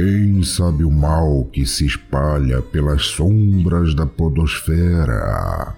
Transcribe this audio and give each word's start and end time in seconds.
Quem 0.00 0.44
sabe 0.44 0.84
o 0.84 0.92
mal 0.92 1.44
que 1.46 1.66
se 1.66 1.84
espalha 1.84 2.62
pelas 2.62 3.02
sombras 3.02 3.96
da 3.96 4.06
podosfera? 4.06 5.76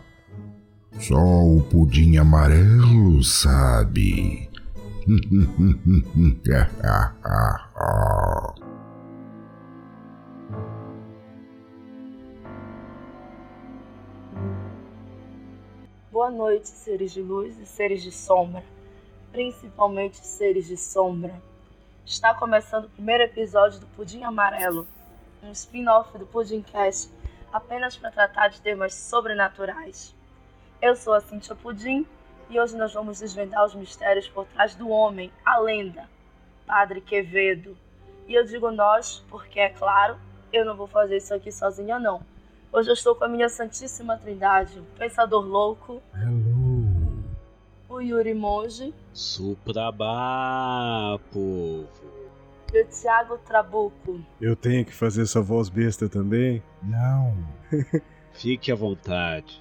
Só 0.99 1.17
o 1.17 1.63
pudim 1.71 2.19
amarelo 2.19 3.25
sabe. 3.25 4.47
Boa 16.13 16.31
noite, 16.31 16.69
seres 16.69 17.13
de 17.13 17.23
luz 17.23 17.59
e 17.59 17.65
seres 17.65 18.03
de 18.03 18.13
sombra, 18.13 18.63
principalmente 19.33 20.19
seres 20.19 20.67
de 20.67 20.77
sombra. 20.77 21.41
Está 22.05 22.35
começando 22.35 22.87
o 22.87 22.91
primeiro 22.91 23.23
episódio 23.23 23.81
do 23.81 23.87
Pudim 23.87 24.25
Amarelo, 24.25 24.87
um 25.43 25.53
spin-off 25.53 26.17
do 26.19 26.27
Pudim 26.27 26.63
Cast, 26.63 27.13
apenas 27.53 27.97
para 27.97 28.11
tratar 28.11 28.49
de 28.49 28.61
temas 28.61 28.95
sobrenaturais. 28.95 30.15
Eu 30.83 30.97
sou 30.97 31.15
a 31.15 31.21
Cintia 31.21 31.55
Pudim 31.55 32.07
e 32.49 32.59
hoje 32.59 32.77
nós 32.77 32.93
vamos 32.93 33.21
desvendar 33.21 33.65
os 33.65 33.75
mistérios 33.75 34.27
por 34.29 34.45
trás 34.47 34.75
do 34.75 34.89
homem, 34.89 35.33
a 35.45 35.59
lenda, 35.59 36.09
Padre 36.67 37.01
Quevedo. 37.01 37.77
E 38.27 38.35
eu 38.35 38.45
digo 38.45 38.71
nós 38.71 39.25
porque, 39.31 39.61
é 39.61 39.69
claro, 39.69 40.19
eu 40.53 40.65
não 40.65 40.77
vou 40.77 40.89
fazer 40.89 41.19
isso 41.19 41.33
aqui 41.33 41.53
sozinha, 41.53 41.99
não. 41.99 42.21
Hoje 42.73 42.89
eu 42.89 42.95
estou 42.95 43.15
com 43.15 43.25
a 43.25 43.29
minha 43.29 43.49
Santíssima 43.49 44.17
Trindade, 44.17 44.79
o 44.79 44.85
Pensador 44.99 45.45
Louco. 45.45 46.03
Hello. 46.15 46.50
Yuri 48.03 48.35
Monge. 48.35 48.95
Suprabá, 49.13 51.19
povo. 51.33 51.89
E 52.73 52.83
o 52.83 52.87
Thiago 52.87 53.39
Trabuco. 53.39 54.21
Eu 54.41 54.55
tenho 54.55 54.85
que 54.85 54.95
fazer 54.95 55.23
essa 55.23 55.41
voz 55.41 55.69
besta 55.69 56.09
também? 56.09 56.63
Não. 56.83 57.37
Fique 58.33 58.71
à 58.71 58.75
vontade. 58.75 59.61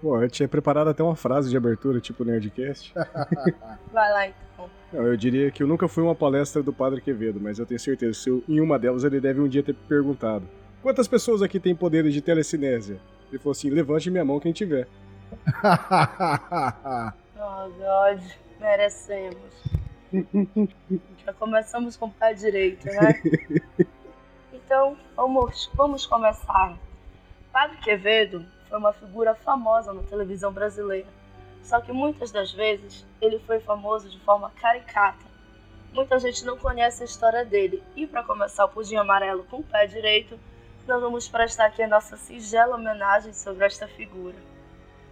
Pô, 0.00 0.20
eu 0.22 0.30
tinha 0.30 0.48
preparado 0.48 0.88
até 0.88 1.02
uma 1.02 1.16
frase 1.16 1.50
de 1.50 1.56
abertura, 1.56 2.00
tipo 2.00 2.24
Nerdcast. 2.24 2.94
Vai 3.92 4.12
lá 4.12 4.28
então. 4.28 4.70
Não, 4.92 5.06
eu 5.06 5.16
diria 5.16 5.50
que 5.50 5.62
eu 5.62 5.66
nunca 5.66 5.88
fui 5.88 6.02
uma 6.02 6.14
palestra 6.14 6.62
do 6.62 6.72
Padre 6.72 7.00
Quevedo, 7.00 7.40
mas 7.40 7.58
eu 7.58 7.66
tenho 7.66 7.80
certeza 7.80 8.18
que 8.24 8.52
em 8.52 8.60
uma 8.60 8.78
delas 8.78 9.04
ele 9.04 9.20
deve 9.20 9.40
um 9.40 9.48
dia 9.48 9.62
ter 9.62 9.74
perguntado: 9.74 10.48
Quantas 10.82 11.08
pessoas 11.08 11.42
aqui 11.42 11.60
têm 11.60 11.74
poderes 11.74 12.14
de 12.14 12.22
telecinésia? 12.22 12.98
Ele 13.28 13.38
falou 13.38 13.52
assim: 13.52 13.70
levante 13.70 14.10
minha 14.10 14.24
mão 14.24 14.40
quem 14.40 14.52
tiver. 14.52 14.88
oh, 17.38 17.68
God, 17.70 18.22
merecemos. 18.60 19.52
Já 21.24 21.32
começamos 21.34 21.96
com 21.96 22.06
o 22.06 22.12
pé 22.12 22.34
direito, 22.34 22.86
né? 22.86 23.22
Então, 24.52 24.98
vamos, 25.16 25.70
vamos 25.72 26.04
começar. 26.04 26.76
Padre 27.50 27.78
Quevedo 27.78 28.44
foi 28.68 28.78
uma 28.78 28.92
figura 28.92 29.34
famosa 29.34 29.94
na 29.94 30.02
televisão 30.02 30.52
brasileira. 30.52 31.08
Só 31.62 31.80
que 31.80 31.90
muitas 31.90 32.30
das 32.30 32.52
vezes 32.52 33.06
ele 33.18 33.38
foi 33.40 33.60
famoso 33.60 34.10
de 34.10 34.20
forma 34.20 34.50
caricata. 34.60 35.24
Muita 35.92 36.18
gente 36.18 36.44
não 36.44 36.58
conhece 36.58 37.02
a 37.02 37.06
história 37.06 37.46
dele. 37.46 37.82
E 37.96 38.06
para 38.06 38.22
começar 38.22 38.66
o 38.66 38.68
pudim 38.68 38.96
amarelo 38.96 39.42
com 39.44 39.60
o 39.60 39.64
pé 39.64 39.86
direito, 39.86 40.38
nós 40.86 41.00
vamos 41.00 41.26
prestar 41.28 41.66
aqui 41.66 41.82
a 41.82 41.88
nossa 41.88 42.18
singela 42.18 42.76
homenagem 42.76 43.32
sobre 43.32 43.64
esta 43.64 43.88
figura. 43.88 44.36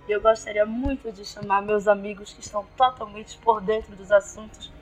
E 0.09 0.12
eu 0.12 0.21
gostaria 0.21 0.65
muito 0.65 1.11
de 1.11 1.25
chamar 1.25 1.62
meus 1.62 1.89
amigos 1.89 2.33
que 2.33 2.41
estão 2.41 2.65
totalmente 2.77 3.37
por 3.39 3.61
dentro 3.61 3.97
dos 3.97 4.13
assuntos 4.13 4.73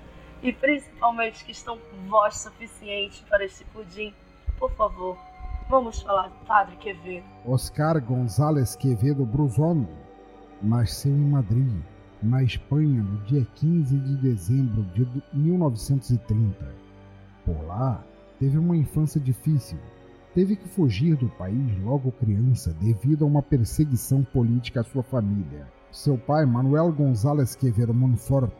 e 0.42 0.52
principalmente 0.52 1.44
que 1.44 1.52
estão 1.52 1.78
com 1.78 2.08
voz 2.10 2.36
suficiente 2.38 3.24
para 3.28 3.44
este 3.44 3.64
pudim. 3.66 4.12
Por 4.58 4.70
favor, 4.72 5.16
vamos 5.70 6.02
falar 6.02 6.28
do 6.28 6.46
Padre 6.46 6.76
Quevedo. 6.76 7.24
Oscar 7.46 7.98
González 8.02 8.76
Quevedo 8.76 9.24
Bruzón 9.24 9.86
nasceu 10.60 11.12
em 11.12 11.30
Madrid, 11.30 11.82
na 12.22 12.42
Espanha, 12.42 13.02
no 13.02 13.18
dia 13.24 13.46
15 13.54 13.96
de 13.96 14.16
dezembro 14.16 14.82
de 14.92 15.06
1930. 15.32 16.74
Por 17.46 17.64
lá, 17.66 18.04
teve 18.38 18.58
uma 18.58 18.76
infância 18.76 19.20
difícil 19.20 19.78
teve 20.34 20.56
que 20.56 20.68
fugir 20.68 21.14
do 21.14 21.28
país 21.28 21.78
logo 21.84 22.10
criança 22.10 22.74
devido 22.74 23.24
a 23.24 23.26
uma 23.26 23.40
perseguição 23.40 24.24
política 24.24 24.80
à 24.80 24.84
sua 24.84 25.04
família. 25.04 25.68
Seu 25.92 26.18
pai, 26.18 26.44
Manuel 26.44 26.92
González 26.92 27.54
Quevedo 27.54 27.94
Monfort, 27.94 28.50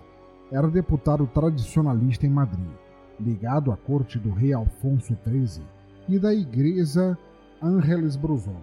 era 0.53 0.71
deputado 0.71 1.27
tradicionalista 1.27 2.27
em 2.27 2.31
Madrid, 2.31 2.71
ligado 3.19 3.73
à 3.73 3.77
corte 3.77 4.21
do 4.21 4.31
rei 4.31 4.53
Alfonso 4.53 5.19
XIII 5.27 5.65
e 6.09 6.17
da 6.17 6.33
igreja 6.33 7.19
Ángeles 7.61 8.15
Bruzón, 8.15 8.63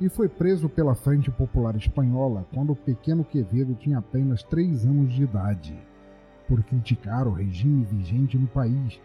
e 0.00 0.08
foi 0.08 0.28
preso 0.28 0.66
pela 0.66 0.94
Frente 0.94 1.30
Popular 1.30 1.76
Espanhola 1.76 2.46
quando 2.54 2.72
o 2.72 2.76
pequeno 2.76 3.22
Quevedo 3.22 3.74
tinha 3.74 3.98
apenas 3.98 4.42
três 4.42 4.86
anos 4.86 5.12
de 5.12 5.24
idade, 5.24 5.78
por 6.48 6.62
criticar 6.62 7.26
o 7.28 7.32
regime 7.32 7.84
vigente 7.84 8.38
no 8.38 8.46
país, 8.46 8.98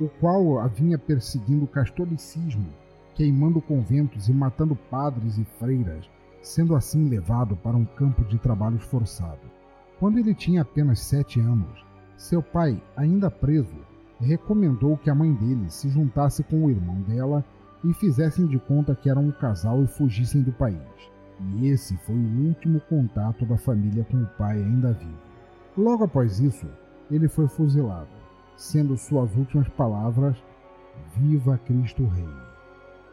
o 0.00 0.08
qual 0.20 0.58
a 0.58 0.66
vinha 0.66 0.98
perseguindo 0.98 1.66
o 1.66 1.68
catolicismo 1.68 2.66
queimando 3.16 3.62
conventos 3.62 4.28
e 4.28 4.32
matando 4.32 4.76
padres 4.76 5.38
e 5.38 5.44
freiras, 5.58 6.08
sendo 6.42 6.76
assim 6.76 7.08
levado 7.08 7.56
para 7.56 7.76
um 7.76 7.84
campo 7.84 8.22
de 8.24 8.38
trabalhos 8.38 8.84
forçado. 8.84 9.40
Quando 9.98 10.18
ele 10.18 10.34
tinha 10.34 10.60
apenas 10.60 11.00
sete 11.00 11.40
anos, 11.40 11.84
seu 12.16 12.42
pai, 12.42 12.80
ainda 12.94 13.30
preso, 13.30 13.74
recomendou 14.20 14.98
que 14.98 15.08
a 15.08 15.14
mãe 15.14 15.32
dele 15.32 15.70
se 15.70 15.88
juntasse 15.88 16.44
com 16.44 16.64
o 16.64 16.70
irmão 16.70 17.00
dela 17.02 17.42
e 17.82 17.92
fizessem 17.94 18.46
de 18.46 18.58
conta 18.58 18.94
que 18.94 19.08
eram 19.08 19.26
um 19.26 19.32
casal 19.32 19.82
e 19.82 19.86
fugissem 19.86 20.42
do 20.42 20.52
país. 20.52 20.76
E 21.54 21.68
esse 21.68 21.96
foi 21.98 22.14
o 22.14 22.46
último 22.48 22.80
contato 22.80 23.46
da 23.46 23.56
família 23.56 24.04
com 24.04 24.18
o 24.18 24.26
pai 24.38 24.56
ainda 24.62 24.92
vivo. 24.92 25.18
Logo 25.76 26.04
após 26.04 26.38
isso, 26.38 26.66
ele 27.10 27.28
foi 27.28 27.48
fuzilado, 27.48 28.08
sendo 28.56 28.96
suas 28.96 29.34
últimas 29.36 29.68
palavras: 29.68 30.36
Viva 31.14 31.58
Cristo 31.58 32.06
Rei! 32.06 32.45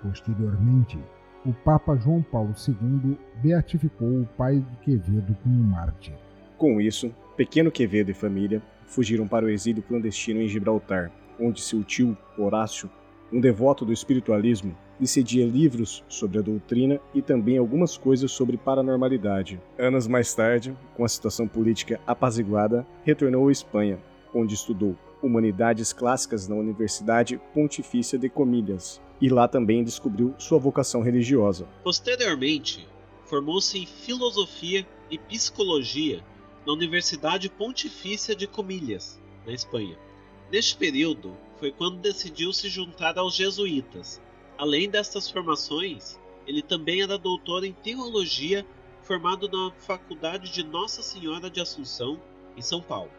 Posteriormente, 0.03 0.99
o 1.45 1.53
Papa 1.53 1.95
João 1.95 2.21
Paulo 2.21 2.53
II 2.67 3.17
beatificou 3.41 4.21
o 4.21 4.29
pai 4.37 4.59
de 4.59 4.77
Quevedo 4.77 5.35
como 5.41 5.63
mártir. 5.63 6.13
Com 6.57 6.79
isso, 6.81 7.13
pequeno 7.37 7.71
Quevedo 7.71 8.11
e 8.11 8.13
família 8.13 8.61
fugiram 8.85 9.27
para 9.27 9.45
o 9.45 9.49
exílio 9.49 9.81
clandestino 9.81 10.41
em 10.41 10.47
Gibraltar, 10.47 11.09
onde 11.39 11.61
seu 11.61 11.83
tio, 11.83 12.17
Horácio, 12.37 12.89
um 13.31 13.39
devoto 13.39 13.85
do 13.85 13.93
espiritualismo, 13.93 14.75
lhe 14.99 15.07
cedia 15.07 15.45
livros 15.45 16.03
sobre 16.07 16.37
a 16.37 16.41
doutrina 16.41 16.99
e 17.13 17.21
também 17.21 17.57
algumas 17.57 17.97
coisas 17.97 18.31
sobre 18.31 18.57
paranormalidade. 18.57 19.59
Anos 19.79 20.07
mais 20.07 20.33
tarde, 20.33 20.77
com 20.95 21.03
a 21.03 21.09
situação 21.09 21.47
política 21.47 21.99
apaziguada, 22.05 22.85
retornou 23.03 23.47
à 23.47 23.51
Espanha, 23.51 23.97
onde 24.35 24.53
estudou 24.53 24.95
Humanidades 25.21 25.93
Clássicas 25.93 26.49
na 26.49 26.55
Universidade 26.55 27.39
Pontifícia 27.53 28.19
de 28.19 28.27
Comilhas, 28.27 29.01
e 29.23 29.29
lá 29.29 29.47
também 29.47 29.85
descobriu 29.85 30.35
sua 30.37 30.59
vocação 30.59 31.01
religiosa. 31.01 31.65
Posteriormente, 31.81 32.85
formou-se 33.23 33.79
em 33.79 33.85
Filosofia 33.85 34.85
e 35.09 35.17
Psicologia 35.17 36.21
na 36.67 36.73
Universidade 36.73 37.49
Pontifícia 37.49 38.35
de 38.35 38.45
Comilhas, 38.45 39.21
na 39.45 39.53
Espanha. 39.53 39.97
Neste 40.51 40.75
período 40.75 41.37
foi 41.57 41.71
quando 41.71 42.01
decidiu 42.01 42.51
se 42.51 42.67
juntar 42.67 43.17
aos 43.17 43.33
jesuítas. 43.33 44.21
Além 44.57 44.89
destas 44.89 45.31
formações, 45.31 46.19
ele 46.45 46.61
também 46.61 47.01
era 47.01 47.17
doutor 47.17 47.63
em 47.63 47.71
teologia, 47.71 48.65
formado 49.03 49.47
na 49.47 49.71
Faculdade 49.77 50.51
de 50.51 50.65
Nossa 50.65 51.01
Senhora 51.01 51.49
de 51.49 51.61
Assunção, 51.61 52.19
em 52.57 52.61
São 52.61 52.81
Paulo 52.81 53.09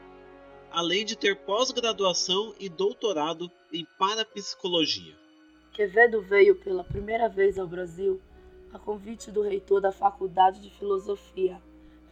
além 0.71 1.05
de 1.05 1.15
ter 1.15 1.37
pós-graduação 1.37 2.53
e 2.59 2.69
doutorado 2.69 3.49
em 3.73 3.87
parapsicologia. 3.97 5.24
Quevedo 5.75 6.23
veio 6.23 6.55
pela 6.55 6.85
primeira 6.85 7.29
vez 7.29 7.59
ao 7.59 7.67
Brasil 7.67 8.21
a 8.73 8.79
convite 8.79 9.33
do 9.33 9.43
reitor 9.43 9.81
da 9.81 9.91
Faculdade 9.91 10.61
de 10.61 10.71
Filosofia, 10.71 11.61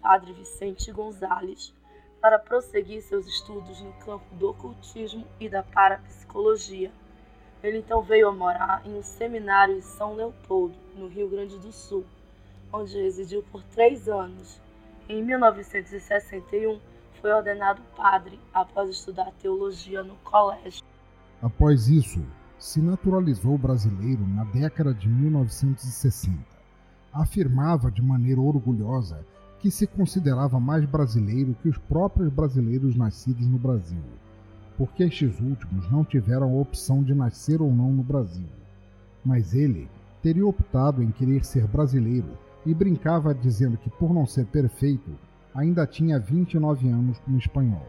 Padre 0.00 0.32
Vicente 0.32 0.90
Gonzales, 0.90 1.72
para 2.20 2.40
prosseguir 2.40 3.00
seus 3.02 3.24
estudos 3.24 3.80
no 3.80 3.92
campo 4.04 4.34
do 4.34 4.50
ocultismo 4.50 5.24
e 5.38 5.48
da 5.48 5.62
parapsicologia. 5.62 6.90
Ele 7.62 7.78
então 7.78 8.02
veio 8.02 8.26
a 8.26 8.32
morar 8.32 8.82
em 8.84 8.98
um 8.98 9.02
seminário 9.02 9.76
em 9.76 9.80
São 9.80 10.16
Leopoldo, 10.16 10.74
no 10.96 11.06
Rio 11.06 11.28
Grande 11.28 11.56
do 11.56 11.70
Sul, 11.70 12.04
onde 12.72 13.00
residiu 13.00 13.44
por 13.44 13.62
três 13.62 14.08
anos. 14.08 14.60
Em 15.08 15.22
1961, 15.22 16.80
foi 17.20 17.30
ordenado 17.30 17.80
padre 17.94 18.40
após 18.52 18.90
estudar 18.90 19.30
teologia 19.40 20.02
no 20.02 20.16
colégio. 20.16 20.82
Após 21.40 21.86
isso, 21.86 22.20
se 22.62 22.80
naturalizou 22.80 23.58
brasileiro 23.58 24.24
na 24.24 24.44
década 24.44 24.94
de 24.94 25.08
1960. 25.08 26.38
Afirmava 27.12 27.90
de 27.90 28.00
maneira 28.00 28.40
orgulhosa 28.40 29.26
que 29.58 29.68
se 29.68 29.84
considerava 29.84 30.60
mais 30.60 30.84
brasileiro 30.84 31.56
que 31.60 31.68
os 31.68 31.76
próprios 31.76 32.32
brasileiros 32.32 32.94
nascidos 32.94 33.48
no 33.48 33.58
Brasil. 33.58 34.02
porque 34.78 35.02
estes 35.02 35.38
últimos 35.40 35.90
não 35.90 36.04
tiveram 36.04 36.50
a 36.50 36.60
opção 36.60 37.02
de 37.02 37.12
nascer 37.14 37.60
ou 37.60 37.74
não 37.74 37.92
no 37.92 38.02
Brasil. 38.02 38.48
Mas 39.24 39.54
ele 39.54 39.88
teria 40.22 40.46
optado 40.46 41.02
em 41.02 41.10
querer 41.10 41.44
ser 41.44 41.66
brasileiro 41.66 42.38
e 42.64 42.72
brincava 42.72 43.34
dizendo 43.34 43.76
que, 43.76 43.90
por 43.90 44.14
não 44.14 44.24
ser 44.24 44.46
perfeito, 44.46 45.10
ainda 45.54 45.86
tinha 45.86 46.18
29 46.18 46.88
anos 46.88 47.18
como 47.18 47.38
espanhol. 47.38 47.86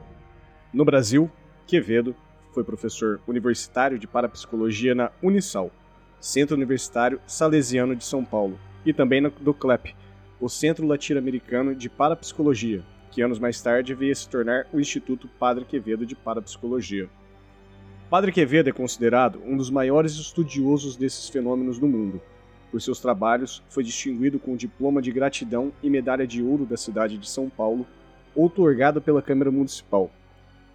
No 0.73 0.83
Brasil, 0.83 1.29
Quevedo 1.65 2.13
foi 2.53 2.63
professor 2.63 3.19
universitário 3.27 3.97
de 3.97 4.07
parapsicologia 4.07 4.93
na 4.93 5.11
Unisal, 5.21 5.71
Centro 6.19 6.55
Universitário 6.55 7.19
Salesiano 7.25 7.95
de 7.95 8.05
São 8.05 8.23
Paulo, 8.23 8.59
e 8.85 8.93
também 8.93 9.21
do 9.23 9.53
CLEP, 9.53 9.95
o 10.39 10.47
Centro 10.47 10.85
Latino-Americano 10.85 11.75
de 11.75 11.89
Parapsicologia, 11.89 12.83
que 13.11 13.21
anos 13.21 13.39
mais 13.39 13.61
tarde 13.61 13.93
veio 13.93 14.15
se 14.15 14.29
tornar 14.29 14.67
o 14.71 14.79
Instituto 14.79 15.27
Padre 15.39 15.65
Quevedo 15.65 16.05
de 16.05 16.15
Parapsicologia. 16.15 17.09
Padre 18.09 18.31
Quevedo 18.31 18.69
é 18.69 18.73
considerado 18.73 19.41
um 19.45 19.57
dos 19.57 19.69
maiores 19.69 20.13
estudiosos 20.13 20.95
desses 20.95 21.29
fenômenos 21.29 21.79
no 21.79 21.87
mundo. 21.87 22.21
Por 22.69 22.81
seus 22.81 22.99
trabalhos, 22.99 23.63
foi 23.69 23.83
distinguido 23.83 24.39
com 24.39 24.53
o 24.53 24.57
diploma 24.57 25.01
de 25.01 25.11
gratidão 25.11 25.71
e 25.81 25.89
medalha 25.89 26.27
de 26.27 26.43
ouro 26.43 26.65
da 26.65 26.77
cidade 26.77 27.17
de 27.17 27.27
São 27.27 27.49
Paulo, 27.49 27.87
outorgado 28.35 29.01
pela 29.01 29.21
Câmara 29.21 29.51
Municipal, 29.51 30.11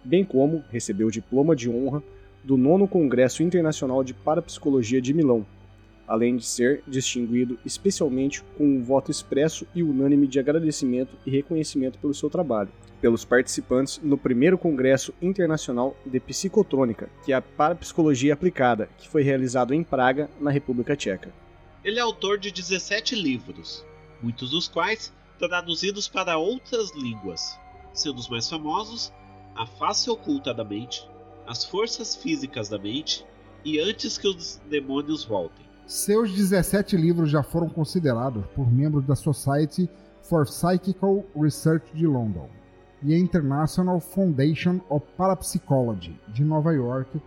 bem 0.03 0.23
como 0.23 0.63
recebeu 0.69 1.07
o 1.07 1.11
diploma 1.11 1.55
de 1.55 1.69
honra 1.69 2.01
do 2.43 2.57
Nono 2.57 2.87
Congresso 2.87 3.43
Internacional 3.43 4.03
de 4.03 4.13
Parapsicologia 4.13 5.01
de 5.01 5.13
Milão, 5.13 5.45
além 6.07 6.37
de 6.37 6.45
ser 6.45 6.81
distinguido 6.87 7.59
especialmente 7.65 8.41
com 8.57 8.65
um 8.65 8.83
voto 8.83 9.11
expresso 9.11 9.67
e 9.75 9.83
unânime 9.83 10.27
de 10.27 10.39
agradecimento 10.39 11.15
e 11.25 11.29
reconhecimento 11.29 11.99
pelo 11.99 12.13
seu 12.13 12.29
trabalho, 12.29 12.71
pelos 12.99 13.23
participantes 13.23 13.99
no 14.01 14.17
primeiro 14.17 14.57
Congresso 14.57 15.13
Internacional 15.21 15.95
de 16.05 16.19
Psicotrônica, 16.19 17.09
que 17.23 17.31
é 17.31 17.35
a 17.35 17.41
Parapsicologia 17.41 18.33
Aplicada, 18.33 18.89
que 18.97 19.07
foi 19.07 19.21
realizado 19.21 19.73
em 19.73 19.83
Praga, 19.83 20.29
na 20.39 20.49
República 20.49 20.95
Tcheca. 20.95 21.31
Ele 21.83 21.99
é 21.99 22.01
autor 22.01 22.37
de 22.37 22.51
17 22.51 23.15
livros, 23.15 23.85
muitos 24.21 24.51
dos 24.51 24.67
quais 24.67 25.13
traduzidos 25.37 26.07
para 26.07 26.37
outras 26.37 26.93
línguas, 26.95 27.57
sendo 27.93 28.17
os 28.17 28.27
mais 28.27 28.49
famosos 28.49 29.13
A 29.59 29.65
Face 29.65 30.09
Oculta 30.09 30.53
da 30.53 30.63
Mente, 30.63 31.05
As 31.45 31.65
Forças 31.65 32.15
Físicas 32.15 32.69
da 32.69 32.79
Mente 32.79 33.25
e 33.65 33.77
Antes 33.77 34.17
que 34.17 34.25
os 34.25 34.55
Demônios 34.69 35.25
Voltem. 35.25 35.65
Seus 35.85 36.31
17 36.31 36.95
livros 36.95 37.29
já 37.29 37.43
foram 37.43 37.67
considerados 37.67 38.45
por 38.55 38.71
membros 38.71 39.05
da 39.05 39.17
Society 39.17 39.89
for 40.21 40.45
Psychical 40.45 41.25
Research 41.35 41.93
de 41.93 42.07
London 42.07 42.49
e 43.03 43.13
a 43.13 43.19
International 43.19 43.99
Foundation 43.99 44.79
of 44.87 45.05
Parapsychology 45.17 46.17
de 46.29 46.45
Nova 46.45 46.71
York 46.71 47.21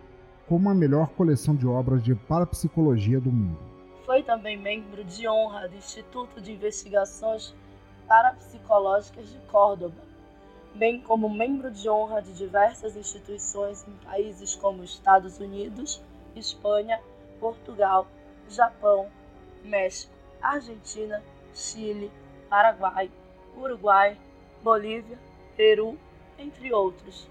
como 0.47 0.71
a 0.71 0.73
melhor 0.73 1.09
coleção 1.09 1.55
de 1.55 1.67
obras 1.67 2.03
de 2.03 2.15
parapsicologia 2.15 3.21
do 3.21 3.31
mundo. 3.31 3.59
Foi 4.07 4.23
também 4.23 4.57
membro 4.57 5.03
de 5.03 5.27
honra 5.27 5.69
do 5.69 5.75
Instituto 5.75 6.41
de 6.41 6.53
Investigações 6.53 7.53
Parapsicológicas 8.07 9.29
de 9.29 9.37
Córdoba, 9.51 10.12
bem 10.75 10.99
como 11.01 11.29
membro 11.29 11.69
de 11.69 11.89
honra 11.89 12.21
de 12.21 12.33
diversas 12.33 12.95
instituições 12.95 13.87
em 13.87 13.93
países 14.05 14.55
como 14.55 14.83
Estados 14.83 15.39
Unidos, 15.39 16.01
Espanha, 16.35 16.99
Portugal 17.39 18.07
Japão, 18.49 19.09
México, 19.63 20.13
Argentina, 20.41 21.23
Chile, 21.53 22.11
Paraguai, 22.49 23.09
Uruguai, 23.55 24.17
Bolívia, 24.61 25.17
Peru, 25.55 25.97
entre 26.37 26.73
outros. 26.73 27.29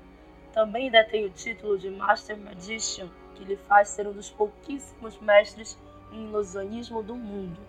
Também 0.53 0.91
detém 0.91 1.25
o 1.25 1.31
título 1.31 1.79
de 1.79 1.91
Master 1.91 2.37
Magician, 2.39 3.09
que 3.35 3.45
lhe 3.45 3.57
faz 3.57 3.89
ser 3.89 4.07
um 4.07 4.13
dos 4.13 4.31
pouquíssimos 4.31 5.19
mestres 5.21 5.79
em 6.13 6.25
ilusionismo 6.25 7.03
do 7.03 7.15
mundo. 7.15 7.61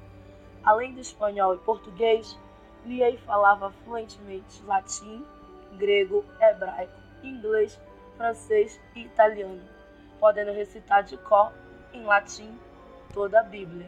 Além 0.64 0.94
do 0.94 1.00
espanhol 1.00 1.56
e 1.56 1.60
português, 1.60 2.38
Liei 2.86 3.18
falava 3.18 3.72
fluentemente 3.84 4.64
latim, 4.64 5.26
grego, 5.78 6.24
hebraico, 6.40 6.94
inglês, 7.24 7.80
francês 8.18 8.80
e 8.96 9.02
italiano, 9.02 9.62
podendo 10.20 10.52
recitar 10.52 11.04
de 11.04 11.18
cor 11.18 11.52
em 11.94 12.04
latim 12.04 12.50
toda 13.14 13.40
a 13.40 13.44
Bíblia. 13.44 13.88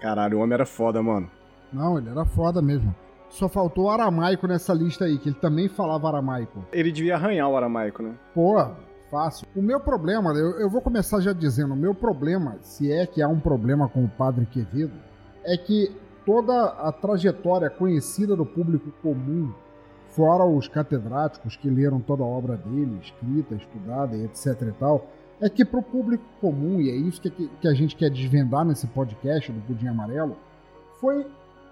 Caralho, 0.00 0.38
o 0.38 0.40
homem 0.42 0.54
era 0.54 0.66
foda, 0.66 1.02
mano. 1.02 1.30
Não, 1.72 1.98
ele 1.98 2.08
era 2.08 2.24
foda 2.24 2.62
mesmo. 2.62 2.94
Só 3.30 3.48
faltou 3.48 3.90
aramaico 3.90 4.46
nessa 4.46 4.72
lista 4.72 5.04
aí, 5.04 5.18
que 5.18 5.28
ele 5.28 5.36
também 5.36 5.68
falava 5.68 6.08
aramaico. 6.08 6.64
Ele 6.72 6.90
devia 6.90 7.14
arranhar 7.14 7.48
o 7.48 7.56
aramaico, 7.56 8.02
né? 8.02 8.14
Pô, 8.34 8.54
fácil. 9.10 9.46
O 9.54 9.60
meu 9.60 9.80
problema, 9.80 10.32
eu, 10.32 10.60
eu 10.60 10.70
vou 10.70 10.80
começar 10.80 11.20
já 11.20 11.32
dizendo, 11.32 11.74
o 11.74 11.76
meu 11.76 11.94
problema, 11.94 12.56
se 12.62 12.90
é 12.90 13.06
que 13.06 13.20
há 13.20 13.28
um 13.28 13.40
problema 13.40 13.88
com 13.88 14.04
o 14.04 14.08
Padre 14.08 14.46
Quevedo, 14.46 14.94
é 15.44 15.56
que 15.56 15.94
toda 16.24 16.64
a 16.64 16.92
trajetória 16.92 17.68
conhecida 17.68 18.34
do 18.34 18.46
público 18.46 18.90
comum, 19.02 19.52
fora 20.10 20.44
os 20.44 20.68
catedráticos 20.68 21.56
que 21.56 21.68
leram 21.68 22.00
toda 22.00 22.22
a 22.22 22.26
obra 22.26 22.56
dele, 22.56 22.98
escrita, 23.02 23.54
estudada 23.54 24.16
e 24.16 24.24
etc 24.24 24.62
e 24.62 24.72
tal, 24.72 25.06
é 25.40 25.48
que 25.48 25.64
para 25.64 25.78
o 25.78 25.82
público 25.82 26.24
comum, 26.40 26.80
e 26.80 26.90
é 26.90 26.94
isso 26.94 27.20
que, 27.20 27.30
que 27.30 27.68
a 27.68 27.74
gente 27.74 27.94
quer 27.94 28.10
desvendar 28.10 28.64
nesse 28.64 28.86
podcast 28.88 29.52
do 29.52 29.60
Pudim 29.60 29.86
Amarelo, 29.86 30.36
foi 31.00 31.26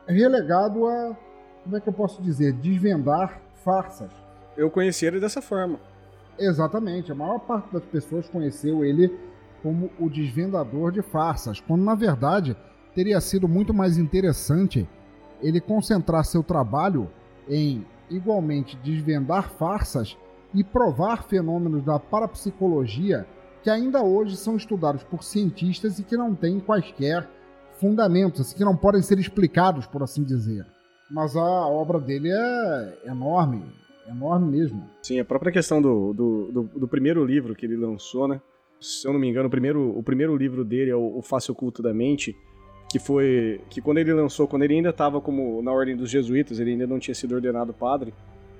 relegado 0.07 0.87
a, 0.87 1.17
como 1.65 1.77
é 1.77 1.81
que 1.81 1.89
eu 1.89 1.93
posso 1.93 2.23
dizer, 2.23 2.53
desvendar 2.53 3.41
farsas. 3.65 4.11
Eu 4.57 4.71
conheci 4.71 5.05
ele 5.05 5.19
dessa 5.19 5.43
forma. 5.43 5.81
Exatamente, 6.39 7.11
a 7.11 7.15
maior 7.15 7.41
parte 7.41 7.73
das 7.73 7.85
pessoas 7.85 8.29
conheceu 8.29 8.85
ele 8.85 9.13
como 9.63 9.91
o 9.99 10.09
desvendador 10.09 10.93
de 10.93 11.03
farsas, 11.03 11.59
quando 11.61 11.83
na 11.83 11.95
verdade 11.95 12.57
teria 12.95 13.21
sido 13.21 13.49
muito 13.49 13.75
mais 13.75 13.99
interessante 13.99 14.89
ele 15.43 15.61
concentrar 15.61 16.25
seu 16.25 16.43
trabalho 16.43 17.11
em 17.49 17.85
igualmente 18.11 18.77
desvendar 18.77 19.51
farsas 19.51 20.17
e 20.55 20.65
provar 20.65 21.25
fenômenos 21.25 21.85
da 21.85 21.99
parapsicologia 21.99 23.27
que 23.63 23.71
ainda 23.71 24.03
hoje 24.03 24.37
são 24.37 24.57
estudados 24.57 25.03
por 25.03 25.25
cientistas 25.25 25.99
e 25.99 26.05
que 26.05 26.17
não 26.17 26.35
têm 26.35 26.61
quaisquer 26.61 27.29
fundamentos, 27.81 28.53
que 28.53 28.65
não 28.65 28.77
podem 28.77 29.03
ser 29.03 29.19
explicados, 29.19 29.87
por 29.87 30.03
assim 30.03 30.23
dizer. 30.23 30.65
Mas 31.11 31.37
a 31.37 31.67
obra 31.67 31.99
dele 31.99 32.31
é 32.31 32.99
enorme, 33.07 33.65
enorme 34.09 34.51
mesmo. 34.51 34.89
Sim, 35.03 35.21
a 35.21 35.25
própria 35.25 35.53
questão 35.53 35.83
do, 35.83 36.13
do, 36.13 36.53
do, 36.53 36.63
do 36.81 36.89
primeiro 36.89 37.25
livro 37.25 37.55
que 37.55 37.67
ele 37.67 37.77
lançou, 37.77 38.27
né? 38.29 38.41
Se 38.81 39.07
eu 39.07 39.13
não 39.13 39.21
me 39.21 39.29
engano, 39.29 39.49
o 39.49 39.51
primeiro, 39.51 39.99
o 39.99 40.03
primeiro 40.03 40.37
livro 40.37 40.65
dele 40.65 40.91
é 40.91 40.97
o, 40.97 41.19
o 41.19 41.23
Face 41.23 41.51
Oculto 41.51 41.83
da 41.83 41.95
Mente, 41.95 42.37
que 42.89 42.99
foi 42.99 43.61
que 43.69 43.81
quando 43.81 43.99
ele 43.99 44.13
lançou, 44.13 44.47
quando 44.47 44.63
ele 44.63 44.75
ainda 44.75 44.91
estava 44.91 45.21
como 45.21 45.61
na 45.63 45.73
ordem 45.73 45.97
dos 45.97 46.11
jesuítas, 46.11 46.61
ele 46.61 46.73
ainda 46.73 46.87
não 46.87 46.99
tinha 46.99 47.15
sido 47.15 47.35
ordenado 47.35 47.73
padre, 47.73 48.13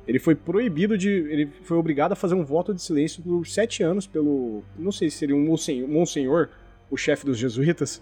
ele 0.07 0.19
foi 0.19 0.35
proibido 0.35 0.97
de. 0.97 1.09
Ele 1.09 1.49
foi 1.63 1.77
obrigado 1.77 2.13
a 2.13 2.17
fazer 2.17 2.35
um 2.35 2.45
voto 2.45 2.73
de 2.73 2.81
silêncio 2.81 3.23
por 3.23 3.47
sete 3.47 3.83
anos 3.83 4.07
pelo. 4.07 4.63
Não 4.79 4.93
sei 4.93 5.11
se 5.11 5.19
seria 5.19 5.35
um 5.35 5.45
monsenhor, 5.45 5.89
monsenhor 5.89 6.49
o 6.89 6.97
chefe 6.97 7.27
dos 7.27 7.37
jesuítas, 7.37 8.01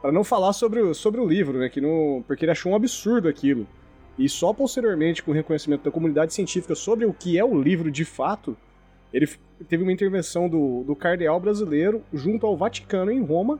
para 0.00 0.12
não 0.12 0.22
falar 0.22 0.52
sobre 0.52 0.80
o, 0.80 0.94
sobre 0.94 1.20
o 1.20 1.26
livro, 1.26 1.58
né? 1.58 1.68
Que 1.68 1.80
não, 1.80 2.22
porque 2.26 2.44
ele 2.44 2.52
achou 2.52 2.70
um 2.70 2.76
absurdo 2.76 3.28
aquilo. 3.28 3.66
E 4.16 4.28
só 4.28 4.52
posteriormente, 4.52 5.22
com 5.22 5.32
o 5.32 5.34
reconhecimento 5.34 5.82
da 5.82 5.90
comunidade 5.90 6.32
científica 6.32 6.74
sobre 6.74 7.06
o 7.06 7.12
que 7.12 7.36
é 7.38 7.44
o 7.44 7.60
livro 7.60 7.90
de 7.90 8.04
fato, 8.04 8.56
ele 9.12 9.28
teve 9.68 9.82
uma 9.82 9.92
intervenção 9.92 10.48
do, 10.48 10.84
do 10.84 10.94
cardeal 10.94 11.40
brasileiro 11.40 12.02
junto 12.12 12.46
ao 12.46 12.56
Vaticano 12.56 13.10
em 13.10 13.20
Roma, 13.20 13.58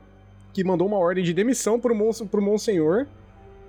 que 0.53 0.63
mandou 0.63 0.87
uma 0.87 0.97
ordem 0.97 1.23
de 1.23 1.33
demissão 1.33 1.79
para 1.79 1.91
o 1.91 2.41
monsenhor 2.41 3.07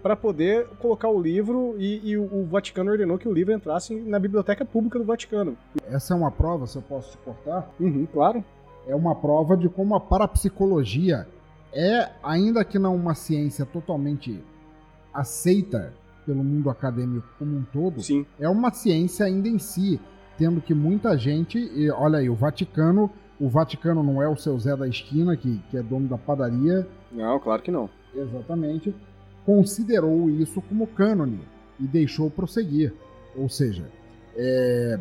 para 0.02 0.14
poder 0.14 0.66
colocar 0.78 1.08
o 1.08 1.18
livro 1.18 1.74
e, 1.78 2.10
e, 2.10 2.18
o 2.18 2.44
Vaticano 2.44 2.90
ordenou 2.90 3.16
que 3.16 3.26
o 3.26 3.32
livro 3.32 3.54
entrasse 3.54 3.94
na 3.94 4.18
biblioteca 4.18 4.62
pública 4.62 4.98
do 4.98 5.04
Vaticano. 5.04 5.56
Essa 5.90 6.12
é 6.12 6.16
uma 6.16 6.30
prova, 6.30 6.66
se 6.66 6.76
eu 6.76 6.82
posso 6.82 7.12
te 7.12 7.18
cortar? 7.18 7.70
Uhum, 7.80 8.06
claro. 8.12 8.44
É 8.86 8.94
uma 8.94 9.14
prova 9.14 9.56
de 9.56 9.66
como 9.66 9.94
a 9.94 10.00
parapsicologia 10.00 11.26
é, 11.72 12.10
ainda 12.22 12.62
que 12.64 12.78
não 12.78 12.94
uma 12.94 13.14
ciência 13.14 13.64
totalmente 13.64 14.38
aceita 15.12 15.92
pelo 16.26 16.44
mundo 16.44 16.68
acadêmico 16.68 17.26
como 17.38 17.56
um 17.56 17.64
todo, 17.64 18.02
Sim. 18.02 18.26
é 18.38 18.48
uma 18.48 18.72
ciência 18.72 19.26
ainda 19.26 19.48
em 19.48 19.58
si, 19.58 20.00
tendo 20.38 20.60
que 20.60 20.74
muita 20.74 21.16
gente, 21.16 21.58
e 21.58 21.90
olha 21.90 22.18
aí, 22.18 22.28
o 22.28 22.34
Vaticano, 22.34 23.10
o 23.40 23.48
Vaticano 23.48 24.02
não 24.02 24.22
é 24.22 24.28
o 24.28 24.36
seu 24.36 24.58
Zé 24.58 24.76
da 24.76 24.88
esquina 24.88 25.36
que, 25.36 25.58
que 25.70 25.76
é 25.76 25.82
dono 25.82 26.08
da 26.08 26.18
padaria. 26.18 26.86
Não, 27.10 27.38
claro 27.38 27.62
que 27.62 27.70
não. 27.70 27.88
Exatamente 28.14 28.94
considerou 29.44 30.30
isso 30.30 30.60
como 30.62 30.86
cânone 30.86 31.40
e 31.78 31.84
deixou 31.84 32.30
prosseguir. 32.30 32.92
Ou 33.36 33.48
seja, 33.48 33.84
é, 34.36 34.98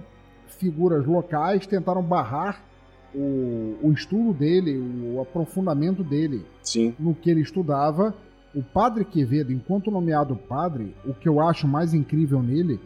figuras 0.48 1.06
locais 1.06 1.66
tentaram 1.66 2.04
barrar 2.04 2.63
o, 3.13 3.78
o, 3.82 3.92
estudo 3.94 4.34
dele, 4.34 4.78
o 4.78 5.22
aprofundamento 5.22 6.04
dele 6.04 6.46
Sim. 6.62 6.96
no 7.00 7.13
que 7.13 7.30
ele 7.30 7.42
estudava. 7.42 8.13
O 8.56 8.62
padre 8.62 9.04
Quevedo, 9.04 9.52
enquanto 9.52 9.90
nomeado 9.90 10.36
padre, 10.36 10.96
o 11.06 11.13
que 11.13 11.28
eu 11.28 11.40
acho 11.40 11.68
mais 11.68 11.94
incrível 11.94 12.42
nele 12.42 12.80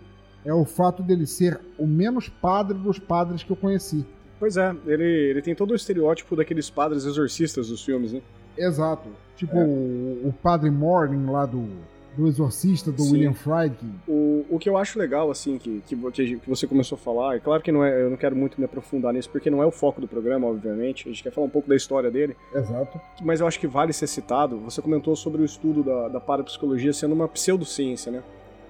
é 0.46 0.54
o 0.54 0.64
fato 0.64 1.04
dele 1.04 1.26
ser 1.26 1.60
o 1.78 1.86
menos 1.86 2.30
padre 2.30 2.78
dos 2.78 2.98
padres 2.98 3.44
que 3.44 3.52
eu 3.52 3.56
conheci. 3.56 4.06
Pois 4.40 4.58
é, 4.58 4.76
ele, 4.86 5.04
ele 5.04 5.42
tem 5.42 5.56
todo 5.56 5.72
o 5.72 5.76
estereótipo 5.76 6.36
daqueles 6.36 6.70
padres 6.70 7.06
exorcistas 7.06 7.70
dos 7.70 7.84
filmes, 7.84 8.14
né? 8.14 8.22
Exato. 8.58 9.08
Tipo 9.36 9.58
É. 9.58 9.64
o, 9.64 10.28
o 10.28 10.34
padre 10.42 10.70
Morgan 10.70 11.32
lá 11.32 11.46
do, 11.46 11.68
do 12.16 12.28
Exorcista, 12.28 12.92
do 12.92 13.04
Sim. 13.04 13.14
William 13.14 13.34
Friedkin. 13.34 13.94
O, 14.08 14.46
o 14.50 14.60
que 14.60 14.68
eu 14.68 14.76
acho 14.78 14.98
legal, 14.98 15.30
assim, 15.30 15.58
que, 15.60 15.84
que, 15.86 15.96
que 15.96 16.50
você 16.50 16.66
começou 16.66 16.96
a 16.96 17.00
falar, 17.00 17.36
é 17.36 17.40
claro 17.40 17.62
que 17.62 17.72
não 17.72 17.84
é, 17.84 18.02
eu 18.02 18.10
não 18.10 18.18
quero 18.18 18.36
muito 18.36 18.60
me 18.60 18.66
aprofundar 18.66 19.14
nisso, 19.14 19.30
porque 19.30 19.50
não 19.50 19.62
é 19.62 19.66
o 19.66 19.72
foco 19.72 20.02
do 20.02 20.08
programa, 20.08 20.48
obviamente, 20.48 21.08
a 21.08 21.12
gente 21.12 21.22
quer 21.22 21.32
falar 21.32 21.46
um 21.46 21.52
pouco 21.52 21.70
da 21.70 21.76
história 21.76 22.10
dele, 22.10 22.36
Exato. 22.54 23.00
mas 23.22 23.40
eu 23.40 23.48
acho 23.48 23.60
que 23.60 23.68
vale 23.68 23.94
ser 23.94 24.08
citado, 24.08 24.58
você 24.60 24.82
comentou 24.82 25.16
sobre 25.16 25.42
o 25.42 25.46
estudo 25.46 25.84
da, 25.84 26.08
da 26.08 26.20
parapsicologia 26.20 26.92
sendo 26.92 27.14
uma 27.14 27.28
pseudociência, 27.28 28.12
né? 28.12 28.24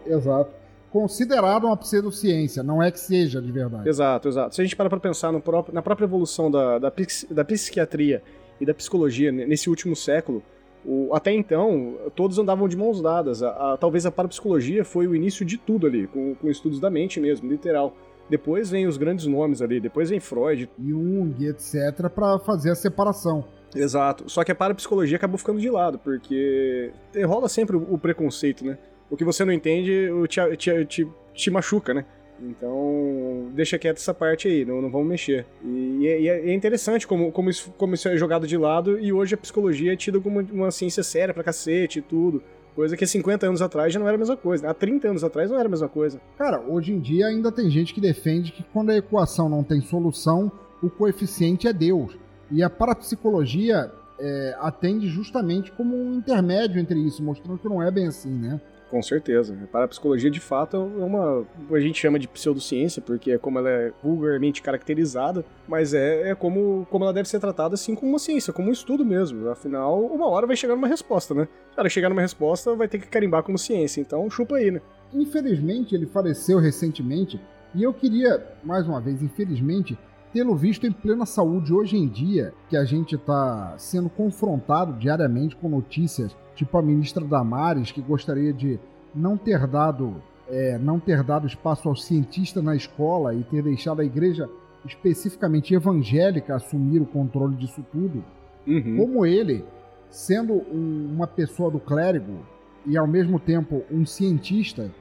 Exato. 0.06 0.52
Considerado 1.02 1.66
uma 1.66 1.78
pseudociência, 1.78 2.64
não 2.64 2.82
é 2.82 2.90
que 2.92 3.00
seja 3.00 3.40
de 3.42 3.52
verdade. 3.52 3.88
Exato, 3.88 4.28
exato. 4.28 4.56
Se 4.56 4.62
a 4.62 4.64
gente 4.64 4.76
parar 4.76 4.90
pra 4.90 5.00
pensar 5.00 5.32
próprio, 5.40 5.74
na 5.76 5.82
própria 5.82 6.06
evolução 6.06 6.50
da, 6.50 6.80
da, 6.80 6.92
da 7.32 7.46
psiquiatria 7.46 8.24
e 8.60 8.66
da 8.66 8.74
psicologia 8.74 9.32
ne- 9.32 9.46
nesse 9.46 9.70
último 9.70 9.96
século, 9.96 10.42
o- 10.84 11.14
até 11.14 11.32
então, 11.32 11.96
todos 12.16 12.40
andavam 12.40 12.68
de 12.68 12.76
mãos 12.76 13.00
dadas. 13.02 13.44
A- 13.44 13.74
a- 13.74 13.78
talvez 13.78 14.08
a 14.08 14.12
parapsicologia 14.12 14.84
foi 14.84 15.06
o 15.08 15.16
início 15.16 15.46
de 15.46 15.58
tudo 15.58 15.86
ali, 15.86 16.08
com, 16.08 16.34
com 16.34 16.50
estudos 16.50 16.80
da 16.80 16.90
mente 16.90 17.20
mesmo, 17.20 17.48
literal. 17.48 17.96
Depois 18.30 18.70
vem 18.72 18.88
os 18.88 18.98
grandes 18.98 19.26
nomes 19.28 19.62
ali, 19.62 19.80
depois 19.80 20.10
vem 20.10 20.20
Freud. 20.20 20.68
Jung, 20.84 21.36
etc., 21.46 22.10
para 22.10 22.40
fazer 22.40 22.72
a 22.72 22.76
separação. 22.76 23.46
Exato. 23.76 24.28
Só 24.30 24.44
que 24.44 24.52
a 24.52 24.56
parapsicologia 24.56 25.16
acabou 25.18 25.38
ficando 25.38 25.60
de 25.60 25.70
lado, 25.70 26.00
porque 26.00 26.92
rola 27.26 27.48
sempre 27.48 27.76
o 27.78 27.98
preconceito, 28.00 28.66
né? 28.66 28.78
O 29.10 29.16
que 29.18 29.24
você 29.24 29.46
não 29.46 29.54
entende 29.54 30.10
te, 30.28 30.58
te, 30.58 30.86
te, 30.86 31.08
te 31.34 31.52
machuca, 31.52 31.94
né? 31.94 32.06
Então, 32.40 33.50
deixa 33.54 33.80
quieto 33.80 33.98
essa 33.98 34.14
parte 34.14 34.48
aí, 34.48 34.64
não, 34.64 34.82
não 34.82 34.92
vamos 34.92 35.08
mexer. 35.08 35.46
E, 35.64 35.98
e 36.02 36.08
é, 36.08 36.22
e 36.22 36.30
é 36.30 36.54
interessante 36.54 37.08
como, 37.08 37.32
como, 37.32 37.50
isso, 37.50 37.74
como 37.78 37.96
isso 37.96 38.08
é 38.08 38.18
jogado 38.18 38.46
de 38.46 38.58
lado 38.58 39.00
e 39.00 39.12
hoje 39.12 39.34
a 39.34 39.38
psicologia 39.38 39.94
é 39.94 39.96
tida 39.96 40.20
como 40.20 40.40
uma, 40.40 40.52
uma 40.52 40.72
ciência 40.72 41.04
séria 41.04 41.34
pra 41.34 41.44
cacete 41.44 42.00
e 42.00 42.02
tudo. 42.02 42.44
Coisa 42.76 42.96
que 42.96 43.04
há 43.04 43.08
50 43.08 43.48
anos 43.48 43.62
atrás 43.62 43.92
já 43.92 44.00
não 44.00 44.08
era 44.08 44.16
a 44.16 44.20
mesma 44.20 44.38
coisa. 44.38 44.64
né? 44.64 44.70
Há 44.70 44.74
30 44.74 45.08
anos 45.08 45.24
atrás 45.24 45.50
não 45.50 45.58
era 45.58 45.68
a 45.68 45.72
mesma 45.72 45.90
coisa. 45.90 46.22
Cara, 46.38 46.62
hoje 46.62 46.94
em 46.94 47.00
dia 47.00 47.26
ainda 47.26 47.52
tem 47.52 47.72
gente 47.72 47.92
que 47.92 48.00
defende 48.00 48.52
que 48.52 48.64
quando 48.72 48.92
a 48.92 48.96
equação 48.96 49.50
não 49.50 49.64
tem 49.64 49.82
solução, 49.82 50.52
o 50.82 50.90
coeficiente 50.90 51.68
é 51.68 51.74
Deus. 51.74 52.16
E 52.52 52.62
a 52.62 52.70
parapsicologia 52.70 53.92
é, 54.20 54.56
atende 54.60 55.08
justamente 55.08 55.72
como 55.72 55.96
um 55.96 56.14
intermédio 56.14 56.80
entre 56.80 57.00
isso, 57.00 57.24
mostrando 57.24 57.58
que 57.58 57.68
não 57.68 57.82
é 57.82 57.90
bem 57.90 58.08
assim, 58.08 58.30
né? 58.32 58.62
Com 58.90 59.02
certeza. 59.02 59.58
A 59.62 59.68
parapsicologia, 59.68 60.32
de 60.32 60.40
fato, 60.40 60.78
é 60.78 60.80
uma. 60.80 61.46
A 61.72 61.80
gente 61.80 62.00
chama 62.00 62.18
de 62.18 62.28
pseudociência, 62.28 63.02
porque 63.02 63.32
é 63.32 63.38
como 63.38 63.60
ela 63.60 63.70
é 63.70 63.92
vulgarmente 64.02 64.62
caracterizada, 64.62 65.44
mas 65.68 65.94
é, 65.94 66.30
é 66.30 66.36
como, 66.36 66.88
como 66.90 67.04
ela 67.04 67.14
deve 67.14 67.28
ser 67.28 67.40
tratada, 67.40 67.74
assim, 67.76 67.96
como 67.96 68.14
uma 68.14 68.20
ciência, 68.20 68.54
como 68.54 68.70
um 68.70 68.72
estudo 68.72 69.06
mesmo. 69.06 69.50
Afinal, 69.50 70.02
uma 70.02 70.28
hora 70.28 70.48
vai 70.48 70.56
chegar 70.56 70.76
numa 70.76 70.88
resposta, 70.88 71.34
né? 71.34 71.48
Cara, 71.76 71.90
chegar 71.90 72.10
numa 72.10 72.22
resposta, 72.22 72.74
vai 72.76 72.88
ter 72.88 73.00
que 73.00 73.08
carimbar 73.08 73.44
como 73.44 73.58
ciência. 73.58 74.00
Então, 74.00 74.30
chupa 74.30 74.56
aí, 74.56 74.72
né? 74.72 74.82
Infelizmente, 75.14 75.94
ele 75.94 76.06
faleceu 76.06 76.60
recentemente 76.60 77.40
e 77.76 77.84
eu 77.84 77.94
queria, 77.94 78.44
mais 78.64 78.88
uma 78.88 79.02
vez, 79.02 79.22
infelizmente, 79.22 79.98
tê-lo 80.34 80.56
visto 80.56 80.86
em 80.86 80.92
plena 80.92 81.26
saúde 81.26 81.74
hoje 81.74 81.98
em 81.98 82.08
dia, 82.08 82.54
que 82.70 82.78
a 82.78 82.86
gente 82.86 83.16
está 83.16 83.76
sendo 83.78 84.10
confrontado 84.10 84.94
diariamente 84.94 85.56
com 85.56 85.70
notícias, 85.70 86.36
tipo 86.58 86.78
a 86.78 86.82
ministra 86.82 87.24
Damares, 87.24 87.92
que 87.92 88.02
gostaria 88.02 88.52
de 88.52 88.78
não 89.16 89.38
ter 89.38 89.66
dado, 89.68 90.16
é, 90.50 90.78
não 90.78 91.00
ter 91.00 91.24
dado 91.24 91.48
espaço 91.48 91.88
aos 91.88 92.04
cientistas 92.04 92.64
na 92.64 92.76
escola 92.76 93.34
e 93.34 93.44
ter 93.44 93.62
deixado 93.64 94.02
a 94.02 94.06
igreja 94.06 94.50
especificamente 94.86 95.74
evangélica 95.74 96.56
assumir 96.56 97.00
o 97.02 97.06
controle 97.06 97.56
disso 97.56 97.86
tudo. 97.92 98.24
Uhum. 98.66 98.98
Como 98.98 99.26
ele, 99.26 99.64
sendo 100.10 100.54
um- 100.54 101.10
uma 101.14 101.28
pessoa 101.28 101.70
do 101.70 101.80
clérigo 101.80 102.40
e 102.86 102.98
ao 102.98 103.08
mesmo 103.08 103.40
tempo 103.40 103.84
um 103.92 104.06
cientista, 104.06 104.92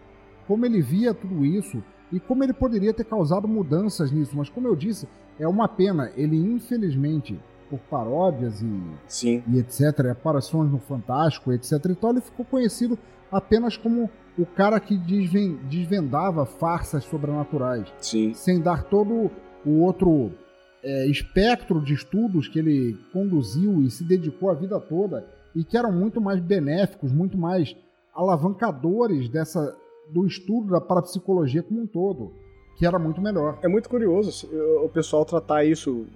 como 0.47 0.65
ele 0.67 0.81
via 0.83 1.15
tudo 1.15 1.45
isso 1.45 1.83
e 2.13 2.21
como 2.21 2.45
ele 2.45 2.53
poderia 2.53 2.93
ter 2.93 3.05
causado 3.05 3.49
mudanças 3.49 4.13
nisso. 4.13 4.37
Mas 4.37 4.49
como 4.49 4.69
eu 4.69 4.77
disse, 4.77 5.09
é 5.39 5.49
uma 5.49 5.67
pena. 5.69 6.11
Ele, 6.17 6.37
infelizmente, 6.37 7.39
por 7.69 7.79
paródias 7.91 8.61
e, 8.63 8.83
Sim. 9.07 9.43
e 9.49 9.59
etc., 9.59 10.07
aparições 10.11 10.71
no 10.71 10.79
Fantástico, 10.79 11.53
etc., 11.53 11.73
então 11.91 12.11
ele 12.11 12.21
ficou 12.21 12.45
conhecido 12.45 12.99
apenas 13.31 13.77
como 13.77 14.09
o 14.39 14.47
cara 14.47 14.79
que 14.79 14.97
desven- 14.97 15.57
desvendava 15.69 16.45
farsas 16.45 17.05
sobrenaturais 17.05 17.87
Sim. 18.01 18.33
sem 18.35 18.61
dar 18.61 18.85
todo 18.85 19.31
o 19.65 19.81
outro 19.81 20.31
é, 20.83 21.07
espectro 21.07 21.81
de 21.81 21.95
estudos 21.95 22.47
que 22.47 22.59
ele 22.59 22.97
conduziu 23.13 23.83
e 23.83 23.91
se 23.91 24.05
dedicou 24.05 24.51
a 24.51 24.55
vida 24.55 24.79
toda 24.79 25.27
e 25.55 25.65
que 25.65 25.77
eram 25.77 25.91
muito 25.91 26.21
mais 26.21 26.39
benéficos, 26.39 27.11
muito 27.11 27.37
mais 27.37 27.75
alavancadores 28.15 29.29
dessa 29.29 29.75
do 30.13 30.27
estudo 30.27 30.71
da 30.71 30.81
parapsicologia 30.81 31.63
como 31.63 31.83
um 31.83 31.87
todo, 31.87 32.33
que 32.77 32.87
era 32.87 32.99
muito 32.99 33.21
melhor. 33.21 33.59
É 33.63 33.69
muito 33.69 33.89
curioso 33.89 34.49
o 34.83 34.89
pessoal 34.89 35.25
tratar 35.25 35.65
isso, 35.65 36.07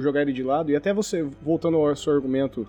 jogar 0.00 0.22
ele 0.22 0.32
de 0.32 0.42
lado, 0.42 0.70
e 0.70 0.76
até 0.76 0.94
você, 0.94 1.22
voltando 1.42 1.76
ao 1.76 1.94
seu 1.96 2.12
argumento 2.12 2.66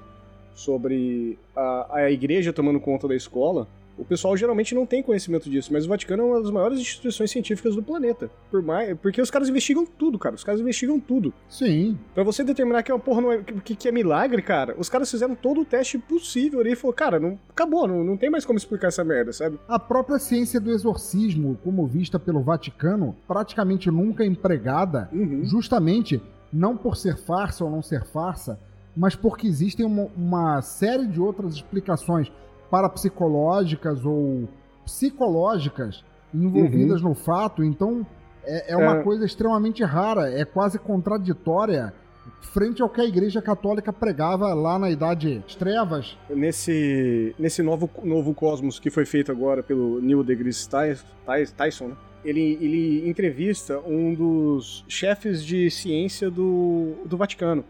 sobre 0.55 1.37
a, 1.55 1.97
a 1.97 2.11
igreja 2.11 2.51
tomando 2.51 2.79
conta 2.79 3.07
da 3.07 3.15
escola, 3.15 3.67
o 3.97 4.05
pessoal 4.05 4.35
geralmente 4.37 4.75
não 4.75 4.85
tem 4.85 5.01
conhecimento 5.01 5.49
disso, 5.49 5.71
mas 5.73 5.85
o 5.85 5.89
Vaticano 5.89 6.23
é 6.23 6.25
uma 6.25 6.41
das 6.41 6.51
maiores 6.51 6.79
instituições 6.79 7.31
científicas 7.31 7.75
do 7.75 7.81
planeta. 7.83 8.29
Por 8.51 8.61
mais, 8.61 8.97
porque 8.99 9.21
os 9.21 9.31
caras 9.31 9.49
investigam 9.49 9.85
tudo, 9.85 10.19
cara. 10.19 10.35
Os 10.35 10.43
caras 10.43 10.61
investigam 10.61 10.99
tudo. 10.99 11.33
Sim, 11.49 11.97
Pra 12.13 12.23
você 12.23 12.43
determinar 12.43 12.83
que 12.83 12.91
uma 12.91 12.99
porra 12.99 13.21
não 13.21 13.31
é, 13.31 13.37
que, 13.41 13.75
que 13.75 13.87
é 13.87 13.91
milagre, 13.91 14.41
cara, 14.41 14.75
os 14.77 14.89
caras 14.89 15.09
fizeram 15.09 15.35
todo 15.35 15.61
o 15.61 15.65
teste 15.65 15.97
possível 15.97 16.59
ali 16.59 16.71
e 16.71 16.75
falou, 16.75 16.93
cara, 16.93 17.19
não, 17.19 17.39
acabou, 17.49 17.87
não, 17.87 18.03
não 18.03 18.17
tem 18.17 18.29
mais 18.29 18.45
como 18.45 18.57
explicar 18.57 18.87
essa 18.87 19.03
merda, 19.03 19.31
sabe? 19.33 19.59
a 19.67 19.79
própria 19.79 20.19
ciência 20.19 20.59
do 20.59 20.71
exorcismo, 20.71 21.57
como 21.63 21.85
vista 21.87 22.19
pelo 22.19 22.41
Vaticano, 22.41 23.15
praticamente 23.27 23.89
nunca 23.91 24.25
empregada, 24.25 25.09
Uhum. 25.13 25.43
justamente 25.45 26.21
não 26.51 26.75
por 26.77 26.95
ser 26.95 27.17
farsa 27.17 27.63
ou 27.65 27.71
não 27.71 27.81
ser 27.81 28.03
farsa, 28.05 28.59
mas 28.95 29.15
porque 29.15 29.47
existem 29.47 29.85
uma, 29.85 30.07
uma 30.15 30.61
série 30.61 31.05
de 31.07 31.19
outras 31.21 31.53
explicações 31.55 32.31
parapsicológicas 32.69 34.03
ou 34.05 34.47
psicológicas 34.85 36.03
envolvidas 36.33 37.01
no 37.01 37.13
fato. 37.13 37.63
Então 37.63 38.05
é, 38.43 38.73
é 38.73 38.77
uma 38.77 38.97
É. 38.97 39.03
coisa 39.03 39.25
extremamente 39.25 39.83
rara, 39.83 40.29
é 40.31 40.45
quase 40.45 40.77
contraditória 40.79 41.93
frente 42.41 42.81
ao 42.81 42.89
que 42.89 43.01
a 43.01 43.05
Igreja 43.05 43.41
Católica 43.41 43.91
pregava 43.91 44.53
lá 44.53 44.77
na 44.77 44.89
Idade 44.89 45.39
das 45.39 45.55
Trevas. 45.55 46.17
nesse, 46.29 47.33
nesse 47.39 47.61
novo, 47.63 47.89
novo 48.03 48.33
cosmos 48.33 48.79
que 48.79 48.89
foi 48.89 49.05
feito 49.05 49.31
agora 49.31 49.63
pelo 49.63 49.99
Neil 50.01 50.23
deGrasse 50.23 50.67
Ty- 50.69 51.01
Ty- 51.25 51.53
Tyson, 51.55 51.87
né? 51.89 51.95
ele, 52.25 52.57
ele 52.61 53.09
entrevista 53.09 53.79
um 53.79 54.13
dos 54.13 54.83
chefes 54.87 55.43
de 55.43 55.69
ciência 55.71 56.29
do, 56.29 56.95
do 57.05 57.15
Vaticano. 57.17 57.63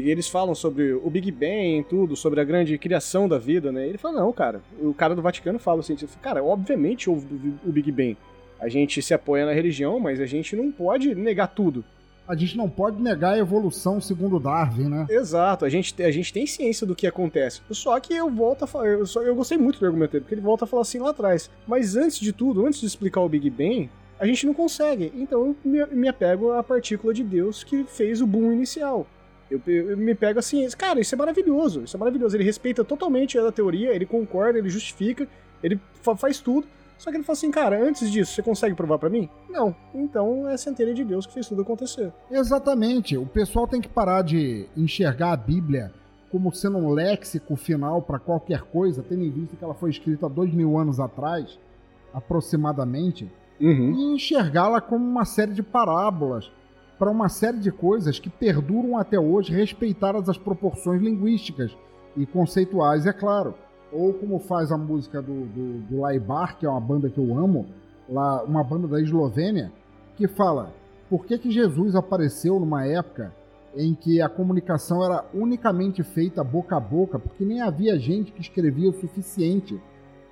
E 0.00 0.10
eles 0.10 0.28
falam 0.28 0.54
sobre 0.54 0.92
o 0.92 1.08
Big 1.08 1.30
Bang 1.32 1.78
e 1.78 1.84
tudo, 1.84 2.14
sobre 2.16 2.40
a 2.40 2.44
grande 2.44 2.76
criação 2.78 3.28
da 3.28 3.38
vida, 3.38 3.72
né? 3.72 3.86
Ele 3.88 3.98
fala, 3.98 4.20
não, 4.20 4.32
cara, 4.32 4.60
o 4.80 4.92
cara 4.92 5.14
do 5.14 5.22
Vaticano 5.22 5.58
fala 5.58 5.80
assim, 5.80 5.96
cara, 6.20 6.42
obviamente 6.44 7.08
houve 7.08 7.26
o 7.64 7.72
Big 7.72 7.90
Bang. 7.90 8.16
A 8.60 8.68
gente 8.68 9.00
se 9.02 9.12
apoia 9.14 9.44
na 9.46 9.52
religião, 9.52 9.98
mas 10.00 10.20
a 10.20 10.26
gente 10.26 10.54
não 10.56 10.70
pode 10.72 11.14
negar 11.14 11.48
tudo. 11.48 11.84
A 12.28 12.34
gente 12.34 12.56
não 12.56 12.68
pode 12.68 13.00
negar 13.00 13.34
a 13.34 13.38
evolução 13.38 14.00
segundo 14.00 14.40
Darwin, 14.40 14.88
né? 14.88 15.06
Exato, 15.08 15.64
a 15.64 15.68
gente, 15.68 16.02
a 16.02 16.10
gente 16.10 16.32
tem 16.32 16.44
ciência 16.46 16.84
do 16.86 16.94
que 16.96 17.06
acontece. 17.06 17.60
Só 17.70 18.00
que 18.00 18.12
eu 18.14 18.28
volto 18.28 18.64
a 18.64 18.66
falar, 18.66 18.88
eu, 18.88 19.06
só- 19.06 19.22
eu 19.22 19.34
gostei 19.34 19.56
muito 19.56 19.78
do 19.78 19.86
argumento 19.86 20.10
dele, 20.12 20.22
porque 20.22 20.34
ele 20.34 20.40
volta 20.40 20.64
a 20.64 20.66
falar 20.66 20.82
assim 20.82 20.98
lá 20.98 21.10
atrás. 21.10 21.48
Mas 21.68 21.94
antes 21.96 22.18
de 22.18 22.32
tudo, 22.32 22.66
antes 22.66 22.80
de 22.80 22.86
explicar 22.86 23.20
o 23.20 23.28
Big 23.28 23.48
Bang, 23.48 23.88
a 24.18 24.26
gente 24.26 24.44
não 24.44 24.54
consegue. 24.54 25.12
Então 25.14 25.46
eu 25.46 25.56
me, 25.64 25.86
me 25.94 26.08
apego 26.08 26.50
à 26.52 26.62
partícula 26.64 27.14
de 27.14 27.22
Deus 27.22 27.62
que 27.62 27.84
fez 27.84 28.20
o 28.20 28.26
boom 28.26 28.50
inicial. 28.52 29.06
Eu, 29.50 29.60
eu 29.66 29.96
me 29.96 30.14
pego 30.14 30.38
assim, 30.38 30.68
cara, 30.70 30.98
isso 31.00 31.14
é 31.14 31.18
maravilhoso, 31.18 31.82
isso 31.84 31.96
é 31.96 32.00
maravilhoso. 32.00 32.36
Ele 32.36 32.44
respeita 32.44 32.84
totalmente 32.84 33.38
a 33.38 33.52
teoria, 33.52 33.94
ele 33.94 34.04
concorda, 34.06 34.58
ele 34.58 34.68
justifica, 34.68 35.26
ele 35.62 35.80
fa- 36.02 36.16
faz 36.16 36.40
tudo. 36.40 36.66
Só 36.98 37.10
que 37.10 37.16
ele 37.18 37.24
fala 37.24 37.34
assim, 37.36 37.50
cara, 37.50 37.80
antes 37.82 38.10
disso, 38.10 38.32
você 38.32 38.42
consegue 38.42 38.74
provar 38.74 38.98
pra 38.98 39.10
mim? 39.10 39.28
Não. 39.50 39.76
Então 39.94 40.48
é 40.48 40.54
a 40.54 40.58
centelha 40.58 40.94
de 40.94 41.04
Deus 41.04 41.26
que 41.26 41.34
fez 41.34 41.46
tudo 41.46 41.60
acontecer. 41.62 42.10
Exatamente. 42.30 43.16
O 43.18 43.26
pessoal 43.26 43.68
tem 43.68 43.80
que 43.82 43.88
parar 43.88 44.22
de 44.22 44.66
enxergar 44.76 45.32
a 45.32 45.36
Bíblia 45.36 45.92
como 46.32 46.52
sendo 46.54 46.78
um 46.78 46.90
léxico 46.92 47.54
final 47.54 48.00
para 48.02 48.18
qualquer 48.18 48.62
coisa, 48.62 49.02
tendo 49.06 49.22
em 49.24 49.30
vista 49.30 49.54
que 49.56 49.62
ela 49.62 49.74
foi 49.74 49.90
escrita 49.90 50.28
dois 50.28 50.52
mil 50.52 50.76
anos 50.78 50.98
atrás, 50.98 51.58
aproximadamente, 52.12 53.30
Uhum. 53.60 53.92
e 53.94 54.14
enxergá-la 54.14 54.80
como 54.82 55.02
uma 55.06 55.24
série 55.24 55.52
de 55.52 55.62
parábolas 55.62 56.50
para 56.98 57.10
uma 57.10 57.28
série 57.28 57.58
de 57.58 57.70
coisas 57.70 58.18
que 58.18 58.30
perduram 58.30 58.96
até 58.96 59.18
hoje, 59.18 59.52
respeitadas 59.52 60.28
as 60.28 60.38
proporções 60.38 61.00
linguísticas 61.02 61.76
e 62.16 62.24
conceituais, 62.24 63.06
é 63.06 63.12
claro. 63.12 63.54
Ou 63.92 64.12
como 64.14 64.38
faz 64.38 64.72
a 64.72 64.78
música 64.78 65.20
do, 65.20 65.46
do, 65.46 65.78
do 65.82 66.00
Laibar, 66.00 66.58
que 66.58 66.66
é 66.66 66.68
uma 66.68 66.80
banda 66.80 67.10
que 67.10 67.18
eu 67.18 67.38
amo, 67.38 67.66
lá, 68.08 68.42
uma 68.44 68.64
banda 68.64 68.88
da 68.88 69.00
Eslovênia, 69.00 69.70
que 70.16 70.26
fala 70.26 70.72
por 71.08 71.24
que, 71.24 71.38
que 71.38 71.50
Jesus 71.50 71.94
apareceu 71.94 72.58
numa 72.58 72.86
época 72.86 73.32
em 73.76 73.94
que 73.94 74.22
a 74.22 74.28
comunicação 74.28 75.04
era 75.04 75.24
unicamente 75.34 76.02
feita 76.02 76.42
boca 76.42 76.76
a 76.76 76.80
boca, 76.80 77.18
porque 77.18 77.44
nem 77.44 77.60
havia 77.60 77.98
gente 77.98 78.32
que 78.32 78.40
escrevia 78.40 78.88
o 78.88 79.00
suficiente 79.00 79.78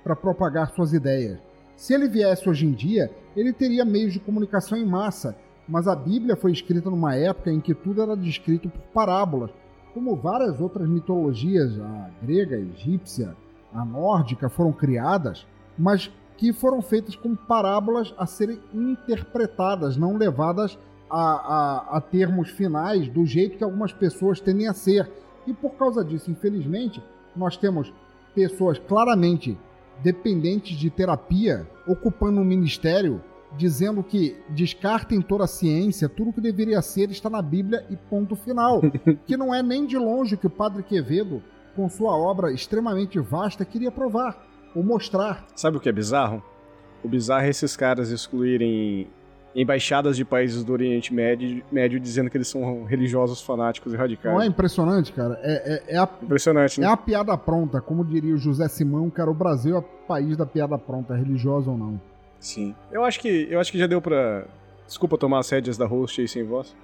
para 0.03 0.15
propagar 0.15 0.71
suas 0.71 0.93
ideias. 0.93 1.37
Se 1.77 1.93
ele 1.93 2.07
viesse 2.07 2.49
hoje 2.49 2.65
em 2.65 2.71
dia, 2.71 3.11
ele 3.35 3.53
teria 3.53 3.85
meios 3.85 4.13
de 4.13 4.19
comunicação 4.19 4.77
em 4.77 4.85
massa, 4.85 5.35
mas 5.67 5.87
a 5.87 5.95
Bíblia 5.95 6.35
foi 6.35 6.51
escrita 6.51 6.89
numa 6.89 7.15
época 7.15 7.51
em 7.51 7.59
que 7.59 7.73
tudo 7.73 8.01
era 8.01 8.15
descrito 8.15 8.69
por 8.69 8.81
parábolas, 8.93 9.51
como 9.93 10.15
várias 10.15 10.59
outras 10.59 10.87
mitologias, 10.87 11.79
a 11.79 12.09
grega, 12.21 12.57
a 12.57 12.59
egípcia, 12.59 13.35
a 13.73 13.83
nórdica, 13.83 14.49
foram 14.49 14.71
criadas, 14.71 15.45
mas 15.77 16.11
que 16.37 16.51
foram 16.51 16.81
feitas 16.81 17.15
como 17.15 17.35
parábolas 17.35 18.13
a 18.17 18.25
serem 18.25 18.59
interpretadas, 18.73 19.97
não 19.97 20.17
levadas 20.17 20.77
a, 21.09 21.21
a, 21.21 21.97
a, 21.97 22.01
termos 22.01 22.49
finais 22.49 23.07
do 23.07 23.25
jeito 23.25 23.57
que 23.57 23.63
algumas 23.63 23.93
pessoas 23.93 24.39
tendem 24.39 24.67
a 24.67 24.73
ser. 24.73 25.09
E 25.47 25.53
por 25.53 25.71
causa 25.71 26.03
disso, 26.03 26.29
infelizmente, 26.29 27.01
nós 27.35 27.55
temos 27.55 27.93
pessoas 28.33 28.77
claramente 28.79 29.57
dependentes 30.03 30.77
de 30.77 30.89
terapia 30.89 31.65
ocupando 31.87 32.41
um 32.41 32.45
ministério 32.45 33.21
dizendo 33.57 34.03
que 34.03 34.35
descartem 34.49 35.21
toda 35.21 35.45
a 35.45 35.47
ciência, 35.47 36.09
tudo 36.09 36.33
que 36.33 36.41
deveria 36.41 36.81
ser 36.81 37.09
está 37.09 37.29
na 37.29 37.41
Bíblia 37.41 37.85
e 37.89 37.95
ponto 37.95 38.35
final. 38.35 38.81
que 39.25 39.37
não 39.37 39.53
é 39.53 39.61
nem 39.61 39.85
de 39.85 39.97
longe 39.97 40.35
o 40.35 40.37
que 40.37 40.47
o 40.47 40.49
Padre 40.49 40.83
Quevedo, 40.83 41.41
com 41.75 41.89
sua 41.89 42.15
obra 42.15 42.51
extremamente 42.51 43.19
vasta, 43.19 43.65
queria 43.65 43.91
provar 43.91 44.45
ou 44.75 44.83
mostrar. 44.83 45.45
Sabe 45.55 45.77
o 45.77 45.79
que 45.79 45.89
é 45.89 45.91
bizarro? 45.91 46.43
O 47.03 47.07
bizarro 47.07 47.45
é 47.45 47.49
esses 47.49 47.75
caras 47.77 48.09
excluírem 48.09 49.07
embaixadas 49.55 50.17
de 50.17 50.25
países 50.25 50.63
do 50.63 50.73
Oriente 50.73 51.13
Médio, 51.13 51.63
Médio 51.71 51.97
dizendo 51.97 52.29
que 52.29 52.37
eles 52.37 52.47
são 52.47 52.83
religiosos 52.83 53.41
fanáticos 53.41 53.93
e 53.93 53.95
radicais. 53.95 54.35
Não 54.35 54.41
é 54.41 54.45
impressionante, 54.45 55.13
cara? 55.13 55.39
É, 55.41 55.75
é, 55.91 55.95
é 55.95 55.97
a, 55.97 56.09
impressionante, 56.21 56.81
né? 56.81 56.87
É 56.87 56.89
a 56.89 56.97
piada 56.97 57.37
pronta, 57.37 57.79
como 57.79 58.03
diria 58.03 58.35
o 58.35 58.37
José 58.37 58.67
Simão, 58.67 59.09
cara, 59.09 59.31
o 59.31 59.33
Brasil 59.33 59.75
é 59.75 59.79
o 59.79 59.81
país 59.81 60.35
da 60.35 60.45
piada 60.45 60.77
pronta, 60.77 61.15
religiosa 61.15 61.71
ou 61.71 61.77
não. 61.77 62.01
Sim. 62.39 62.75
Eu 62.91 63.03
acho 63.03 63.19
que, 63.19 63.47
eu 63.49 63.59
acho 63.59 63.71
que 63.71 63.77
já 63.77 63.87
deu 63.87 64.01
pra... 64.01 64.45
Desculpa 64.85 65.17
tomar 65.17 65.39
as 65.39 65.49
rédeas 65.49 65.77
da 65.77 65.85
host 65.85 66.21
aí 66.21 66.27
sem 66.27 66.43
voz. 66.43 66.75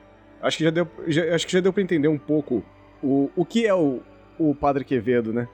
Acho 0.42 0.58
que 0.58 0.64
já 0.64 0.72
deu, 0.72 0.88
já, 1.08 1.36
acho 1.36 1.46
que 1.46 1.54
já 1.54 1.60
deu 1.60 1.72
pra 1.72 1.84
entender 1.84 2.08
um 2.08 2.18
pouco 2.18 2.64
o, 3.02 3.30
o 3.36 3.46
que 3.46 3.68
é 3.68 3.74
o, 3.74 4.00
o 4.40 4.56
Padre 4.56 4.84
Quevedo, 4.84 5.32
né? 5.32 5.48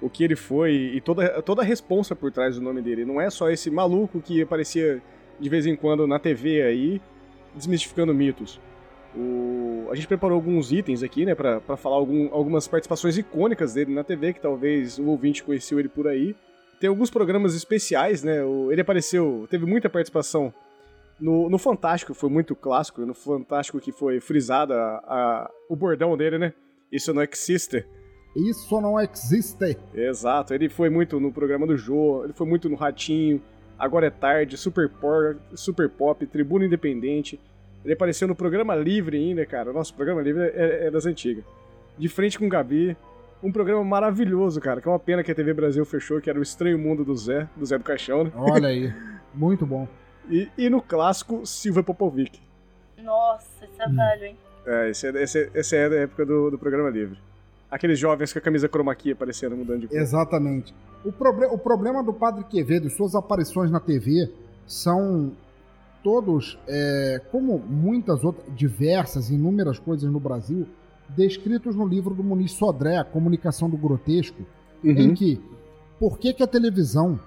O 0.00 0.10
que 0.10 0.24
ele 0.24 0.34
foi 0.34 0.72
e 0.72 1.00
toda, 1.00 1.40
toda 1.42 1.62
a 1.62 1.64
responsa 1.64 2.16
por 2.16 2.32
trás 2.32 2.56
do 2.56 2.62
nome 2.62 2.82
dele. 2.82 3.04
Não 3.04 3.20
é 3.20 3.30
só 3.30 3.48
esse 3.50 3.70
maluco 3.70 4.20
que 4.20 4.42
aparecia 4.42 5.00
de 5.38 5.48
vez 5.48 5.64
em 5.64 5.76
quando 5.76 6.06
na 6.06 6.18
TV 6.18 6.62
aí, 6.62 7.00
desmistificando 7.54 8.12
mitos. 8.12 8.60
O... 9.14 9.88
A 9.90 9.94
gente 9.94 10.08
preparou 10.08 10.36
alguns 10.36 10.72
itens 10.72 11.02
aqui, 11.02 11.24
né, 11.24 11.34
pra, 11.34 11.60
pra 11.60 11.76
falar 11.76 11.96
algum, 11.96 12.32
algumas 12.32 12.66
participações 12.66 13.16
icônicas 13.18 13.74
dele 13.74 13.92
na 13.92 14.02
TV, 14.02 14.32
que 14.32 14.40
talvez 14.40 14.98
o 14.98 15.06
ouvinte 15.06 15.44
conheceu 15.44 15.78
ele 15.78 15.88
por 15.88 16.08
aí. 16.08 16.34
Tem 16.82 16.88
alguns 16.88 17.10
programas 17.10 17.54
especiais, 17.54 18.24
né? 18.24 18.38
Ele 18.68 18.80
apareceu, 18.80 19.46
teve 19.48 19.64
muita 19.64 19.88
participação 19.88 20.52
no, 21.20 21.48
no 21.48 21.56
Fantástico, 21.56 22.12
foi 22.12 22.28
muito 22.28 22.56
clássico, 22.56 23.06
no 23.06 23.14
Fantástico 23.14 23.78
que 23.78 23.92
foi 23.92 24.18
frisada 24.18 24.74
a, 24.74 24.96
a, 25.06 25.50
o 25.68 25.76
bordão 25.76 26.16
dele, 26.16 26.38
né? 26.38 26.52
Isso 26.90 27.14
não 27.14 27.22
existe. 27.22 27.86
Isso 28.34 28.80
não 28.80 28.98
existe. 28.98 29.78
Exato, 29.94 30.52
ele 30.52 30.68
foi 30.68 30.90
muito 30.90 31.20
no 31.20 31.32
programa 31.32 31.68
do 31.68 31.76
Jô, 31.76 32.24
ele 32.24 32.32
foi 32.32 32.48
muito 32.48 32.68
no 32.68 32.74
Ratinho, 32.74 33.40
Agora 33.78 34.08
é 34.08 34.10
Tarde, 34.10 34.56
Super, 34.56 34.88
Por, 34.88 35.36
Super 35.54 35.88
Pop, 35.88 36.26
Tribuna 36.26 36.64
Independente. 36.64 37.38
Ele 37.84 37.94
apareceu 37.94 38.26
no 38.26 38.34
Programa 38.34 38.74
Livre 38.74 39.16
ainda, 39.16 39.46
cara. 39.46 39.72
Nosso 39.72 39.94
Programa 39.94 40.20
Livre 40.20 40.42
é, 40.42 40.88
é 40.88 40.90
das 40.90 41.06
antigas. 41.06 41.44
De 41.96 42.08
frente 42.08 42.40
com 42.40 42.46
o 42.46 42.48
Gabi. 42.48 42.96
Um 43.42 43.50
programa 43.50 43.82
maravilhoso, 43.82 44.60
cara. 44.60 44.80
Que 44.80 44.88
é 44.88 44.90
uma 44.90 44.98
pena 44.98 45.22
que 45.22 45.32
a 45.32 45.34
TV 45.34 45.52
Brasil 45.52 45.84
fechou, 45.84 46.20
que 46.20 46.30
era 46.30 46.38
o 46.38 46.42
Estranho 46.42 46.78
Mundo 46.78 47.04
do 47.04 47.16
Zé, 47.16 47.48
do 47.56 47.66
Zé 47.66 47.76
do 47.76 47.84
Caixão, 47.84 48.24
né? 48.24 48.32
Olha 48.36 48.68
aí. 48.68 48.92
Muito 49.34 49.66
bom. 49.66 49.88
E, 50.28 50.48
e 50.56 50.70
no 50.70 50.80
clássico, 50.80 51.44
Silvia 51.44 51.82
Popovic. 51.82 52.40
Nossa, 53.02 53.64
esse 53.64 53.82
é 53.82 53.88
hum. 53.88 53.96
velho, 53.96 54.24
hein? 54.24 54.36
É, 54.64 54.90
esse 54.90 55.06
é, 55.08 55.22
esse, 55.22 55.50
esse 55.54 55.76
é 55.76 55.88
da 55.88 55.96
época 55.96 56.24
do, 56.24 56.50
do 56.50 56.58
Programa 56.58 56.88
Livre. 56.88 57.18
Aqueles 57.70 57.98
jovens 57.98 58.32
com 58.32 58.38
a 58.38 58.42
camisa 58.42 58.68
key 58.96 59.12
aparecendo, 59.12 59.56
mudando 59.56 59.80
de 59.80 59.88
cor. 59.88 59.96
Exatamente. 59.96 60.74
O, 61.04 61.10
proble 61.10 61.46
o 61.46 61.58
problema 61.58 62.02
do 62.02 62.12
Padre 62.12 62.44
Quevedo 62.44 62.86
e 62.86 62.90
suas 62.90 63.14
aparições 63.14 63.70
na 63.70 63.80
TV 63.80 64.30
são 64.66 65.32
todos, 66.02 66.58
é, 66.68 67.20
como 67.30 67.58
muitas 67.58 68.22
outras, 68.24 68.44
diversas, 68.54 69.30
inúmeras 69.30 69.78
coisas 69.78 70.10
no 70.10 70.20
Brasil, 70.20 70.66
descritos 71.16 71.76
no 71.76 71.86
livro 71.86 72.14
do 72.14 72.22
Muniz 72.22 72.52
Sodré, 72.52 72.96
A 72.96 73.04
Comunicação 73.04 73.68
do 73.68 73.76
Grotesco, 73.76 74.42
uhum. 74.82 74.90
em 74.90 75.14
que 75.14 75.40
por 75.98 76.18
que, 76.18 76.32
que 76.32 76.42
a 76.42 76.46
televisão, 76.46 77.18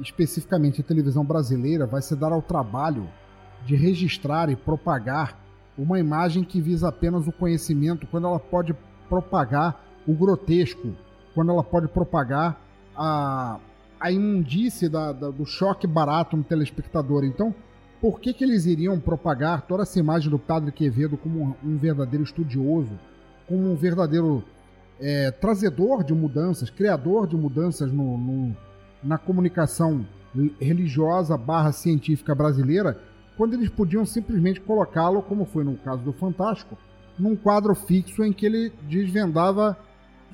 especificamente 0.00 0.80
a 0.80 0.84
televisão 0.84 1.24
brasileira, 1.24 1.86
vai 1.86 2.00
se 2.00 2.16
dar 2.16 2.32
ao 2.32 2.42
trabalho 2.42 3.08
de 3.66 3.76
registrar 3.76 4.50
e 4.50 4.56
propagar 4.56 5.38
uma 5.76 5.98
imagem 5.98 6.44
que 6.44 6.60
visa 6.60 6.88
apenas 6.88 7.26
o 7.26 7.32
conhecimento, 7.32 8.06
quando 8.06 8.26
ela 8.26 8.38
pode 8.38 8.74
propagar 9.08 9.84
o 10.06 10.14
grotesco, 10.14 10.94
quando 11.34 11.50
ela 11.50 11.64
pode 11.64 11.88
propagar 11.88 12.60
a, 12.96 13.58
a 13.98 14.12
imundície 14.12 14.88
da, 14.88 15.12
da, 15.12 15.30
do 15.30 15.44
choque 15.44 15.86
barato 15.86 16.36
no 16.36 16.44
telespectador. 16.44 17.24
Então, 17.24 17.54
por 18.00 18.20
que, 18.20 18.32
que 18.32 18.44
eles 18.44 18.66
iriam 18.66 19.00
propagar 19.00 19.62
toda 19.62 19.82
essa 19.82 19.98
imagem 19.98 20.30
do 20.30 20.38
Padre 20.38 20.70
Quevedo 20.70 21.16
como 21.16 21.42
um, 21.42 21.54
um 21.72 21.76
verdadeiro 21.76 22.22
estudioso, 22.22 22.98
como 23.48 23.72
um 23.72 23.76
verdadeiro 23.76 24.44
é, 25.00 25.30
trazedor 25.30 26.04
de 26.04 26.14
mudanças, 26.14 26.70
criador 26.70 27.26
de 27.26 27.36
mudanças 27.36 27.92
no, 27.92 28.16
no, 28.16 28.56
na 29.02 29.18
comunicação 29.18 30.06
religiosa 30.60 31.36
barra 31.36 31.72
científica 31.72 32.34
brasileira, 32.34 32.98
quando 33.36 33.54
eles 33.54 33.68
podiam 33.68 34.04
simplesmente 34.04 34.60
colocá-lo, 34.60 35.22
como 35.22 35.44
foi 35.44 35.64
no 35.64 35.76
caso 35.76 36.02
do 36.02 36.12
Fantástico, 36.12 36.76
num 37.18 37.36
quadro 37.36 37.74
fixo 37.74 38.24
em 38.24 38.32
que 38.32 38.46
ele 38.46 38.72
desvendava 38.82 39.76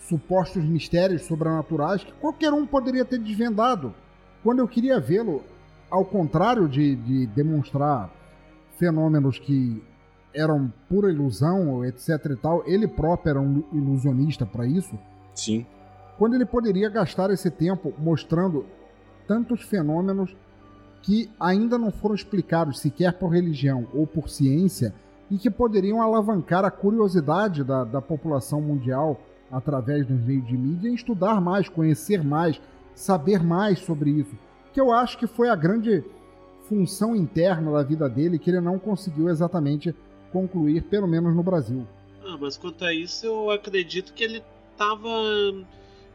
supostos 0.08 0.64
mistérios 0.64 1.22
sobrenaturais 1.22 2.02
que 2.02 2.12
qualquer 2.14 2.52
um 2.52 2.66
poderia 2.66 3.04
ter 3.04 3.18
desvendado. 3.18 3.94
Quando 4.42 4.60
eu 4.60 4.68
queria 4.68 4.98
vê-lo, 4.98 5.42
ao 5.90 6.04
contrário 6.04 6.68
de, 6.68 6.96
de 6.96 7.26
demonstrar 7.26 8.10
fenômenos 8.78 9.38
que 9.38 9.82
eram 10.34 10.72
pura 10.88 11.10
ilusão, 11.10 11.84
etc 11.84 12.08
e 12.30 12.36
tal, 12.36 12.62
ele 12.66 12.86
próprio 12.86 13.30
era 13.30 13.40
um 13.40 13.64
ilusionista 13.72 14.46
para 14.46 14.66
isso. 14.66 14.98
Sim. 15.34 15.66
Quando 16.18 16.34
ele 16.34 16.44
poderia 16.44 16.88
gastar 16.88 17.30
esse 17.30 17.50
tempo 17.50 17.92
mostrando 17.98 18.66
tantos 19.26 19.62
fenômenos 19.62 20.36
que 21.02 21.30
ainda 21.40 21.78
não 21.78 21.90
foram 21.90 22.14
explicados 22.14 22.78
sequer 22.78 23.14
por 23.14 23.28
religião 23.28 23.86
ou 23.94 24.06
por 24.06 24.28
ciência 24.28 24.94
e 25.30 25.38
que 25.38 25.50
poderiam 25.50 26.02
alavancar 26.02 26.64
a 26.64 26.70
curiosidade 26.70 27.64
da, 27.64 27.84
da 27.84 28.02
população 28.02 28.60
mundial 28.60 29.20
através 29.50 30.06
dos 30.06 30.20
meios 30.20 30.46
de 30.46 30.56
mídia 30.56 30.88
em 30.88 30.94
estudar 30.94 31.40
mais, 31.40 31.68
conhecer 31.68 32.22
mais, 32.22 32.60
saber 32.94 33.42
mais 33.42 33.78
sobre 33.80 34.10
isso. 34.10 34.36
Que 34.72 34.80
eu 34.80 34.92
acho 34.92 35.18
que 35.18 35.26
foi 35.26 35.48
a 35.48 35.56
grande 35.56 36.04
função 36.68 37.16
interna 37.16 37.72
da 37.72 37.82
vida 37.82 38.08
dele 38.08 38.38
que 38.38 38.50
ele 38.50 38.60
não 38.60 38.78
conseguiu 38.78 39.28
exatamente 39.28 39.94
concluir, 40.32 40.82
pelo 40.84 41.06
menos 41.06 41.34
no 41.34 41.42
Brasil. 41.42 41.86
Ah, 42.24 42.36
mas 42.38 42.56
quanto 42.56 42.84
a 42.84 42.92
isso, 42.92 43.26
eu 43.26 43.50
acredito 43.50 44.12
que 44.12 44.24
ele 44.24 44.42
tava, 44.76 45.08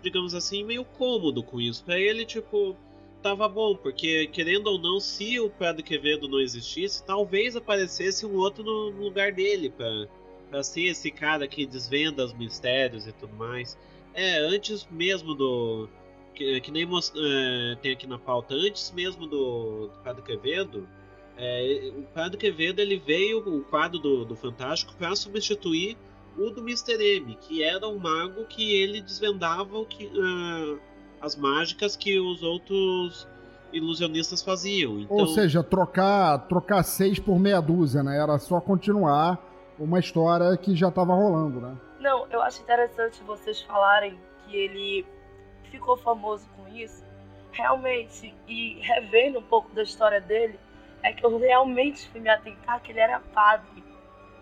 digamos 0.01 0.33
assim, 0.33 0.63
meio 0.63 0.85
cômodo 0.85 1.43
com 1.43 1.59
isso. 1.59 1.83
Pra 1.83 1.99
ele, 1.99 2.25
tipo, 2.25 2.75
tava 3.21 3.47
bom, 3.47 3.75
porque 3.75 4.27
querendo 4.27 4.67
ou 4.67 4.79
não, 4.79 4.99
se 4.99 5.39
o 5.39 5.49
Padre 5.49 5.83
Quevedo 5.83 6.27
não 6.27 6.39
existisse, 6.39 7.03
talvez 7.03 7.55
aparecesse 7.55 8.25
um 8.25 8.35
outro 8.35 8.63
no 8.63 8.89
lugar 8.89 9.31
dele 9.31 9.69
pra 9.69 10.07
para 10.49 10.63
ser 10.63 10.83
esse 10.83 11.11
cara 11.11 11.47
que 11.47 11.65
desvenda 11.65 12.23
os 12.23 12.33
mistérios 12.33 13.07
e 13.07 13.11
tudo 13.11 13.35
mais. 13.35 13.77
É, 14.13 14.37
antes 14.37 14.87
mesmo 14.89 15.33
do. 15.33 15.89
Que, 16.33 16.59
que 16.61 16.71
nem 16.71 16.83
é, 16.85 17.75
tem 17.81 17.91
aqui 17.91 18.07
na 18.07 18.19
pauta, 18.19 18.53
antes 18.53 18.91
mesmo 18.91 19.25
do, 19.25 19.87
do 19.87 20.03
Padre 20.03 20.21
Quevedo, 20.21 20.87
é, 21.37 21.91
o 21.97 22.03
Padre 22.13 22.37
Quevedo 22.37 22.79
ele 22.79 22.97
veio, 22.97 23.39
o 23.39 23.63
quadro 23.63 23.99
do, 23.99 24.25
do 24.25 24.35
Fantástico, 24.35 24.93
para 24.97 25.15
substituir 25.15 25.97
o 26.37 26.49
do 26.49 26.61
Mr. 26.61 27.01
M, 27.01 27.35
que 27.35 27.63
era 27.63 27.87
um 27.87 27.97
mago 27.97 28.45
que 28.45 28.75
ele 28.75 29.01
desvendava 29.01 29.77
o 29.77 29.85
que, 29.85 30.05
uh, 30.05 30.79
as 31.21 31.35
mágicas 31.35 31.95
que 31.95 32.19
os 32.19 32.43
outros 32.43 33.27
ilusionistas 33.71 34.41
faziam. 34.41 34.99
Então... 34.99 35.17
Ou 35.17 35.27
seja, 35.27 35.63
trocar, 35.63 36.39
trocar 36.47 36.83
seis 36.83 37.19
por 37.19 37.39
meia 37.39 37.61
dúzia, 37.61 38.03
né? 38.03 38.17
Era 38.17 38.37
só 38.39 38.59
continuar 38.61 39.39
uma 39.77 39.99
história 39.99 40.55
que 40.57 40.75
já 40.75 40.89
estava 40.89 41.13
rolando, 41.13 41.59
né? 41.59 41.75
Não, 41.99 42.27
eu 42.31 42.41
acho 42.41 42.61
interessante 42.61 43.21
vocês 43.23 43.61
falarem 43.61 44.17
que 44.45 44.55
ele 44.55 45.05
ficou 45.71 45.97
famoso 45.97 46.45
com 46.55 46.67
isso. 46.75 47.03
Realmente, 47.51 48.33
e 48.47 48.79
revendo 48.81 49.39
um 49.39 49.43
pouco 49.43 49.73
da 49.73 49.83
história 49.83 50.19
dele, 50.19 50.59
é 51.05 51.13
que 51.13 51.23
eu 51.23 51.37
realmente 51.37 52.09
fui 52.09 52.19
me 52.19 52.29
atentar 52.29 52.81
que 52.81 52.91
ele 52.91 52.99
era 52.99 53.19
padre. 53.19 53.83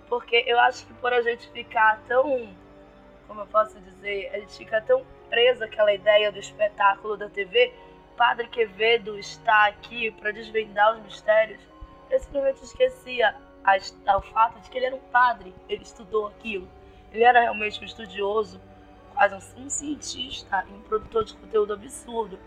Porque 0.07 0.43
eu 0.47 0.57
acho 0.59 0.85
que 0.85 0.93
por 0.93 1.11
a 1.11 1.21
gente 1.21 1.49
ficar 1.49 2.01
tão, 2.07 2.49
como 3.27 3.41
eu 3.41 3.47
posso 3.47 3.77
dizer, 3.81 4.31
a 4.33 4.39
gente 4.39 4.57
fica 4.57 4.81
tão 4.81 5.05
preso 5.29 5.63
àquela 5.63 5.93
ideia 5.93 6.31
do 6.31 6.39
espetáculo 6.39 7.17
da 7.17 7.29
TV, 7.29 7.73
Padre 8.15 8.47
Quevedo 8.47 9.17
está 9.17 9.65
aqui 9.65 10.11
para 10.11 10.31
desvendar 10.31 10.95
os 10.95 11.03
mistérios. 11.03 11.59
Eu 12.09 12.19
simplesmente 12.19 12.63
esquecia 12.63 13.35
o 14.15 14.21
fato 14.21 14.59
de 14.61 14.69
que 14.69 14.77
ele 14.77 14.85
era 14.85 14.95
um 14.95 14.99
padre, 15.11 15.53
ele 15.67 15.83
estudou 15.83 16.27
aquilo. 16.27 16.67
Ele 17.11 17.23
era 17.23 17.41
realmente 17.41 17.81
um 17.81 17.85
estudioso, 17.85 18.61
quase 19.13 19.35
um 19.35 19.69
cientista 19.69 20.63
e 20.69 20.73
um 20.73 20.81
produtor 20.81 21.25
de 21.25 21.33
conteúdo 21.33 21.73
absurdo. 21.73 22.39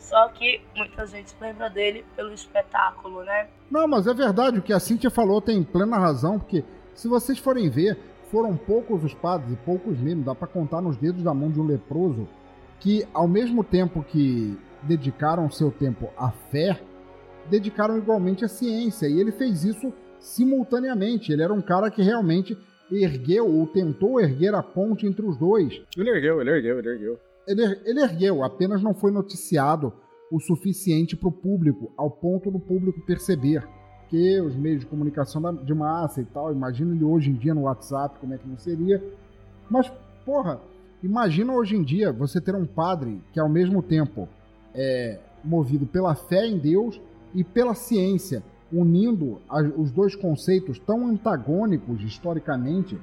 Só 0.00 0.28
que 0.30 0.60
muita 0.74 1.06
gente 1.06 1.32
lembra 1.40 1.68
dele 1.68 2.04
pelo 2.16 2.32
espetáculo, 2.32 3.22
né? 3.22 3.48
Não, 3.70 3.86
mas 3.86 4.06
é 4.06 4.14
verdade, 4.14 4.58
o 4.58 4.62
que 4.62 4.72
a 4.72 4.80
Cintia 4.80 5.10
falou 5.10 5.40
tem 5.40 5.62
plena 5.62 5.98
razão, 5.98 6.38
porque 6.38 6.64
se 6.94 7.06
vocês 7.06 7.38
forem 7.38 7.68
ver, 7.68 7.96
foram 8.30 8.56
poucos 8.56 9.04
os 9.04 9.14
padres 9.14 9.52
e 9.52 9.56
poucos 9.56 9.98
mesmo, 9.98 10.24
dá 10.24 10.34
para 10.34 10.48
contar 10.48 10.80
nos 10.80 10.96
dedos 10.96 11.22
da 11.22 11.34
mão 11.34 11.50
de 11.50 11.60
um 11.60 11.66
leproso, 11.66 12.26
que 12.80 13.06
ao 13.12 13.28
mesmo 13.28 13.62
tempo 13.62 14.02
que 14.02 14.58
dedicaram 14.82 15.50
seu 15.50 15.70
tempo 15.70 16.10
à 16.16 16.30
fé, 16.30 16.80
dedicaram 17.48 17.98
igualmente 17.98 18.44
à 18.44 18.48
ciência, 18.48 19.06
e 19.06 19.20
ele 19.20 19.32
fez 19.32 19.64
isso 19.64 19.92
simultaneamente. 20.18 21.32
Ele 21.32 21.42
era 21.42 21.52
um 21.52 21.60
cara 21.60 21.90
que 21.90 22.02
realmente 22.02 22.56
ergueu 22.90 23.46
ou 23.46 23.66
tentou 23.66 24.20
erguer 24.20 24.54
a 24.54 24.62
ponte 24.62 25.06
entre 25.06 25.24
os 25.24 25.36
dois. 25.36 25.82
Ele 25.96 26.10
ergueu, 26.10 26.40
ele 26.40 26.50
ergueu, 26.50 26.78
ele 26.78 26.88
ergueu. 26.88 27.20
Ele, 27.50 27.80
ele 27.84 28.00
ergueu, 28.00 28.44
apenas 28.44 28.80
não 28.80 28.94
foi 28.94 29.10
noticiado 29.10 29.92
o 30.30 30.38
suficiente 30.38 31.16
para 31.16 31.28
o 31.28 31.32
público, 31.32 31.92
ao 31.96 32.08
ponto 32.08 32.48
do 32.48 32.60
público 32.60 33.04
perceber 33.04 33.66
que 34.08 34.40
os 34.40 34.54
meios 34.54 34.80
de 34.80 34.86
comunicação 34.86 35.42
de 35.56 35.74
massa 35.74 36.20
e 36.20 36.24
tal, 36.24 36.52
imagina 36.52 36.94
ele 36.94 37.04
hoje 37.04 37.30
em 37.30 37.34
dia 37.34 37.52
no 37.52 37.62
WhatsApp, 37.62 38.18
como 38.20 38.34
é 38.34 38.38
que 38.38 38.48
não 38.48 38.56
seria. 38.56 39.02
Mas, 39.68 39.90
porra, 40.24 40.60
imagina 41.02 41.52
hoje 41.52 41.74
em 41.76 41.82
dia 41.82 42.12
você 42.12 42.40
ter 42.40 42.54
um 42.54 42.66
padre 42.66 43.20
que 43.32 43.40
ao 43.40 43.48
mesmo 43.48 43.82
tempo 43.82 44.28
é 44.72 45.18
movido 45.42 45.86
pela 45.86 46.14
fé 46.14 46.46
em 46.46 46.58
Deus 46.58 47.00
e 47.34 47.42
pela 47.42 47.74
ciência, 47.74 48.42
unindo 48.72 49.40
os 49.76 49.90
dois 49.90 50.14
conceitos 50.14 50.78
tão 50.78 51.08
antagônicos 51.08 52.02
historicamente 52.02 52.96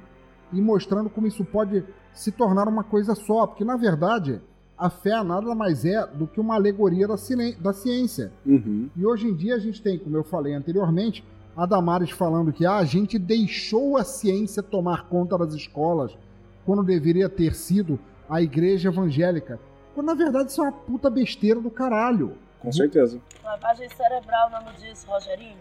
e 0.51 0.61
mostrando 0.61 1.09
como 1.09 1.27
isso 1.27 1.43
pode 1.43 1.83
se 2.13 2.31
tornar 2.31 2.67
uma 2.67 2.83
coisa 2.83 3.15
só, 3.15 3.45
porque 3.45 3.63
na 3.63 3.75
verdade 3.75 4.41
a 4.77 4.89
fé 4.89 5.23
nada 5.23 5.55
mais 5.55 5.83
é 5.85 6.05
do 6.05 6.27
que 6.27 6.39
uma 6.39 6.55
alegoria 6.55 7.07
da, 7.07 7.15
da 7.59 7.73
ciência. 7.73 8.31
Uhum. 8.45 8.89
E 8.95 9.05
hoje 9.05 9.27
em 9.27 9.33
dia 9.33 9.55
a 9.55 9.59
gente 9.59 9.81
tem, 9.81 9.97
como 9.97 10.15
eu 10.15 10.23
falei 10.23 10.53
anteriormente, 10.53 11.23
a 11.55 11.65
Damares 11.65 12.11
falando 12.11 12.53
que 12.53 12.65
ah, 12.65 12.77
a 12.77 12.85
gente 12.85 13.17
deixou 13.17 13.97
a 13.97 14.03
ciência 14.03 14.61
tomar 14.61 15.07
conta 15.07 15.37
das 15.37 15.53
escolas 15.55 16.15
quando 16.63 16.83
deveria 16.83 17.27
ter 17.27 17.55
sido 17.55 17.99
a 18.29 18.41
igreja 18.41 18.89
evangélica. 18.89 19.59
Quando 19.95 20.07
na 20.07 20.13
verdade 20.13 20.51
isso 20.51 20.61
é 20.61 20.65
uma 20.65 20.71
puta 20.71 21.09
besteira 21.09 21.59
do 21.59 21.71
caralho. 21.71 22.37
Com 22.59 22.71
certeza. 22.71 23.19
Lavagem 23.43 23.89
cerebral, 23.89 24.51
não 24.51 24.73
disso, 24.73 25.07
Rogerinho. 25.07 25.57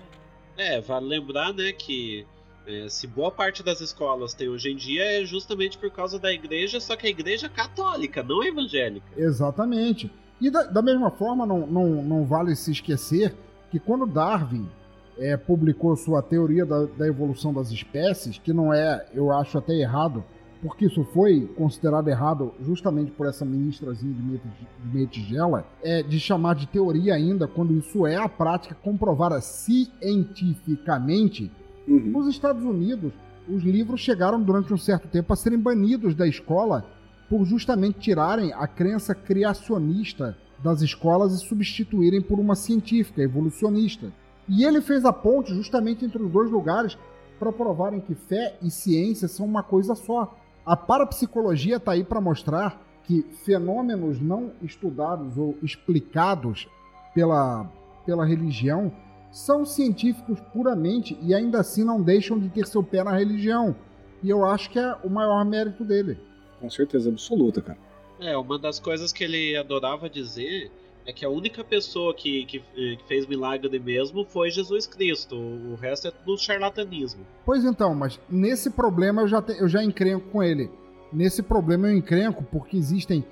É, 0.58 0.80
vale 0.80 1.06
lembrar, 1.06 1.52
né, 1.54 1.72
que 1.72 2.26
é, 2.66 2.88
se 2.88 3.06
boa 3.06 3.30
parte 3.30 3.62
das 3.62 3.80
escolas 3.80 4.34
tem 4.34 4.48
hoje 4.48 4.70
em 4.70 4.76
dia 4.76 5.20
é 5.20 5.24
justamente 5.24 5.78
por 5.78 5.90
causa 5.90 6.18
da 6.18 6.32
igreja, 6.32 6.80
só 6.80 6.96
que 6.96 7.06
a 7.06 7.10
igreja 7.10 7.48
católica, 7.48 8.22
não 8.22 8.42
evangélica. 8.42 9.06
Exatamente. 9.16 10.10
E 10.40 10.50
da, 10.50 10.64
da 10.64 10.82
mesma 10.82 11.10
forma, 11.10 11.46
não, 11.46 11.66
não, 11.66 12.02
não 12.02 12.26
vale 12.26 12.54
se 12.56 12.72
esquecer 12.72 13.34
que 13.70 13.78
quando 13.78 14.06
Darwin 14.06 14.68
é, 15.18 15.36
publicou 15.36 15.94
sua 15.96 16.22
teoria 16.22 16.66
da, 16.66 16.84
da 16.84 17.06
evolução 17.06 17.54
das 17.54 17.70
espécies, 17.70 18.38
que 18.38 18.52
não 18.52 18.74
é, 18.74 19.06
eu 19.14 19.32
acho 19.32 19.58
até 19.58 19.74
errado, 19.74 20.24
porque 20.60 20.86
isso 20.86 21.04
foi 21.04 21.46
considerado 21.56 22.08
errado 22.08 22.52
justamente 22.60 23.12
por 23.12 23.26
essa 23.26 23.44
ministrazinha 23.44 24.12
de 24.12 24.22
meia, 24.22 24.40
de 24.84 24.94
meia 24.94 25.06
tigela, 25.06 25.64
é 25.82 26.02
de 26.02 26.18
chamar 26.18 26.54
de 26.54 26.66
teoria 26.66 27.14
ainda, 27.14 27.46
quando 27.46 27.74
isso 27.74 28.06
é 28.06 28.16
a 28.16 28.28
prática 28.28 28.74
comprovada 28.74 29.40
cientificamente. 29.40 31.50
Uhum. 31.86 32.10
Nos 32.10 32.28
Estados 32.28 32.64
Unidos, 32.64 33.12
os 33.48 33.62
livros 33.62 34.00
chegaram 34.00 34.42
durante 34.42 34.72
um 34.72 34.78
certo 34.78 35.08
tempo 35.08 35.32
a 35.32 35.36
serem 35.36 35.58
banidos 35.58 36.14
da 36.14 36.26
escola 36.26 36.84
por 37.28 37.44
justamente 37.44 37.98
tirarem 37.98 38.52
a 38.52 38.66
crença 38.66 39.14
criacionista 39.14 40.36
das 40.62 40.80
escolas 40.80 41.32
e 41.32 41.44
substituírem 41.44 42.20
por 42.20 42.38
uma 42.38 42.54
científica, 42.54 43.22
evolucionista. 43.22 44.12
E 44.48 44.64
ele 44.64 44.80
fez 44.80 45.04
a 45.04 45.12
ponte 45.12 45.54
justamente 45.54 46.04
entre 46.04 46.22
os 46.22 46.30
dois 46.30 46.50
lugares 46.50 46.96
para 47.38 47.52
provarem 47.52 48.00
que 48.00 48.14
fé 48.14 48.56
e 48.62 48.70
ciência 48.70 49.28
são 49.28 49.44
uma 49.44 49.62
coisa 49.62 49.94
só. 49.94 50.36
A 50.64 50.76
parapsicologia 50.76 51.76
está 51.76 51.92
aí 51.92 52.04
para 52.04 52.20
mostrar 52.20 52.80
que 53.04 53.22
fenômenos 53.44 54.20
não 54.20 54.52
estudados 54.62 55.36
ou 55.36 55.56
explicados 55.62 56.68
pela, 57.14 57.70
pela 58.04 58.24
religião 58.24 58.92
são 59.36 59.66
científicos 59.66 60.40
puramente 60.50 61.18
e 61.20 61.34
ainda 61.34 61.60
assim 61.60 61.84
não 61.84 62.00
deixam 62.00 62.38
de 62.38 62.48
ter 62.48 62.66
seu 62.66 62.82
pé 62.82 63.04
na 63.04 63.14
religião. 63.14 63.76
E 64.22 64.30
eu 64.30 64.46
acho 64.46 64.70
que 64.70 64.78
é 64.78 64.96
o 65.04 65.10
maior 65.10 65.44
mérito 65.44 65.84
dele. 65.84 66.18
Com 66.58 66.70
certeza 66.70 67.10
absoluta, 67.10 67.60
cara. 67.60 67.78
É, 68.18 68.34
uma 68.34 68.58
das 68.58 68.80
coisas 68.80 69.12
que 69.12 69.22
ele 69.22 69.54
adorava 69.54 70.08
dizer 70.08 70.70
é 71.04 71.12
que 71.12 71.22
a 71.22 71.28
única 71.28 71.62
pessoa 71.62 72.14
que, 72.14 72.46
que, 72.46 72.60
que, 72.74 72.98
fez 73.06 73.26
milagre 73.26 73.78
mesmo 73.78 74.24
foi 74.24 74.50
Jesus 74.50 74.86
Cristo. 74.86 75.36
O 75.36 75.74
resto 75.74 76.08
é 76.08 76.10
tudo 76.10 76.40
charlatanismo. 76.40 77.20
Pois 77.44 77.62
então, 77.62 77.94
mas 77.94 78.18
nesse 78.30 78.70
problema 78.70 79.20
eu 79.20 79.28
já, 79.28 79.42
te, 79.42 79.52
eu 79.60 79.68
já 79.68 79.84
encrenco 79.84 80.30
com 80.30 80.42
ele. 80.42 80.70
Nesse 81.12 81.42
problema 81.42 81.88
eu 81.88 81.96
encrenco 81.98 82.42
porque 82.42 82.78
existem 82.78 83.22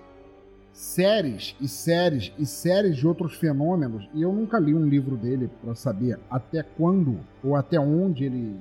séries 0.74 1.54
e 1.60 1.68
séries 1.68 2.32
e 2.36 2.44
séries 2.44 2.96
de 2.96 3.06
outros 3.06 3.36
fenômenos 3.36 4.10
e 4.12 4.22
eu 4.22 4.32
nunca 4.32 4.58
li 4.58 4.74
um 4.74 4.84
livro 4.84 5.16
dele 5.16 5.48
para 5.62 5.72
saber 5.76 6.18
até 6.28 6.64
quando 6.64 7.20
ou 7.44 7.54
até 7.54 7.78
onde 7.78 8.24
ele 8.24 8.56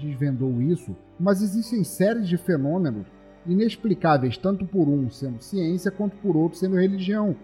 desvendou 0.00 0.62
isso, 0.62 0.96
mas 1.20 1.42
existem 1.42 1.84
séries 1.84 2.26
de 2.26 2.38
fenômenos 2.38 3.06
inexplicáveis 3.46 4.38
tanto 4.38 4.64
por 4.64 4.88
um 4.88 5.10
sendo 5.10 5.42
ciência 5.42 5.90
quanto 5.90 6.16
por 6.16 6.38
outro 6.38 6.58
sendo 6.58 6.74
religião 6.74 7.36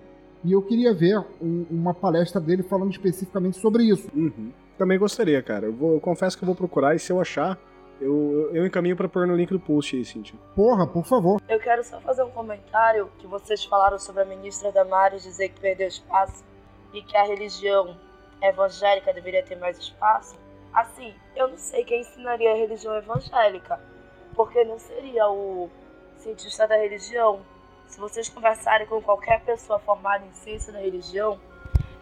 e 0.43 0.53
eu 0.53 0.63
queria 0.63 0.95
ver 0.95 1.19
um, 1.41 1.67
uma 1.71 1.93
palestra 1.93 2.41
dele 2.41 2.63
falando 2.63 2.93
especificamente 2.93 3.59
sobre 3.59 3.85
isso. 3.85 4.09
Uhum. 4.15 4.53
Também 4.79 4.99
gostaria, 4.99 5.43
cara. 5.43 5.67
Eu, 5.67 5.73
vou, 5.73 5.95
eu 5.95 6.01
confesso 6.01 6.37
que 6.37 6.45
eu 6.45 6.47
vou 6.47 6.55
procurar 6.55 6.95
e 6.95 6.99
se 6.99 7.11
eu 7.11 7.21
achar, 7.21 7.59
eu, 8.01 8.51
eu 8.53 8.67
encaminho 8.67 8.97
para 8.97 9.09
pôr 9.09 9.27
no 9.27 9.37
link 9.37 9.51
do 9.51 9.61
post 9.61 9.97
aí, 9.97 10.05
Cintia. 10.05 10.39
Porra, 10.55 10.87
por 10.87 11.05
favor. 11.05 11.41
Eu 11.49 11.59
quero 11.61 11.83
só 11.85 12.01
fazer 12.01 12.23
um 12.23 12.31
comentário 12.31 13.11
que 13.19 13.27
vocês 13.27 13.65
falaram 13.65 13.99
sobre 13.99 14.23
a 14.23 14.25
ministra 14.25 14.73
Damares 14.73 15.23
dizer 15.23 15.51
que 15.51 15.61
perdeu 15.61 15.89
espaço 15.89 16.45
e 16.93 17.03
que 17.03 17.17
a 17.17 17.25
religião 17.25 17.97
evangélica 18.43 19.13
deveria 19.13 19.43
ter 19.43 19.57
mais 19.57 19.79
espaço. 19.79 20.37
Assim, 20.73 21.15
eu 21.37 21.49
não 21.49 21.57
sei 21.57 21.85
quem 21.85 22.01
ensinaria 22.01 22.53
a 22.53 22.57
religião 22.57 22.97
evangélica, 22.97 23.81
porque 24.35 24.65
não 24.65 24.79
seria 24.79 25.29
o 25.29 25.71
cientista 26.19 26.67
da 26.67 26.77
religião, 26.77 27.41
se 27.87 28.01
vocês 28.01 28.29
conversarem 28.29 28.87
com 28.87 29.01
qualquer 29.01 29.45
pessoa 29.45 29.79
formada 29.79 30.25
em 30.25 30.33
ciência 30.33 30.73
da 30.73 30.81
religião, 30.81 31.39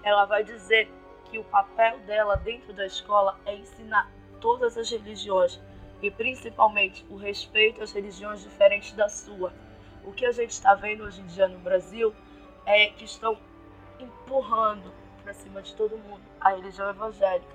ela 0.02 0.24
vai 0.24 0.42
dizer 0.42 0.90
que 1.24 1.38
o 1.38 1.44
papel 1.44 1.98
dela 2.00 2.36
dentro 2.36 2.72
da 2.72 2.86
escola 2.86 3.38
é 3.44 3.54
ensinar 3.54 4.10
todas 4.40 4.76
as 4.76 4.90
religiões 4.90 5.60
e 6.02 6.10
principalmente 6.10 7.06
o 7.08 7.16
respeito 7.16 7.82
às 7.82 7.92
religiões 7.92 8.42
diferentes 8.42 8.92
da 8.92 9.08
sua. 9.08 9.52
O 10.04 10.12
que 10.12 10.26
a 10.26 10.32
gente 10.32 10.50
está 10.50 10.74
vendo 10.74 11.04
hoje 11.04 11.20
em 11.20 11.26
dia 11.26 11.46
no 11.46 11.58
Brasil 11.60 12.12
é 12.66 12.88
que 12.88 13.04
estão 13.04 13.38
empurrando 14.00 14.92
para 15.22 15.32
cima 15.32 15.62
de 15.62 15.74
todo 15.74 15.96
mundo 15.96 16.20
a 16.40 16.50
religião 16.50 16.90
evangélica, 16.90 17.54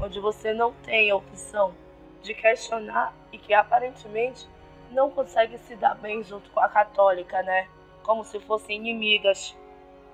onde 0.00 0.18
você 0.18 0.52
não 0.52 0.72
tem 0.82 1.10
a 1.10 1.16
opção 1.16 1.72
de 2.20 2.34
questionar 2.34 3.14
e 3.32 3.38
que 3.38 3.54
aparentemente 3.54 4.48
não 4.90 5.10
consegue 5.10 5.56
se 5.58 5.76
dar 5.76 5.94
bem 5.94 6.22
junto 6.24 6.50
com 6.50 6.60
a 6.60 6.68
católica, 6.68 7.42
né? 7.42 7.68
Como 8.02 8.24
se 8.24 8.40
fossem 8.40 8.76
inimigas. 8.76 9.56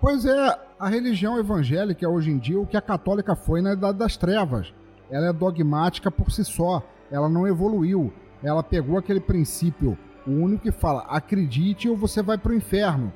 Pois 0.01 0.25
é, 0.25 0.59
a 0.79 0.89
religião 0.89 1.39
evangélica 1.39 2.05
é 2.05 2.09
hoje 2.09 2.31
em 2.31 2.39
dia 2.39 2.61
o 2.61 2.67
que 2.67 2.77
a 2.77 2.83
católica 2.83 3.35
foi 3.35 3.63
na 3.63 3.73
Idade 3.73 3.99
das 3.99 4.17
Trevas. 4.17 4.73
Ela 5.11 5.29
é 5.29 5.33
dogmática 5.33 6.11
por 6.11 6.31
si 6.31 6.45
só, 6.45 6.83
ela 7.11 7.29
não 7.29 7.47
evoluiu. 7.47 8.13
Ela 8.43 8.63
pegou 8.63 8.99
aquele 8.99 9.21
princípio, 9.21 9.99
único 10.27 10.63
que 10.63 10.73
fala 10.73 11.03
acredite 11.09 11.89
ou 11.89 11.97
você 11.97 12.23
vai 12.23 12.39
para 12.39 12.53
o 12.53 12.55
inferno. 12.55 13.13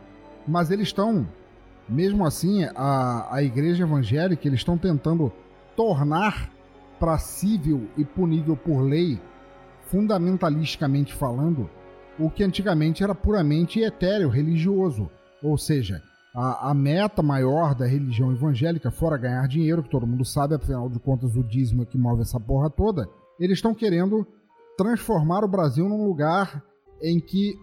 Mas 0.47 0.71
eles 0.71 0.89
estão, 0.89 1.27
mesmo 1.89 2.27
assim, 2.27 2.65
a, 2.75 3.29
a 3.31 3.43
igreja 3.43 3.85
evangélica, 3.85 4.47
eles 4.47 4.61
estão 4.61 4.77
tentando 4.77 5.33
tornar 5.77 6.51
passível 6.99 7.89
e 7.97 8.05
punível 8.05 8.57
por 8.57 8.81
lei 8.81 9.21
fundamentalisticamente 9.87 11.15
falando, 11.15 11.69
o 12.19 12.31
que 12.31 12.43
antigamente 12.43 13.03
era 13.03 13.15
puramente 13.15 13.81
etéreo, 13.81 14.29
religioso. 14.29 15.09
Ou 15.43 15.57
seja, 15.59 16.03
A, 16.35 16.71
a, 16.71 16.75
meta 16.75 17.23
maior 17.23 17.77
da 17.77 17.87
religião 17.87 18.33
evangélica, 18.33 18.91
fora 18.91 19.17
ganhar 19.17 19.47
dinheiro, 19.47 19.85
que 19.85 19.89
todo 19.89 20.07
mundo 20.07 20.25
sabe, 20.25 20.57
afinal 20.57 20.89
de 20.89 20.99
contas 20.99 21.37
o 21.37 21.45
dízimo 21.45 21.83
é 21.83 21.87
que 21.87 21.97
move 21.97 22.23
essa 22.23 22.41
porra 22.41 22.69
toda, 22.69 23.09
eles 23.39 23.59
estão 23.59 23.75
querendo 23.75 24.27
transformar 24.77 25.45
o 25.45 25.49
Brasil 25.49 25.89
num 25.89 26.07
lugar 26.07 26.63
em 27.03 27.21
que 27.21 27.59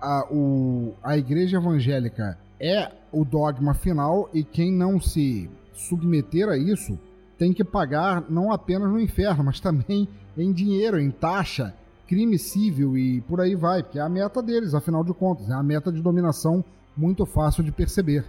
a, 0.00 0.26
o, 0.30 0.94
a 1.02 1.16
igreja 1.16 1.58
evangélica 1.58 2.38
é 2.58 2.90
o 3.12 3.24
dogma 3.24 3.74
final 3.74 4.28
e 4.32 4.44
quem 4.44 4.72
não 4.72 5.00
se 5.00 5.50
submeter 5.72 6.48
a 6.48 6.56
isso 6.56 6.98
tem 7.38 7.52
que 7.52 7.64
pagar 7.64 8.30
não 8.30 8.52
apenas 8.52 8.90
no 8.90 9.00
inferno, 9.00 9.44
mas 9.44 9.60
também 9.60 10.06
em 10.36 10.52
dinheiro, 10.52 10.98
em 10.98 11.10
taxa, 11.10 11.74
crime 12.06 12.38
civil 12.38 12.96
e 12.98 13.20
por 13.22 13.40
aí 13.40 13.54
vai, 13.54 13.82
porque 13.82 13.98
é 13.98 14.02
a 14.02 14.08
meta 14.08 14.42
deles, 14.42 14.74
afinal 14.74 15.02
de 15.02 15.14
contas, 15.14 15.48
é 15.48 15.54
a 15.54 15.62
meta 15.62 15.90
de 15.90 16.02
dominação 16.02 16.64
muito 16.96 17.24
fácil 17.24 17.62
de 17.64 17.72
perceber. 17.72 18.24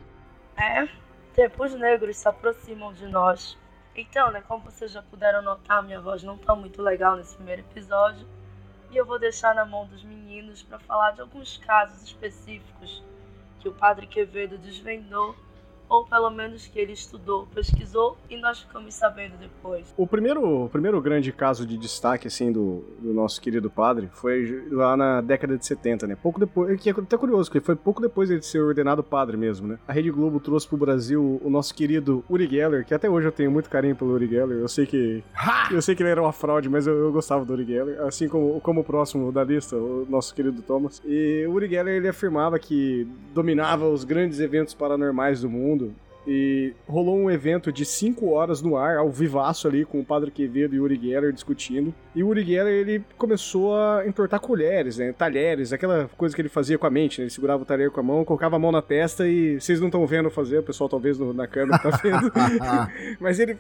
É, 0.58 0.88
tempos 1.34 1.74
negros 1.74 2.18
se 2.18 2.28
aproximam 2.28 2.94
de 2.94 3.08
nós. 3.08 3.58
Então, 3.96 4.32
né, 4.32 4.42
como 4.48 4.64
vocês 4.64 4.92
já 4.92 5.02
puderam 5.02 5.42
notar, 5.42 5.84
minha 5.84 6.00
voz 6.00 6.24
não 6.24 6.38
tá 6.38 6.56
muito 6.56 6.82
legal 6.82 7.18
nesse 7.18 7.36
primeiro 7.36 7.62
episódio, 7.62 8.26
e 8.90 8.98
eu 8.98 9.06
vou 9.06 9.20
deixar 9.20 9.54
na 9.54 9.66
mão 9.66 9.86
dos 9.86 10.04
meninos 10.04 10.64
para 10.64 10.80
falar 10.80 11.12
de 11.12 11.22
alguns 11.22 11.58
casos 11.58 12.04
específicos 12.04 13.04
que 13.60 13.68
o 13.68 13.74
Padre 13.74 14.08
Quevedo 14.08 14.58
desvendou 14.58 15.36
ou 15.92 16.06
pelo 16.06 16.30
menos 16.30 16.66
que 16.68 16.80
ele 16.80 16.94
estudou, 16.94 17.46
pesquisou 17.54 18.18
e 18.30 18.38
nós 18.38 18.62
ficamos 18.62 18.94
sabendo 18.94 19.34
depois. 19.38 19.94
O 19.98 20.08
primeiro, 20.08 20.64
o 20.64 20.70
primeiro 20.70 21.02
grande 21.02 21.34
caso 21.34 21.66
de 21.68 21.78
destaque 21.78 22.30
assim 22.30 22.50
do, 22.50 22.86
do 22.98 23.14
nosso 23.14 23.42
querido 23.42 23.70
padre 23.70 24.10
foi 24.14 24.66
lá 24.72 24.96
na 24.96 25.20
década 25.20 25.58
de 25.58 25.66
70, 25.66 26.08
né? 26.08 26.16
Pouco 26.16 26.40
depois, 26.40 26.80
que 26.80 26.90
é 26.90 26.94
até 26.94 27.18
curioso, 27.18 27.50
porque 27.52 27.60
foi 27.60 27.76
pouco 27.76 28.02
depois 28.02 28.30
de 28.30 28.42
ser 28.42 28.62
ordenado 28.62 29.04
padre 29.04 29.36
mesmo, 29.36 29.68
né? 29.68 29.80
A 29.86 29.92
Rede 29.92 30.10
Globo 30.10 30.40
trouxe 30.40 30.66
pro 30.66 30.78
Brasil 30.78 31.42
o 31.44 31.50
nosso 31.50 31.76
querido 31.76 32.24
Uri 32.30 32.48
Geller, 32.48 32.86
que 32.86 32.94
até 32.94 33.10
hoje 33.10 33.28
eu 33.28 33.32
tenho 33.32 33.52
muito 33.52 33.70
carinho 33.70 33.96
pelo 33.96 34.14
Uri 34.14 34.28
Geller. 34.28 34.60
Eu 34.60 34.70
sei 34.70 34.86
que 34.86 35.22
eu 35.70 35.82
sei 35.82 35.94
que 35.94 36.04
ele 36.04 36.10
era 36.10 36.22
uma 36.22 36.32
fraude, 36.32 36.70
mas 36.70 36.88
eu, 36.88 36.96
eu 36.96 37.12
gostava 37.12 37.44
do 37.44 37.52
Uri 37.52 37.66
Geller, 37.66 38.02
assim 38.04 38.30
como, 38.30 38.62
como 38.62 38.80
o 38.80 38.84
próximo 38.84 39.30
da 39.30 39.44
lista, 39.44 39.76
o 39.76 40.08
nosso 40.10 40.34
querido 40.34 40.62
Thomas. 40.62 41.02
E 41.06 41.46
o 41.50 41.52
Uri 41.52 41.68
Geller 41.68 41.96
ele 41.96 42.08
afirmava 42.08 42.58
que 42.58 43.06
dominava 43.34 43.90
os 43.90 44.06
grandes 44.06 44.40
eventos 44.40 44.74
paranormais 44.74 45.42
do 45.42 45.50
mundo 45.50 45.81
e 46.26 46.74
rolou 46.88 47.18
um 47.18 47.30
evento 47.30 47.72
de 47.72 47.84
5 47.86 48.30
horas 48.30 48.62
no 48.62 48.78
ar, 48.78 48.98
ao 48.98 49.10
vivaço 49.10 49.68
ali, 49.68 49.86
com 49.86 50.00
o 50.00 50.06
Padre 50.06 50.32
Quevedo 50.32 50.76
e 50.76 50.80
o 50.80 50.84
Uri 50.84 51.00
Geller 51.02 51.34
discutindo. 51.34 51.94
E 52.16 52.24
o 52.24 52.28
Uri 52.28 52.44
Geller, 52.44 52.74
ele 52.74 53.04
começou 53.18 53.76
a 53.76 54.04
entortar 54.06 54.40
colheres, 54.40 54.98
né? 54.98 55.14
Talheres, 55.14 55.74
aquela 55.74 56.10
coisa 56.18 56.36
que 56.36 56.42
ele 56.42 56.50
fazia 56.50 56.78
com 56.78 56.86
a 56.86 56.90
mente, 56.90 57.20
né? 57.20 57.24
Ele 57.24 57.32
segurava 57.32 57.64
o 57.64 57.66
talher 57.66 57.90
com 57.90 58.00
a 58.00 58.04
mão, 58.04 58.26
colocava 58.26 58.56
a 58.56 58.60
mão 58.60 58.72
na 58.72 58.82
testa 58.82 59.28
e 59.28 59.60
vocês 59.60 59.80
não 59.80 59.88
estão 59.88 60.06
vendo 60.06 60.30
fazer, 60.30 60.60
o 60.60 60.64
pessoal 60.64 60.90
talvez 60.90 61.18
no, 61.18 61.34
na 61.34 61.48
câmera 61.48 61.80
tá 61.80 61.90
vendo. 62.04 62.32
Mas 63.20 63.40
ele 63.40 63.58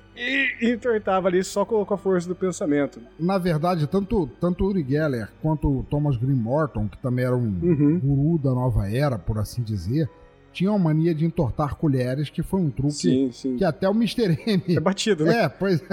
entortava 0.61 1.27
ali 1.27 1.43
só 1.43 1.65
com, 1.65 1.83
com, 1.85 1.93
a 1.93 1.97
força 1.97 2.27
do 2.27 2.35
pensamento. 2.35 3.01
Na 3.19 3.37
verdade, 3.37 3.87
tanto, 3.87 4.29
tanto 4.39 4.63
o 4.63 4.67
Uri 4.67 4.85
Geller 4.87 5.29
quanto 5.41 5.79
o 5.79 5.83
Thomas 5.83 6.17
Green 6.17 6.35
Morton, 6.35 6.87
que 6.87 6.97
também 6.97 7.25
era 7.25 7.35
um 7.35 7.59
uhum. 7.61 7.99
guru 7.99 8.37
da 8.37 8.51
nova 8.51 8.89
era, 8.89 9.17
por 9.17 9.37
assim 9.37 9.63
dizer, 9.63 10.09
tinha 10.51 10.71
uma 10.71 10.79
mania 10.79 11.13
de 11.13 11.25
entortar 11.25 11.75
colheres, 11.75 12.29
que 12.29 12.43
foi 12.43 12.59
um 12.59 12.69
truque 12.69 12.93
sim, 12.93 13.31
sim. 13.31 13.57
que 13.57 13.63
até 13.63 13.87
o 13.87 13.91
Mr. 13.91 14.37
M. 14.45 14.63
É 14.75 14.79
batido, 14.79 15.25
né? 15.25 15.43
É, 15.43 15.49
pois. 15.49 15.81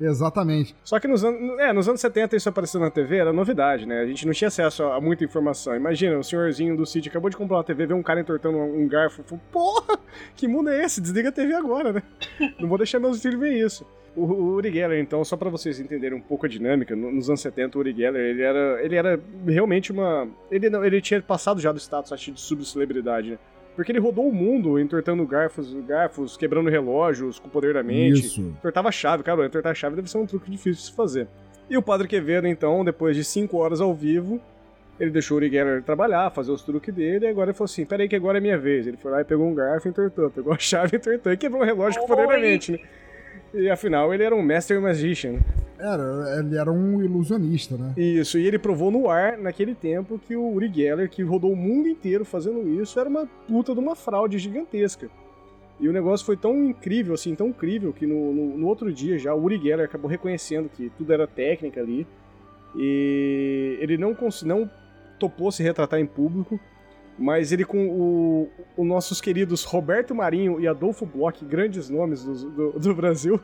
Exatamente. 0.00 0.76
Só 0.84 1.00
que 1.00 1.08
nos, 1.08 1.24
anos, 1.24 1.58
é, 1.58 1.72
nos 1.72 1.88
anos 1.88 2.00
70 2.00 2.36
isso 2.36 2.48
apareceu 2.48 2.80
na 2.80 2.90
TV, 2.90 3.16
era 3.16 3.32
novidade, 3.32 3.86
né? 3.86 4.00
A 4.00 4.06
gente 4.06 4.26
não 4.26 4.32
tinha 4.32 4.48
acesso 4.48 4.84
a, 4.84 5.00
muita 5.00 5.24
informação. 5.24 5.74
Imagina, 5.74 6.18
o 6.18 6.24
senhorzinho 6.24 6.76
do 6.76 6.84
sítio 6.84 7.08
acabou 7.08 7.30
de 7.30 7.36
comprar 7.36 7.56
uma 7.56 7.64
TV, 7.64 7.86
vê 7.86 7.94
um 7.94 8.02
cara 8.02 8.20
entortando 8.20 8.58
um, 8.58 8.82
um 8.82 8.88
garfo. 8.88 9.22
Falou, 9.22 9.42
Porra, 9.50 9.98
que 10.34 10.46
mundo 10.46 10.68
é 10.68 10.84
esse? 10.84 11.00
Desliga 11.00 11.30
a 11.30 11.32
TV 11.32 11.54
agora, 11.54 11.94
né? 11.94 12.02
não 12.60 12.68
vou 12.68 12.76
deixar 12.76 13.00
meus 13.00 13.20
filhos 13.22 13.40
ver 13.40 13.54
isso. 13.54 13.86
O, 14.16 14.22
o 14.24 14.54
Uri 14.54 14.72
Geller, 14.72 14.98
então, 14.98 15.22
só 15.24 15.36
para 15.36 15.50
vocês 15.50 15.78
entenderem 15.78 16.16
um 16.16 16.20
pouco 16.20 16.46
a 16.46 16.48
dinâmica, 16.48 16.96
nos 16.96 17.28
anos 17.28 17.40
70 17.42 17.76
o 17.76 17.80
Uri 17.80 17.94
Geller, 17.94 18.22
ele 18.22 18.42
era, 18.42 18.82
ele 18.82 18.96
era 18.96 19.20
realmente 19.46 19.92
uma... 19.92 20.26
Ele, 20.50 20.70
não, 20.70 20.84
ele 20.84 21.00
tinha 21.02 21.20
passado 21.20 21.60
já 21.60 21.70
do 21.70 21.78
status, 21.78 22.12
acho, 22.12 22.32
de 22.32 22.40
subcelebridade, 22.40 23.32
né? 23.32 23.38
Porque 23.76 23.92
ele 23.92 24.00
rodou 24.00 24.26
o 24.26 24.34
mundo 24.34 24.80
entortando 24.80 25.24
garfos, 25.26 25.74
garfos, 25.86 26.34
quebrando 26.34 26.70
relógios 26.70 27.38
com 27.38 27.46
o 27.46 27.50
poder 27.50 27.74
da 27.74 27.82
mente. 27.82 28.24
Isso. 28.26 28.40
Entortava 28.40 28.90
chave, 28.90 29.22
cara, 29.22 29.44
entortar 29.44 29.74
chave 29.74 29.94
deve 29.94 30.10
ser 30.10 30.16
um 30.16 30.24
truque 30.24 30.50
difícil 30.50 30.72
de 30.72 30.82
se 30.82 30.92
fazer. 30.92 31.28
E 31.68 31.76
o 31.76 31.82
Padre 31.82 32.08
Quevedo, 32.08 32.46
então, 32.46 32.82
depois 32.82 33.14
de 33.14 33.22
5 33.22 33.54
horas 33.58 33.82
ao 33.82 33.94
vivo, 33.94 34.40
ele 34.98 35.10
deixou 35.10 35.34
o 35.34 35.38
Uri 35.38 35.50
Geller 35.50 35.82
trabalhar, 35.82 36.30
fazer 36.30 36.52
os 36.52 36.62
truques 36.62 36.94
dele, 36.94 37.26
e 37.26 37.28
agora 37.28 37.50
ele 37.50 37.54
falou 37.56 37.66
assim, 37.66 37.84
peraí 37.84 38.08
que 38.08 38.16
agora 38.16 38.38
é 38.38 38.40
minha 38.40 38.56
vez. 38.56 38.86
Ele 38.86 38.96
foi 38.96 39.10
lá 39.10 39.20
e 39.20 39.24
pegou 39.24 39.46
um 39.46 39.54
garfo 39.54 39.86
e 39.86 39.90
entortou, 39.90 40.30
pegou 40.30 40.54
a 40.54 40.58
chave 40.58 40.96
e 40.96 40.96
entortou, 40.96 41.32
e 41.32 41.36
quebrou 41.36 41.60
um 41.60 41.64
relógio 41.66 42.00
com 42.00 42.06
o 42.06 42.08
poder 42.08 42.28
da 42.28 42.38
mente, 42.38 42.72
né? 42.72 42.78
E 43.56 43.70
afinal, 43.70 44.12
ele 44.12 44.22
era 44.22 44.34
um 44.34 44.42
Master 44.42 44.80
Magician. 44.80 45.38
Era, 45.78 46.38
ele 46.38 46.56
era 46.56 46.70
um 46.70 47.02
ilusionista, 47.02 47.76
né? 47.76 47.92
Isso, 47.96 48.38
e 48.38 48.46
ele 48.46 48.58
provou 48.58 48.90
no 48.90 49.10
ar, 49.10 49.36
naquele 49.38 49.74
tempo, 49.74 50.18
que 50.18 50.36
o 50.36 50.52
Uri 50.52 50.70
Geller, 50.72 51.08
que 51.08 51.22
rodou 51.22 51.52
o 51.52 51.56
mundo 51.56 51.88
inteiro 51.88 52.24
fazendo 52.24 52.66
isso, 52.80 52.98
era 52.98 53.08
uma 53.08 53.26
puta 53.46 53.74
de 53.74 53.80
uma 53.80 53.94
fraude 53.94 54.38
gigantesca. 54.38 55.08
E 55.78 55.88
o 55.88 55.92
negócio 55.92 56.24
foi 56.24 56.36
tão 56.36 56.64
incrível, 56.64 57.14
assim, 57.14 57.34
tão 57.34 57.48
incrível, 57.48 57.92
que 57.92 58.06
no, 58.06 58.32
no, 58.32 58.58
no 58.58 58.66
outro 58.66 58.92
dia 58.92 59.18
já 59.18 59.34
o 59.34 59.42
Uri 59.42 59.58
Geller 59.58 59.84
acabou 59.84 60.10
reconhecendo 60.10 60.70
que 60.70 60.90
tudo 60.96 61.12
era 61.12 61.26
técnica 61.26 61.80
ali. 61.80 62.06
E 62.74 63.76
ele 63.80 63.98
não, 63.98 64.16
não 64.44 64.70
topou 65.18 65.52
se 65.52 65.62
retratar 65.62 66.00
em 66.00 66.06
público, 66.06 66.58
mas 67.18 67.50
ele 67.50 67.64
com 67.64 68.48
os 68.76 68.86
nossos 68.86 69.20
queridos 69.20 69.64
Roberto 69.64 70.14
Marinho 70.14 70.60
e 70.60 70.68
Adolfo 70.68 71.06
Bloch, 71.06 71.44
grandes 71.44 71.88
nomes 71.88 72.24
do, 72.24 72.50
do, 72.50 72.78
do, 72.78 72.94
Brasil, 72.94 73.40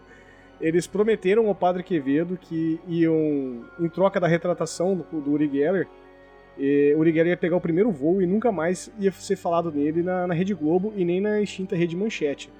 eles 0.61 0.87
prometeram 0.87 1.48
ao 1.48 1.54
Padre 1.54 1.82
Quevedo 1.82 2.38
que 2.40 2.78
iam, 2.87 3.64
em 3.80 3.88
troca 3.88 4.20
da 4.20 4.26
retratação 4.26 4.96
do, 4.96 5.20
do 5.20 5.32
Uri 5.32 5.48
Geller, 5.50 5.88
e, 6.58 6.92
o 6.94 6.98
Uri 6.98 7.12
Geller 7.12 7.30
ia 7.30 7.37
pegar 7.37 7.56
o 7.56 7.61
primeiro 7.61 7.90
voo 7.90 8.20
e 8.20 8.26
nunca 8.26 8.52
mais 8.52 8.92
ia 8.98 9.11
ser 9.12 9.37
falado 9.37 9.72
nele 9.72 10.02
na, 10.02 10.26
na 10.26 10.35
Rede 10.35 10.52
Globo 10.52 10.92
e 10.94 11.04
nem 11.04 11.20
na 11.20 11.40
extinta 11.40 11.74
Rede 11.74 11.96
Manchete. 11.96 12.50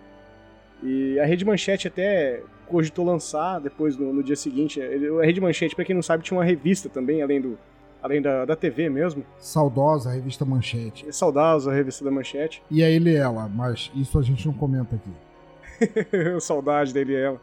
E 0.83 1.18
a 1.20 1.27
Rede 1.27 1.44
Manchete 1.44 1.87
até 1.87 2.42
cogitou 2.66 3.05
lançar 3.05 3.61
depois 3.61 3.96
no, 3.96 4.12
no 4.12 4.22
dia 4.22 4.35
seguinte. 4.35 4.81
A 4.81 5.25
Rede 5.25 5.40
Manchete, 5.40 5.77
para 5.77 5.85
quem 5.85 5.94
não 5.94 6.03
sabe, 6.03 6.25
tinha 6.25 6.37
uma 6.37 6.44
revista 6.44 6.88
também, 6.88 7.22
além 7.22 7.40
do, 7.40 7.59
além 8.03 8.21
da, 8.21 8.45
da 8.45 8.57
TV 8.57 8.88
mesmo. 8.88 9.25
Saudosa 9.38 10.11
a 10.11 10.12
revista 10.12 10.45
Manchete. 10.45 11.09
É 11.09 11.12
saudosa 11.12 11.71
a 11.71 11.75
revista 11.75 12.05
da 12.05 12.11
Manchete. 12.11 12.62
E 12.71 12.83
a 12.83 12.91
ele 12.91 13.11
e 13.11 13.17
ela, 13.17 13.49
mas 13.49 13.91
isso 13.95 14.19
a 14.19 14.23
gente 14.23 14.47
não 14.47 14.55
comenta 14.55 14.97
aqui. 14.97 15.11
Saudade 16.41 16.93
dele 16.93 17.12
e 17.12 17.17
ela. 17.17 17.41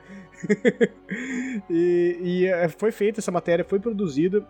e, 1.69 2.19
e 2.21 2.45
é, 2.47 2.67
foi 2.67 2.91
feita 2.91 3.19
essa 3.19 3.31
matéria, 3.31 3.65
foi 3.65 3.79
produzida 3.79 4.45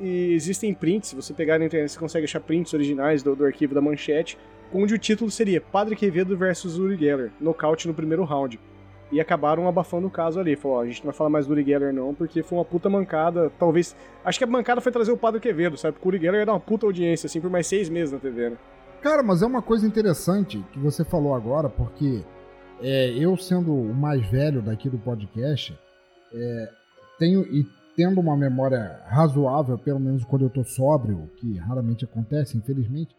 e 0.00 0.32
existem 0.32 0.72
prints, 0.72 1.10
se 1.10 1.16
você 1.16 1.34
pegar 1.34 1.58
na 1.58 1.66
internet 1.66 1.92
você 1.92 1.98
consegue 1.98 2.24
achar 2.24 2.40
prints 2.40 2.72
originais 2.72 3.22
do, 3.22 3.36
do 3.36 3.44
arquivo 3.44 3.74
da 3.74 3.82
Manchete, 3.82 4.38
onde 4.72 4.94
o 4.94 4.98
título 4.98 5.30
seria 5.30 5.60
Padre 5.60 5.94
Quevedo 5.94 6.36
versus 6.36 6.78
Uri 6.78 6.96
Geller, 6.96 7.30
nocaute 7.38 7.86
no 7.86 7.92
primeiro 7.92 8.24
round 8.24 8.58
e 9.12 9.20
acabaram 9.20 9.68
abafando 9.68 10.06
o 10.06 10.10
caso 10.10 10.38
ali. 10.38 10.56
Falou, 10.56 10.78
ó, 10.78 10.80
a 10.82 10.86
gente 10.86 11.00
não 11.00 11.10
vai 11.10 11.14
falar 11.14 11.30
mais 11.30 11.46
do 11.46 11.52
Uri 11.52 11.64
Geller 11.64 11.92
não, 11.92 12.14
porque 12.14 12.42
foi 12.42 12.58
uma 12.58 12.64
puta 12.64 12.88
mancada, 12.88 13.50
talvez... 13.58 13.96
Acho 14.24 14.38
que 14.38 14.44
a 14.44 14.46
mancada 14.46 14.80
foi 14.80 14.92
trazer 14.92 15.12
o 15.12 15.16
Padre 15.16 15.40
Quevedo, 15.40 15.76
sabe? 15.76 15.94
Porque 15.94 16.06
o 16.06 16.10
Uri 16.10 16.18
Geller 16.18 16.40
ia 16.40 16.46
dar 16.46 16.52
uma 16.52 16.60
puta 16.60 16.86
audiência, 16.86 17.26
assim, 17.26 17.40
por 17.40 17.50
mais 17.50 17.66
seis 17.66 17.88
meses 17.88 18.12
na 18.12 18.18
TV, 18.18 18.50
né? 18.50 18.56
Cara, 19.02 19.22
mas 19.22 19.42
é 19.42 19.46
uma 19.46 19.62
coisa 19.62 19.86
interessante 19.86 20.62
que 20.72 20.78
você 20.78 21.04
falou 21.04 21.34
agora, 21.34 21.68
porque 21.68 22.22
é, 22.82 23.10
eu 23.10 23.36
sendo 23.36 23.74
o 23.74 23.94
mais 23.94 24.24
velho 24.30 24.60
daqui 24.60 24.90
do 24.90 24.98
podcast, 24.98 25.76
é, 26.32 26.68
tenho 27.18 27.42
e 27.42 27.66
tendo 27.96 28.20
uma 28.20 28.36
memória 28.36 29.00
razoável, 29.06 29.76
pelo 29.78 30.00
menos 30.00 30.24
quando 30.24 30.42
eu 30.42 30.50
tô 30.50 30.64
sóbrio, 30.64 31.30
que 31.36 31.58
raramente 31.58 32.04
acontece, 32.04 32.56
infelizmente, 32.56 33.14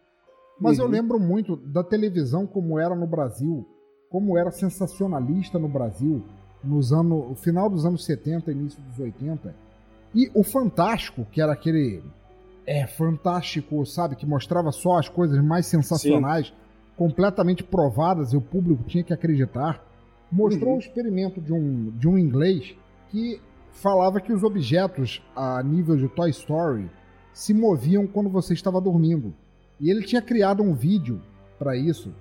mas 0.60 0.78
uhum. 0.78 0.84
eu 0.84 0.90
lembro 0.90 1.18
muito 1.18 1.56
da 1.56 1.82
televisão 1.82 2.46
como 2.46 2.78
era 2.78 2.94
no 2.94 3.06
Brasil, 3.06 3.66
como 4.12 4.36
era 4.36 4.50
sensacionalista 4.50 5.58
no 5.58 5.68
Brasil 5.68 6.22
nos 6.62 6.92
anos, 6.92 7.40
final 7.40 7.70
dos 7.70 7.86
anos 7.86 8.04
70, 8.04 8.52
início 8.52 8.80
dos 8.82 8.98
80. 8.98 9.54
E 10.14 10.30
o 10.34 10.44
Fantástico, 10.44 11.26
que 11.32 11.40
era 11.40 11.54
aquele 11.54 12.02
é 12.64 12.86
fantástico, 12.86 13.84
sabe, 13.84 14.14
que 14.14 14.26
mostrava 14.26 14.70
só 14.70 14.98
as 14.98 15.08
coisas 15.08 15.42
mais 15.42 15.66
sensacionais, 15.66 16.48
Sim. 16.48 16.52
completamente 16.96 17.64
provadas 17.64 18.32
e 18.32 18.36
o 18.36 18.40
público 18.40 18.84
tinha 18.84 19.02
que 19.02 19.12
acreditar, 19.12 19.84
mostrou 20.30 20.70
uhum. 20.70 20.76
um 20.76 20.78
experimento 20.78 21.40
de 21.40 21.52
um, 21.52 21.90
de 21.90 22.06
um 22.06 22.16
inglês 22.16 22.76
que 23.08 23.40
falava 23.72 24.20
que 24.20 24.32
os 24.32 24.44
objetos 24.44 25.20
a 25.34 25.60
nível 25.62 25.96
de 25.96 26.06
Toy 26.08 26.30
Story 26.30 26.88
se 27.32 27.52
moviam 27.52 28.06
quando 28.06 28.30
você 28.30 28.54
estava 28.54 28.80
dormindo. 28.80 29.34
E 29.80 29.90
ele 29.90 30.04
tinha 30.04 30.22
criado 30.22 30.62
um 30.62 30.74
vídeo 30.74 31.20
para 31.58 31.76
isso 31.76 32.12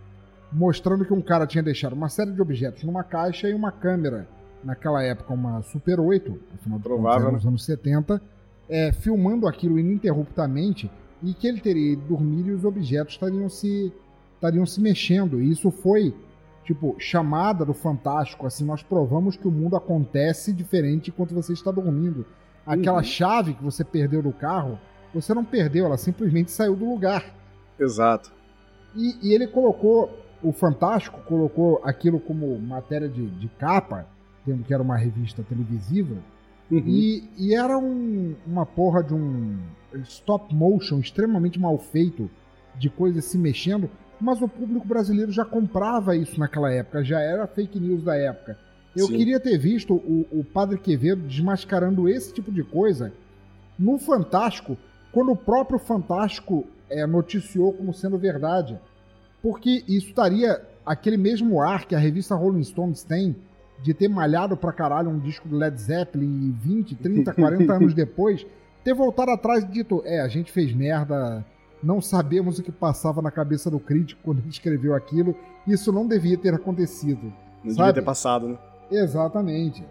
mostrando 0.51 1.05
que 1.05 1.13
um 1.13 1.21
cara 1.21 1.47
tinha 1.47 1.63
deixado 1.63 1.93
uma 1.93 2.09
série 2.09 2.31
de 2.31 2.41
objetos 2.41 2.83
numa 2.83 3.03
caixa 3.03 3.49
e 3.49 3.53
uma 3.53 3.71
câmera, 3.71 4.27
naquela 4.63 5.01
época 5.03 5.33
uma 5.33 5.61
Super 5.61 5.99
8, 5.99 6.39
afinal 6.55 6.79
de 6.79 6.87
contas, 6.87 7.33
nos 7.33 7.45
anos 7.45 7.65
70, 7.65 8.21
é, 8.69 8.91
filmando 8.91 9.47
aquilo 9.47 9.79
ininterruptamente 9.79 10.91
e 11.23 11.33
que 11.33 11.47
ele 11.47 11.59
teria 11.59 11.93
ido 11.93 12.03
dormir 12.03 12.47
e 12.47 12.51
os 12.51 12.65
objetos 12.65 13.13
estariam 13.13 13.49
se 13.49 13.93
estariam 14.41 14.65
se 14.65 14.81
mexendo. 14.81 15.39
E 15.39 15.51
isso 15.51 15.69
foi, 15.69 16.15
tipo, 16.63 16.95
chamada 16.97 17.63
do 17.63 17.73
Fantástico. 17.73 18.47
Assim, 18.47 18.65
nós 18.65 18.81
provamos 18.81 19.37
que 19.37 19.47
o 19.47 19.51
mundo 19.51 19.75
acontece 19.75 20.51
diferente 20.51 21.11
enquanto 21.11 21.35
você 21.35 21.53
está 21.53 21.71
dormindo. 21.71 22.25
Aquela 22.65 22.97
uhum. 22.97 23.03
chave 23.03 23.53
que 23.53 23.63
você 23.63 23.83
perdeu 23.83 24.21
do 24.23 24.31
carro, 24.31 24.79
você 25.13 25.33
não 25.33 25.45
perdeu, 25.45 25.85
ela 25.85 25.97
simplesmente 25.97 26.51
saiu 26.51 26.75
do 26.75 26.89
lugar. 26.89 27.23
Exato. 27.79 28.31
E, 28.95 29.29
e 29.29 29.33
ele 29.33 29.47
colocou, 29.47 30.09
o 30.43 30.51
Fantástico 30.51 31.19
colocou 31.21 31.81
aquilo 31.83 32.19
como 32.19 32.57
matéria 32.59 33.07
de, 33.07 33.27
de 33.27 33.47
capa, 33.47 34.05
tendo 34.45 34.63
que 34.63 34.73
era 34.73 34.81
uma 34.81 34.97
revista 34.97 35.43
televisiva, 35.43 36.15
uhum. 36.69 36.83
e, 36.85 37.29
e, 37.37 37.55
era 37.55 37.77
um, 37.77 38.35
uma 38.45 38.65
porra 38.65 39.03
de 39.03 39.13
um 39.13 39.59
stop 40.03 40.53
motion 40.53 40.99
extremamente 40.99 41.59
mal 41.59 41.77
feito, 41.77 42.29
de 42.75 42.89
coisas 42.89 43.25
se 43.25 43.37
mexendo, 43.37 43.89
mas 44.19 44.41
o 44.41 44.47
público 44.47 44.87
brasileiro 44.87 45.31
já 45.31 45.43
comprava 45.43 46.15
isso 46.15 46.39
naquela 46.39 46.71
época, 46.71 47.03
já 47.03 47.19
era 47.19 47.47
fake 47.47 47.79
news 47.79 48.03
da 48.03 48.15
época. 48.15 48.57
Eu 48.95 49.07
Sim. 49.07 49.17
queria 49.17 49.39
ter 49.39 49.57
visto 49.57 49.93
o, 49.93 50.27
o 50.31 50.43
Padre 50.43 50.77
Quevedo 50.77 51.21
desmascarando 51.27 52.09
esse 52.09 52.33
tipo 52.33 52.51
de 52.51 52.63
coisa 52.63 53.13
no 53.79 53.97
Fantástico, 53.97 54.77
quando 55.11 55.31
o 55.31 55.35
próprio 55.35 55.79
Fantástico 55.79 56.67
é, 56.89 57.05
noticiou 57.07 57.73
como 57.73 57.93
sendo 57.93 58.17
verdade. 58.17 58.79
Porque 59.41 59.83
isso 59.87 60.09
estaria 60.09 60.61
aquele 60.85 61.17
mesmo 61.17 61.61
ar 61.61 61.85
que 61.85 61.95
a 61.95 61.99
revista 61.99 62.35
Rolling 62.35 62.63
Stones 62.63 63.03
tem 63.03 63.35
de 63.81 63.93
ter 63.93 64.07
malhado 64.07 64.55
pra 64.55 64.71
caralho 64.71 65.09
um 65.09 65.19
disco 65.19 65.47
do 65.47 65.57
Led 65.57 65.79
Zeppelin 65.79 66.49
e 66.49 66.51
20, 66.51 66.95
30, 66.95 67.33
40 67.33 67.73
anos 67.73 67.93
depois, 67.95 68.45
ter 68.83 68.93
voltado 68.93 69.31
atrás 69.31 69.63
e 69.63 69.67
dito: 69.67 70.01
é, 70.05 70.21
a 70.21 70.27
gente 70.27 70.51
fez 70.51 70.73
merda, 70.73 71.43
não 71.83 71.99
sabemos 71.99 72.59
o 72.59 72.63
que 72.63 72.71
passava 72.71 73.21
na 73.21 73.31
cabeça 73.31 73.69
do 73.69 73.79
crítico 73.79 74.21
quando 74.23 74.39
ele 74.39 74.49
escreveu 74.49 74.93
aquilo, 74.93 75.35
isso 75.67 75.91
não 75.91 76.07
devia 76.07 76.37
ter 76.37 76.53
acontecido. 76.53 77.33
Não 77.63 77.71
sabe? 77.71 77.87
devia 77.87 77.93
ter 77.93 78.01
passado, 78.03 78.47
né? 78.47 78.57
Exatamente. 78.91 79.83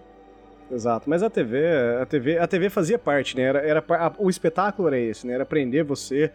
Exato, 0.70 1.10
mas 1.10 1.20
a 1.20 1.28
TV, 1.28 1.66
a 2.00 2.06
TV, 2.06 2.38
a 2.38 2.46
TV 2.46 2.70
fazia 2.70 2.96
parte, 2.96 3.36
né? 3.36 3.42
Era, 3.42 3.58
era 3.58 4.14
o 4.18 4.30
espetáculo 4.30 4.86
era 4.86 4.98
esse, 4.98 5.26
né? 5.26 5.32
Era 5.32 5.44
prender 5.44 5.84
você 5.84 6.30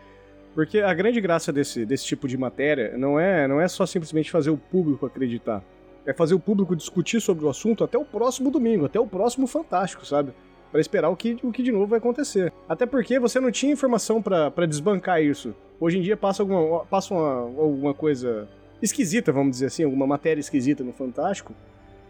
porque 0.56 0.80
a 0.80 0.94
grande 0.94 1.20
graça 1.20 1.52
desse, 1.52 1.86
desse 1.86 2.06
tipo 2.06 2.30
de 2.30 2.38
matéria 2.38 2.98
não 2.98 3.20
é, 3.20 3.46
não 3.46 3.60
é 3.60 3.68
só 3.68 3.86
simplesmente 3.86 4.32
fazer 4.32 4.50
o 4.50 4.58
público 4.58 5.06
acreditar. 5.06 5.62
É 6.06 6.14
fazer 6.14 6.34
o 6.34 6.40
público 6.40 6.76
discutir 6.76 7.20
sobre 7.20 7.44
o 7.44 7.50
assunto 7.50 7.84
até 7.84 7.98
o 7.98 8.06
próximo 8.06 8.50
domingo, 8.50 8.86
até 8.86 8.98
o 8.98 9.06
próximo 9.06 9.48
Fantástico, 9.48 10.06
sabe? 10.06 10.32
Para 10.72 10.80
esperar 10.80 11.10
o 11.10 11.16
que, 11.16 11.38
o 11.44 11.52
que 11.52 11.62
de 11.62 11.74
novo 11.74 11.88
vai 11.88 12.00
acontecer. 12.00 12.54
Até 12.70 12.86
porque 12.86 13.20
você 13.20 13.38
não 13.40 13.52
tinha 13.52 13.74
informação 13.74 14.22
para 14.22 14.66
desbancar 14.66 15.22
isso. 15.22 15.54
Hoje 15.78 15.98
em 15.98 16.02
dia 16.02 16.16
passa 16.16 16.42
alguma, 16.42 16.86
passa 16.86 17.14
uma, 17.14 17.62
alguma 17.62 17.94
coisa 17.94 18.48
esquisita, 18.82 19.34
vamos 19.34 19.52
dizer 19.52 19.66
assim, 19.66 19.84
alguma 19.84 20.08
matéria 20.08 20.40
esquisita 20.40 20.86
no 20.86 20.94
Fantástico. 20.94 21.54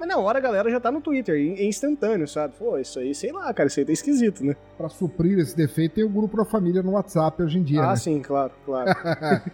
Mas 0.05 0.07
na 0.07 0.19
hora 0.19 0.37
a 0.37 0.41
galera 0.41 0.69
já 0.69 0.79
tá 0.79 0.91
no 0.91 1.01
Twitter, 1.01 1.35
é 1.35 1.65
instantâneo, 1.65 2.27
sabe? 2.27 2.53
Pô, 2.59 2.77
isso 2.77 2.99
aí, 2.99 3.15
sei 3.15 3.31
lá, 3.31 3.51
cara, 3.51 3.67
isso 3.67 3.79
aí 3.79 3.85
tá 3.85 3.91
esquisito, 3.91 4.45
né? 4.45 4.55
Pra 4.77 4.87
suprir 4.87 5.39
esse 5.39 5.57
defeito, 5.57 5.95
tem 5.95 6.03
o 6.03 6.09
grupo 6.09 6.37
da 6.37 6.45
família 6.45 6.83
no 6.83 6.91
WhatsApp 6.91 7.41
hoje 7.41 7.57
em 7.57 7.63
dia. 7.63 7.81
Ah, 7.81 7.89
né? 7.89 7.95
sim, 7.95 8.21
claro, 8.21 8.53
claro. 8.63 8.91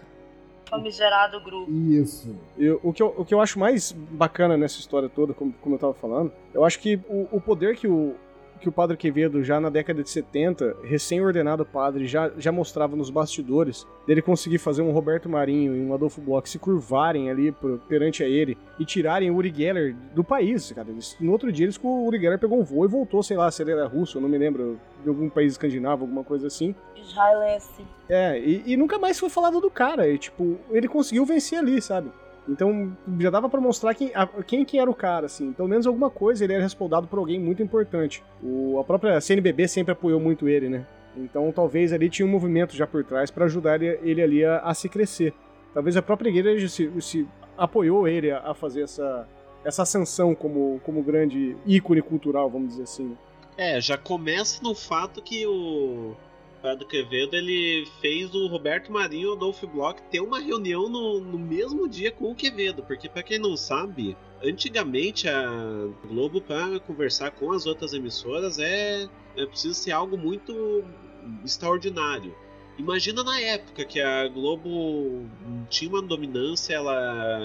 Famigerado 0.70 1.42
grupo. 1.42 1.72
Isso. 1.72 2.36
Eu, 2.58 2.82
o, 2.84 2.92
que 2.92 3.02
eu, 3.02 3.16
o 3.18 3.24
que 3.24 3.34
eu 3.34 3.40
acho 3.40 3.58
mais 3.58 3.94
bacana 3.94 4.58
nessa 4.58 4.80
história 4.80 5.08
toda, 5.08 5.34
como, 5.34 5.54
como 5.62 5.76
eu 5.76 5.80
tava 5.80 5.94
falando, 5.94 6.34
eu 6.54 6.66
acho 6.66 6.80
que 6.80 7.00
o, 7.08 7.28
o 7.32 7.40
poder 7.40 7.78
que 7.78 7.88
o, 7.88 8.16
que 8.62 8.70
o 8.70 8.72
Padre 8.72 8.96
Quevedo, 8.96 9.44
já 9.44 9.60
na 9.60 9.70
década 9.70 10.04
de 10.04 10.10
70, 10.10 10.78
recém-ordenado 10.84 11.66
padre, 11.66 12.08
já, 12.08 12.32
já 12.38 12.52
mostrava 12.52 12.96
nos 12.96 13.10
bastidores 13.10 13.86
dele 14.08 14.22
conseguir 14.22 14.60
fazer 14.60 14.82
um 14.82 14.92
Roberto 14.92 15.28
Marinho 15.28 15.76
e 15.76 15.82
um 15.82 15.94
Adolfo 15.94 16.22
Bloch 16.22 16.50
se 16.50 16.60
curvarem 16.60 17.30
ali 17.30 17.52
pro, 17.52 17.80
perante 17.90 18.24
a 18.24 18.28
ele 18.28 18.58
e 18.80 18.86
tirarem 18.86 19.30
o 19.30 19.36
Uri 19.36 19.54
Geller 19.56 19.96
do 20.14 20.24
país, 20.24 20.72
cara. 20.72 20.90
Eles, 20.90 21.18
no 21.20 21.32
outro 21.32 21.52
dia, 21.52 21.66
eles, 21.66 21.80
o 21.82 22.06
Uri 22.06 22.20
Geller 22.20 22.40
pegou 22.40 22.60
um 22.60 22.64
voo 22.64 22.86
e 22.86 22.88
voltou, 22.88 23.22
sei 23.24 23.36
lá, 23.36 23.50
se 23.52 23.62
ele 23.64 23.72
era 23.72 23.88
russo, 23.88 24.18
eu 24.18 24.22
não 24.22 24.30
me 24.30 24.38
lembro, 24.38 24.80
de 25.04 25.10
algum 25.10 25.30
país 25.30 25.54
escandinavo, 25.54 26.04
alguma 26.04 26.24
coisa 26.24 26.48
assim. 26.48 26.76
Israelense. 26.96 27.86
É, 28.08 28.40
e, 28.40 28.64
e 28.66 28.78
nunca 28.78 29.00
mais 29.00 29.20
foi 29.20 29.30
falado 29.30 29.60
do 29.60 29.70
cara. 29.70 30.08
E, 30.08 30.18
tipo, 30.18 30.58
ele 30.70 30.88
conseguiu 30.88 31.26
vencer 31.26 31.58
ali, 31.60 31.82
sabe? 31.82 32.12
Então 32.48 32.96
já 33.20 33.30
dava 33.30 33.48
para 33.48 33.62
mostrar 33.62 33.94
quem, 33.94 34.12
a, 34.16 34.26
quem 34.44 34.66
que 34.66 34.80
era 34.80 34.90
o 34.90 34.96
cara, 34.96 35.26
assim. 35.26 35.54
Pelo 35.54 35.68
menos 35.68 35.86
alguma 35.86 36.10
coisa 36.10 36.44
ele 36.44 36.54
era 36.54 36.64
respaldado 36.64 37.08
por 37.08 37.20
alguém 37.20 37.40
muito 37.40 37.62
importante. 37.62 38.24
O, 38.42 38.80
a 38.80 38.84
própria 38.84 39.20
CNBB 39.22 39.68
sempre 39.68 39.92
apoiou 39.92 40.20
muito 40.20 40.50
ele, 40.50 40.70
né? 40.70 40.86
Então 41.16 41.52
talvez 41.52 41.94
ali 41.94 42.10
tinha 42.10 42.26
um 42.26 42.32
movimento 42.32 42.76
já 42.76 42.88
por 42.88 43.04
trás 43.04 43.30
para 43.30 43.46
ajudar 43.46 43.82
ele, 43.82 44.00
ele 44.02 44.22
ali 44.22 44.46
a, 44.46 44.60
a, 44.60 44.74
se 44.74 44.90
crescer. 44.90 45.34
Talvez 45.74 45.96
a 45.96 46.02
própria 46.02 46.30
igreja 46.30 46.68
se, 46.68 46.92
se 47.02 47.28
apoiou 47.58 48.08
ele 48.08 48.32
a, 48.32 48.40
a, 48.40 48.54
fazer 48.54 48.84
essa, 48.84 49.28
essa 49.64 49.84
ascensão 49.84 50.34
como, 50.34 50.82
como 50.84 51.04
grande 51.04 51.56
ícone 51.66 52.02
cultural, 52.02 52.50
vamos 52.50 52.70
dizer 52.70 52.84
assim. 52.84 53.16
É, 53.58 53.80
já 53.80 53.98
começa 53.98 54.64
no 54.64 54.74
fato 54.74 55.22
que 55.22 55.46
o 55.46 56.16
Padre 56.62 56.86
Quevedo 56.86 57.36
ele 57.36 57.88
fez 58.00 58.34
o 58.36 58.48
Roberto 58.48 58.92
Marinho 58.92 59.24
e 59.24 59.28
o 59.28 59.34
Adolfo 59.34 59.68
Bloch 59.68 60.02
ter 60.12 60.20
uma 60.20 60.40
reunião 60.40 60.88
no, 60.88 61.20
no 61.20 61.40
mesmo 61.40 61.88
dia 61.88 62.12
com 62.12 62.32
o 62.32 62.36
Quevedo, 62.36 62.84
porque 62.84 63.10
para 63.10 63.24
quem 63.24 63.40
não 63.40 63.58
sabe, 63.58 64.16
antigamente 64.44 65.28
a 65.28 65.90
Globo 66.08 66.42
para 66.42 66.80
conversar 66.82 67.32
com 67.32 67.52
as 67.52 67.66
outras 67.66 67.94
emissoras 67.94 68.60
é, 68.60 69.08
é 69.36 69.46
preciso 69.46 69.74
ser 69.74 69.92
algo 69.92 70.18
muito 70.18 70.84
extraordinário. 71.44 72.36
Imagina 72.78 73.24
na 73.24 73.40
época 73.40 73.84
que 73.86 74.00
a 74.00 74.28
Globo 74.28 75.28
tinha 75.70 75.90
uma 75.90 76.02
dominância, 76.02 76.74
ela 76.74 77.40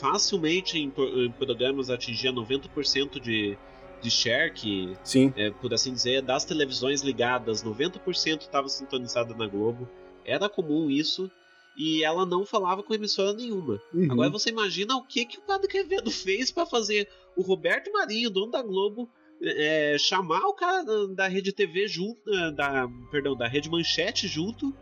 facilmente 0.00 0.78
em 0.78 0.90
programas 1.32 1.90
atingia 1.90 2.32
90% 2.32 3.20
de, 3.20 3.58
de 4.02 4.10
share, 4.10 4.52
que, 4.52 4.96
Sim. 5.04 5.32
É, 5.36 5.50
por 5.50 5.72
assim 5.72 5.92
dizer, 5.92 6.22
das 6.22 6.44
televisões 6.44 7.02
ligadas, 7.02 7.62
90% 7.62 8.40
estava 8.40 8.68
sintonizada 8.68 9.34
na 9.34 9.46
Globo. 9.46 9.88
Era 10.24 10.48
comum 10.48 10.90
isso. 10.90 11.30
E 11.76 12.04
ela 12.04 12.26
não 12.26 12.44
falava 12.44 12.82
com 12.82 12.92
emissora 12.92 13.32
nenhuma. 13.32 13.80
Uhum. 13.94 14.12
Agora 14.12 14.28
você 14.28 14.50
imagina 14.50 14.94
o 14.94 15.02
que, 15.02 15.24
que 15.24 15.38
o 15.38 15.42
Padre 15.42 15.68
Quevedo 15.68 16.10
fez 16.12 16.50
para 16.50 16.66
fazer 16.66 17.08
o 17.34 17.40
Roberto 17.42 17.90
Marinho, 17.90 18.28
dono 18.28 18.52
da 18.52 18.62
Globo, 18.62 19.08
é, 19.42 19.96
chamar 19.98 20.42
o 20.42 20.52
cara 20.52 20.84
da 21.08 21.26
Rede 21.26 21.52
TV 21.52 21.88
junto, 21.88 22.20
da, 22.54 22.86
perdão, 23.10 23.34
da 23.34 23.48
Rede 23.48 23.70
Manchete 23.70 24.28
junto, 24.28 24.74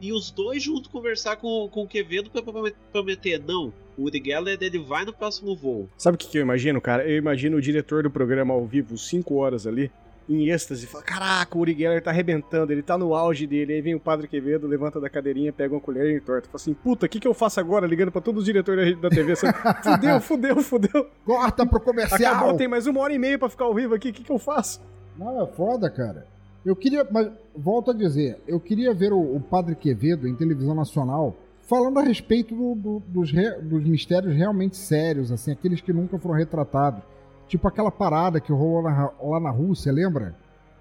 e 0.00 0.12
os 0.12 0.30
dois 0.30 0.62
juntos 0.62 0.90
conversar 0.90 1.36
com, 1.36 1.68
com 1.68 1.82
o 1.82 1.88
Quevedo 1.88 2.30
para 2.30 2.42
prometer, 2.90 3.38
não, 3.38 3.72
o 3.98 4.04
Uri 4.04 4.22
Geller 4.24 4.56
ele 4.60 4.78
vai 4.78 5.04
no 5.04 5.12
próximo 5.12 5.56
voo. 5.56 5.88
Sabe 5.98 6.14
o 6.14 6.18
que, 6.18 6.28
que 6.28 6.38
eu 6.38 6.42
imagino, 6.42 6.80
cara? 6.80 7.06
Eu 7.06 7.16
imagino 7.16 7.56
o 7.56 7.60
diretor 7.60 8.04
do 8.04 8.10
programa 8.10 8.54
ao 8.54 8.64
vivo, 8.64 8.96
5 8.96 9.34
horas 9.34 9.66
ali, 9.66 9.90
em 10.28 10.50
êxtase, 10.50 10.86
fala: 10.86 11.02
Caraca, 11.02 11.56
o 11.56 11.60
Uri 11.60 11.74
Geller 11.74 12.02
tá 12.02 12.10
arrebentando, 12.10 12.70
ele 12.70 12.82
tá 12.82 12.96
no 12.96 13.14
auge 13.14 13.46
dele. 13.46 13.72
Aí 13.72 13.80
vem 13.80 13.94
o 13.94 14.00
Padre 14.00 14.28
Quevedo, 14.28 14.66
levanta 14.66 15.00
da 15.00 15.08
cadeirinha, 15.08 15.52
pega 15.52 15.74
uma 15.74 15.80
colher 15.80 16.14
e 16.14 16.20
torta. 16.20 16.46
Fala 16.46 16.56
assim: 16.56 16.74
Puta, 16.74 17.06
o 17.06 17.08
que, 17.08 17.18
que 17.18 17.26
eu 17.26 17.34
faço 17.34 17.58
agora? 17.58 17.86
Ligando 17.86 18.12
pra 18.12 18.20
todos 18.20 18.40
os 18.40 18.44
diretores 18.44 18.98
da 19.00 19.08
TV. 19.08 19.32
Assim, 19.32 19.46
fudeu, 19.82 20.20
fudeu, 20.20 20.62
fudeu. 20.62 21.10
Corta 21.24 21.66
pro 21.66 21.80
comercial. 21.80 22.34
Acabou, 22.34 22.56
tem 22.56 22.68
mais 22.68 22.86
uma 22.86 23.00
hora 23.00 23.12
e 23.12 23.18
meia 23.18 23.38
pra 23.38 23.48
ficar 23.48 23.64
ao 23.64 23.74
vivo 23.74 23.94
aqui, 23.94 24.10
o 24.10 24.12
que, 24.12 24.22
que 24.22 24.30
eu 24.30 24.38
faço? 24.38 24.80
Não, 25.16 25.42
é 25.42 25.46
foda, 25.46 25.90
cara. 25.90 26.26
Eu 26.64 26.76
queria, 26.76 27.06
mas 27.10 27.30
volto 27.56 27.90
a 27.90 27.94
dizer, 27.94 28.38
eu 28.46 28.60
queria 28.60 28.92
ver 28.92 29.12
o, 29.12 29.36
o 29.36 29.40
Padre 29.40 29.74
Quevedo 29.74 30.28
em 30.28 30.34
televisão 30.34 30.74
nacional 30.74 31.34
falando 31.68 31.98
a 31.98 32.02
respeito 32.02 32.54
do, 32.54 32.74
do, 32.74 33.02
dos, 33.06 33.30
re, 33.30 33.60
dos 33.60 33.84
mistérios 33.84 34.34
realmente 34.34 34.76
sérios, 34.76 35.30
assim, 35.30 35.52
aqueles 35.52 35.82
que 35.82 35.92
nunca 35.92 36.18
foram 36.18 36.34
retratados. 36.34 37.02
Tipo 37.46 37.68
aquela 37.68 37.90
parada 37.90 38.40
que 38.40 38.50
rolou 38.50 38.82
na, 38.82 39.12
lá 39.22 39.38
na 39.38 39.50
Rússia, 39.50 39.92
lembra? 39.92 40.34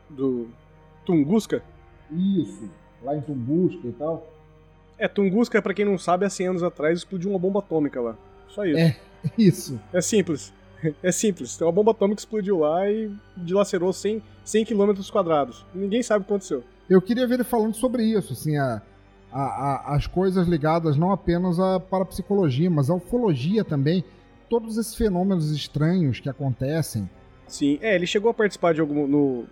Do 0.10 0.48
Tunguska? 1.06 1.62
Isso, 2.10 2.70
lá 3.04 3.16
em 3.16 3.22
Tunguska 3.22 3.86
e 3.88 3.92
tal. 3.92 4.26
É, 4.98 5.08
Tunguska, 5.08 5.62
para 5.62 5.74
quem 5.74 5.86
não 5.86 5.98
sabe, 5.98 6.26
há 6.26 6.30
100 6.30 6.48
anos 6.48 6.64
atrás 6.64 7.00
explodiu 7.00 7.30
uma 7.30 7.40
bomba 7.40 7.60
atômica 7.60 8.02
lá. 8.02 8.18
Só 8.48 8.66
isso. 8.66 8.80
É, 8.80 8.98
isso. 9.38 9.80
É 9.92 10.02
simples. 10.02 10.54
É 11.04 11.12
simples. 11.12 11.58
Tem 11.58 11.68
uma 11.68 11.74
bomba 11.74 11.92
atômica 11.92 12.22
explodiu 12.22 12.60
lá 12.60 12.90
e 12.90 13.12
dilacerou 13.36 13.92
100, 13.92 14.24
100 14.44 14.66
km 14.66 14.94
quadrados. 15.12 15.66
Ninguém 15.76 16.02
sabe 16.02 16.22
o 16.22 16.26
que 16.26 16.32
aconteceu. 16.32 16.64
Eu 16.90 17.02
queria 17.02 17.28
ver 17.28 17.36
ele 17.36 17.44
falando 17.44 17.76
sobre 17.76 18.04
isso, 18.04 18.32
assim, 18.34 18.58
a, 18.58 18.82
a, 19.32 19.42
a, 19.42 19.96
as 19.96 20.08
coisas 20.08 20.48
ligadas 20.48 20.98
não 20.98 21.12
apenas 21.12 21.60
à 21.60 21.80
parapsicologia, 21.80 22.70
mas 22.70 22.90
à 22.90 22.96
ufologia 22.96 23.64
também. 23.64 24.04
Todos 24.50 24.78
esses 24.78 24.96
fenômenos 24.96 25.52
estranhos 25.52 26.20
que 26.20 26.30
acontecem. 26.30 27.10
Sim, 27.48 27.80
é, 27.82 27.96
ele 27.96 28.06
chegou 28.06 28.32
a 28.32 28.34
participar 28.34 28.74
de 28.74 28.82
algum. 28.82 29.08
No, 29.08 29.46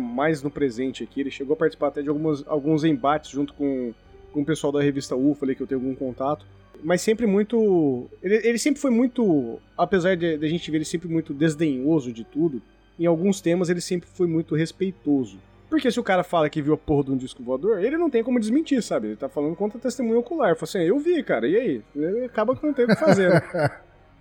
mais 0.00 0.42
no 0.42 0.50
presente 0.50 1.02
aqui, 1.02 1.20
ele 1.20 1.30
chegou 1.30 1.54
a 1.54 1.56
participar 1.56 1.88
até 1.88 2.02
de 2.02 2.08
algumas, 2.08 2.44
alguns 2.46 2.84
embates 2.84 3.30
junto 3.30 3.54
com, 3.54 3.92
com 4.32 4.42
o 4.42 4.44
pessoal 4.44 4.72
da 4.72 4.82
revista 4.82 5.16
UFA 5.16 5.46
ali, 5.46 5.54
que 5.54 5.62
eu 5.62 5.66
tenho 5.66 5.80
algum 5.80 5.94
contato. 5.94 6.46
Mas 6.82 7.02
sempre 7.02 7.26
muito. 7.26 8.08
Ele, 8.22 8.36
ele 8.46 8.58
sempre 8.58 8.80
foi 8.80 8.90
muito. 8.90 9.58
Apesar 9.76 10.16
de, 10.16 10.38
de 10.38 10.46
a 10.46 10.48
gente 10.48 10.70
ver 10.70 10.78
ele 10.78 10.84
sempre 10.84 11.08
muito 11.08 11.34
desdenhoso 11.34 12.12
de 12.12 12.24
tudo, 12.24 12.62
em 12.98 13.06
alguns 13.06 13.40
temas 13.40 13.68
ele 13.68 13.80
sempre 13.80 14.08
foi 14.08 14.26
muito 14.26 14.54
respeitoso. 14.54 15.38
Porque 15.70 15.90
se 15.90 16.00
o 16.00 16.02
cara 16.02 16.24
fala 16.24 16.50
que 16.50 16.60
viu 16.60 16.74
a 16.74 16.76
porra 16.76 17.04
de 17.04 17.10
um 17.12 17.16
disco 17.16 17.42
voador, 17.42 17.78
ele 17.82 17.96
não 17.96 18.10
tem 18.10 18.22
como 18.24 18.40
desmentir, 18.40 18.82
sabe? 18.82 19.06
Ele 19.06 19.16
tá 19.16 19.28
falando 19.28 19.54
contra 19.54 19.78
testemunho 19.78 20.18
ocular. 20.18 20.54
Fala 20.56 20.64
assim, 20.64 20.80
eu 20.80 20.98
vi, 20.98 21.22
cara, 21.22 21.46
e 21.48 21.56
aí? 21.56 21.82
Ele 21.94 22.24
acaba 22.24 22.56
que 22.56 22.66
não 22.66 22.74
tem 22.74 22.84
o 22.84 22.88
que 22.88 22.96
fazer. 22.96 23.30
né? 23.30 23.70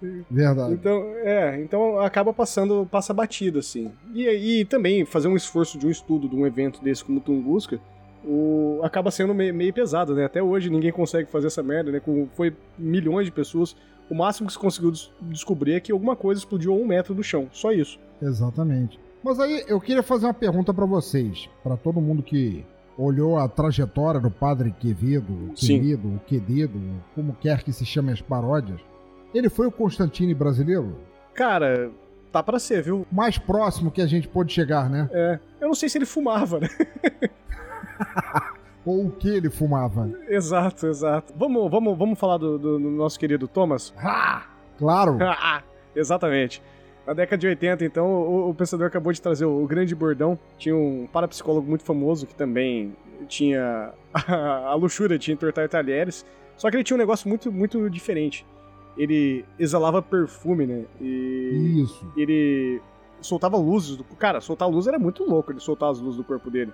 Verdade. 0.31 0.73
Então, 0.73 1.03
é, 1.17 1.59
então 1.59 1.99
acaba 1.99 2.31
passando, 2.31 2.87
passa 2.89 3.13
batido, 3.13 3.59
assim. 3.59 3.91
E, 4.13 4.27
e 4.61 4.65
também 4.65 5.03
fazer 5.05 5.27
um 5.27 5.35
esforço 5.35 5.77
de 5.77 5.87
um 5.87 5.89
estudo 5.89 6.29
de 6.29 6.35
um 6.35 6.45
evento 6.47 6.81
desse 6.81 7.03
como 7.03 7.19
Tunguska, 7.19 7.79
o, 8.23 8.79
acaba 8.83 9.11
sendo 9.11 9.33
meio, 9.33 9.53
meio 9.53 9.73
pesado, 9.73 10.13
né? 10.15 10.25
Até 10.25 10.41
hoje 10.41 10.69
ninguém 10.69 10.91
consegue 10.91 11.29
fazer 11.29 11.47
essa 11.47 11.63
merda, 11.63 11.91
né? 11.91 11.99
Com, 11.99 12.27
foi 12.35 12.55
milhões 12.77 13.25
de 13.25 13.31
pessoas. 13.31 13.75
O 14.09 14.15
máximo 14.15 14.47
que 14.47 14.53
se 14.53 14.59
conseguiu 14.59 14.91
des- 14.91 15.11
descobrir 15.23 15.73
é 15.73 15.79
que 15.79 15.91
alguma 15.91 16.15
coisa 16.15 16.39
explodiu 16.39 16.71
a 16.73 16.75
um 16.75 16.85
metro 16.85 17.13
do 17.13 17.23
chão. 17.23 17.47
Só 17.51 17.71
isso. 17.71 17.99
Exatamente. 18.21 18.99
Mas 19.23 19.39
aí 19.39 19.63
eu 19.67 19.79
queria 19.81 20.01
fazer 20.03 20.25
uma 20.25 20.33
pergunta 20.33 20.73
pra 20.73 20.85
vocês, 20.85 21.49
pra 21.63 21.75
todo 21.75 21.99
mundo 22.01 22.23
que 22.23 22.65
olhou 22.97 23.37
a 23.37 23.47
trajetória 23.47 24.19
do 24.19 24.31
Padre 24.31 24.71
Quevedo, 24.77 25.51
o 25.51 25.57
Sim. 25.57 25.79
Quevedo, 25.79 26.07
o 26.15 26.19
Quededo, 26.19 26.79
como 27.15 27.33
quer 27.33 27.63
que 27.63 27.71
se 27.73 27.85
chame 27.85 28.11
as 28.11 28.21
paródias. 28.21 28.79
Ele 29.33 29.49
foi 29.49 29.67
o 29.67 29.71
Constantine 29.71 30.33
brasileiro? 30.33 30.97
Cara, 31.33 31.91
tá 32.31 32.41
pra 32.43 32.59
ser, 32.59 32.81
viu? 32.81 33.05
Mais 33.11 33.37
próximo 33.37 33.91
que 33.91 34.01
a 34.01 34.07
gente 34.07 34.27
pôde 34.27 34.51
chegar, 34.53 34.89
né? 34.89 35.09
É. 35.13 35.39
Eu 35.61 35.67
não 35.67 35.75
sei 35.75 35.87
se 35.89 35.97
ele 35.97 36.05
fumava, 36.05 36.59
né? 36.59 36.67
Ou 38.85 39.07
o 39.07 39.11
que 39.11 39.27
ele 39.29 39.49
fumava? 39.49 40.09
exato, 40.29 40.87
exato. 40.87 41.33
Vamos, 41.37 41.69
vamos, 41.69 41.97
vamos 41.97 42.17
falar 42.17 42.37
do, 42.37 42.57
do- 42.57 42.79
do 42.79 42.89
nosso 42.89 43.19
querido 43.19 43.47
Thomas? 43.47 43.93
Claro. 44.77 45.17
Ah, 45.21 45.61
Exatamente. 45.95 46.61
Na 47.09 47.15
década 47.15 47.39
de 47.39 47.47
80, 47.47 47.83
então, 47.85 48.05
o, 48.05 48.49
o 48.51 48.53
pensador 48.53 48.85
acabou 48.85 49.11
de 49.11 49.19
trazer 49.19 49.43
o, 49.43 49.63
o 49.63 49.65
grande 49.65 49.95
bordão. 49.95 50.37
Tinha 50.59 50.75
um 50.75 51.07
parapsicólogo 51.11 51.67
muito 51.67 51.83
famoso 51.83 52.27
que 52.27 52.35
também 52.35 52.95
tinha 53.27 53.91
a, 54.13 54.67
a 54.67 54.75
luxúria 54.75 55.17
de 55.17 55.31
entortar 55.31 55.67
talheres. 55.67 56.23
Só 56.55 56.69
que 56.69 56.75
ele 56.75 56.83
tinha 56.83 56.93
um 56.93 56.99
negócio 56.99 57.27
muito, 57.27 57.51
muito 57.51 57.89
diferente. 57.89 58.45
Ele 58.95 59.43
exalava 59.57 60.03
perfume, 60.03 60.67
né? 60.67 60.85
E 61.01 61.81
Isso. 61.81 62.13
ele 62.15 62.79
soltava 63.21 63.57
luzes. 63.57 63.97
Do... 63.97 64.03
Cara, 64.03 64.39
soltar 64.39 64.69
luz 64.69 64.85
era 64.85 64.99
muito 64.99 65.23
louco 65.23 65.51
ele 65.51 65.59
soltar 65.59 65.89
as 65.89 65.99
luzes 65.99 66.17
do 66.17 66.23
corpo 66.23 66.51
dele. 66.51 66.71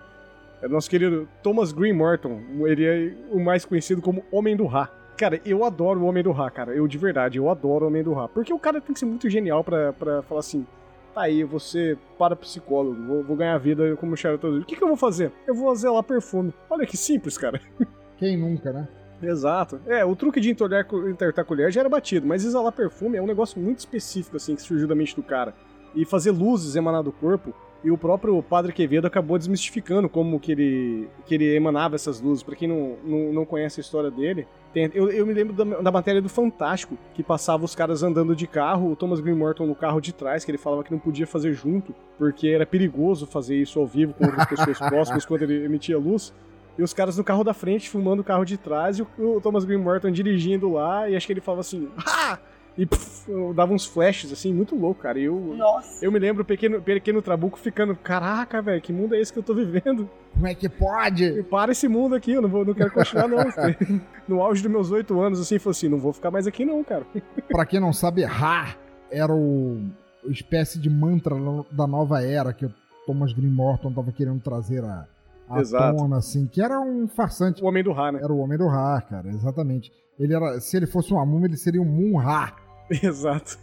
Era 0.60 0.68
o 0.68 0.74
nosso 0.74 0.90
querido 0.90 1.30
Thomas 1.42 1.72
Green 1.72 1.94
Morton. 1.94 2.42
Ele 2.66 2.84
é 2.84 3.14
o 3.32 3.40
mais 3.40 3.64
conhecido 3.64 4.02
como 4.02 4.22
Homem 4.30 4.58
do 4.58 4.66
Ra. 4.66 4.90
Cara, 5.18 5.40
eu 5.46 5.64
adoro 5.64 6.02
o 6.02 6.06
Homem 6.06 6.24
do 6.24 6.32
Ra, 6.32 6.50
cara. 6.52 6.76
Eu 6.76 6.88
de 6.88 6.98
verdade, 6.98 7.38
eu 7.38 7.50
adoro 7.50 7.86
o 7.86 7.88
Homem 7.88 8.04
do 8.04 8.14
Ra. 8.14 8.28
Porque 8.28 8.54
o 8.54 8.60
cara 8.60 8.82
tem 8.82 8.94
que 8.94 9.00
ser 9.00 9.06
muito 9.06 9.30
genial 9.30 9.64
pra, 9.64 9.94
pra 9.94 10.22
falar 10.24 10.42
assim: 10.42 10.66
tá 11.14 11.22
aí, 11.22 11.40
eu 11.40 11.48
vou 11.48 11.60
ser 11.60 11.98
parapsicólogo, 12.18 13.02
vou, 13.06 13.24
vou 13.24 13.38
ganhar 13.38 13.58
vida 13.58 13.96
como 13.96 14.18
charlatão. 14.18 14.58
O 14.58 14.66
que, 14.66 14.76
que 14.76 14.84
eu 14.84 14.88
vou 14.88 14.98
fazer? 14.98 15.32
Eu 15.48 15.56
vou 15.56 15.74
zelar 15.74 16.04
perfume. 16.04 16.54
Olha 16.70 16.86
que 16.86 16.98
simples, 16.98 17.38
cara. 17.38 17.62
Quem 18.18 18.38
nunca, 18.38 18.72
né? 18.72 18.88
Exato. 19.24 19.80
É, 19.88 20.04
o 20.04 20.16
truque 20.16 20.42
de 20.42 20.52
entortar, 20.52 20.86
entortar 21.10 21.46
colher 21.46 21.72
já 21.72 21.80
era 21.80 21.90
batido, 21.90 22.28
mas 22.28 22.44
exalar 22.44 22.72
perfume 22.72 23.18
é 23.18 23.22
um 23.22 23.26
negócio 23.28 23.60
muito 23.60 23.80
específico, 23.80 24.36
assim, 24.36 24.56
que 24.56 24.62
surgiu 24.62 24.88
da 24.88 24.96
mente 24.96 25.16
do 25.16 25.24
cara. 25.24 25.54
E 25.96 26.04
fazer 26.04 26.32
luzes 26.32 26.76
emanar 26.76 27.02
do 27.02 27.12
corpo, 27.12 27.54
e 27.86 27.92
o 27.92 27.98
próprio 27.98 28.42
Padre 28.42 28.74
Quevedo 28.74 29.06
acabou 29.06 29.38
desmistificando 29.38 30.10
como 30.10 30.40
que 30.40 30.52
ele, 30.52 31.08
que 31.26 31.36
ele 31.36 31.56
emanava 31.56 31.94
essas 31.96 32.20
luzes. 32.20 32.42
Pra 32.44 32.56
quem 32.56 32.68
não, 32.68 32.96
não, 33.06 33.32
não 33.32 33.46
conhece 33.46 33.80
a 33.80 33.84
história 33.84 34.10
dele, 34.10 34.48
tem- 34.74 34.90
eu, 34.94 35.10
eu 35.12 35.26
me 35.26 35.34
lembro 35.34 35.54
da, 35.54 35.64
da 35.82 35.92
matéria 35.92 36.20
do 36.22 36.28
Fantástico, 36.28 36.98
que 37.14 37.22
passava 37.22 37.64
os 37.64 37.76
caras 37.76 38.02
andando 38.02 38.36
de 38.36 38.48
carro, 38.48 38.92
o 38.92 38.96
Thomas 38.96 39.20
Green 39.20 39.36
Morton 39.36 39.68
no 39.68 39.76
carro 39.76 40.02
de 40.02 40.12
trás, 40.14 40.44
que 40.44 40.50
ele 40.52 40.58
falava 40.58 40.84
que 40.84 40.92
não 40.92 40.98
podia 41.00 41.28
fazer 41.28 41.54
junto, 41.54 41.94
porque 42.18 42.48
era 42.48 42.66
perigoso 42.66 43.28
fazer 43.28 43.56
isso 43.56 43.80
ao 43.80 43.86
vivo 43.86 44.14
com 44.16 44.26
outras 44.26 44.48
pessoas 44.48 44.80
próximas 44.90 45.24
quando 45.26 45.44
ele 45.44 45.64
emitia 45.64 45.98
luz. 45.98 46.34
E 46.78 46.84
os 46.84 46.94
caras 46.94 47.18
no 47.18 47.24
carro 47.24 47.44
da 47.44 47.54
frente 47.54 47.90
filmando 47.90 48.22
o 48.22 48.26
carro 48.26 48.44
de 48.44 48.58
trás 48.58 48.98
e 48.98 49.02
o, 49.04 49.08
o 49.38 49.40
Thomas 49.40 49.64
Green 49.64 49.78
Morton 49.78 50.12
dirigindo 50.12 50.74
lá. 50.74 51.10
E 51.10 51.16
acho 51.16 51.26
que 51.28 51.32
ele 51.34 51.40
falava 51.40 51.62
assim, 51.62 51.88
ah! 52.06 52.38
E 52.78 52.86
pff, 52.86 53.32
dava 53.54 53.74
uns 53.74 53.86
flashes 53.86 54.32
assim, 54.32 54.54
muito 54.54 54.76
louco, 54.76 55.02
cara. 55.02 55.18
E 55.18 55.24
eu, 55.24 55.36
Nossa. 55.58 56.04
eu 56.04 56.12
me 56.12 56.20
lembro 56.20 56.44
o 56.44 56.46
pequeno, 56.46 56.82
pequeno 56.82 57.22
Trabuco 57.22 57.58
ficando, 57.58 57.96
caraca, 57.96 58.62
velho, 58.62 58.82
que 58.82 58.92
mundo 58.92 59.16
é 59.16 59.20
esse 59.20 59.32
que 59.32 59.40
eu 59.40 59.44
tô 59.44 59.54
vivendo? 59.54 60.10
Como 60.34 60.48
é 60.48 60.54
que 60.54 60.68
pode? 60.68 61.44
Para 61.44 61.72
esse 61.72 61.88
mundo 61.88 62.16
aqui, 62.16 62.34
eu 62.34 62.42
não, 62.42 62.50
vou, 62.50 62.66
não 62.66 62.74
quero 62.74 62.92
continuar, 62.92 63.28
não. 63.28 63.38
no 64.28 64.42
auge 64.42 64.62
dos 64.62 64.72
meus 64.72 64.92
oito 64.92 65.20
anos, 65.22 65.40
assim, 65.40 65.58
falou 65.58 65.72
assim, 65.72 65.88
não 65.88 66.00
vou 66.00 66.12
ficar 66.12 66.32
mais 66.32 66.46
aqui, 66.46 66.66
não, 66.66 66.84
cara. 66.84 67.06
Pra 67.48 67.66
quem 67.66 67.80
não 67.80 67.94
sabe, 67.94 68.24
Ra 68.24 68.76
era 69.10 69.34
o 69.34 69.80
a 70.28 70.32
espécie 70.32 70.80
de 70.80 70.90
mantra 70.90 71.36
da 71.72 71.88
nova 71.88 72.24
era 72.24 72.52
que 72.52 72.66
o 72.66 72.74
Thomas 73.06 73.32
Green 73.32 73.52
Morton 73.52 73.94
tava 73.94 74.12
querendo 74.12 74.42
trazer 74.42 74.84
à, 74.84 75.06
à 75.48 75.60
Exato. 75.60 75.98
tona, 75.98 76.18
assim, 76.18 76.48
que 76.48 76.62
era 76.62 76.80
um 76.80 77.08
farsante. 77.08 77.64
O 77.64 77.68
Homem 77.68 77.84
do 77.84 77.92
Ra, 77.92 78.12
né? 78.12 78.20
Era 78.22 78.34
o 78.34 78.40
homem 78.40 78.58
do 78.58 78.68
Ra, 78.68 79.02
cara, 79.02 79.30
exatamente. 79.30 79.92
Ele 80.20 80.34
era, 80.34 80.60
se 80.60 80.76
ele 80.76 80.88
fosse 80.88 81.14
uma 81.14 81.26
múmia, 81.26 81.48
ele 81.48 81.58
seria 81.58 81.82
um 81.82 81.86
Moon 81.86 82.18
Ra. 82.18 82.54
Exato. 83.04 83.58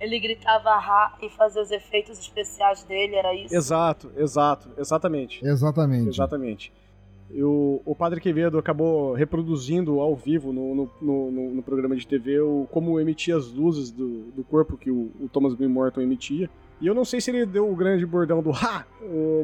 Ele 0.00 0.18
gritava 0.18 0.76
Ra 0.78 1.16
e 1.22 1.28
fazia 1.30 1.62
os 1.62 1.70
efeitos 1.70 2.18
especiais 2.18 2.82
dele, 2.84 3.14
era 3.16 3.34
isso? 3.34 3.54
Exato, 3.54 4.10
exato, 4.16 4.68
exatamente. 4.76 5.44
Exatamente. 5.44 6.08
Exatamente. 6.10 6.72
E 7.30 7.42
o, 7.42 7.80
o 7.84 7.94
Padre 7.96 8.20
Quevedo 8.20 8.58
acabou 8.58 9.14
reproduzindo 9.14 9.98
ao 10.00 10.14
vivo 10.14 10.52
no, 10.52 10.74
no, 10.74 10.90
no- 11.00 11.30
no- 11.54 11.62
programa 11.62 11.96
de 11.96 12.06
TV 12.06 12.38
o, 12.40 12.66
como 12.70 13.00
emitia 13.00 13.36
as 13.36 13.50
luzes 13.50 13.90
do, 13.90 14.24
do 14.32 14.44
corpo 14.44 14.76
que 14.76 14.90
o, 14.90 15.10
o 15.20 15.28
Thomas 15.32 15.54
Green 15.54 15.68
Morton 15.70 16.02
emitia. 16.02 16.50
E 16.80 16.86
eu 16.86 16.94
não 16.94 17.04
sei 17.04 17.20
se 17.20 17.30
ele 17.30 17.46
deu 17.46 17.68
o 17.70 17.74
grande 17.74 18.04
bordão 18.04 18.42
do 18.42 18.50
Ha, 18.50 18.84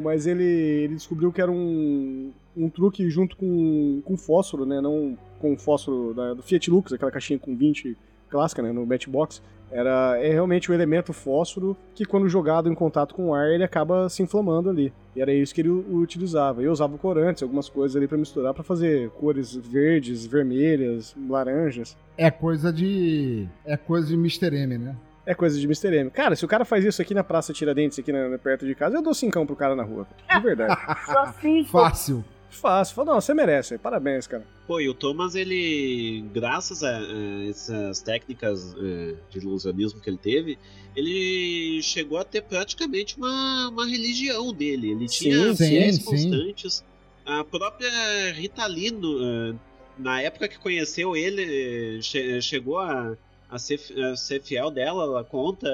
mas 0.03 0.27
ele, 0.27 0.43
ele 0.43 0.93
descobriu 0.95 1.31
que 1.31 1.41
era 1.41 1.51
um, 1.51 2.31
um 2.55 2.69
truque 2.69 3.09
junto 3.09 3.35
com, 3.35 4.01
com 4.05 4.15
fósforo, 4.15 4.65
né? 4.65 4.79
Não 4.79 5.17
com 5.39 5.57
fósforo 5.57 6.13
da- 6.13 6.33
do 6.35 6.43
Fiat 6.43 6.69
Lux, 6.69 6.93
aquela 6.93 7.09
caixinha 7.11 7.39
com 7.39 7.55
20 7.55 7.97
clássica, 8.31 8.61
né? 8.61 8.71
No 8.71 8.85
Matchbox. 8.85 9.41
Era 9.71 10.17
é 10.21 10.29
realmente 10.29 10.69
o 10.69 10.73
elemento 10.73 11.13
fósforo 11.13 11.77
que, 11.95 12.03
quando 12.03 12.27
jogado 12.27 12.69
em 12.69 12.75
contato 12.75 13.15
com 13.15 13.29
o 13.29 13.33
ar, 13.33 13.49
ele 13.49 13.63
acaba 13.63 14.09
se 14.09 14.21
inflamando 14.21 14.69
ali. 14.69 14.91
E 15.15 15.21
era 15.21 15.33
isso 15.33 15.55
que 15.55 15.61
ele 15.61 15.69
utilizava. 15.69 16.61
Eu 16.61 16.71
usava 16.73 16.97
corantes, 16.97 17.41
algumas 17.41 17.69
coisas 17.69 17.95
ali 17.95 18.05
pra 18.05 18.17
misturar 18.17 18.53
pra 18.53 18.63
fazer 18.63 19.09
cores 19.11 19.55
verdes, 19.55 20.25
vermelhas, 20.25 21.15
laranjas. 21.29 21.95
É 22.17 22.29
coisa 22.29 22.71
de. 22.71 23.47
É 23.65 23.77
coisa 23.77 24.07
de 24.07 24.15
Mr. 24.15 24.53
M, 24.53 24.77
né? 24.77 24.95
É 25.25 25.33
coisa 25.33 25.57
de 25.57 25.65
Mr. 25.65 25.95
M. 25.95 26.09
Cara, 26.09 26.35
se 26.35 26.43
o 26.43 26.47
cara 26.47 26.65
faz 26.65 26.83
isso 26.83 27.01
aqui 27.01 27.13
na 27.13 27.23
Praça 27.23 27.53
Tiradentes, 27.53 27.97
aqui 27.97 28.11
na, 28.11 28.37
perto 28.37 28.65
de 28.65 28.75
casa, 28.75 28.97
eu 28.97 29.01
dou 29.01 29.13
cincão 29.13 29.45
pro 29.45 29.55
cara 29.55 29.75
na 29.75 29.83
rua. 29.83 30.05
De 30.29 30.41
verdade. 30.41 30.75
Só 31.05 31.31
pô. 31.31 31.63
Fácil. 31.65 32.25
Fácil. 32.51 32.93
Fala, 32.95 33.13
não, 33.13 33.21
você 33.21 33.33
merece. 33.33 33.77
Parabéns, 33.77 34.27
cara. 34.27 34.45
Pô, 34.67 34.79
e 34.79 34.87
o 34.87 34.93
Thomas, 34.93 35.33
ele, 35.35 36.23
graças 36.33 36.83
a, 36.83 36.97
a 36.99 37.49
essas 37.49 38.01
técnicas 38.01 38.75
eh, 38.77 39.15
de 39.31 39.39
ilusionismo 39.39 39.99
que 39.99 40.09
ele 40.09 40.17
teve, 40.17 40.59
ele 40.95 41.81
chegou 41.81 42.17
a 42.17 42.23
ter 42.23 42.41
praticamente 42.41 43.17
uma, 43.17 43.69
uma 43.69 43.85
religião 43.87 44.53
dele. 44.53 44.91
Ele 44.91 45.07
tinha 45.07 45.55
fiéis 45.55 45.95
sim, 45.95 46.01
sim. 46.01 46.29
constantes. 46.29 46.83
A 47.25 47.43
própria 47.43 47.89
Rita 48.33 48.65
Lee, 48.67 48.91
no, 48.91 49.23
eh, 49.23 49.55
na 49.97 50.21
época 50.21 50.47
que 50.47 50.59
conheceu 50.59 51.15
ele, 51.15 51.97
eh, 51.97 52.01
che- 52.01 52.41
chegou 52.41 52.79
a, 52.79 53.15
a, 53.49 53.57
ser, 53.57 53.79
a 54.03 54.15
ser 54.15 54.41
fiel 54.41 54.69
dela. 54.69 55.03
Ela 55.03 55.23
conta, 55.23 55.67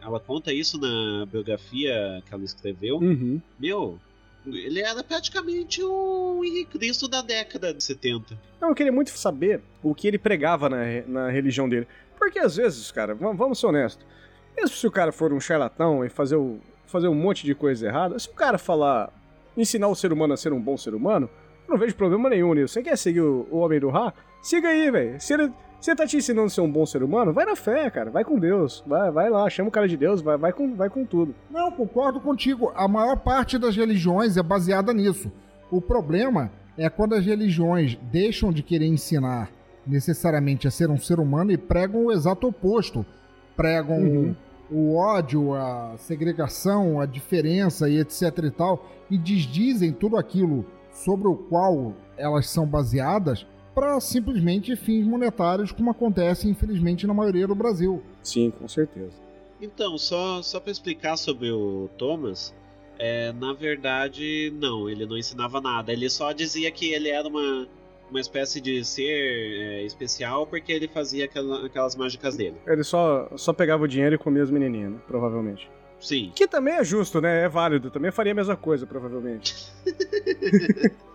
ela 0.00 0.20
conta 0.20 0.52
isso 0.52 0.78
na 0.78 1.26
biografia 1.26 2.22
que 2.26 2.32
ela 2.32 2.44
escreveu. 2.44 2.96
Uhum. 2.98 3.40
Meu, 3.58 3.98
ele 4.46 4.80
era 4.80 5.02
praticamente 5.04 5.82
o 5.82 6.42
Henrique 6.44 6.78
Cristo 6.78 7.06
da 7.06 7.22
década 7.22 7.72
de 7.72 7.82
70. 7.82 8.38
Não, 8.60 8.70
eu 8.70 8.74
queria 8.74 8.92
muito 8.92 9.10
saber 9.10 9.60
o 9.82 9.94
que 9.94 10.08
ele 10.08 10.18
pregava 10.18 10.68
na, 10.68 10.78
na 11.06 11.30
religião 11.30 11.68
dele. 11.68 11.86
Porque 12.18 12.38
às 12.38 12.56
vezes, 12.56 12.90
cara, 12.90 13.14
vamos, 13.14 13.58
ser 13.58 13.66
honestos. 13.66 14.06
Mesmo 14.56 14.76
se 14.76 14.86
o 14.86 14.90
cara 14.90 15.12
for 15.12 15.32
um 15.32 15.40
charlatão 15.40 16.04
e 16.04 16.08
fazer, 16.08 16.36
o, 16.36 16.60
fazer 16.86 17.08
um 17.08 17.14
monte 17.14 17.44
de 17.44 17.54
coisa 17.54 17.86
errada, 17.86 18.18
se 18.18 18.28
o 18.28 18.32
cara 18.32 18.58
falar, 18.58 19.12
ensinar 19.56 19.88
o 19.88 19.94
ser 19.94 20.12
humano 20.12 20.34
a 20.34 20.36
ser 20.36 20.52
um 20.52 20.60
bom 20.60 20.76
ser 20.76 20.94
humano, 20.94 21.28
eu 21.66 21.72
não 21.72 21.78
vejo 21.78 21.94
problema 21.94 22.28
nenhum 22.28 22.54
nisso. 22.54 22.74
Você 22.74 22.82
quer 22.82 22.96
seguir 22.96 23.20
o, 23.20 23.46
o 23.50 23.58
Homem 23.58 23.80
do 23.80 23.90
Ra? 23.90 24.12
Siga 24.42 24.68
aí, 24.68 24.90
velho. 24.90 25.20
Se 25.20 25.34
ele, 25.34 25.52
ele 25.90 25.96
tá 25.96 26.06
te 26.06 26.16
ensinando 26.16 26.46
a 26.46 26.50
ser 26.50 26.60
um 26.60 26.70
bom 26.70 26.86
ser 26.86 27.02
humano, 27.02 27.32
vai 27.32 27.44
na 27.44 27.56
fé, 27.56 27.90
cara. 27.90 28.10
Vai 28.10 28.24
com 28.24 28.38
Deus. 28.38 28.82
Vai, 28.86 29.10
vai 29.10 29.28
lá, 29.30 29.48
chama 29.50 29.68
o 29.68 29.72
cara 29.72 29.88
de 29.88 29.96
Deus, 29.96 30.20
vai, 30.22 30.36
vai, 30.36 30.52
com, 30.52 30.74
vai 30.74 30.88
com 30.88 31.04
tudo. 31.04 31.34
Não, 31.50 31.70
concordo 31.72 32.20
contigo. 32.20 32.72
A 32.74 32.86
maior 32.86 33.16
parte 33.16 33.58
das 33.58 33.76
religiões 33.76 34.36
é 34.36 34.42
baseada 34.42 34.92
nisso. 34.92 35.30
O 35.70 35.80
problema 35.80 36.50
é 36.78 36.88
quando 36.88 37.14
as 37.14 37.24
religiões 37.24 37.98
deixam 38.10 38.52
de 38.52 38.62
querer 38.62 38.86
ensinar 38.86 39.50
necessariamente 39.86 40.68
a 40.68 40.70
ser 40.70 40.90
um 40.90 40.98
ser 40.98 41.18
humano 41.18 41.50
e 41.50 41.58
pregam 41.58 42.06
o 42.06 42.12
exato 42.12 42.46
oposto. 42.46 43.04
Pregam 43.56 43.98
Uhum. 43.98 44.34
o 44.70 44.96
ódio, 44.96 45.54
a 45.54 45.94
segregação, 45.98 47.00
a 47.00 47.06
diferença 47.06 47.88
e 47.88 47.98
etc 47.98 48.22
e 48.44 48.50
tal, 48.50 48.86
e 49.10 49.18
desdizem 49.18 49.92
tudo 49.92 50.16
aquilo 50.16 50.64
sobre 50.92 51.28
o 51.28 51.34
qual 51.34 51.92
elas 52.16 52.48
são 52.48 52.66
baseadas 52.66 53.46
para 53.74 53.98
simplesmente 54.00 54.76
fins 54.76 55.04
monetários, 55.06 55.72
como 55.72 55.90
acontece 55.90 56.48
infelizmente 56.48 57.06
na 57.06 57.14
maioria 57.14 57.46
do 57.46 57.54
Brasil. 57.54 58.02
Sim, 58.22 58.50
com 58.50 58.68
certeza. 58.68 59.12
Então, 59.60 59.96
só, 59.96 60.42
só 60.42 60.58
para 60.60 60.72
explicar 60.72 61.16
sobre 61.16 61.50
o 61.50 61.88
Thomas, 61.96 62.54
É, 62.98 63.32
na 63.32 63.52
verdade, 63.52 64.52
não, 64.60 64.88
ele 64.88 65.06
não 65.06 65.16
ensinava 65.16 65.60
nada. 65.60 65.92
Ele 65.92 66.08
só 66.08 66.30
dizia 66.32 66.70
que 66.70 66.92
ele 66.92 67.08
era 67.08 67.26
uma, 67.26 67.66
uma 68.10 68.20
espécie 68.20 68.60
de 68.60 68.84
ser 68.84 69.02
é, 69.10 69.82
especial 69.82 70.46
porque 70.46 70.70
ele 70.70 70.86
fazia 70.86 71.24
aquela, 71.24 71.66
aquelas 71.66 71.96
mágicas 71.96 72.36
dele. 72.36 72.56
Ele 72.66 72.84
só, 72.84 73.28
só 73.36 73.52
pegava 73.52 73.82
o 73.84 73.88
dinheiro 73.88 74.14
e 74.14 74.18
comia 74.18 74.42
as 74.42 74.50
menininhas, 74.50 74.92
né? 74.92 74.98
provavelmente. 75.06 75.68
Sim. 75.98 76.30
Que 76.34 76.46
também 76.46 76.74
é 76.74 76.84
justo, 76.84 77.20
né? 77.20 77.44
É 77.44 77.48
válido. 77.48 77.90
Também 77.90 78.12
faria 78.12 78.32
a 78.32 78.36
mesma 78.36 78.56
coisa, 78.56 78.86
provavelmente. 78.86 79.54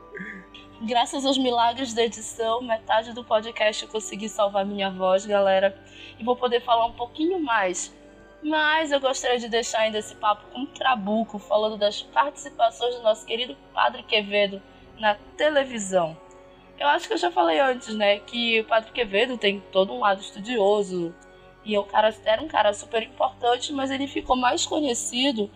Graças 0.82 1.26
aos 1.26 1.40
milagres 1.40 1.92
da 1.92 2.04
edição, 2.04 2.62
metade 2.62 3.12
do 3.12 3.24
podcast 3.24 3.82
eu 3.82 3.90
consegui 3.90 4.30
salvar 4.30 4.64
minha 4.64 4.92
voz, 4.92 5.26
galera. 5.26 5.76
E 6.20 6.24
vou 6.24 6.36
poder 6.36 6.62
falar 6.62 6.86
um 6.86 6.94
pouquinho 6.94 7.40
mais. 7.40 7.92
Mas 8.44 8.92
eu 8.92 9.00
gostaria 9.00 9.40
de 9.40 9.50
deixar 9.50 9.80
ainda 9.80 9.98
esse 9.98 10.14
papo 10.14 10.46
com 10.54 10.62
o 10.62 10.68
Trabuco, 10.68 11.40
falando 11.40 11.78
das 11.78 12.04
participações 12.04 12.96
do 12.96 13.02
nosso 13.02 13.26
querido 13.26 13.58
Padre 13.74 14.04
Quevedo 14.04 14.62
na 15.00 15.16
televisão. 15.36 16.16
Eu 16.80 16.88
acho 16.90 17.08
que 17.08 17.14
eu 17.16 17.18
já 17.18 17.32
falei 17.32 17.60
antes, 17.60 17.96
né, 17.96 18.20
que 18.20 18.60
o 18.60 18.66
Padre 18.66 18.92
Quevedo 18.92 19.36
tem 19.36 19.60
todo 19.72 19.92
um 19.92 20.00
lado 20.00 20.22
estudioso. 20.22 21.14
E 21.66 21.76
o 21.76 21.84
cara 21.86 22.16
era 22.24 22.42
um 22.42 22.48
cara 22.48 22.72
super 22.72 23.02
importante, 23.02 23.74
mas 23.74 23.90
ele 23.90 24.08
ficou 24.08 24.36
mais 24.36 24.64
conhecido 24.64 25.50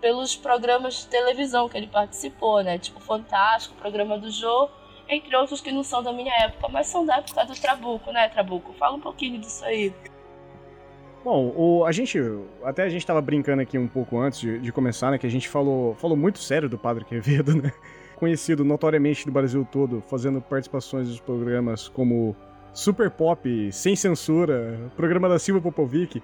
pelos 0.00 0.34
programas 0.34 0.94
de 0.94 1.06
televisão 1.06 1.68
que 1.68 1.76
ele 1.76 1.86
participou, 1.86 2.62
né? 2.62 2.78
Tipo 2.78 3.00
Fantástico, 3.00 3.74
programa 3.76 4.18
do 4.18 4.30
Jô, 4.30 4.68
entre 5.08 5.36
outros 5.36 5.60
que 5.60 5.72
não 5.72 5.82
são 5.82 6.02
da 6.02 6.12
minha 6.12 6.32
época, 6.44 6.68
mas 6.68 6.86
são 6.86 7.04
da 7.04 7.16
época 7.16 7.44
do 7.44 7.54
Trabuco, 7.54 8.12
né, 8.12 8.28
Trabuco? 8.28 8.72
Fala 8.74 8.96
um 8.96 9.00
pouquinho 9.00 9.38
disso 9.38 9.64
aí. 9.64 9.92
Bom, 11.22 11.52
o, 11.54 11.84
a 11.84 11.92
gente. 11.92 12.18
Até 12.64 12.84
a 12.84 12.88
gente 12.88 13.06
tava 13.06 13.20
brincando 13.20 13.60
aqui 13.60 13.76
um 13.76 13.88
pouco 13.88 14.18
antes 14.18 14.40
de, 14.40 14.58
de, 14.58 14.72
começar, 14.72 15.10
né? 15.10 15.18
Que 15.18 15.26
a 15.26 15.30
gente 15.30 15.48
falou, 15.48 15.94
falou 15.96 16.16
muito 16.16 16.38
sério 16.38 16.68
do 16.68 16.78
Padre 16.78 17.04
Quevedo, 17.04 17.54
né? 17.60 17.72
Conhecido 18.16 18.64
notoriamente 18.64 19.26
no 19.26 19.32
Brasil 19.32 19.66
todo, 19.70 20.02
fazendo 20.08 20.40
participações 20.40 21.08
nos 21.08 21.20
programas 21.20 21.88
como 21.88 22.34
Super 22.72 23.10
Pop, 23.10 23.72
Sem 23.72 23.96
Censura, 23.96 24.90
programa 24.96 25.28
da 25.28 25.38
Silva 25.38 25.60
Popovic 25.60 26.22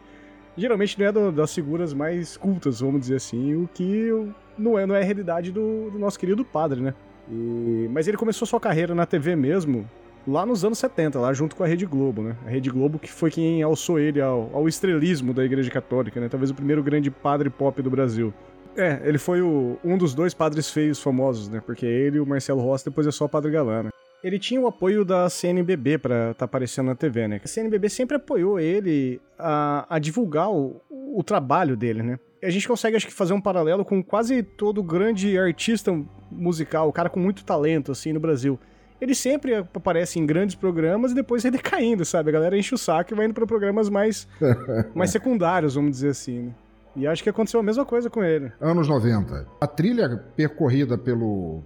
geralmente 0.56 0.98
não 0.98 1.06
é 1.06 1.12
do, 1.12 1.32
das 1.32 1.54
figuras 1.54 1.92
mais 1.92 2.36
cultas, 2.36 2.80
vamos 2.80 3.00
dizer 3.00 3.16
assim, 3.16 3.54
o 3.54 3.68
que 3.72 4.10
não 4.58 4.78
é, 4.78 4.86
não 4.86 4.94
é 4.94 5.00
a 5.00 5.04
realidade 5.04 5.52
do, 5.52 5.90
do 5.90 5.98
nosso 5.98 6.18
querido 6.18 6.44
padre, 6.44 6.80
né? 6.80 6.94
E, 7.30 7.88
mas 7.92 8.06
ele 8.06 8.16
começou 8.16 8.46
sua 8.46 8.60
carreira 8.60 8.94
na 8.94 9.04
TV 9.04 9.34
mesmo 9.34 9.88
lá 10.26 10.44
nos 10.44 10.64
anos 10.64 10.78
70, 10.78 11.18
lá 11.18 11.32
junto 11.32 11.54
com 11.54 11.62
a 11.62 11.66
Rede 11.66 11.86
Globo, 11.86 12.22
né? 12.22 12.36
A 12.46 12.50
Rede 12.50 12.70
Globo 12.70 12.98
que 12.98 13.10
foi 13.10 13.30
quem 13.30 13.62
alçou 13.62 13.98
ele 13.98 14.20
ao, 14.20 14.50
ao 14.52 14.68
estrelismo 14.68 15.32
da 15.32 15.44
Igreja 15.44 15.70
Católica, 15.70 16.20
né? 16.20 16.28
Talvez 16.28 16.50
o 16.50 16.54
primeiro 16.54 16.82
grande 16.82 17.10
padre 17.10 17.50
pop 17.50 17.80
do 17.80 17.90
Brasil. 17.90 18.32
É, 18.76 19.00
ele 19.04 19.16
foi 19.16 19.40
o, 19.40 19.78
um 19.82 19.96
dos 19.96 20.14
dois 20.14 20.34
padres 20.34 20.70
feios 20.70 21.00
famosos, 21.00 21.48
né? 21.48 21.62
Porque 21.64 21.86
ele 21.86 22.18
e 22.18 22.20
o 22.20 22.26
Marcelo 22.26 22.60
Rossi 22.60 22.84
depois 22.84 23.06
é 23.06 23.10
só 23.10 23.24
o 23.24 23.28
Padre 23.28 23.50
Galã, 23.50 23.84
né? 23.84 23.90
Ele 24.26 24.40
tinha 24.40 24.60
o 24.60 24.66
apoio 24.66 25.04
da 25.04 25.30
CNBB 25.30 25.98
para 25.98 26.32
estar 26.32 26.34
tá 26.34 26.44
aparecendo 26.46 26.86
na 26.86 26.96
TV, 26.96 27.28
né? 27.28 27.40
A 27.44 27.46
CNBB 27.46 27.88
sempre 27.88 28.16
apoiou 28.16 28.58
ele 28.58 29.20
a, 29.38 29.86
a 29.88 30.00
divulgar 30.00 30.50
o, 30.50 30.82
o 30.90 31.22
trabalho 31.22 31.76
dele, 31.76 32.02
né? 32.02 32.18
A 32.42 32.50
gente 32.50 32.66
consegue, 32.66 32.96
acho 32.96 33.06
que, 33.06 33.12
fazer 33.12 33.34
um 33.34 33.40
paralelo 33.40 33.84
com 33.84 34.02
quase 34.02 34.42
todo 34.42 34.82
grande 34.82 35.38
artista 35.38 35.96
musical, 36.28 36.88
o 36.88 36.92
cara 36.92 37.08
com 37.08 37.20
muito 37.20 37.44
talento, 37.44 37.92
assim, 37.92 38.12
no 38.12 38.18
Brasil. 38.18 38.58
Ele 39.00 39.14
sempre 39.14 39.54
aparece 39.54 40.18
em 40.18 40.26
grandes 40.26 40.56
programas 40.56 41.12
e 41.12 41.14
depois 41.14 41.44
ele 41.44 41.58
caindo, 41.62 42.04
sabe? 42.04 42.30
A 42.30 42.32
galera 42.32 42.58
enche 42.58 42.74
o 42.74 42.78
saco 42.78 43.14
e 43.14 43.16
vai 43.16 43.26
indo 43.26 43.34
para 43.34 43.46
programas 43.46 43.88
mais, 43.88 44.26
mais 44.92 45.10
secundários, 45.10 45.76
vamos 45.76 45.92
dizer 45.92 46.08
assim, 46.08 46.40
né? 46.40 46.54
E 46.96 47.06
acho 47.06 47.22
que 47.22 47.28
aconteceu 47.28 47.60
a 47.60 47.62
mesma 47.62 47.84
coisa 47.84 48.10
com 48.10 48.24
ele. 48.24 48.50
Anos 48.60 48.88
90. 48.88 49.46
A 49.60 49.66
trilha 49.66 50.16
percorrida 50.34 50.96
pelo, 50.96 51.62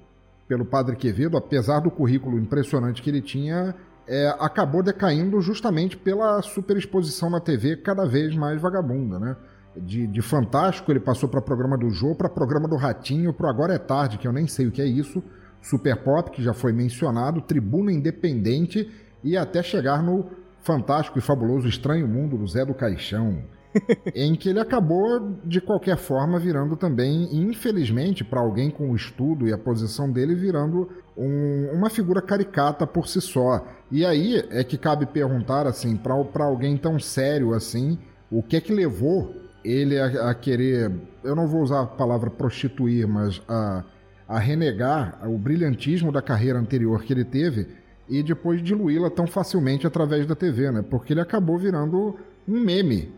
pelo 0.51 0.65
Padre 0.65 0.97
Quevedo, 0.97 1.37
apesar 1.37 1.79
do 1.79 1.93
currículo 1.93 2.37
impressionante 2.37 3.01
que 3.01 3.09
ele 3.09 3.23
tinha, 3.23 3.73
é, 4.05 4.35
acabou 4.41 4.83
decaindo 4.83 5.41
justamente 5.41 5.97
pela 5.97 6.43
superexposição 6.43 7.31
na 7.31 7.39
TV 7.39 7.77
cada 7.77 8.05
vez 8.05 8.35
mais 8.35 8.61
vagabunda, 8.61 9.21
né? 9.21 9.37
De, 9.77 10.09
de 10.09 10.21
Fantástico, 10.21 10.91
ele 10.91 10.99
passou 10.99 11.29
para 11.29 11.41
programa 11.41 11.79
do 11.79 11.89
Jô, 11.91 12.17
para 12.17 12.29
programa 12.29 12.67
do 12.67 12.75
Ratinho, 12.75 13.33
para 13.33 13.49
Agora 13.49 13.75
é 13.75 13.79
Tarde, 13.79 14.19
que 14.19 14.27
eu 14.27 14.33
nem 14.33 14.49
sei 14.49 14.67
o 14.67 14.73
que 14.73 14.83
é 14.83 14.87
isso, 14.87 15.23
Super 15.63 16.03
Pop, 16.03 16.33
que 16.33 16.43
já 16.43 16.53
foi 16.53 16.73
mencionado, 16.73 17.41
Tribuna 17.41 17.93
Independente 17.93 18.91
e 19.23 19.37
até 19.37 19.63
chegar 19.63 20.03
no 20.03 20.31
fantástico 20.63 21.17
e 21.17 21.23
fabuloso 21.23 21.69
Estranho 21.69 22.09
Mundo 22.09 22.37
do 22.37 22.49
Zé 22.49 22.65
do 22.65 22.75
Caixão. 22.75 23.45
em 24.15 24.35
que 24.35 24.49
ele 24.49 24.61
acabou, 24.61 25.37
de 25.45 25.61
qualquer 25.61 25.97
forma, 25.97 26.39
virando 26.39 26.77
também, 26.77 27.29
infelizmente, 27.33 28.25
para 28.25 28.41
alguém 28.41 28.71
com 28.71 28.91
o 28.91 28.97
estudo 28.97 29.47
e 29.47 29.53
a 29.53 29.59
posição 29.59 30.11
dele, 30.11 30.35
virando 30.35 30.89
um, 31.17 31.71
uma 31.73 31.91
figura 31.91 32.21
caricata 32.21 32.87
por 32.87 33.07
si 33.07 33.21
só. 33.21 33.67
E 33.91 34.05
aí 34.05 34.45
é 34.51 34.65
que 34.65 34.79
cabe 34.79 35.07
perguntar, 35.07 35.67
assim, 35.67 35.97
para 35.97 36.45
alguém 36.45 36.77
tão 36.77 36.99
sério 36.99 37.53
assim, 37.55 37.99
o 38.31 38.43
que 38.43 38.57
é 38.57 38.61
que 38.61 38.73
levou 38.73 39.35
ele 39.65 39.99
a, 39.99 40.31
a, 40.31 40.35
querer, 40.35 40.91
eu 41.23 41.35
não 41.35 41.47
vou 41.47 41.63
usar 41.63 41.83
a 41.83 41.87
palavra 41.87 42.31
prostituir, 42.31 43.07
mas 43.07 43.43
a, 43.47 43.85
a 44.27 44.39
renegar 44.39 45.21
o 45.29 45.37
brilhantismo 45.37 46.11
da 46.11 46.23
carreira 46.23 46.59
anterior 46.59 47.03
que 47.03 47.13
ele 47.13 47.25
teve 47.25 47.69
e 48.09 48.23
depois 48.23 48.63
diluí-la 48.63 49.11
tão 49.11 49.27
facilmente 49.27 49.87
através 49.87 50.27
da 50.27 50.35
TV, 50.35 50.71
né? 50.73 50.83
Porque 50.83 51.13
ele 51.13 51.21
acabou 51.21 51.59
virando 51.59 52.17
um 52.49 52.59
meme 52.59 53.13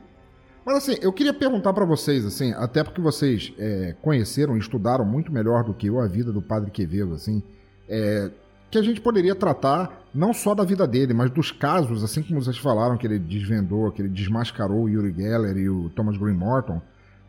mas 0.65 0.77
assim, 0.77 0.97
eu 1.03 1.13
queria 1.13 1.35
perguntar 1.35 1.73
para 1.73 1.85
vocês, 1.85 2.25
assim, 2.25 2.53
até 2.53 2.85
porque 2.85 3.01
vocês 3.01 3.53
é, 3.59 3.95
conheceram 4.01 4.57
estudaram 4.57 5.05
muito 5.05 5.33
melhor 5.33 5.65
do 5.65 5.75
que 5.75 5.89
eu 5.89 6.01
a 6.01 6.07
vida 6.07 6.33
do 6.33 6.41
Padre 6.41 6.71
Quevedo, 6.71 7.15
assim, 7.15 7.43
é, 7.89 8.31
que 8.71 8.79
a 8.79 8.83
gente 8.83 9.01
poderia 9.01 9.35
tratar 9.35 10.03
não 10.15 10.33
só 10.33 10.55
da 10.55 10.65
vida 10.65 10.87
dele, 10.87 11.13
mas 11.13 11.31
dos 11.31 11.51
casos, 11.51 12.05
assim 12.05 12.23
como 12.23 12.43
vocês 12.43 12.57
falaram 12.57 12.97
que 12.97 13.07
ele 13.07 13.19
desvendou, 13.19 13.91
que 13.91 14.03
ele 14.03 14.09
desmascarou 14.09 14.85
o 14.85 14.89
Yuri 14.89 15.13
Geller 15.13 15.57
e 15.57 15.69
o 15.69 15.91
Thomas 15.91 16.17
Green 16.17 16.35
Morton, 16.35 16.81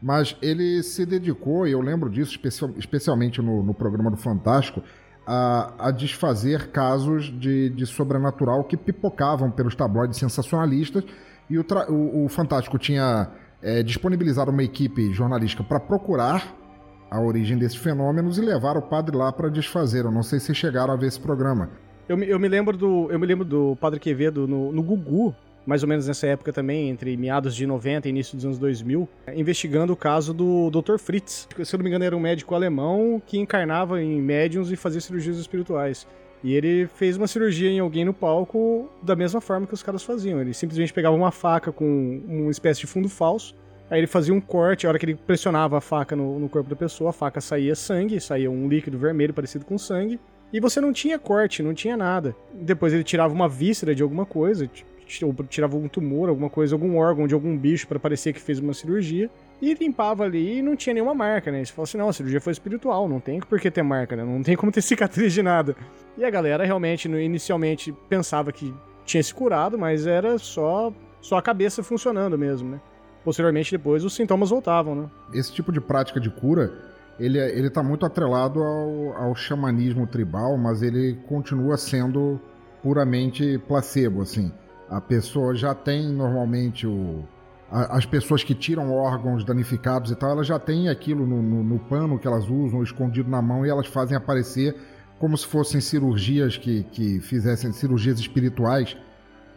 mas 0.02 0.36
ele 0.42 0.84
se 0.84 1.06
dedicou, 1.06 1.66
e 1.66 1.72
eu 1.72 1.82
lembro 1.82 2.10
disso 2.10 2.32
especial, 2.32 2.72
especialmente 2.78 3.42
no, 3.42 3.64
no, 3.64 3.74
programa 3.74 4.12
do 4.12 4.18
Fantástico, 4.18 4.84
a, 5.26 5.88
a 5.88 5.92
desfazer 5.92 6.72
casos 6.72 7.26
de, 7.26 7.70
de 7.70 7.86
sobrenatural 7.86 8.66
que 8.66 8.76
pipocavam 8.76 9.50
pelos 9.50 9.76
tabloides 9.76 10.20
sensacionalistas 10.20 11.06
e 11.50 11.58
o, 11.58 11.66
o, 11.90 12.26
o 12.26 12.30
Fantástico 12.30 12.78
tinha 12.78 13.30
é, 13.62 13.82
disponibilizado 13.82 14.52
uma 14.52 14.64
equipe 14.64 15.14
jornalística 15.14 15.64
para 15.64 15.80
procurar 15.80 16.56
a 17.10 17.22
origem 17.22 17.58
desses 17.58 17.78
fenômenos 17.78 18.38
e 18.38 18.42
levar 18.42 18.76
o 18.76 18.82
padre 18.82 19.16
lá 19.16 19.32
para 19.32 19.48
desfazer. 19.50 20.06
Eu 20.06 20.12
não 20.12 20.24
sei 20.24 20.40
se 20.40 20.54
chegaram 20.54 20.94
a 20.94 20.98
ver 20.98 21.08
esse 21.08 21.20
programa. 21.20 21.70
Eu 22.10 22.18
me, 22.18 22.28
eu 22.28 22.40
me 22.40 22.48
lembro 22.48 22.76
do 22.76 23.10
eu 23.12 23.20
me 23.20 23.26
lembro 23.26 23.46
do 23.46 23.78
Padre 23.78 24.00
Quevedo 24.00 24.48
no, 24.48 24.72
no 24.72 24.84
Gugu, 24.84 25.34
mais 25.66 25.84
ou 25.84 25.90
menos 25.90 26.08
nessa 26.08 26.28
época 26.28 26.52
também, 26.52 26.90
entre 26.90 27.16
meados 27.16 27.56
de 27.56 27.66
90 27.66 28.08
e 28.08 28.12
início 28.12 28.36
dos 28.36 28.46
anos 28.46 28.58
2000, 28.58 29.08
investigando 29.36 29.94
o 29.94 29.96
caso 29.96 30.34
do 30.34 30.70
Dr. 30.70 30.98
Fritz. 30.98 31.48
Se 31.64 31.76
eu 31.76 31.78
não 31.78 31.84
me 31.84 31.90
engano, 31.90 32.04
era 32.04 32.18
um 32.18 32.20
médico 32.20 32.54
alemão 32.54 33.22
que 33.26 33.38
encarnava 33.38 34.02
em 34.02 34.22
médiums 34.22 34.72
e 34.72 34.76
fazia 34.76 35.00
cirurgias 35.00 35.38
espirituais. 35.38 36.06
E 36.44 36.54
ele 36.54 36.88
fez 36.88 37.16
uma 37.16 37.26
cirurgia 37.26 37.70
em 37.70 37.80
alguém 37.80 38.04
no 38.04 38.14
palco 38.14 38.90
da 39.02 39.16
mesma 39.16 39.40
forma 39.40 39.66
que 39.66 39.74
os 39.74 39.82
caras 39.82 40.04
faziam. 40.04 40.42
Ele 40.42 40.54
simplesmente 40.54 40.92
pegava 40.92 41.16
uma 41.16 41.32
faca 41.32 41.72
com 41.72 42.22
uma 42.28 42.52
espécie 42.52 42.82
de 42.82 42.88
fundo 42.88 43.08
falso, 43.08 43.56
aí 43.90 44.00
ele 44.00 44.08
fazia 44.08 44.34
um 44.34 44.42
corte, 44.42 44.86
a 44.86 44.90
hora 44.90 45.00
que 45.00 45.06
ele 45.06 45.16
pressionava 45.16 45.78
a 45.78 45.82
faca 45.82 46.16
no, 46.16 46.40
no 46.40 46.50
corpo 46.50 46.70
da 46.70 46.76
pessoa, 46.76 47.12
a 47.12 47.14
faca 47.14 47.40
saía 47.40 47.76
sangue, 47.76 48.20
saía 48.20 48.52
um 48.52 48.68
líquido 48.68 48.98
vermelho 48.98 49.34
parecido 49.34 49.64
com 49.64 49.78
sangue, 49.78 50.20
e 50.52 50.60
você 50.60 50.82
não 50.82 50.92
tinha 50.92 51.18
corte, 51.18 51.64
não 51.64 51.74
tinha 51.74 51.96
nada. 51.96 52.36
Depois 52.54 52.94
ele 52.94 53.04
tirava 53.04 53.34
uma 53.34 53.48
víscera 53.48 53.96
de 53.96 54.04
alguma 54.04 54.26
coisa, 54.26 54.70
ou 55.24 55.34
tirava 55.48 55.78
um 55.78 55.88
tumor, 55.88 56.28
alguma 56.28 56.50
coisa, 56.50 56.76
algum 56.76 56.98
órgão 56.98 57.26
de 57.26 57.34
algum 57.34 57.58
bicho 57.58 57.88
para 57.88 58.00
parecer 58.00 58.34
que 58.34 58.40
fez 58.40 58.60
uma 58.60 58.74
cirurgia, 58.74 59.30
e 59.64 59.74
limpava 59.76 60.26
ali 60.26 60.60
e 60.60 60.62
não 60.62 60.76
tinha 60.76 60.94
nenhuma 60.94 61.16
marca, 61.16 61.50
né? 61.50 61.64
Você 61.64 61.72
falou 61.72 61.84
assim, 61.84 61.98
não, 61.98 62.10
a 62.10 62.14
cirurgia 62.14 62.42
foi 62.42 62.52
espiritual, 62.52 63.08
não 63.08 63.22
tem 63.22 63.40
por 63.40 63.62
que 63.62 63.72
ter 63.72 63.82
marca, 63.82 64.14
né? 64.14 64.24
Não 64.24 64.44
tem 64.44 64.58
como 64.58 64.74
ter 64.74 64.82
cicatriz 64.84 65.32
de 65.32 65.42
nada. 65.42 65.74
E 66.18 66.26
a 66.26 66.30
galera 66.30 66.66
realmente, 66.66 67.08
inicialmente, 67.08 67.94
pensava 68.10 68.52
que 68.52 68.74
tinha 69.06 69.24
se 69.24 69.34
curado, 69.34 69.80
mas 69.80 70.06
era 70.06 70.38
só, 70.38 70.92
só 71.22 71.38
a 71.38 71.42
cabeça 71.42 71.82
funcionando 71.82 72.38
mesmo, 72.38 72.72
né? 72.72 72.82
Posteriormente, 73.24 73.72
depois, 73.72 74.04
os 74.04 74.14
sintomas 74.14 74.50
voltavam, 74.50 74.96
né? 74.96 75.10
Esse 75.34 75.54
tipo 75.54 75.72
de 75.72 75.80
prática 75.80 76.20
de 76.20 76.30
cura, 76.30 76.74
ele, 77.18 77.40
é, 77.40 77.58
ele 77.58 77.70
tá 77.70 77.82
muito 77.82 78.06
atrelado 78.06 78.62
ao, 78.62 79.14
ao 79.14 79.36
xamanismo 79.36 80.06
tribal, 80.06 80.58
mas 80.58 80.82
ele 80.82 81.18
continua 81.26 81.78
sendo 81.78 82.38
puramente 82.82 83.58
placebo, 83.66 84.24
assim. 84.24 84.52
A 84.90 85.00
pessoa 85.00 85.56
já 85.56 85.74
tem 85.74 86.12
normalmente 86.12 86.86
o, 86.86 87.24
as 87.74 88.06
pessoas 88.06 88.44
que 88.44 88.54
tiram 88.54 88.92
órgãos 88.92 89.44
danificados 89.44 90.12
e 90.12 90.16
tal, 90.16 90.30
elas 90.30 90.46
já 90.46 90.60
têm 90.60 90.90
aquilo 90.90 91.26
no, 91.26 91.42
no, 91.42 91.64
no, 91.64 91.80
pano 91.80 92.20
que 92.20 92.28
elas 92.28 92.48
usam, 92.48 92.84
escondido 92.84 93.30
na 93.30 93.42
mão, 93.42 93.66
e 93.66 93.70
elas 93.70 93.88
fazem 93.88 94.16
aparecer 94.16 94.76
como 95.18 95.36
se 95.36 95.48
fossem 95.48 95.82
cirurgias 95.82 96.56
que, 96.56 96.84
que 96.84 97.20
fizessem 97.20 97.72
cirurgias 97.72 98.20
espirituais, 98.20 98.96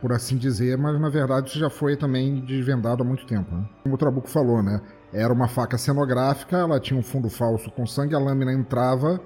por 0.01 0.13
assim 0.13 0.39
dizer, 0.39 0.79
mas 0.79 0.99
na 0.99 1.11
verdade 1.11 1.51
isso 1.51 1.59
já 1.59 1.69
foi 1.69 1.95
também 1.95 2.41
desvendado 2.41 3.03
há 3.03 3.07
muito 3.07 3.27
tempo. 3.27 3.55
Né? 3.55 3.69
Como 3.83 3.95
o 3.95 3.99
Trabuco 3.99 4.29
falou, 4.29 4.63
né? 4.63 4.81
era 5.13 5.33
uma 5.33 5.49
faca 5.49 5.77
cenográfica, 5.77 6.57
ela 6.57 6.81
tinha 6.81 6.99
um 6.99 7.03
fundo 7.03 7.29
falso 7.29 7.71
com 7.71 7.87
sangue, 7.87 8.15
a 8.15 8.19
lâmina 8.19 8.53
entrava 8.53 9.21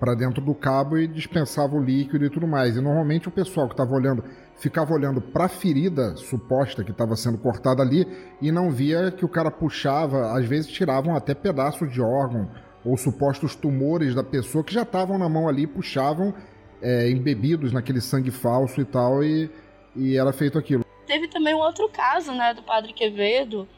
para 0.00 0.14
dentro 0.14 0.40
do 0.40 0.54
cabo 0.54 0.96
e 0.96 1.06
dispensava 1.06 1.76
o 1.76 1.84
líquido 1.84 2.24
e 2.24 2.30
tudo 2.30 2.46
mais. 2.46 2.74
E 2.74 2.80
normalmente 2.80 3.28
o 3.28 3.30
pessoal 3.30 3.68
que 3.68 3.74
estava 3.74 3.94
olhando 3.94 4.24
ficava 4.56 4.94
olhando 4.94 5.20
para 5.20 5.44
a 5.44 5.48
ferida 5.48 6.16
suposta 6.16 6.82
que 6.82 6.90
estava 6.90 7.14
sendo 7.16 7.36
cortada 7.36 7.82
ali 7.82 8.06
e 8.40 8.50
não 8.50 8.70
via 8.70 9.10
que 9.10 9.24
o 9.24 9.28
cara 9.28 9.50
puxava, 9.50 10.36
às 10.36 10.46
vezes 10.46 10.70
tiravam 10.70 11.14
até 11.14 11.34
pedaços 11.34 11.92
de 11.92 12.00
órgão 12.00 12.50
ou 12.84 12.96
supostos 12.96 13.54
tumores 13.54 14.14
da 14.14 14.24
pessoa 14.24 14.64
que 14.64 14.72
já 14.72 14.82
estavam 14.82 15.18
na 15.18 15.28
mão 15.28 15.46
ali, 15.46 15.66
puxavam 15.66 16.34
é, 16.80 17.10
embebidos 17.10 17.72
naquele 17.72 18.00
sangue 18.00 18.30
falso 18.30 18.80
e 18.80 18.84
tal, 18.86 19.22
e, 19.22 19.50
e 19.94 20.16
era 20.16 20.32
feito 20.32 20.58
aquilo. 20.58 20.82
Teve 21.06 21.28
também 21.28 21.54
um 21.54 21.58
outro 21.58 21.88
caso, 21.90 22.32
né, 22.32 22.54
do 22.54 22.62
padre 22.62 22.94
Quevedo, 22.94 23.68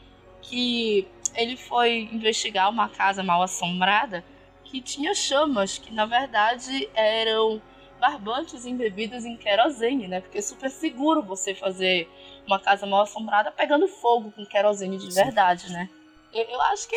que 0.41 1.05
ele 1.35 1.57
foi 1.57 2.09
investigar 2.13 2.69
uma 2.69 2.87
casa 2.87 3.23
mal 3.23 3.43
assombrada 3.43 4.23
que 4.73 4.81
tinha 4.81 5.13
chamas, 5.13 5.77
que 5.77 5.93
na 5.93 6.07
verdade 6.07 6.89
eram 6.95 7.61
barbantes 7.99 8.65
embebidos 8.65 9.23
em 9.23 9.37
querosene, 9.37 10.07
né? 10.07 10.19
Porque 10.19 10.39
é 10.39 10.41
super 10.41 10.71
seguro 10.71 11.21
você 11.21 11.53
fazer 11.53 12.09
uma 12.47 12.59
casa 12.59 12.87
mal 12.87 13.03
assombrada 13.03 13.51
pegando 13.51 13.87
fogo 13.87 14.31
com 14.31 14.43
querosene 14.43 14.97
de 14.97 15.13
verdade, 15.13 15.71
né? 15.71 15.87
Eu, 16.33 16.45
eu 16.45 16.61
acho 16.63 16.89
que 16.89 16.95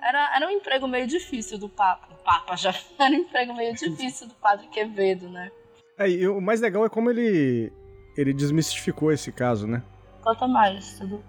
era, 0.00 0.34
era 0.34 0.46
um 0.46 0.50
emprego 0.50 0.88
meio 0.88 1.06
difícil 1.06 1.58
do 1.58 1.68
Papa. 1.68 2.08
O 2.10 2.24
Papa 2.24 2.56
já 2.56 2.74
era 2.98 3.10
um 3.10 3.18
emprego 3.18 3.52
meio 3.54 3.74
difícil 3.74 4.26
do 4.26 4.34
Padre 4.36 4.66
Quevedo, 4.68 5.28
né? 5.28 5.52
É, 5.98 6.08
e 6.08 6.26
o 6.26 6.40
mais 6.40 6.62
legal 6.62 6.86
é 6.86 6.88
como 6.88 7.10
ele, 7.10 7.70
ele 8.16 8.32
desmistificou 8.32 9.12
esse 9.12 9.30
caso, 9.30 9.66
né? 9.66 9.82
Conta 10.22 10.48
mais, 10.48 10.98
tudo. 10.98 11.22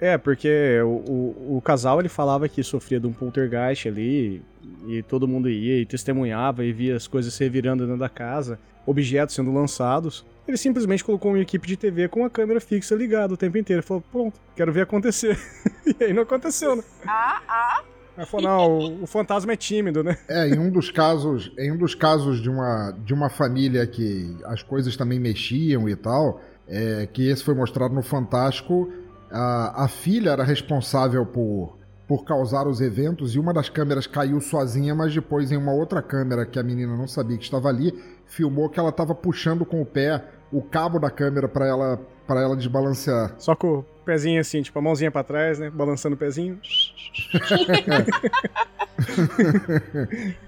É, 0.00 0.16
porque 0.16 0.80
o, 0.82 0.88
o, 0.88 1.56
o, 1.56 1.60
casal 1.60 2.00
ele 2.00 2.08
falava 2.08 2.48
que 2.48 2.62
sofria 2.62 2.98
de 2.98 3.06
um 3.06 3.12
poltergeist 3.12 3.86
ali, 3.86 4.42
e 4.86 5.02
todo 5.02 5.28
mundo 5.28 5.48
ia 5.48 5.78
e 5.78 5.84
testemunhava 5.84 6.64
e 6.64 6.72
via 6.72 6.96
as 6.96 7.06
coisas 7.06 7.34
se 7.34 7.44
revirando 7.44 7.84
dentro 7.84 8.00
da 8.00 8.08
casa, 8.08 8.58
objetos 8.86 9.34
sendo 9.34 9.52
lançados. 9.52 10.24
Ele 10.48 10.56
simplesmente 10.56 11.04
colocou 11.04 11.32
uma 11.32 11.38
equipe 11.38 11.68
de 11.68 11.76
TV 11.76 12.08
com 12.08 12.24
a 12.24 12.30
câmera 12.30 12.60
fixa 12.60 12.94
ligada 12.94 13.34
o 13.34 13.36
tempo 13.36 13.58
inteiro. 13.58 13.82
Falou, 13.82 14.02
pronto, 14.10 14.40
quero 14.56 14.72
ver 14.72 14.82
acontecer. 14.82 15.38
e 15.86 16.04
aí 16.04 16.12
não 16.12 16.22
aconteceu, 16.22 16.74
né? 16.74 16.82
Ah, 17.06 17.42
ah, 17.46 17.82
Aí 18.16 18.26
falou, 18.26 18.48
não, 18.48 18.78
o, 18.78 19.02
o, 19.04 19.06
fantasma 19.06 19.52
é 19.52 19.56
tímido, 19.56 20.02
né? 20.02 20.18
É, 20.28 20.48
em 20.48 20.58
um 20.58 20.70
dos 20.70 20.90
casos, 20.90 21.52
em 21.58 21.70
um 21.72 21.76
dos 21.76 21.94
casos 21.94 22.40
de 22.42 22.50
uma, 22.50 22.92
de 23.04 23.14
uma 23.14 23.30
família 23.30 23.86
que 23.86 24.36
as 24.44 24.62
coisas 24.62 24.96
também 24.96 25.20
mexiam 25.20 25.88
e 25.88 25.94
tal, 25.94 26.40
é, 26.66 27.08
que 27.12 27.28
esse 27.28 27.44
foi 27.44 27.54
mostrado 27.54 27.94
no 27.94 28.02
Fantástico, 28.02 28.92
a, 29.30 29.84
a 29.84 29.88
filha 29.88 30.30
era 30.30 30.44
responsável 30.44 31.24
por, 31.24 31.78
por 32.08 32.24
causar 32.24 32.66
os 32.66 32.80
eventos 32.80 33.34
e 33.34 33.38
uma 33.38 33.52
das 33.52 33.68
câmeras 33.68 34.06
caiu 34.06 34.40
sozinha, 34.40 34.94
mas 34.94 35.14
depois 35.14 35.52
em 35.52 35.56
uma 35.56 35.72
outra 35.72 36.02
câmera 36.02 36.44
que 36.44 36.58
a 36.58 36.62
menina 36.62 36.96
não 36.96 37.06
sabia 37.06 37.38
que 37.38 37.44
estava 37.44 37.68
ali, 37.68 37.92
filmou 38.26 38.68
que 38.68 38.80
ela 38.80 38.90
estava 38.90 39.14
puxando 39.14 39.64
com 39.64 39.80
o 39.80 39.86
pé 39.86 40.24
o 40.52 40.60
cabo 40.60 40.98
da 40.98 41.10
câmera 41.10 41.48
para 41.48 41.66
ela 41.66 42.00
para 42.30 42.42
ela 42.42 42.56
desbalancear. 42.56 43.34
Só 43.38 43.56
com 43.56 43.78
o 43.78 43.82
pezinho 44.04 44.40
assim, 44.40 44.62
tipo 44.62 44.78
a 44.78 44.82
mãozinha 44.82 45.10
para 45.10 45.24
trás, 45.24 45.58
né, 45.58 45.68
balançando 45.68 46.14
o 46.14 46.16
pezinho. 46.16 46.60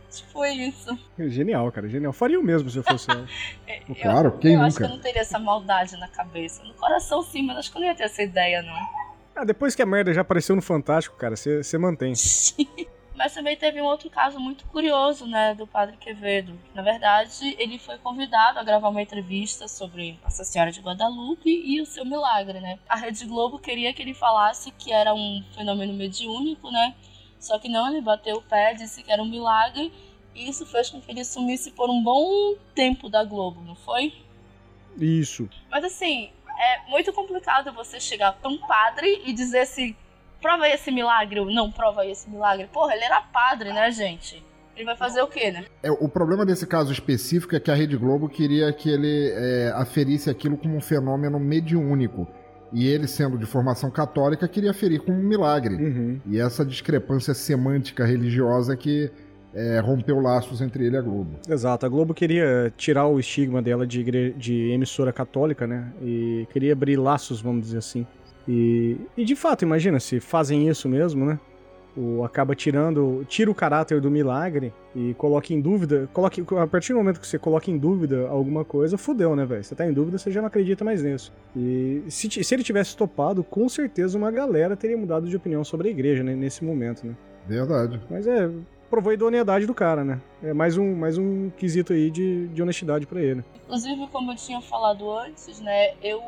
tipo 0.08 0.44
isso. 0.44 0.96
Genial, 1.18 1.72
cara, 1.72 1.88
genial. 1.88 2.12
Faria 2.12 2.38
o 2.38 2.42
mesmo 2.44 2.70
se 2.70 2.78
eu 2.78 2.84
fosse 2.84 3.10
ela. 3.10 3.26
eu, 3.88 3.96
claro, 3.96 4.38
quem 4.38 4.52
eu 4.52 4.58
nunca? 4.58 4.68
acho 4.68 4.76
que 4.76 4.84
eu 4.84 4.90
não 4.90 5.00
teria 5.00 5.22
essa 5.22 5.40
maldade 5.40 5.96
na 5.96 6.06
cabeça. 6.06 6.62
No 6.62 6.74
coração 6.74 7.20
sim, 7.20 7.42
mas 7.44 7.56
acho 7.56 7.72
que 7.72 7.78
eu 7.78 7.80
não 7.80 7.88
ia 7.88 7.96
ter 7.96 8.04
essa 8.04 8.22
ideia, 8.22 8.62
não. 8.62 8.78
Ah, 9.34 9.44
depois 9.44 9.74
que 9.74 9.82
a 9.82 9.86
merda 9.86 10.14
já 10.14 10.20
apareceu 10.20 10.54
no 10.54 10.62
Fantástico, 10.62 11.16
cara, 11.16 11.34
você 11.34 11.78
mantém. 11.78 12.12
Mas 13.22 13.34
também 13.34 13.56
teve 13.56 13.80
um 13.80 13.84
outro 13.84 14.10
caso 14.10 14.40
muito 14.40 14.64
curioso, 14.64 15.28
né, 15.28 15.54
do 15.54 15.64
Padre 15.64 15.96
Quevedo. 15.96 16.58
Na 16.74 16.82
verdade, 16.82 17.54
ele 17.56 17.78
foi 17.78 17.96
convidado 17.96 18.58
a 18.58 18.64
gravar 18.64 18.88
uma 18.88 19.00
entrevista 19.00 19.68
sobre 19.68 20.18
Nossa 20.24 20.42
Senhora 20.42 20.72
de 20.72 20.80
Guadalupe 20.80 21.48
e 21.48 21.80
o 21.80 21.86
seu 21.86 22.04
milagre, 22.04 22.58
né? 22.58 22.80
A 22.88 22.96
Rede 22.96 23.24
Globo 23.24 23.60
queria 23.60 23.94
que 23.94 24.02
ele 24.02 24.12
falasse 24.12 24.72
que 24.72 24.92
era 24.92 25.14
um 25.14 25.40
fenômeno 25.54 25.92
mediúnico, 25.92 26.68
né? 26.72 26.96
Só 27.38 27.60
que 27.60 27.68
não, 27.68 27.86
ele 27.86 28.00
bateu 28.00 28.38
o 28.38 28.42
pé, 28.42 28.74
disse 28.74 29.04
que 29.04 29.12
era 29.12 29.22
um 29.22 29.30
milagre, 29.30 29.92
e 30.34 30.48
isso 30.48 30.66
fez 30.66 30.90
com 30.90 31.00
que 31.00 31.12
ele 31.12 31.24
sumisse 31.24 31.70
por 31.70 31.88
um 31.88 32.02
bom 32.02 32.56
tempo 32.74 33.08
da 33.08 33.22
Globo, 33.22 33.60
não 33.60 33.76
foi? 33.76 34.12
Isso. 34.98 35.48
Mas 35.70 35.84
assim, 35.84 36.32
é 36.58 36.90
muito 36.90 37.12
complicado 37.12 37.72
você 37.72 38.00
chegar 38.00 38.32
pra 38.32 38.50
um 38.50 38.58
padre 38.58 39.22
e 39.24 39.32
dizer 39.32 39.60
assim: 39.60 39.94
prova 40.42 40.64
aí 40.64 40.72
esse 40.72 40.90
milagre, 40.90 41.40
ou 41.40 41.46
não 41.46 41.70
prova 41.70 42.02
aí 42.02 42.10
esse 42.10 42.28
milagre. 42.28 42.68
Porra, 42.70 42.94
ele 42.94 43.04
era 43.04 43.20
padre, 43.22 43.72
né, 43.72 43.90
gente? 43.92 44.44
Ele 44.76 44.84
vai 44.84 44.96
fazer 44.96 45.22
o 45.22 45.28
quê, 45.28 45.50
né? 45.50 45.64
É, 45.82 45.90
o 45.90 46.08
problema 46.08 46.44
desse 46.44 46.66
caso 46.66 46.92
específico 46.92 47.54
é 47.54 47.60
que 47.60 47.70
a 47.70 47.74
Rede 47.74 47.96
Globo 47.96 48.28
queria 48.28 48.72
que 48.72 48.90
ele 48.90 49.30
é, 49.34 49.72
aferisse 49.74 50.28
aquilo 50.28 50.56
como 50.56 50.76
um 50.76 50.80
fenômeno 50.80 51.38
mediúnico. 51.38 52.26
E 52.72 52.88
ele, 52.88 53.06
sendo 53.06 53.36
de 53.36 53.44
formação 53.44 53.90
católica, 53.90 54.48
queria 54.48 54.70
aferir 54.70 55.00
como 55.00 55.18
um 55.18 55.22
milagre. 55.22 55.74
Uhum. 55.74 56.20
E 56.26 56.40
essa 56.40 56.64
discrepância 56.64 57.34
semântica 57.34 58.04
religiosa 58.04 58.74
que 58.74 59.10
é, 59.54 59.78
rompeu 59.80 60.18
laços 60.20 60.62
entre 60.62 60.86
ele 60.86 60.96
e 60.96 60.98
a 60.98 61.02
Globo. 61.02 61.38
Exato, 61.46 61.84
a 61.84 61.88
Globo 61.88 62.14
queria 62.14 62.72
tirar 62.74 63.06
o 63.06 63.20
estigma 63.20 63.60
dela 63.60 63.86
de, 63.86 64.00
igre... 64.00 64.32
de 64.32 64.70
emissora 64.70 65.12
católica, 65.12 65.66
né? 65.66 65.92
E 66.00 66.48
queria 66.50 66.72
abrir 66.72 66.96
laços, 66.96 67.42
vamos 67.42 67.66
dizer 67.66 67.78
assim. 67.78 68.06
E, 68.46 68.96
e 69.16 69.24
de 69.24 69.36
fato, 69.36 69.62
imagina 69.62 70.00
se 70.00 70.20
fazem 70.20 70.68
isso 70.68 70.88
mesmo, 70.88 71.24
né? 71.24 71.38
O, 71.94 72.24
acaba 72.24 72.54
tirando, 72.54 73.22
tira 73.28 73.50
o 73.50 73.54
caráter 73.54 74.00
do 74.00 74.10
milagre 74.10 74.72
e 74.96 75.12
coloca 75.14 75.52
em 75.52 75.60
dúvida, 75.60 76.08
coloque, 76.12 76.42
a 76.58 76.66
partir 76.66 76.94
do 76.94 76.98
momento 76.98 77.20
que 77.20 77.26
você 77.26 77.38
coloca 77.38 77.70
em 77.70 77.76
dúvida 77.76 78.28
alguma 78.28 78.64
coisa, 78.64 78.96
fudeu, 78.96 79.36
né, 79.36 79.44
velho? 79.44 79.62
Você 79.62 79.74
tá 79.74 79.86
em 79.86 79.92
dúvida, 79.92 80.16
você 80.16 80.30
já 80.30 80.40
não 80.40 80.48
acredita 80.48 80.84
mais 80.84 81.02
nisso. 81.02 81.30
E 81.54 82.02
se, 82.08 82.42
se 82.42 82.54
ele 82.54 82.62
tivesse 82.62 82.96
topado, 82.96 83.44
com 83.44 83.68
certeza 83.68 84.16
uma 84.16 84.30
galera 84.30 84.74
teria 84.74 84.96
mudado 84.96 85.28
de 85.28 85.36
opinião 85.36 85.62
sobre 85.62 85.88
a 85.88 85.90
igreja, 85.90 86.22
né, 86.22 86.34
nesse 86.34 86.64
momento, 86.64 87.06
né? 87.06 87.14
Verdade. 87.46 88.00
Mas 88.08 88.26
é, 88.26 88.48
provou 88.88 89.10
a 89.10 89.14
idoneidade 89.14 89.66
do 89.66 89.74
cara, 89.74 90.02
né? 90.02 90.18
É 90.42 90.54
mais 90.54 90.78
um, 90.78 90.94
mais 90.94 91.18
um 91.18 91.50
quesito 91.58 91.92
aí 91.92 92.10
de, 92.10 92.48
de 92.48 92.62
honestidade 92.62 93.06
para 93.06 93.20
ele. 93.20 93.44
Inclusive, 93.64 94.06
como 94.10 94.32
eu 94.32 94.36
tinha 94.36 94.62
falado 94.62 95.10
antes, 95.10 95.60
né, 95.60 95.92
eu 96.02 96.20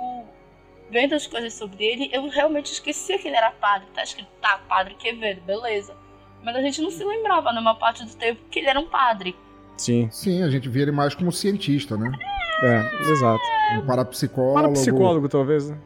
vendo 0.95 1.13
as 1.13 1.27
coisas 1.27 1.53
sobre 1.53 1.85
ele, 1.85 2.09
eu 2.13 2.29
realmente 2.29 2.73
esquecia 2.73 3.19
que 3.19 3.27
ele 3.27 3.37
era 3.37 3.51
padre. 3.51 3.89
Tá 3.93 4.05
escrito, 4.05 4.29
tá, 4.41 4.61
padre 4.69 4.95
Quevedo, 4.95 5.41
beleza. 5.41 5.93
Mas 6.41 6.55
a 6.55 6.61
gente 6.61 6.81
não 6.81 6.91
se 6.91 7.03
lembrava, 7.03 7.53
numa 7.53 7.75
parte 7.75 8.05
do 8.05 8.15
tempo, 8.15 8.41
que 8.49 8.61
ele 8.61 8.69
era 8.69 8.79
um 8.79 8.87
padre. 8.87 9.35
Sim. 9.77 10.09
Sim, 10.13 10.45
a 10.45 10.49
gente 10.49 10.69
via 10.69 10.83
ele 10.83 10.93
mais 10.93 11.13
como 11.13 11.33
cientista, 11.33 11.97
né? 11.97 12.13
É, 12.63 13.11
exato. 13.11 13.43
Um 13.77 13.87
parapsicólogo. 13.87 14.55
Parapsicólogo, 14.55 15.29
talvez, 15.29 15.69
né? 15.69 15.79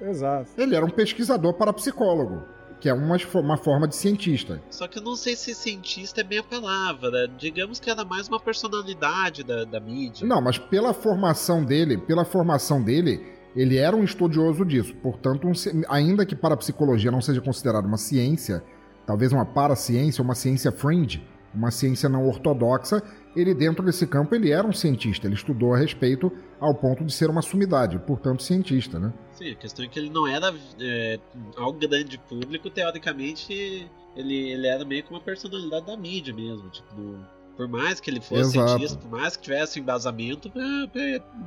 Exato. 0.00 0.50
Ele 0.56 0.76
era 0.76 0.84
um 0.84 0.90
pesquisador 0.90 1.54
parapsicólogo, 1.54 2.44
que 2.80 2.88
é 2.88 2.94
uma, 2.94 3.16
uma 3.34 3.56
forma 3.56 3.88
de 3.88 3.96
cientista. 3.96 4.62
Só 4.70 4.86
que 4.86 4.98
eu 4.98 5.02
não 5.02 5.16
sei 5.16 5.34
se 5.34 5.56
cientista 5.56 6.20
é 6.20 6.24
bem 6.24 6.38
a 6.38 6.42
palavra. 6.44 7.26
Digamos 7.26 7.80
que 7.80 7.90
era 7.90 8.04
mais 8.04 8.28
uma 8.28 8.38
personalidade 8.38 9.42
da, 9.42 9.64
da 9.64 9.80
mídia. 9.80 10.24
Não, 10.24 10.40
mas 10.40 10.56
pela 10.56 10.94
formação 10.94 11.64
dele, 11.64 11.98
pela 11.98 12.24
formação 12.24 12.80
dele, 12.80 13.41
ele 13.54 13.76
era 13.76 13.94
um 13.94 14.04
estudioso 14.04 14.64
disso. 14.64 14.94
Portanto, 14.96 15.46
um, 15.46 15.52
ainda 15.88 16.24
que 16.24 16.34
parapsicologia 16.34 17.10
não 17.10 17.20
seja 17.20 17.40
considerada 17.40 17.86
uma 17.86 17.98
ciência, 17.98 18.62
talvez 19.06 19.32
uma 19.32 19.44
paraciência, 19.44 20.22
uma 20.22 20.34
ciência 20.34 20.72
fringe, 20.72 21.22
uma 21.54 21.70
ciência 21.70 22.08
não 22.08 22.26
ortodoxa, 22.26 23.02
ele 23.36 23.54
dentro 23.54 23.84
desse 23.84 24.06
campo 24.06 24.34
ele 24.34 24.50
era 24.50 24.66
um 24.66 24.72
cientista, 24.72 25.26
ele 25.26 25.34
estudou 25.34 25.74
a 25.74 25.78
respeito 25.78 26.32
ao 26.58 26.74
ponto 26.74 27.04
de 27.04 27.12
ser 27.12 27.28
uma 27.28 27.42
sumidade, 27.42 27.98
portanto 27.98 28.42
cientista, 28.42 28.98
né? 28.98 29.12
Sim, 29.32 29.50
a 29.50 29.54
questão 29.54 29.84
é 29.84 29.88
que 29.88 29.98
ele 29.98 30.10
não 30.10 30.26
era 30.26 30.54
é, 30.80 31.18
ao 31.56 31.72
grande 31.72 32.18
público, 32.18 32.70
teoricamente 32.70 33.86
ele, 34.16 34.52
ele 34.52 34.66
era 34.66 34.84
meio 34.84 35.02
que 35.02 35.10
uma 35.10 35.20
personalidade 35.20 35.86
da 35.86 35.96
mídia 35.96 36.34
mesmo, 36.34 36.68
tipo, 36.70 37.18
por 37.56 37.68
mais 37.68 38.00
que 38.00 38.10
ele 38.10 38.20
fosse 38.20 38.56
Exato. 38.56 38.70
cientista, 38.70 38.98
por 38.98 39.10
mais 39.10 39.36
que 39.36 39.42
tivesse 39.42 39.80
embasamento, 39.80 40.50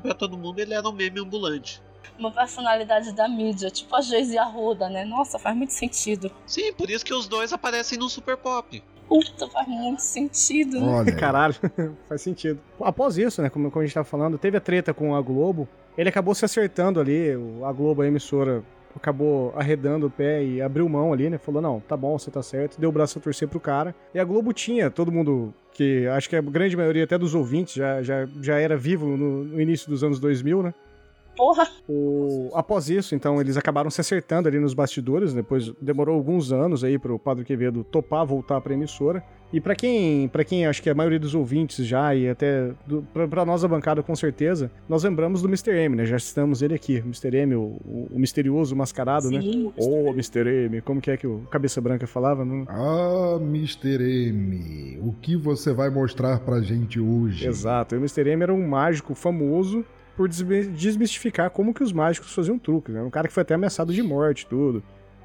para 0.02 0.14
todo 0.14 0.38
mundo 0.38 0.60
ele 0.60 0.74
era 0.74 0.88
um 0.88 0.94
meme 0.94 1.20
ambulante. 1.20 1.82
Uma 2.18 2.32
personalidade 2.32 3.12
da 3.14 3.28
mídia, 3.28 3.70
tipo 3.70 3.96
a 3.96 4.02
Geise 4.02 4.38
Arruda, 4.38 4.90
né? 4.90 5.06
Nossa, 5.06 5.38
faz 5.40 5.56
muito 5.56 5.74
sentido. 5.74 6.32
Sim, 6.46 6.74
por 6.74 6.90
isso 6.90 7.06
que 7.06 7.14
os 7.14 7.28
dois 7.28 7.52
aparecem 7.54 7.98
no 7.98 8.10
Super 8.10 8.38
Pop. 8.38 8.82
Puta, 9.08 9.48
faz 9.48 9.68
muito 9.68 10.02
sentido. 10.02 10.80
né? 10.82 10.88
Olha, 10.88 11.16
Caralho, 11.16 11.56
faz 12.10 12.22
sentido. 12.22 12.60
Após 12.82 13.18
isso, 13.18 13.42
né, 13.42 13.50
como, 13.50 13.70
como 13.70 13.84
a 13.84 13.86
gente 13.86 13.94
tava 13.94 14.06
falando, 14.06 14.38
teve 14.38 14.58
a 14.58 14.62
treta 14.62 14.94
com 14.94 15.16
a 15.16 15.22
Globo. 15.22 15.68
Ele 15.98 16.10
acabou 16.10 16.34
se 16.34 16.44
acertando 16.44 17.00
ali, 17.00 17.30
a 17.64 17.72
Globo, 17.72 18.02
a 18.02 18.08
emissora, 18.08 18.64
acabou 18.96 19.54
arredando 19.56 20.08
o 20.08 20.10
pé 20.10 20.44
e 20.44 20.62
abriu 20.62 20.90
mão 20.90 21.14
ali, 21.14 21.30
né? 21.30 21.38
Falou, 21.38 21.62
não, 21.62 21.80
tá 21.80 21.96
bom, 21.96 22.18
você 22.18 22.32
tá 22.32 22.42
certo. 22.42 22.80
Deu 22.80 22.90
o 22.90 22.92
braço 22.92 23.20
a 23.20 23.22
torcer 23.22 23.48
pro 23.48 23.60
cara. 23.60 23.94
E 24.14 24.20
a 24.20 24.24
Globo 24.24 24.52
tinha, 24.52 24.90
todo 24.90 25.12
mundo 25.12 25.54
que, 25.72 26.08
acho 26.08 26.28
que 26.30 26.36
a 26.36 26.42
grande 26.42 26.76
maioria 26.76 27.04
até 27.04 27.18
dos 27.18 27.36
ouvintes 27.36 27.76
já, 27.76 28.02
já, 28.02 28.28
já 28.42 28.58
era 28.58 28.76
vivo 28.76 29.06
no, 29.16 29.44
no 29.44 29.62
início 29.62 29.90
dos 29.90 30.04
anos 30.04 30.20
2000, 30.20 30.64
né? 30.64 30.74
Porra! 31.36 31.68
O... 31.88 32.50
Após 32.54 32.90
isso, 32.90 33.16
então, 33.16 33.40
eles 33.40 33.58
acabaram 33.58 33.90
se 33.90 34.02
acertando 34.02 34.48
ali 34.48 34.60
nos 34.60 34.74
bastidores. 34.74 35.34
Depois 35.34 35.72
demorou 35.82 36.16
alguns 36.16 36.52
anos 36.52 36.84
aí 36.84 36.98
para 36.98 37.14
o 37.14 37.20
Padre 37.20 37.44
Quevedo 37.44 37.84
topar 37.84 38.26
voltar 38.26 38.62
para 38.62 38.74
a 38.74 38.76
emissora. 38.76 39.24
E 39.54 39.62
para 39.62 39.76
quem, 39.76 40.28
para 40.28 40.44
quem 40.44 40.66
acho 40.66 40.82
que 40.82 40.90
a 40.90 40.94
maioria 40.94 41.20
dos 41.20 41.36
ouvintes 41.36 41.86
já 41.86 42.14
e 42.14 42.28
até 42.28 42.72
para 43.30 43.46
nós 43.46 43.64
a 43.64 43.68
bancada 43.68 44.02
com 44.04 44.16
certeza, 44.16 44.72
nós 44.90 45.04
lembramos 45.04 45.42
do 45.42 45.48
Mr. 45.48 45.72
M, 45.72 45.96
né? 45.96 46.06
Já 46.06 46.18
estamos 46.18 46.62
ele 46.62 46.74
aqui, 46.74 46.98
Mr. 46.98 47.38
M, 47.38 47.56
o, 47.56 47.62
o, 47.86 48.08
o 48.12 48.20
misterioso 48.20 48.76
mascarado, 48.76 49.30
né? 49.30 49.40
Sim, 49.40 49.66
né? 49.68 49.74
Ô, 49.78 50.10
oh, 50.10 50.10
Mr. 50.10 50.66
M, 50.66 50.82
como 50.82 51.00
que 51.00 51.12
é 51.12 51.16
que 51.16 51.28
o 51.28 51.42
Cabeça 51.50 51.80
Branca 51.80 52.08
falava? 52.08 52.44
Não? 52.44 52.66
Ah, 52.68 53.38
Mr. 53.40 54.28
M, 54.28 55.00
o 55.02 55.14
que 55.14 55.38
você 55.38 55.72
vai 55.72 55.90
mostrar 55.90 56.40
pra 56.40 56.60
gente 56.62 57.00
hoje? 57.00 57.48
Exato, 57.48 57.96
o 57.96 58.00
Mr. 58.00 58.28
M 58.32 58.44
era 58.44 58.54
um 58.54 58.68
mágico 58.68 59.14
famoso 59.14 59.86
por 60.16 60.30
desmistificar 60.30 61.50
como 61.50 61.74
que 61.74 61.84
os 61.84 61.92
mágicos 61.92 62.34
faziam 62.34 62.58
truques, 62.58 62.94
né? 62.94 63.02
Um 63.02 63.10
cara 63.10 63.28
que 63.28 63.34
foi 63.34 63.42
até 63.42 63.54
ameaçado 63.54 63.94
de 63.94 64.02
morte 64.02 64.48
tudo. 64.48 64.84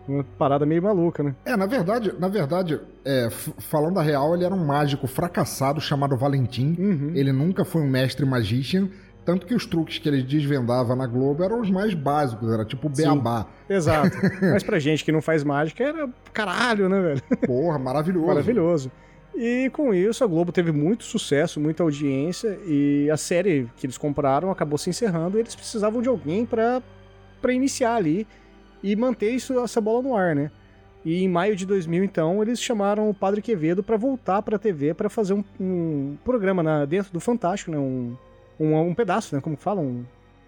Uma 0.08 0.24
parada 0.24 0.66
meio 0.66 0.82
maluca, 0.82 1.22
né? 1.22 1.34
É, 1.44 1.56
na 1.56 1.66
verdade, 1.66 2.12
na 2.18 2.26
verdade, 2.26 2.80
é, 3.04 3.28
falando 3.58 3.98
a 4.00 4.02
real, 4.02 4.34
ele 4.34 4.44
era 4.44 4.54
um 4.54 4.66
mágico 4.66 5.06
fracassado 5.06 5.80
chamado 5.80 6.16
Valentim. 6.16 6.74
Uhum. 6.78 7.12
Ele 7.14 7.32
nunca 7.32 7.64
foi 7.64 7.82
um 7.82 7.88
mestre 7.88 8.26
magician. 8.26 8.88
Tanto 9.24 9.46
que 9.46 9.54
os 9.54 9.66
truques 9.66 9.98
que 9.98 10.08
ele 10.08 10.22
desvendava 10.22 10.96
na 10.96 11.06
Globo 11.06 11.44
eram 11.44 11.60
os 11.60 11.70
mais 11.70 11.94
básicos, 11.94 12.50
era 12.50 12.64
tipo 12.64 12.88
beabá. 12.88 13.46
Sim, 13.68 13.74
exato. 13.74 14.16
Mas 14.40 14.62
pra 14.62 14.78
gente 14.78 15.04
que 15.04 15.12
não 15.12 15.20
faz 15.20 15.44
mágica, 15.44 15.84
era 15.84 16.08
caralho, 16.32 16.88
né, 16.88 17.00
velho? 17.00 17.22
Porra, 17.46 17.78
maravilhoso. 17.78 18.26
Maravilhoso. 18.26 18.90
E 19.34 19.70
com 19.70 19.94
isso 19.94 20.24
a 20.24 20.26
Globo 20.26 20.52
teve 20.52 20.72
muito 20.72 21.04
sucesso, 21.04 21.60
muita 21.60 21.82
audiência 21.82 22.58
e 22.66 23.08
a 23.10 23.16
série 23.16 23.68
que 23.76 23.86
eles 23.86 23.96
compraram 23.96 24.50
acabou 24.50 24.76
se 24.76 24.90
encerrando 24.90 25.36
e 25.36 25.40
eles 25.40 25.54
precisavam 25.54 26.02
de 26.02 26.08
alguém 26.08 26.44
para 26.44 26.82
para 27.40 27.54
iniciar 27.54 27.94
ali 27.94 28.26
e 28.82 28.94
manter 28.94 29.30
isso 29.30 29.58
essa 29.60 29.80
bola 29.80 30.02
no 30.02 30.14
ar, 30.14 30.34
né? 30.34 30.50
E 31.04 31.22
em 31.22 31.28
maio 31.28 31.56
de 31.56 31.64
2000 31.64 32.04
então 32.04 32.42
eles 32.42 32.60
chamaram 32.60 33.08
o 33.08 33.14
Padre 33.14 33.40
Quevedo 33.40 33.82
para 33.82 33.96
voltar 33.96 34.42
para 34.42 34.56
a 34.56 34.58
TV 34.58 34.92
para 34.92 35.08
fazer 35.08 35.32
um, 35.32 35.44
um, 35.58 36.18
programa 36.22 36.62
na, 36.62 36.84
dentro 36.84 37.12
do 37.12 37.20
Fantástico, 37.20 37.70
né? 37.70 37.78
Um, 37.78 38.16
um, 38.58 38.78
um 38.78 38.94
pedaço, 38.94 39.34
né? 39.34 39.40
Como 39.40 39.56
falam? 39.56 39.84
Um... 39.84 40.04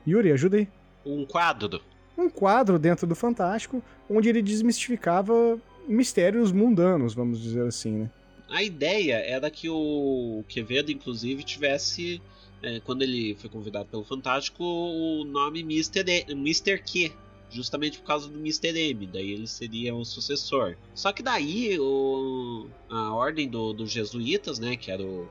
Yuri, 0.06 0.32
ajuda 0.32 0.58
aí. 0.58 0.68
Um 1.06 1.24
quadro. 1.24 1.80
Um 2.18 2.28
quadro 2.28 2.78
dentro 2.78 3.06
do 3.06 3.14
Fantástico, 3.14 3.82
onde 4.10 4.28
ele 4.28 4.42
desmistificava 4.42 5.58
mistérios 5.88 6.52
mundanos, 6.52 7.14
vamos 7.14 7.40
dizer 7.40 7.66
assim, 7.66 7.92
né? 7.92 8.10
A 8.52 8.62
ideia 8.62 9.14
era 9.14 9.50
que 9.50 9.70
o 9.70 10.44
Quevedo, 10.46 10.92
inclusive, 10.92 11.42
tivesse, 11.42 12.20
é, 12.62 12.80
quando 12.80 13.00
ele 13.00 13.34
foi 13.34 13.48
convidado 13.48 13.88
pelo 13.88 14.04
Fantástico, 14.04 14.62
o 14.62 15.24
nome 15.24 15.60
Mr. 15.60 16.04
Mr. 16.28 16.78
Q, 16.78 17.10
justamente 17.50 17.98
por 17.98 18.04
causa 18.04 18.28
do 18.28 18.38
Mr. 18.38 18.78
M, 18.78 19.06
daí 19.06 19.30
ele 19.30 19.46
seria 19.46 19.94
o 19.94 20.04
sucessor. 20.04 20.76
Só 20.94 21.14
que 21.14 21.22
daí 21.22 21.78
o, 21.80 22.68
a 22.90 23.14
ordem 23.14 23.48
dos 23.48 23.74
do 23.74 23.86
jesuítas, 23.86 24.58
né, 24.58 24.76
que 24.76 24.90
era 24.90 25.02
o, 25.02 25.22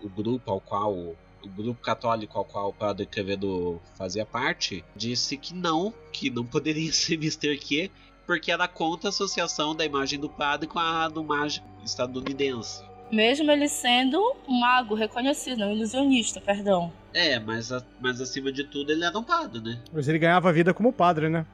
o, 0.00 0.06
o 0.06 0.08
grupo 0.08 0.48
ao 0.48 0.60
qual 0.60 1.16
o 1.42 1.48
grupo 1.48 1.80
católico 1.80 2.38
ao 2.38 2.44
qual 2.44 2.68
o 2.68 2.72
Padre 2.72 3.06
Quevedo 3.06 3.80
fazia 3.96 4.26
parte, 4.26 4.84
disse 4.94 5.36
que 5.36 5.54
não, 5.54 5.92
que 6.12 6.30
não 6.30 6.44
poderia 6.44 6.92
ser 6.92 7.14
Mr. 7.14 7.58
Q, 7.58 7.90
porque 8.30 8.52
era 8.52 8.68
contra 8.68 9.08
a 9.08 9.10
associação 9.10 9.74
da 9.74 9.84
imagem 9.84 10.16
do 10.16 10.28
padre 10.28 10.68
com 10.68 10.78
a 10.78 11.08
do 11.08 11.24
mágico 11.24 11.66
estadunidense. 11.84 12.80
Mesmo 13.10 13.50
ele 13.50 13.68
sendo 13.68 14.20
um 14.46 14.60
mago 14.60 14.94
reconhecido, 14.94 15.64
um 15.64 15.72
ilusionista, 15.72 16.40
perdão. 16.40 16.92
É, 17.12 17.40
mas, 17.40 17.72
mas 18.00 18.20
acima 18.20 18.52
de 18.52 18.62
tudo 18.62 18.92
ele 18.92 19.04
era 19.04 19.18
um 19.18 19.24
padre, 19.24 19.60
né? 19.60 19.82
Mas 19.92 20.06
ele 20.06 20.20
ganhava 20.20 20.52
vida 20.52 20.72
como 20.72 20.92
padre, 20.92 21.28
né? 21.28 21.44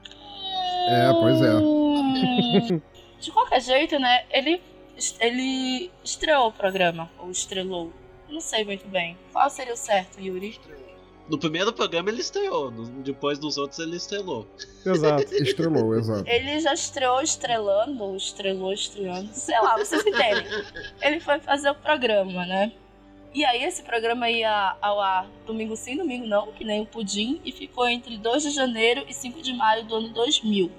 É, 0.87 1.11
pois 1.13 1.41
é. 1.41 2.79
de 3.21 3.31
qualquer 3.31 3.59
jeito, 3.59 3.97
né? 3.97 4.25
Ele, 4.29 4.61
ele 5.19 5.89
estreou 6.03 6.49
o 6.49 6.53
programa, 6.53 7.09
ou 7.17 7.31
estrelou. 7.31 7.91
Não 8.29 8.39
sei 8.39 8.63
muito 8.63 8.87
bem. 8.87 9.17
Qual 9.33 9.49
seria 9.49 9.73
o 9.73 9.77
certo, 9.77 10.21
Yuri? 10.21 10.59
No 11.29 11.37
primeiro 11.37 11.73
programa 11.73 12.09
ele 12.09 12.21
estreou, 12.21 12.71
no, 12.71 12.85
depois 13.03 13.39
nos 13.39 13.57
outros 13.57 13.79
ele 13.79 13.97
estrelou. 13.97 14.47
Exato, 14.85 15.33
estrelou, 15.35 15.95
exato. 15.95 16.29
Ele 16.29 16.59
já 16.59 16.73
estreou 16.73 17.21
estrelando, 17.21 18.01
ou 18.03 18.15
estrelou 18.15 18.71
estreando, 18.71 19.29
sei 19.33 19.59
lá, 19.59 19.77
vocês 19.77 20.05
entendem. 20.05 20.45
Ele 21.01 21.19
foi 21.19 21.39
fazer 21.39 21.69
o 21.69 21.75
programa, 21.75 22.45
né? 22.45 22.71
E 23.33 23.43
aí 23.43 23.63
esse 23.63 23.83
programa 23.83 24.29
ia 24.29 24.77
ao 24.81 25.01
ar 25.01 25.29
domingo 25.45 25.75
sim, 25.75 25.97
domingo 25.97 26.25
não, 26.25 26.51
que 26.53 26.63
nem 26.63 26.81
o 26.81 26.85
Pudim, 26.85 27.41
e 27.43 27.51
ficou 27.51 27.87
entre 27.87 28.17
2 28.17 28.43
de 28.43 28.49
janeiro 28.51 29.05
e 29.07 29.13
5 29.13 29.41
de 29.41 29.53
maio 29.53 29.83
do 29.85 29.95
ano 29.95 30.09
2000. 30.09 30.71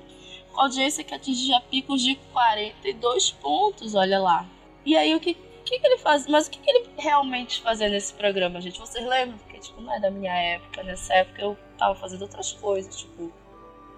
Com 0.53 0.63
audiência 0.63 1.05
que 1.05 1.15
atingia 1.15 1.61
picos 1.71 2.03
de 2.03 2.17
42 2.33 3.31
pontos, 3.33 3.95
olha 3.95 4.19
lá. 4.19 4.47
E 4.85 4.97
aí 4.97 5.15
o 5.15 5.21
que 5.21 5.37
que, 5.69 5.79
que 5.79 5.87
ele 5.87 5.99
faz? 5.99 6.27
Mas 6.27 6.47
o 6.47 6.51
que, 6.51 6.59
que 6.59 6.71
ele 6.71 6.89
realmente 6.97 7.61
fazia 7.61 7.89
nesse 7.89 8.15
programa, 8.15 8.61
gente? 8.61 8.79
Vocês 8.79 9.07
lembram? 9.07 9.39
Tipo, 9.59 9.81
não 9.81 9.95
é 9.95 10.01
da 10.01 10.11
minha 10.11 10.33
época. 10.33 10.83
Nessa 10.83 11.15
época 11.15 11.43
eu 11.43 11.57
tava 11.79 11.95
fazendo 11.95 12.23
outras 12.23 12.53
coisas, 12.53 12.97
tipo, 12.97 13.33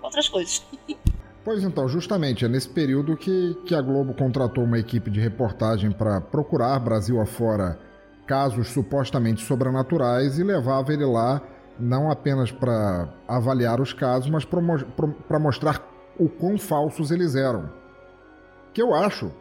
outras 0.03 0.29
coisas. 0.29 0.65
Pois 1.43 1.65
então, 1.65 1.89
justamente, 1.89 2.45
é 2.45 2.49
nesse 2.49 2.69
período 2.69 3.17
que, 3.17 3.55
que 3.67 3.75
a 3.75 3.81
Globo 3.81 4.13
contratou 4.13 4.63
uma 4.63 4.79
equipe 4.79 5.11
de 5.11 5.19
reportagem 5.19 5.91
para 5.91 6.21
procurar 6.21 6.79
Brasil 6.79 7.19
afora 7.19 7.79
casos 8.27 8.69
supostamente 8.69 9.43
sobrenaturais 9.43 10.39
e 10.39 10.45
levava 10.45 10.93
ele 10.93 11.07
lá 11.07 11.41
não 11.79 12.11
apenas 12.11 12.53
para 12.53 13.09
avaliar 13.27 13.81
os 13.81 13.93
casos, 13.93 14.29
mas 14.29 14.45
para 14.45 15.39
mostrar 15.39 15.83
o 16.19 16.29
quão 16.29 16.59
falsos 16.59 17.11
eles 17.11 17.35
eram. 17.35 17.71
Que 18.75 18.83
eu 18.83 18.95
acho 18.95 19.33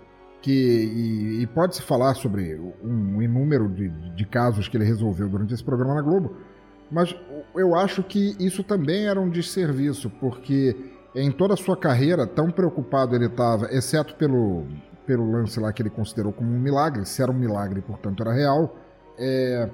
que 0.42 0.52
e, 0.52 1.42
e 1.42 1.48
pode-se 1.48 1.82
falar 1.82 2.14
sobre 2.16 2.60
um 2.84 3.22
inúmero 3.22 3.68
de, 3.68 3.90
de 3.90 4.26
casos 4.26 4.68
que 4.68 4.78
ele 4.78 4.86
resolveu 4.86 5.28
durante 5.28 5.54
esse 5.54 5.64
programa 5.64 5.96
na 5.96 6.02
Globo, 6.02 6.38
mas 6.92 7.16
eu 7.56 7.76
acho 7.76 8.02
que 8.04 8.36
isso 8.40 8.64
também 8.64 9.08
era 9.08 9.20
um 9.20 9.30
desserviço, 9.30 10.10
porque 10.10 10.76
em 11.16 11.32
toda 11.32 11.54
a 11.54 11.58
sua 11.58 11.76
carreira, 11.76 12.26
tão 12.26 12.52
preocupado 12.52 13.16
ele 13.16 13.26
estava, 13.26 13.68
exceto 13.72 14.16
pelo, 14.16 14.66
pelo 15.06 15.32
lance 15.32 15.60
lá 15.60 15.72
que 15.74 15.82
ele 15.82 15.90
considerou 15.90 16.32
como 16.32 16.50
um 16.52 16.60
milagre, 16.60 17.06
se 17.06 17.22
era 17.22 17.32
um 17.32 17.36
milagre, 17.38 17.82
portanto 17.82 18.22
era 18.22 18.34
real, 18.34 18.76
é, 19.18 19.70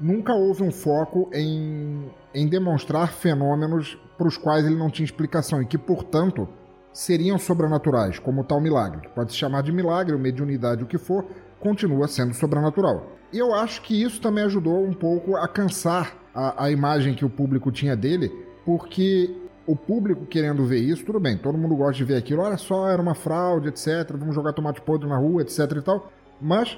nunca 0.00 0.32
houve 0.32 0.62
um 0.62 0.72
foco 0.72 1.30
em, 1.32 2.10
em 2.34 2.48
demonstrar 2.48 3.12
fenômenos 3.12 3.98
para 4.18 4.26
os 4.26 4.36
quais 4.36 4.66
ele 4.66 4.76
não 4.76 4.90
tinha 4.90 5.04
explicação 5.04 5.62
e 5.62 5.66
que, 5.66 5.78
portanto, 5.78 6.48
seriam 6.92 7.38
sobrenaturais, 7.38 8.18
como 8.18 8.44
tal 8.44 8.60
milagre, 8.60 9.00
que 9.00 9.08
pode 9.10 9.32
se 9.32 9.38
chamar 9.38 9.62
de 9.62 9.72
milagre 9.72 10.14
ou 10.14 10.18
mediunidade, 10.18 10.82
o 10.82 10.86
que 10.86 10.98
for, 10.98 11.24
continua 11.60 12.08
sendo 12.08 12.34
sobrenatural. 12.34 13.12
E 13.32 13.38
eu 13.38 13.54
acho 13.54 13.82
que 13.82 14.02
isso 14.02 14.20
também 14.20 14.44
ajudou 14.44 14.84
um 14.84 14.92
pouco 14.92 15.36
a 15.36 15.48
cansar 15.48 16.16
a, 16.34 16.64
a 16.64 16.70
imagem 16.70 17.14
que 17.14 17.24
o 17.24 17.30
público 17.30 17.70
tinha 17.72 17.96
dele, 17.96 18.30
porque 18.64 19.34
o 19.66 19.76
público 19.76 20.26
querendo 20.26 20.64
ver 20.64 20.80
isso, 20.80 21.04
tudo 21.04 21.20
bem, 21.20 21.38
todo 21.38 21.56
mundo 21.56 21.76
gosta 21.76 21.94
de 21.94 22.04
ver 22.04 22.16
aquilo, 22.16 22.42
olha 22.42 22.58
só, 22.58 22.88
era 22.88 23.00
uma 23.00 23.14
fraude, 23.14 23.68
etc, 23.68 24.10
vamos 24.10 24.34
jogar 24.34 24.52
tomate 24.52 24.80
podre 24.80 25.08
na 25.08 25.16
rua, 25.16 25.42
etc 25.42 25.58
e 25.78 25.82
tal, 25.82 26.12
mas 26.40 26.76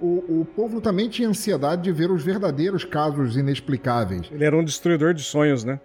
o, 0.00 0.40
o 0.40 0.44
povo 0.44 0.80
também 0.80 1.08
tinha 1.08 1.28
ansiedade 1.28 1.82
de 1.82 1.92
ver 1.92 2.10
os 2.10 2.22
verdadeiros 2.22 2.84
casos 2.84 3.36
inexplicáveis. 3.36 4.28
Ele 4.30 4.44
era 4.44 4.56
um 4.56 4.64
destruidor 4.64 5.14
de 5.14 5.22
sonhos, 5.22 5.64
né? 5.64 5.80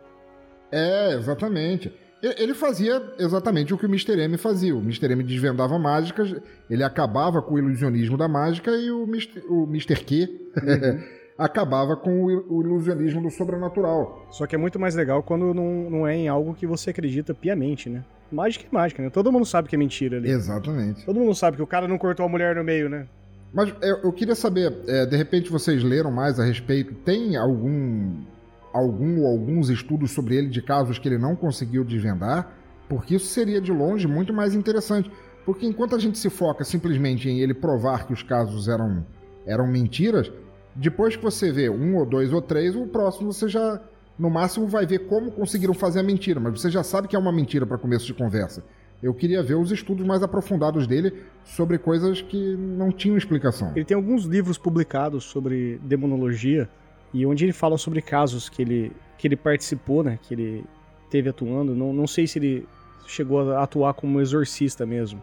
É, 0.72 1.14
exatamente. 1.16 1.94
Ele 2.22 2.53
fazia 2.53 3.01
exatamente 3.17 3.74
o 3.74 3.78
que 3.78 3.86
o 3.86 3.89
Mr. 3.89 4.19
M 4.19 4.38
fazia. 4.38 4.76
O 4.76 4.80
Mr. 4.80 5.11
M 5.11 5.24
desvendava 5.24 5.78
mágicas, 5.80 6.36
ele 6.69 6.84
acabava 6.84 7.41
com 7.41 7.55
o 7.55 7.59
ilusionismo 7.59 8.17
da 8.17 8.28
mágica 8.28 8.72
e 8.72 8.91
o 8.91 9.03
Mr. 9.03 9.43
O 9.49 9.63
Mr. 9.63 9.95
Q 10.03 10.30
uhum. 10.55 11.03
acabava 11.38 11.95
com 11.95 12.26
o 12.26 12.61
ilusionismo 12.61 13.24
do 13.24 13.32
sobrenatural. 13.32 14.28
Só 14.30 14.45
que 14.45 14.53
é 14.53 14.57
muito 14.57 14.80
mais 14.80 14.93
legal 14.93 15.24
quando 15.24 15.53
não, 15.53 15.89
não 15.89 16.07
é 16.07 16.15
em 16.15 16.28
algo 16.28 16.53
que 16.53 16.67
você 16.67 16.91
acredita 16.91 17.34
piamente, 17.34 17.89
né? 17.89 18.03
Mágica 18.32 18.65
é 18.72 18.74
mágica, 18.74 19.01
né? 19.01 19.09
Todo 19.09 19.32
mundo 19.32 19.45
sabe 19.45 19.67
que 19.67 19.76
é 19.76 19.80
mentira 19.80 20.17
ali. 20.17 20.30
Exatamente. 20.30 21.03
Todo 21.05 21.19
mundo 21.19 21.34
sabe 21.34 21.57
que 21.57 21.63
o 21.63 21.67
cara 21.67 21.88
não 21.88 21.97
cortou 21.97 22.26
a 22.26 22.30
mulher 22.30 22.55
no 22.55 22.63
meio, 22.63 22.88
né? 22.88 23.07
Mas 23.53 23.74
eu, 23.82 24.13
queria 24.13 24.36
saber, 24.36 24.74
é, 24.88 25.05
de 25.05 25.17
repente 25.17 25.51
vocês 25.51 25.84
leram 25.84 26.09
mais 26.09 26.39
a 26.39 26.45
respeito, 26.45 26.93
tem 26.93 27.36
algum 27.36 28.24
algum 28.74 29.22
ou 29.22 29.28
alguns 29.28 29.69
estudos 29.69 30.11
sobre 30.11 30.36
ele 30.36 30.47
de 30.47 30.61
casos 30.61 30.97
que 30.97 31.07
ele 31.07 31.17
não 31.17 31.36
conseguiu 31.36 31.84
desvendar, 31.84 32.53
porque 32.88 33.15
isso 33.15 33.28
seria 33.28 33.61
de 33.61 33.72
longe 33.72 34.07
muito 34.07 34.34
mais 34.34 34.53
interessante. 34.53 35.11
Porque 35.45 35.65
enquanto 35.65 35.95
a 35.95 35.99
gente 35.99 36.17
se 36.17 36.30
foca 36.30 36.63
simplesmente 36.63 37.30
em 37.30 37.39
ele 37.39 37.53
provar 37.53 38.05
que 38.05 38.13
os 38.13 38.22
casos 38.22 38.67
eram, 38.67 39.05
eram 39.45 39.67
mentiras, 39.67 40.32
depois 40.76 41.15
que 41.15 41.24
você 41.24 41.51
vê 41.51 41.69
um 41.69 41.97
ou 41.97 42.05
dois 42.05 42.32
ou 42.32 42.41
três, 42.41 42.76
o 42.76 42.88
próximo 42.88 43.34
você 43.34 43.47
já, 43.47 43.82
no 44.17 44.30
máximo, 44.30 44.67
vai 44.67 44.86
ver 44.86 45.07
como 45.07 45.32
conseguiram 45.32 45.74
fazer 45.74 45.99
a 45.99 46.03
mentira, 46.03 46.39
mas 46.39 46.59
você 46.59 46.69
já 46.69 46.84
sabe 46.84 47.07
que 47.07 47.15
é 47.15 47.19
uma 47.19 47.32
mentira 47.32 47.65
para 47.65 47.78
começo 47.78 48.05
de 48.05 48.13
conversa. 48.13 48.63
Eu 49.01 49.15
queria 49.15 49.41
ver 49.41 49.55
os 49.55 49.72
estudos 49.72 50.05
mais 50.05 50.22
aprofundados 50.22 50.86
dele 50.86 51.24
sobre 51.43 51.80
coisas 51.80 52.22
que 52.22 52.55
não 52.55 52.91
tinham 52.91 53.17
explicação. 53.17 53.72
Ele 53.76 53.84
tem 53.84 53.97
alguns 53.97 54.26
livros 54.26 54.59
publicados 54.59 55.24
sobre 55.24 55.80
demonologia 55.84 56.69
e 57.14 57.26
onde 57.26 57.45
ele 57.45 57.53
fala 57.53 57.78
sobre 57.78 58.01
casos 58.01 58.49
que 58.49 58.62
ele, 58.62 58.91
que 59.18 59.28
ele 59.28 59.36
participou, 59.36 60.03
né? 60.03 60.18
Que 60.22 60.34
ele 60.34 60.66
teve 61.09 61.30
atuando. 61.30 61.76
Não, 61.76 61.91
não 61.91 62.07
sei 62.07 62.26
se 62.26 62.39
ele 62.39 62.68
chegou 63.05 63.51
a 63.51 63.64
atuar 63.64 63.93
como 63.93 64.22
exorcista 64.22 64.86
mesmo. 64.86 65.22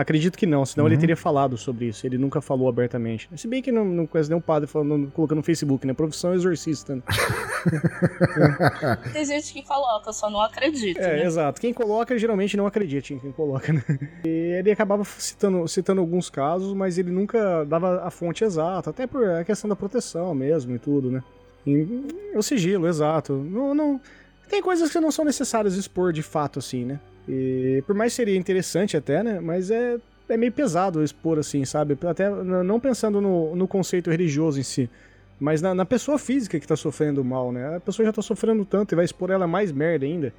Acredito 0.00 0.38
que 0.38 0.46
não, 0.46 0.64
senão 0.64 0.86
uhum. 0.86 0.92
ele 0.92 0.98
teria 0.98 1.16
falado 1.16 1.58
sobre 1.58 1.86
isso. 1.86 2.06
Ele 2.06 2.16
nunca 2.16 2.40
falou 2.40 2.68
abertamente. 2.68 3.28
Se 3.36 3.46
bem 3.46 3.60
que 3.60 3.70
não, 3.70 3.84
não 3.84 4.06
conhece 4.06 4.30
nenhum 4.30 4.40
padre 4.40 4.66
falando, 4.66 5.10
colocando 5.10 5.36
no 5.36 5.42
Facebook, 5.42 5.86
né? 5.86 5.92
Profissão 5.92 6.32
exorcista. 6.32 6.96
Né? 6.96 7.02
Tem 9.12 9.24
gente 9.26 9.52
que 9.52 9.62
coloca, 9.62 10.10
só 10.12 10.30
não 10.30 10.40
acredita. 10.40 11.00
É, 11.00 11.18
né? 11.18 11.26
exato. 11.26 11.60
Quem 11.60 11.74
coloca 11.74 12.18
geralmente 12.18 12.56
não 12.56 12.66
acredita 12.66 13.12
em 13.12 13.18
quem 13.18 13.30
coloca, 13.30 13.72
né? 13.72 13.84
E 14.24 14.56
ele 14.58 14.70
acabava 14.70 15.04
citando, 15.04 15.68
citando 15.68 16.00
alguns 16.00 16.30
casos, 16.30 16.72
mas 16.72 16.96
ele 16.96 17.10
nunca 17.10 17.64
dava 17.66 18.02
a 18.02 18.10
fonte 18.10 18.42
exata, 18.42 18.88
até 18.88 19.06
por 19.06 19.28
a 19.28 19.44
questão 19.44 19.68
da 19.68 19.76
proteção 19.76 20.34
mesmo 20.34 20.74
e 20.74 20.78
tudo, 20.78 21.10
né? 21.10 21.22
E, 21.66 22.32
o 22.34 22.42
sigilo, 22.42 22.86
exato. 22.86 23.34
Não, 23.34 23.74
não, 23.74 24.00
tem 24.48 24.62
coisas 24.62 24.90
que 24.90 24.98
não 24.98 25.10
são 25.10 25.24
necessárias 25.24 25.74
expor 25.74 26.12
de 26.12 26.22
fato, 26.22 26.58
assim, 26.58 26.84
né? 26.84 27.00
E 27.30 27.82
por 27.86 27.94
mais 27.94 28.12
seria 28.12 28.36
interessante 28.36 28.96
até, 28.96 29.22
né? 29.22 29.38
Mas 29.38 29.70
é, 29.70 29.98
é 30.28 30.36
meio 30.36 30.50
pesado 30.50 31.02
expor 31.02 31.38
assim, 31.38 31.64
sabe? 31.64 31.96
Até 32.04 32.28
não 32.28 32.80
pensando 32.80 33.20
no, 33.20 33.54
no 33.54 33.68
conceito 33.68 34.10
religioso 34.10 34.58
em 34.58 34.64
si, 34.64 34.90
mas 35.38 35.62
na, 35.62 35.72
na, 35.72 35.84
pessoa 35.84 36.18
física 36.18 36.58
que 36.58 36.66
tá 36.66 36.74
sofrendo 36.74 37.24
mal, 37.24 37.52
né? 37.52 37.76
A 37.76 37.80
pessoa 37.80 38.04
já 38.04 38.12
tá 38.12 38.20
sofrendo 38.20 38.64
tanto 38.64 38.92
e 38.92 38.96
vai 38.96 39.04
expor 39.04 39.30
ela 39.30 39.46
mais 39.46 39.70
merda 39.70 40.04
ainda. 40.04 40.34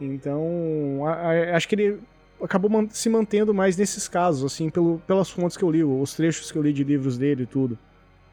Então, 0.00 1.02
a, 1.04 1.12
a, 1.14 1.56
acho 1.56 1.68
que 1.68 1.74
ele 1.74 1.98
acabou 2.40 2.70
man 2.70 2.88
se 2.90 3.08
mantendo 3.08 3.52
mais 3.52 3.76
nesses 3.76 4.06
casos, 4.06 4.52
assim, 4.52 4.70
pelo, 4.70 4.98
pelas 5.06 5.28
fontes 5.28 5.56
que 5.56 5.64
eu 5.64 5.70
li, 5.70 5.82
os 5.82 6.14
trechos 6.14 6.52
que 6.52 6.56
eu 6.56 6.62
li 6.62 6.72
de 6.72 6.84
livros 6.84 7.18
dele 7.18 7.42
e 7.42 7.46
tudo. 7.46 7.76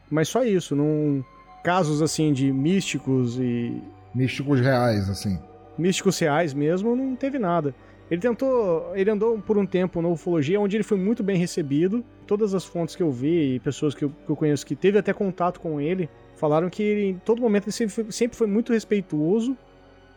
Mas 0.10 0.28
só 0.28 0.44
isso, 0.44 0.76
não. 0.76 1.26
Casos 1.64 2.02
assim 2.02 2.32
de 2.32 2.52
místicos 2.52 3.40
e. 3.40 3.82
Místicos 4.14 4.60
reais, 4.60 5.10
assim. 5.10 5.40
Místicos 5.78 6.20
reais 6.20 6.54
mesmo, 6.54 6.96
não 6.96 7.16
teve 7.16 7.40
nada. 7.40 7.74
Ele 8.12 8.22
tentou, 8.22 8.92
ele 8.96 9.10
andou 9.10 9.40
por 9.40 9.58
um 9.58 9.66
tempo 9.66 10.02
na 10.02 10.08
ufologia, 10.08 10.60
onde 10.60 10.78
ele 10.78 10.84
foi 10.84 10.98
muito 10.98 11.24
bem 11.24 11.38
recebido. 11.38 12.04
Todas 12.28 12.54
as 12.54 12.66
fontes 12.66 12.96
que 12.96 13.04
eu 13.04 13.12
vi 13.12 13.56
e 13.56 13.60
pessoas 13.60 13.96
que 13.96 14.06
eu, 14.06 14.10
que 14.10 14.30
eu 14.30 14.36
conheço 14.36 14.66
que 14.66 14.76
teve 14.76 14.98
até 14.98 15.14
contato 15.14 15.60
com 15.60 15.80
ele, 15.80 16.10
falaram 16.36 16.70
que 16.70 16.84
ele, 16.84 17.06
em 17.08 17.22
todo 17.26 17.42
momento 17.42 17.66
ele 17.66 17.72
sempre 17.72 17.94
foi, 17.94 18.12
sempre 18.12 18.38
foi 18.38 18.48
muito 18.48 18.74
respeituoso 18.74 19.58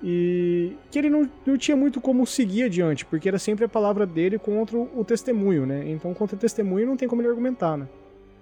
e 0.03 0.77
que 0.91 0.99
ele 0.99 1.09
não, 1.09 1.29
não 1.47 1.57
tinha 1.57 1.77
muito 1.77 2.01
como 2.01 2.27
seguir 2.27 2.65
adiante, 2.65 3.05
porque 3.05 3.29
era 3.29 3.39
sempre 3.39 3.65
a 3.65 3.69
palavra 3.69 4.07
dele 4.07 4.39
contra 4.39 4.77
o 4.77 5.05
testemunho, 5.05 5.65
né? 5.65 5.89
Então, 5.91 6.13
contra 6.13 6.37
o 6.37 6.39
testemunho 6.39 6.87
não 6.87 6.97
tem 6.97 7.09
como 7.09 7.23
ele 7.23 7.29
argumentar, 7.29 7.77
né? 7.77 7.89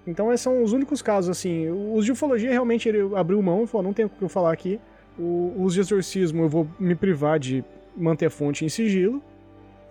Então, 0.05 0.31
esses 0.31 0.43
são 0.43 0.61
os 0.61 0.73
únicos 0.73 1.01
casos, 1.01 1.29
assim. 1.29 1.69
Os 1.69 2.05
de 2.05 2.11
ufologia, 2.11 2.51
realmente, 2.51 2.87
ele 2.87 3.15
abriu 3.15 3.41
mão 3.41 3.63
e 3.63 3.67
falou: 3.67 3.83
não 3.83 3.93
tem 3.93 4.05
o 4.05 4.09
que 4.09 4.21
eu 4.21 4.29
falar 4.29 4.51
aqui. 4.51 4.79
O, 5.17 5.53
os 5.57 5.73
de 5.73 5.79
exorcismo, 5.79 6.43
eu 6.43 6.49
vou 6.49 6.67
me 6.79 6.93
privar 6.93 7.39
de 7.39 7.63
manter 7.95 8.25
a 8.27 8.29
fonte 8.29 8.65
em 8.65 8.69
sigilo. 8.69 9.23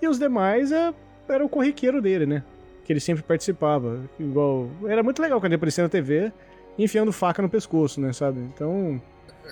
E 0.00 0.08
os 0.08 0.18
demais 0.18 0.72
é, 0.72 0.92
era 1.28 1.44
o 1.44 1.48
corriqueiro 1.48 2.00
dele, 2.02 2.26
né? 2.26 2.42
Que 2.84 2.92
ele 2.92 3.00
sempre 3.00 3.22
participava. 3.22 4.00
Igual. 4.18 4.68
Era 4.86 5.02
muito 5.02 5.20
legal 5.20 5.40
quando 5.40 5.52
ele 5.52 5.56
aparecia 5.56 5.84
na 5.84 5.90
TV 5.90 6.32
enfiando 6.78 7.12
faca 7.12 7.40
no 7.40 7.48
pescoço, 7.48 8.00
né? 8.00 8.12
Sabe? 8.12 8.40
Então. 8.40 9.00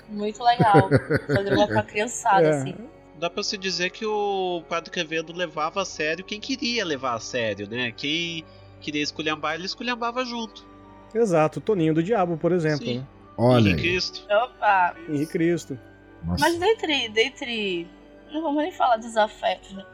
Muito 0.09 0.43
legal. 0.43 0.89
Programa 1.27 1.67
pra 1.67 1.83
criançada, 1.83 2.47
é. 2.47 2.49
assim. 2.49 2.75
Dá 3.19 3.29
pra 3.29 3.43
se 3.43 3.57
dizer 3.57 3.89
que 3.91 4.05
o 4.05 4.63
Padre 4.67 4.91
Quevedo 4.91 5.31
levava 5.33 5.81
a 5.81 5.85
sério 5.85 6.25
quem 6.25 6.39
queria 6.39 6.83
levar 6.83 7.13
a 7.13 7.19
sério, 7.19 7.69
né? 7.69 7.91
Quem 7.91 8.43
queria 8.81 9.01
esculhambar, 9.01 9.55
ele 9.55 9.65
esculhambava 9.65 10.25
junto. 10.25 10.65
Exato, 11.13 11.59
o 11.59 11.61
Toninho 11.61 11.93
do 11.93 12.03
Diabo, 12.03 12.37
por 12.37 12.51
exemplo. 12.51 12.85
Sim. 12.85 12.97
Né? 12.99 13.07
Olha. 13.37 13.69
Henrique 13.69 13.81
Cristo. 13.81 14.25
Opa! 14.29 14.95
Henrique 15.07 15.31
Cristo. 15.31 15.79
Nossa. 16.23 16.43
Mas 16.43 16.59
dentre, 16.59 17.09
dentre. 17.09 17.87
Não 18.31 18.41
vamos 18.41 18.63
nem 18.63 18.71
falar 18.71 18.97
dos 18.97 19.15
afetos, 19.15 19.73
né? 19.73 19.85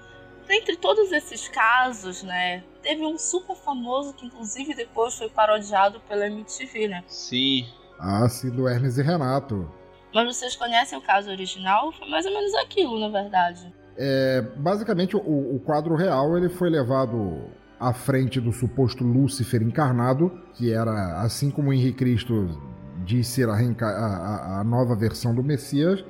Dentre 0.50 0.76
todos 0.76 1.12
esses 1.12 1.48
casos, 1.48 2.24
né, 2.24 2.64
teve 2.82 3.06
um 3.06 3.18
super 3.20 3.56
famoso 3.56 4.14
que 4.14 4.26
inclusive 4.26 4.74
depois 4.74 5.16
foi 5.16 5.30
parodiado 5.30 6.02
pela 6.10 6.26
MTV, 6.26 6.88
né? 6.88 7.04
Sim. 7.08 7.68
Ah, 8.00 8.28
sim, 8.28 8.50
do 8.50 8.68
Hermes 8.68 8.98
e 8.98 9.04
Renato. 9.04 9.72
Mas 10.14 10.36
vocês 10.36 10.56
conhecem 10.56 10.98
o 10.98 11.02
caso 11.02 11.30
original? 11.30 11.92
Foi 11.92 12.10
mais 12.10 12.26
ou 12.26 12.34
menos 12.34 12.56
aquilo, 12.56 13.00
na 13.00 13.10
verdade. 13.10 13.72
É, 13.96 14.42
basicamente, 14.58 15.16
o, 15.16 15.20
o 15.20 15.60
quadro 15.60 15.96
real 15.96 16.36
ele 16.36 16.50
foi 16.50 16.70
levado 16.70 17.44
à 17.80 17.94
frente 17.94 18.42
do 18.42 18.52
suposto 18.52 19.04
Lúcifer 19.04 19.62
encarnado, 19.62 20.32
que 20.56 20.74
era, 20.74 21.22
assim 21.22 21.52
como 21.52 21.70
o 21.70 21.74
Henrique 21.74 22.00
Cristo 22.00 22.60
disse 23.06 23.34
ser 23.34 23.50
a, 23.50 23.54
a, 23.54 24.62
a 24.62 24.64
nova 24.64 24.96
versão 24.96 25.36
do 25.36 25.44
Messias, 25.44 26.04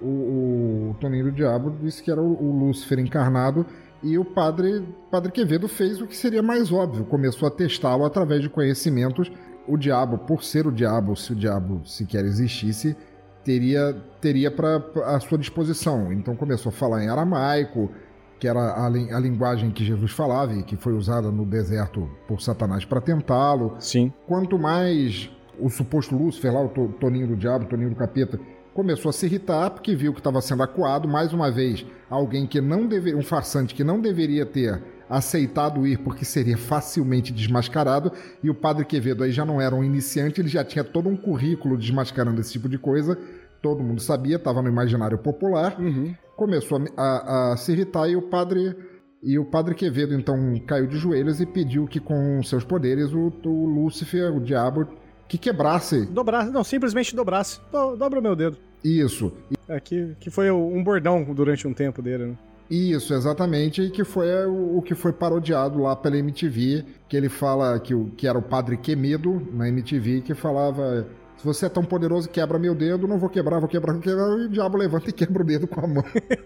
o, 0.00 0.90
o 0.90 0.96
Toninho 1.00 1.26
do 1.26 1.32
Diabo 1.32 1.70
disse 1.80 2.02
que 2.02 2.10
era 2.10 2.20
o, 2.20 2.42
o 2.42 2.58
Lúcifer 2.58 2.98
encarnado 2.98 3.64
e 4.04 4.18
o 4.18 4.24
padre, 4.24 4.86
padre 5.10 5.32
Quevedo 5.32 5.66
fez 5.66 6.00
o 6.00 6.06
que 6.06 6.14
seria 6.14 6.42
mais 6.42 6.70
óbvio, 6.70 7.06
começou 7.06 7.48
a 7.48 7.50
testá-lo 7.50 8.04
através 8.04 8.42
de 8.42 8.50
conhecimentos. 8.50 9.32
O 9.66 9.78
diabo, 9.78 10.18
por 10.18 10.44
ser 10.44 10.66
o 10.66 10.70
diabo, 10.70 11.16
se 11.16 11.32
o 11.32 11.34
diabo 11.34 11.80
sequer 11.86 12.22
existisse, 12.26 12.94
teria 13.42 13.96
teria 14.20 14.50
para 14.50 14.76
a 15.06 15.18
sua 15.20 15.38
disposição. 15.38 16.12
Então 16.12 16.36
começou 16.36 16.68
a 16.68 16.72
falar 16.72 17.02
em 17.02 17.08
aramaico, 17.08 17.90
que 18.38 18.46
era 18.46 18.60
a, 18.60 18.86
a, 18.86 19.18
linguagem 19.18 19.70
que 19.70 19.82
Jesus 19.82 20.12
falava 20.12 20.52
e 20.52 20.62
que 20.62 20.76
foi 20.76 20.92
usada 20.92 21.30
no 21.30 21.46
deserto 21.46 22.06
por 22.28 22.42
Satanás 22.42 22.84
para 22.84 23.00
tentá-lo. 23.00 23.74
Sim. 23.78 24.12
Quanto 24.26 24.58
mais 24.58 25.30
o 25.58 25.70
suposto 25.70 26.14
Lúcifer 26.14 26.52
lá, 26.52 26.60
o 26.60 26.68
Toninho 26.68 27.28
do 27.28 27.36
Diabo, 27.36 27.64
Toninho 27.64 27.88
do 27.88 27.96
Capeta, 27.96 28.38
começou 28.74 29.08
a 29.08 29.12
se 29.12 29.24
irritar 29.24 29.70
porque 29.70 29.94
viu 29.94 30.12
que 30.12 30.20
estava 30.20 30.40
sendo 30.40 30.62
acuado. 30.62 31.08
Mais 31.08 31.32
uma 31.32 31.50
vez 31.50 31.86
alguém 32.10 32.46
que 32.46 32.60
não 32.60 32.86
deveria, 32.86 33.16
um 33.16 33.22
farsante 33.22 33.74
que 33.74 33.84
não 33.84 34.00
deveria 34.00 34.44
ter 34.44 34.82
aceitado 35.08 35.86
ir 35.86 35.98
porque 35.98 36.24
seria 36.24 36.58
facilmente 36.58 37.32
desmascarado. 37.32 38.12
E 38.42 38.50
o 38.50 38.54
padre 38.54 38.84
Quevedo 38.84 39.22
aí 39.22 39.30
já 39.30 39.44
não 39.44 39.60
era 39.60 39.74
um 39.74 39.84
iniciante, 39.84 40.40
ele 40.40 40.48
já 40.48 40.64
tinha 40.64 40.84
todo 40.84 41.08
um 41.08 41.16
currículo 41.16 41.78
desmascarando 41.78 42.40
esse 42.40 42.52
tipo 42.52 42.68
de 42.68 42.76
coisa, 42.76 43.16
todo 43.62 43.82
mundo 43.82 44.00
sabia, 44.00 44.36
estava 44.36 44.60
no 44.60 44.68
imaginário 44.68 45.16
popular, 45.18 45.80
uhum. 45.80 46.14
começou 46.36 46.82
a, 46.96 47.52
a, 47.52 47.56
se 47.56 47.72
irritar 47.72 48.08
e 48.08 48.16
o 48.16 48.22
padre 48.22 48.76
e 49.22 49.38
o 49.38 49.44
padre 49.46 49.74
Quevedo 49.74 50.12
então 50.12 50.36
caiu 50.66 50.86
de 50.86 50.98
joelhos 50.98 51.40
e 51.40 51.46
pediu 51.46 51.86
que 51.86 51.98
com 51.98 52.42
seus 52.42 52.62
poderes 52.62 53.10
o, 53.14 53.32
o 53.46 53.64
Lúcifer, 53.64 54.30
o 54.30 54.38
diabo, 54.38 54.86
que 55.28 55.38
quebrasse. 55.38 56.06
Dobrasse, 56.06 56.50
não, 56.50 56.64
simplesmente 56.64 57.14
dobrasse. 57.14 57.60
Do, 57.70 57.96
dobra 57.96 58.20
o 58.20 58.22
meu 58.22 58.36
dedo. 58.36 58.56
Isso. 58.82 59.32
É, 59.68 59.80
que, 59.80 60.14
que 60.20 60.30
foi 60.30 60.50
um 60.50 60.82
bordão 60.82 61.24
durante 61.34 61.66
um 61.66 61.72
tempo 61.72 62.02
dele, 62.02 62.26
né? 62.26 62.34
Isso, 62.70 63.12
exatamente, 63.12 63.82
e 63.82 63.90
que 63.90 64.04
foi 64.04 64.28
o, 64.46 64.78
o, 64.78 64.82
que 64.82 64.94
foi 64.94 65.12
parodiado 65.12 65.82
lá 65.82 65.94
pela 65.94 66.16
MTV, 66.16 66.84
que 67.08 67.16
ele 67.16 67.28
fala 67.28 67.78
que, 67.78 67.94
que 68.16 68.26
era 68.26 68.38
o 68.38 68.42
Padre 68.42 68.78
Quemedo 68.78 69.46
na 69.52 69.68
MTV, 69.68 70.22
que 70.22 70.34
falava 70.34 71.06
você 71.44 71.66
é 71.66 71.68
tão 71.68 71.84
poderoso, 71.84 72.28
quebra 72.28 72.58
meu 72.58 72.74
dedo, 72.74 73.06
não 73.06 73.18
vou 73.18 73.28
quebrar, 73.28 73.58
vou 73.58 73.68
quebrar, 73.68 73.92
vou 73.92 74.02
quebrar, 74.02 74.28
e 74.38 74.46
o 74.46 74.48
diabo 74.48 74.76
levanta 74.76 75.10
e 75.10 75.12
quebra 75.12 75.42
o 75.42 75.46
dedo 75.46 75.66
com 75.66 75.80
a 75.80 75.86
mão. 75.86 76.04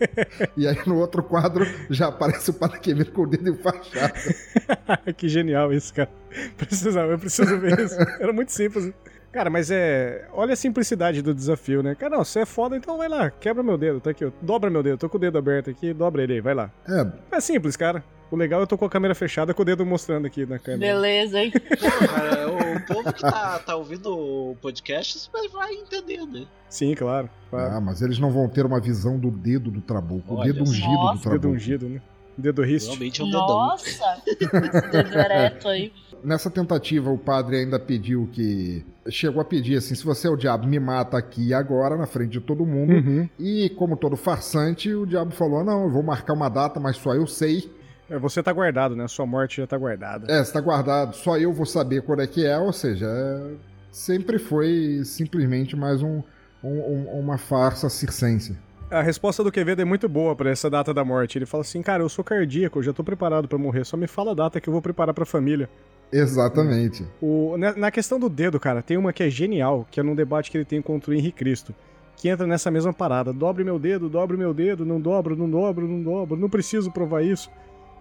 e 0.57 0.67
aí 0.67 0.79
no 0.87 0.99
outro 0.99 1.23
quadro 1.23 1.65
já 1.89 2.09
aparece 2.09 2.51
o 2.51 2.55
Padre 2.55 2.81
Quevedo 2.81 3.13
com 3.13 3.23
o 3.23 3.27
dedo 3.27 3.51
enfaixado. 3.51 4.15
que 5.17 5.29
genial 5.29 5.73
isso, 5.73 5.95
cara. 5.95 6.11
Precisava, 6.57 7.13
eu 7.13 7.19
preciso 7.19 7.59
ver 7.59 7.79
isso. 7.79 7.97
Era 8.21 8.33
muito 8.33 8.53
simples. 8.53 8.93
Cara, 9.33 9.51
mas 9.51 9.71
é. 9.71 10.27
Olha 10.33 10.55
a 10.55 10.57
simplicidade 10.57 11.23
do 11.23 11.35
desafio, 11.35 11.83
né? 11.83 11.95
Cara, 11.95 12.17
não, 12.17 12.25
você 12.25 12.41
é 12.41 12.47
foda, 12.47 12.77
então 12.77 12.97
vai 12.97 13.09
lá, 13.09 13.31
quebra 13.31 13.63
meu 13.63 13.77
dedo, 13.77 14.01
tá 14.01 14.11
aqui, 14.11 14.25
ó. 14.25 14.31
dobra 14.41 14.71
meu 14.71 14.83
dedo, 14.83 14.99
tô 14.99 15.09
com 15.09 15.17
o 15.19 15.21
dedo 15.21 15.39
aberto 15.39 15.71
aqui, 15.71 15.93
dobra 15.93 16.23
ele 16.23 16.35
aí, 16.35 16.41
vai 16.41 16.55
lá. 16.55 16.71
É. 16.89 17.37
É 17.37 17.41
simples, 17.41 17.77
cara. 17.77 18.03
O 18.31 18.37
legal 18.37 18.61
é 18.61 18.63
eu 18.63 18.67
tô 18.67 18.77
com 18.77 18.85
a 18.85 18.91
câmera 18.91 19.15
fechada 19.15 19.55
com 19.55 19.63
o 19.63 19.65
dedo 19.65 19.87
mostrando 19.87 20.27
aqui 20.27 20.45
na 20.45 20.59
câmera. 20.59 20.93
Beleza, 20.93 21.41
hein? 21.41 21.51
Porra, 21.81 22.77
o 22.77 22.87
povo 22.87 23.13
que 23.13 23.23
tá, 23.23 23.59
tá 23.59 23.77
ouvindo 23.77 24.11
o 24.11 24.57
podcast 24.61 25.31
vai 25.53 25.73
entender, 25.75 26.27
né? 26.27 26.47
Sim, 26.69 26.95
claro, 26.95 27.31
claro. 27.49 27.75
Ah, 27.75 27.81
mas 27.81 28.03
eles 28.03 28.19
não 28.19 28.31
vão 28.31 28.49
ter 28.49 28.67
uma 28.67 28.81
visão 28.81 29.19
do 29.19 29.31
dedo 29.31 29.71
do 29.71 29.81
trabuco, 29.81 30.35
o 30.35 30.43
dedo 30.43 30.63
ungido 30.63 30.89
Nossa. 30.89 31.17
do 31.17 31.23
trabuco. 31.23 31.41
Dedo 31.41 31.55
ungido, 31.55 31.89
né? 31.89 32.03
Dedo 32.37 32.63
riste. 32.63 32.87
Realmente 32.87 33.21
é 33.21 33.25
um 33.25 33.27
dedão. 33.27 33.49
Nossa! 33.49 34.23
Esse 34.27 34.91
dedo 34.91 35.19
ereto 35.19 35.69
aí. 35.69 35.93
Nessa 36.23 36.51
tentativa, 36.51 37.11
o 37.11 37.19
padre 37.19 37.57
ainda 37.57 37.79
pediu 37.81 38.29
que. 38.33 38.85
Chegou 39.09 39.41
a 39.41 39.45
pedir 39.45 39.77
assim: 39.77 39.95
se 39.95 40.05
você 40.05 40.29
é 40.29 40.31
o 40.31 40.37
diabo, 40.37 40.67
me 40.67 40.79
mata 40.79 41.17
aqui 41.17 41.49
e 41.49 41.55
agora, 41.55 41.97
na 41.97 42.07
frente 42.07 42.33
de 42.33 42.41
todo 42.41 42.65
mundo. 42.65 42.93
Uhum. 42.93 43.29
E, 43.39 43.71
como 43.71 43.97
todo 43.97 44.17
farsante, 44.17 44.93
o 44.93 45.07
diabo 45.07 45.33
falou: 45.33 45.65
não, 45.65 45.85
eu 45.85 45.91
vou 45.91 46.03
marcar 46.03 46.35
uma 46.35 46.49
data, 46.49 46.79
mas 46.79 46.97
só 46.97 47.15
eu 47.15 47.27
sei. 47.27 47.71
É, 48.11 48.19
você 48.19 48.43
tá 48.43 48.53
guardado, 48.53 48.97
né? 48.97 49.07
Sua 49.07 49.27
morte 49.27 49.59
já 49.59 49.67
tá 49.67 49.77
guardada. 49.77 50.33
É, 50.33 50.43
você 50.43 50.53
tá 50.53 50.61
guardado, 50.61 51.15
só 51.15 51.37
eu 51.37 51.53
vou 51.53 51.67
saber 51.67 52.03
quando 52.03 52.23
é 52.23 52.27
que 52.27 52.47
é, 52.47 52.59
ou 52.59 52.73
seja, 52.73 53.07
é... 53.07 53.55
sempre 53.93 54.39
foi 54.39 55.03
simplesmente 55.05 55.77
mais 55.77 56.03
um, 56.03 56.23
um, 56.63 57.21
uma 57.21 57.37
farsa 57.37 57.89
circense. 57.89 58.57
A 58.91 59.03
resposta 59.03 59.45
do 59.45 59.53
Quevedo 59.53 59.83
é 59.83 59.85
muito 59.85 60.09
boa 60.09 60.35
para 60.35 60.49
essa 60.49 60.71
data 60.71 60.95
da 60.95 61.05
morte. 61.05 61.37
Ele 61.37 61.45
fala 61.45 61.61
assim: 61.61 61.83
Cara, 61.83 62.03
eu 62.03 62.09
sou 62.09 62.25
cardíaco, 62.25 62.79
eu 62.79 62.83
já 62.83 62.93
tô 62.93 63.05
preparado 63.05 63.47
para 63.47 63.59
morrer, 63.59 63.85
só 63.85 63.99
me 63.99 64.07
fala 64.07 64.31
a 64.31 64.35
data 64.35 64.61
que 64.61 64.69
eu 64.69 64.73
vou 64.73 64.81
preparar 64.81 65.13
pra 65.13 65.27
família. 65.27 65.69
Exatamente. 66.11 67.05
O, 67.21 67.57
na, 67.59 67.77
na, 67.77 67.91
questão 67.91 68.19
do 68.19 68.31
dedo, 68.31 68.59
cara, 68.59 68.81
tem 68.81 68.97
uma 68.97 69.13
que 69.13 69.23
é 69.23 69.29
genial, 69.29 69.87
que 69.91 70.01
é 70.01 70.03
num 70.03 70.15
debate 70.15 70.51
que 70.51 70.57
ele 70.57 70.65
tem 70.65 70.81
contra 70.81 71.11
o 71.11 71.15
Henrique 71.15 71.37
Cristo. 71.37 71.75
que 72.17 72.31
entra 72.31 72.47
nessa 72.47 72.71
mesma 72.71 72.93
parada. 72.95 73.31
Dobre 73.31 73.63
meu 73.63 73.79
dedo, 73.79 74.09
dobre 74.09 74.39
meu 74.39 74.55
dedo, 74.55 74.87
não 74.87 74.99
dobro, 74.99 75.37
não 75.37 75.51
dobro, 75.51 75.87
não 75.87 76.03
dobro, 76.03 76.41
não 76.41 76.49
preciso 76.49 76.91
provar 76.91 77.23
isso. 77.23 77.51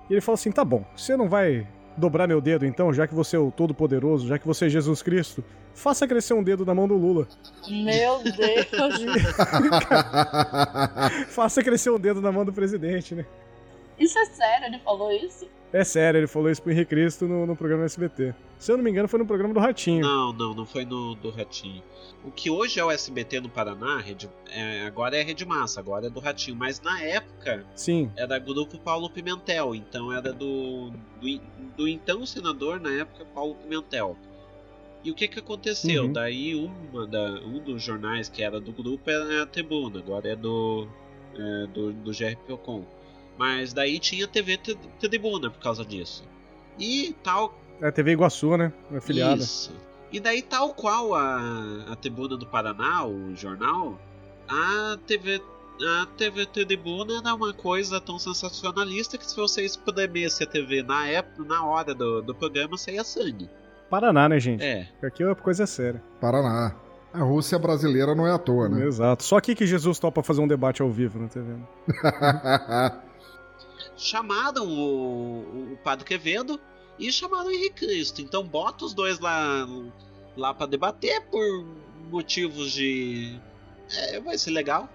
E 0.09 0.13
ele 0.13 0.21
fala 0.21 0.35
assim: 0.35 0.51
tá 0.51 0.63
bom, 0.63 0.85
você 0.95 1.15
não 1.15 1.27
vai 1.29 1.67
dobrar 1.97 2.27
meu 2.27 2.39
dedo 2.39 2.65
então, 2.65 2.93
já 2.93 3.07
que 3.07 3.15
você 3.15 3.35
é 3.35 3.39
o 3.39 3.51
Todo-Poderoso, 3.51 4.27
já 4.27 4.37
que 4.37 4.45
você 4.45 4.67
é 4.67 4.69
Jesus 4.69 5.01
Cristo, 5.01 5.43
faça 5.73 6.07
crescer 6.07 6.33
um 6.33 6.43
dedo 6.43 6.65
na 6.65 6.73
mão 6.73 6.87
do 6.87 6.95
Lula. 6.95 7.27
Meu 7.67 8.21
Deus! 8.23 9.01
faça 11.29 11.63
crescer 11.63 11.89
um 11.89 11.99
dedo 11.99 12.21
na 12.21 12.31
mão 12.31 12.45
do 12.45 12.53
presidente, 12.53 13.15
né? 13.15 13.25
Isso 13.99 14.17
é 14.19 14.25
sério? 14.25 14.67
Ele 14.67 14.79
falou 14.79 15.11
isso? 15.11 15.49
É 15.77 15.83
sério, 15.83 16.17
ele 16.17 16.25
falou 16.25 16.49
isso 16.49 16.59
pro 16.59 16.71
Henrique 16.71 16.89
Cristo 16.89 17.27
no, 17.27 17.45
no 17.45 17.55
programa 17.55 17.85
SBT. 17.85 18.33
Se 18.57 18.71
eu 18.71 18.77
não 18.77 18.83
me 18.83 18.89
engano, 18.89 19.07
foi 19.07 19.19
no 19.19 19.27
programa 19.27 19.53
do 19.53 19.59
Ratinho. 19.59 20.01
Não, 20.01 20.33
não, 20.33 20.55
não 20.55 20.65
foi 20.65 20.83
no 20.85 21.13
do 21.13 21.29
Ratinho. 21.29 21.83
O 22.23 22.31
que 22.31 22.49
hoje 22.49 22.79
é 22.79 22.83
o 22.83 22.89
SBT 22.89 23.41
no 23.41 23.47
Paraná, 23.47 23.99
Rede, 23.99 24.27
é, 24.49 24.87
agora 24.87 25.15
é 25.15 25.21
Rede 25.21 25.45
Massa, 25.45 25.79
agora 25.79 26.07
é 26.07 26.09
do 26.09 26.19
Ratinho. 26.19 26.57
Mas 26.57 26.81
na 26.81 26.99
época 27.03 27.63
Sim. 27.75 28.11
era 28.15 28.39
Grupo 28.39 28.79
Paulo 28.79 29.07
Pimentel, 29.07 29.75
então 29.75 30.11
era 30.11 30.33
do, 30.33 30.89
do, 31.21 31.41
do 31.77 31.87
então 31.87 32.25
senador, 32.25 32.79
na 32.79 32.93
época, 32.93 33.23
Paulo 33.25 33.53
Pimentel. 33.53 34.17
E 35.03 35.11
o 35.11 35.13
que 35.13 35.27
que 35.27 35.37
aconteceu? 35.37 36.05
Uhum. 36.05 36.11
Daí 36.11 36.55
uma 36.55 37.05
da, 37.05 37.33
um 37.41 37.59
dos 37.59 37.83
jornais 37.83 38.27
que 38.27 38.41
era 38.41 38.59
do 38.59 38.71
grupo 38.71 39.07
era 39.07 39.43
a 39.43 39.45
Tribuna, 39.45 39.99
agora 39.99 40.27
é 40.27 40.35
do, 40.35 40.87
é, 41.35 41.67
do, 41.67 41.93
do 41.93 42.09
GR 42.11 42.35
Procon. 42.47 42.83
Mas 43.37 43.73
daí 43.73 43.99
tinha 43.99 44.27
TV 44.27 44.57
Tri- 44.57 44.77
Tribuna 44.99 45.49
por 45.49 45.59
causa 45.61 45.85
disso. 45.85 46.23
E 46.79 47.15
tal 47.23 47.57
É 47.81 47.87
a 47.87 47.91
TV 47.91 48.11
Iguaçu, 48.11 48.57
né? 48.57 48.71
Afiliada. 48.95 49.41
isso. 49.41 49.71
E 50.11 50.19
daí, 50.19 50.41
tal 50.41 50.73
qual 50.73 51.13
a, 51.13 51.85
a 51.91 51.95
Tribuna 51.97 52.37
do 52.37 52.45
Paraná, 52.47 53.05
o 53.05 53.35
jornal, 53.35 53.99
a 54.47 54.97
TV, 55.05 55.41
a 56.01 56.05
TV 56.17 56.45
Tribuna 56.45 57.17
era 57.19 57.33
uma 57.35 57.53
coisa 57.53 57.99
tão 57.99 58.17
sensacionalista 58.17 59.17
que 59.17 59.29
se 59.29 59.35
você 59.35 59.63
espremesse 59.65 60.43
a 60.43 60.47
TV 60.47 60.81
na 60.81 61.07
época, 61.07 61.43
na 61.43 61.65
hora 61.65 61.93
do, 61.93 62.21
do 62.21 62.33
programa, 62.33 62.77
saía 62.77 63.03
sangue. 63.03 63.49
Paraná, 63.89 64.27
né, 64.29 64.39
gente? 64.39 64.63
É. 64.63 64.87
Aqui 65.03 65.23
é 65.23 65.35
coisa 65.35 65.65
séria. 65.67 66.01
Paraná. 66.21 66.73
A 67.13 67.19
Rússia 67.23 67.57
brasileira 67.59 68.13
não 68.15 68.25
é 68.27 68.31
à 68.31 68.37
toa, 68.37 68.69
né? 68.69 68.85
Exato. 68.85 69.23
Só 69.23 69.37
aqui 69.37 69.55
que 69.55 69.65
Jesus 69.65 69.97
topa 69.99 70.21
fazer 70.23 70.41
um 70.41 70.47
debate 70.47 70.81
ao 70.81 70.89
vivo 70.91 71.19
na 71.19 71.27
TV. 71.27 71.53
Chamaram 73.97 74.67
o, 74.67 75.73
o 75.73 75.77
Padre 75.83 76.05
Quevedo 76.05 76.59
e 76.99 77.11
chamaram 77.11 77.47
o 77.47 77.51
Henrique 77.51 77.85
Cristo. 77.85 78.21
Então 78.21 78.43
bota 78.43 78.85
os 78.85 78.93
dois 78.93 79.19
lá, 79.19 79.67
lá 80.35 80.53
para 80.53 80.67
debater 80.67 81.21
por 81.29 81.65
motivos 82.09 82.71
de. 82.71 83.39
É, 83.91 84.19
vai 84.19 84.37
ser 84.37 84.51
legal. 84.51 84.89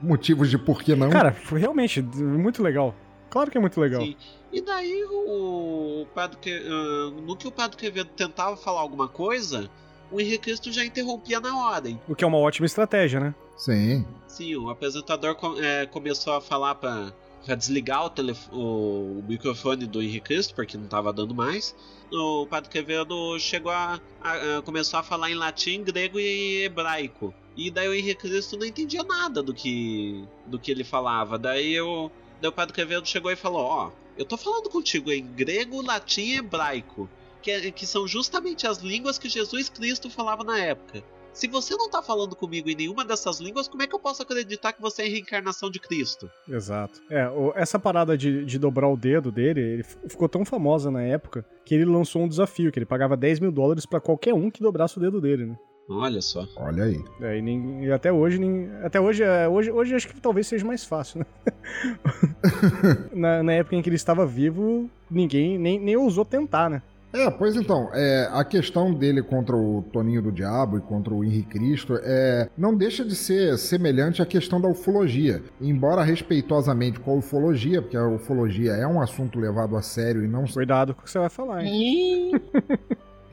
Motivos 0.00 0.50
de 0.50 0.58
por 0.58 0.82
que 0.82 0.94
não? 0.94 1.10
Cara, 1.10 1.32
foi 1.32 1.60
realmente 1.60 2.00
muito 2.00 2.62
legal. 2.62 2.94
Claro 3.28 3.50
que 3.50 3.58
é 3.58 3.60
muito 3.60 3.80
legal. 3.80 4.02
Sim. 4.02 4.16
E 4.52 4.60
daí 4.60 5.04
o 5.04 6.06
padre 6.14 6.38
que, 6.40 6.50
ah, 6.50 7.10
no 7.22 7.36
que 7.36 7.46
o 7.46 7.52
padre 7.52 7.76
Quevedo 7.76 8.10
tentava 8.16 8.56
falar 8.56 8.80
alguma 8.80 9.06
coisa, 9.06 9.70
o 10.10 10.20
Henrique 10.20 10.44
Cristo 10.44 10.72
já 10.72 10.84
interrompia 10.84 11.38
na 11.38 11.50
hein? 11.84 12.00
O 12.08 12.14
que 12.16 12.24
é 12.24 12.26
uma 12.26 12.38
ótima 12.38 12.66
estratégia, 12.66 13.20
né? 13.20 13.34
Sim. 13.56 14.04
Sim, 14.26 14.56
o 14.56 14.70
apresentador 14.70 15.36
eh, 15.62 15.86
começou 15.86 16.32
a 16.32 16.40
falar 16.40 16.74
pra, 16.74 17.12
pra 17.44 17.54
desligar 17.54 18.04
o, 18.06 18.10
o, 18.52 19.24
microfone 19.26 19.86
do 19.86 20.02
Henrique 20.02 20.20
Cristo, 20.26 20.54
porque 20.54 20.76
não 20.76 20.86
tava 20.86 21.12
dando 21.12 21.34
mais. 21.34 21.74
O 22.12 22.46
padre 22.46 22.68
Quevedo 22.70 23.38
chegou 23.38 23.72
a, 23.72 24.00
a- 24.20 24.58
a- 24.58 24.62
começou 24.62 24.98
a 24.98 25.02
falar 25.02 25.30
em 25.30 25.34
latim, 25.34 25.82
grego 25.82 26.18
e 26.18 26.64
hebraico. 26.64 27.32
E 27.56 27.70
daí 27.70 27.88
o 27.88 27.94
Henrique 27.94 28.22
Cristo 28.28 28.56
não 28.56 28.66
entendia 28.66 29.02
nada 29.02 29.42
do 29.42 29.52
que 29.54 30.24
do 30.46 30.58
que 30.58 30.70
ele 30.70 30.84
falava. 30.84 31.38
Daí 31.38 31.80
o, 31.80 32.10
daí 32.40 32.48
o 32.48 32.52
padre 32.52 32.74
Quevedo 32.74 33.06
chegou 33.06 33.30
e 33.30 33.36
falou: 33.36 33.62
Ó, 33.62 33.90
eu 34.16 34.24
tô 34.24 34.36
falando 34.36 34.68
contigo 34.68 35.10
em 35.10 35.24
grego, 35.24 35.82
latim 35.82 36.22
e 36.22 36.36
hebraico, 36.36 37.08
que, 37.42 37.50
é- 37.50 37.70
que 37.70 37.86
são 37.86 38.06
justamente 38.08 38.66
as 38.66 38.78
línguas 38.78 39.18
que 39.18 39.28
Jesus 39.28 39.68
Cristo 39.68 40.08
falava 40.10 40.42
na 40.44 40.58
época. 40.58 41.02
Se 41.32 41.46
você 41.46 41.74
não 41.76 41.88
tá 41.88 42.02
falando 42.02 42.34
comigo 42.36 42.68
em 42.68 42.74
nenhuma 42.74 43.04
dessas 43.04 43.40
línguas, 43.40 43.68
como 43.68 43.82
é 43.82 43.86
que 43.86 43.94
eu 43.94 43.98
posso 44.00 44.22
acreditar 44.22 44.72
que 44.72 44.82
você 44.82 45.02
é 45.02 45.06
a 45.06 45.08
reencarnação 45.08 45.70
de 45.70 45.78
Cristo? 45.78 46.28
Exato. 46.48 47.00
É, 47.08 47.26
essa 47.54 47.78
parada 47.78 48.16
de, 48.18 48.44
de 48.44 48.58
dobrar 48.58 48.88
o 48.88 48.96
dedo 48.96 49.30
dele, 49.32 49.60
ele 49.60 49.82
ficou 49.82 50.28
tão 50.28 50.44
famosa 50.44 50.90
na 50.90 51.02
época 51.02 51.44
que 51.64 51.74
ele 51.74 51.84
lançou 51.84 52.22
um 52.22 52.28
desafio, 52.28 52.70
que 52.72 52.78
ele 52.78 52.86
pagava 52.86 53.16
10 53.16 53.40
mil 53.40 53.52
dólares 53.52 53.86
pra 53.86 54.00
qualquer 54.00 54.34
um 54.34 54.50
que 54.50 54.60
dobrasse 54.62 54.98
o 54.98 55.00
dedo 55.00 55.20
dele, 55.20 55.46
né? 55.46 55.56
Olha 55.88 56.20
só. 56.20 56.46
Olha 56.56 56.84
aí. 56.84 57.02
É, 57.20 57.38
e, 57.38 57.42
ninguém- 57.42 57.84
e 57.86 57.90
até 57.92 58.12
hoje, 58.12 58.38
ninguém- 58.38 58.70
até 58.84 59.00
hoje, 59.00 59.22
é, 59.24 59.48
hoje, 59.48 59.70
hoje 59.72 59.94
acho 59.94 60.08
que 60.08 60.20
talvez 60.20 60.46
seja 60.46 60.64
mais 60.64 60.84
fácil, 60.84 61.20
né? 61.20 61.26
na, 63.12 63.42
na 63.42 63.52
época 63.54 63.76
em 63.76 63.82
que 63.82 63.88
ele 63.88 63.96
estava 63.96 64.26
vivo, 64.26 64.88
ninguém 65.10 65.58
nem, 65.58 65.78
nem 65.80 65.96
ousou 65.96 66.24
tentar, 66.24 66.68
né? 66.70 66.82
É, 67.12 67.28
pois 67.30 67.56
então, 67.56 67.88
é, 67.92 68.28
a 68.30 68.44
questão 68.44 68.94
dele 68.94 69.22
contra 69.22 69.56
o 69.56 69.82
Toninho 69.92 70.22
do 70.22 70.30
Diabo 70.30 70.78
e 70.78 70.80
contra 70.80 71.12
o 71.12 71.24
Henrique 71.24 71.58
Cristo 71.58 71.98
é, 72.02 72.48
não 72.56 72.74
deixa 72.74 73.04
de 73.04 73.16
ser 73.16 73.58
semelhante 73.58 74.22
à 74.22 74.26
questão 74.26 74.60
da 74.60 74.68
ufologia. 74.68 75.42
Embora 75.60 76.04
respeitosamente 76.04 77.00
com 77.00 77.12
a 77.12 77.16
ufologia, 77.16 77.82
porque 77.82 77.96
a 77.96 78.06
ufologia 78.06 78.72
é 78.72 78.86
um 78.86 79.00
assunto 79.00 79.40
levado 79.40 79.76
a 79.76 79.82
sério 79.82 80.24
e 80.24 80.28
não. 80.28 80.44
Cuidado 80.44 80.94
com 80.94 81.00
o 81.00 81.04
que 81.04 81.10
você 81.10 81.18
vai 81.18 81.28
falar, 81.28 81.64
hein? 81.64 82.32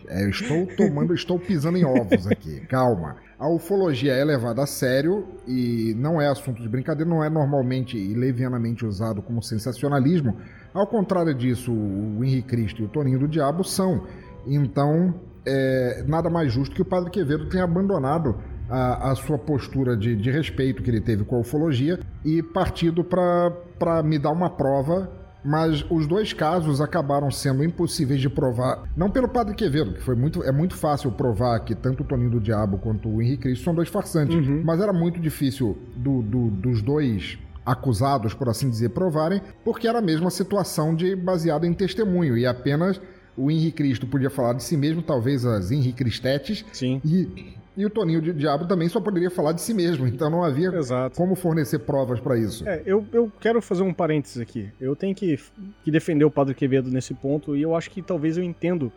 É, 0.09 0.23
eu 0.23 0.29
estou 0.29 0.65
tomando, 0.77 1.13
estou 1.13 1.37
pisando 1.37 1.77
em 1.77 1.83
ovos 1.83 2.27
aqui. 2.27 2.61
Calma. 2.67 3.17
A 3.39 3.47
ufologia 3.47 4.13
é 4.13 4.25
levada 4.25 4.63
a 4.63 4.65
sério 4.65 5.27
e 5.47 5.93
não 5.95 6.19
é 6.19 6.27
assunto 6.27 6.59
de 6.59 6.67
brincadeira, 6.67 7.07
não 7.07 7.23
é 7.23 7.29
normalmente 7.29 7.95
e 7.95 8.15
levianamente 8.15 8.83
usado 8.83 9.21
como 9.21 9.43
sensacionalismo. 9.43 10.35
Ao 10.73 10.87
contrário 10.87 11.35
disso, 11.35 11.71
o 11.71 12.23
Henrique 12.23 12.47
Cristo 12.47 12.81
e 12.81 12.85
o 12.85 12.87
Toninho 12.87 13.19
do 13.19 13.27
Diabo 13.27 13.63
são. 13.63 14.07
Então, 14.47 15.13
é, 15.45 16.03
nada 16.07 16.31
mais 16.31 16.51
justo 16.51 16.73
que 16.73 16.81
o 16.81 16.85
Padre 16.85 17.11
Quevedo 17.11 17.47
tenha 17.47 17.63
abandonado 17.63 18.37
a, 18.67 19.11
a 19.11 19.15
sua 19.15 19.37
postura 19.37 19.95
de, 19.95 20.15
de 20.15 20.31
respeito 20.31 20.81
que 20.81 20.89
ele 20.89 21.01
teve 21.01 21.23
com 21.23 21.35
a 21.35 21.39
ufologia 21.39 21.99
e 22.25 22.41
partido 22.41 23.03
para 23.03 24.01
me 24.03 24.17
dar 24.17 24.31
uma 24.31 24.49
prova 24.49 25.11
mas 25.49 25.85
os 25.89 26.05
dois 26.05 26.33
casos 26.33 26.81
acabaram 26.81 27.31
sendo 27.31 27.63
impossíveis 27.63 28.19
de 28.19 28.29
provar, 28.29 28.83
não 28.97 29.09
pelo 29.09 29.29
Padre 29.29 29.55
Quevedo, 29.55 29.93
que 29.93 30.01
foi 30.01 30.13
muito, 30.13 30.43
é 30.43 30.51
muito 30.51 30.75
fácil 30.75 31.09
provar 31.09 31.57
que 31.61 31.73
tanto 31.73 32.03
o 32.03 32.05
Toninho 32.05 32.31
do 32.31 32.39
Diabo 32.41 32.77
quanto 32.77 33.07
o 33.07 33.21
Henrique 33.21 33.43
Cristo 33.43 33.63
são 33.63 33.73
dois 33.73 33.87
farsantes, 33.87 34.35
Uhum. 34.45 34.61
mas 34.65 34.81
era 34.81 34.91
muito 34.91 35.21
difícil 35.21 35.77
do- 35.95 36.21
do- 36.21 36.49
dos 36.49 36.81
dois 36.81 37.37
acusados, 37.65 38.33
por 38.33 38.49
assim 38.49 38.69
dizer, 38.69 38.89
provarem, 38.89 39.41
porque 39.63 39.87
era 39.87 39.99
a 39.99 40.01
mesma 40.01 40.29
situação 40.29 40.93
de 40.93 41.15
baseada 41.15 41.65
em 41.65 41.73
testemunho, 41.73 42.37
e 42.37 42.45
apenas 42.45 42.99
o 43.37 43.49
Henrique 43.49 43.77
Cristo 43.77 44.05
podia 44.07 44.29
falar 44.29 44.53
de 44.53 44.63
si 44.63 44.75
mesmo, 44.75 45.01
talvez 45.01 45.45
as 45.45 45.71
Henrique 45.71 45.93
Cristetes, 46.03 46.65
Sim. 46.73 47.01
e, 47.05 47.55
e 47.77 47.85
o 47.85 47.89
Toninho 47.91 48.19
de 48.19 48.33
Diabo 48.33 48.65
também 48.65 48.89
só 48.89 48.99
poderia 48.99 49.29
falar 49.29 49.51
de 49.51 49.61
si 49.61 49.71
mesmo, 49.71 50.07
então 50.07 50.29
não 50.31 50.43
havia 50.43 50.69
Exato. 50.69 51.15
como 51.15 51.35
fornecer 51.35 51.77
provas 51.79 52.19
para 52.19 52.35
isso. 52.35 52.67
É, 52.67 52.81
eu, 52.85 53.05
eu 53.13 53.31
quero 53.39 53.61
fazer 53.61 53.83
um 53.83 53.93
parênteses 53.93 54.41
aqui. 54.41 54.71
Eu 54.81 54.95
tenho 54.95 55.13
que, 55.13 55.39
que 55.83 55.91
defender 55.91 56.25
o 56.25 56.31
Padre 56.31 56.55
Quevedo 56.55 56.89
nesse 56.89 57.13
ponto 57.13 57.55
e 57.55 57.61
eu 57.61 57.75
acho 57.75 57.91
que 57.91 58.01
talvez 58.01 58.35
eu 58.35 58.43
entendo 58.43 58.91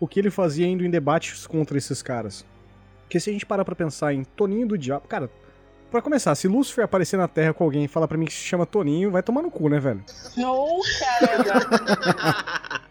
o 0.00 0.08
que 0.08 0.18
ele 0.18 0.30
fazia 0.30 0.66
indo 0.66 0.84
em 0.84 0.90
debates 0.90 1.46
contra 1.46 1.78
esses 1.78 2.02
caras. 2.02 2.44
Porque 3.02 3.20
se 3.20 3.30
a 3.30 3.32
gente 3.32 3.46
parar 3.46 3.64
pra 3.64 3.76
pensar 3.76 4.12
em 4.12 4.24
Toninho 4.24 4.66
do 4.66 4.76
Diabo. 4.76 5.06
Cara, 5.06 5.30
pra 5.88 6.02
começar, 6.02 6.34
se 6.34 6.48
Lúcifer 6.48 6.84
aparecer 6.84 7.16
na 7.16 7.28
Terra 7.28 7.54
com 7.54 7.62
alguém 7.62 7.84
e 7.84 7.88
falar 7.88 8.08
pra 8.08 8.18
mim 8.18 8.26
que 8.26 8.32
se 8.32 8.40
chama 8.42 8.66
Toninho, 8.66 9.12
vai 9.12 9.22
tomar 9.22 9.42
no 9.42 9.50
cu, 9.50 9.68
né, 9.68 9.78
velho? 9.78 10.04
não, 10.36 10.80
caramba. 11.20 12.80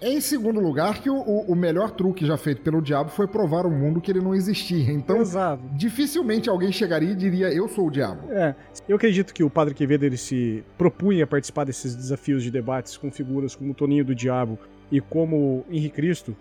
Em 0.00 0.20
segundo 0.20 0.60
lugar, 0.60 1.02
que 1.02 1.10
o, 1.10 1.16
o- 1.20 1.56
melhor 1.56 1.90
truque 1.90 2.24
já 2.24 2.36
feito 2.36 2.62
pelo 2.62 2.80
diabo 2.80 3.10
foi 3.10 3.26
provar 3.26 3.64
ao 3.64 3.70
mundo 3.70 4.00
que 4.00 4.12
ele 4.12 4.20
não 4.20 4.32
existia. 4.32 4.92
Então, 4.92 5.16
Exato. 5.20 5.60
dificilmente 5.72 6.48
alguém 6.48 6.70
chegaria 6.70 7.10
e 7.10 7.14
diria, 7.16 7.52
eu 7.52 7.66
sou 7.68 7.88
o 7.88 7.90
diabo. 7.90 8.30
É, 8.32 8.54
eu 8.88 8.94
acredito 8.94 9.34
que 9.34 9.42
o 9.42 9.50
Padre 9.50 9.74
Quevedo 9.74 10.04
ele 10.04 10.16
se 10.16 10.62
propunha 10.76 11.24
a 11.24 11.26
participar 11.26 11.64
desses 11.64 11.96
desafios 11.96 12.44
de 12.44 12.50
debates 12.50 12.96
com 12.96 13.10
figuras 13.10 13.56
como 13.56 13.74
Toninho 13.74 14.04
do 14.04 14.14
Diabo 14.14 14.56
e 14.92 15.00
como 15.00 15.64
Henrique 15.68 15.96
Cristo, 15.96 16.36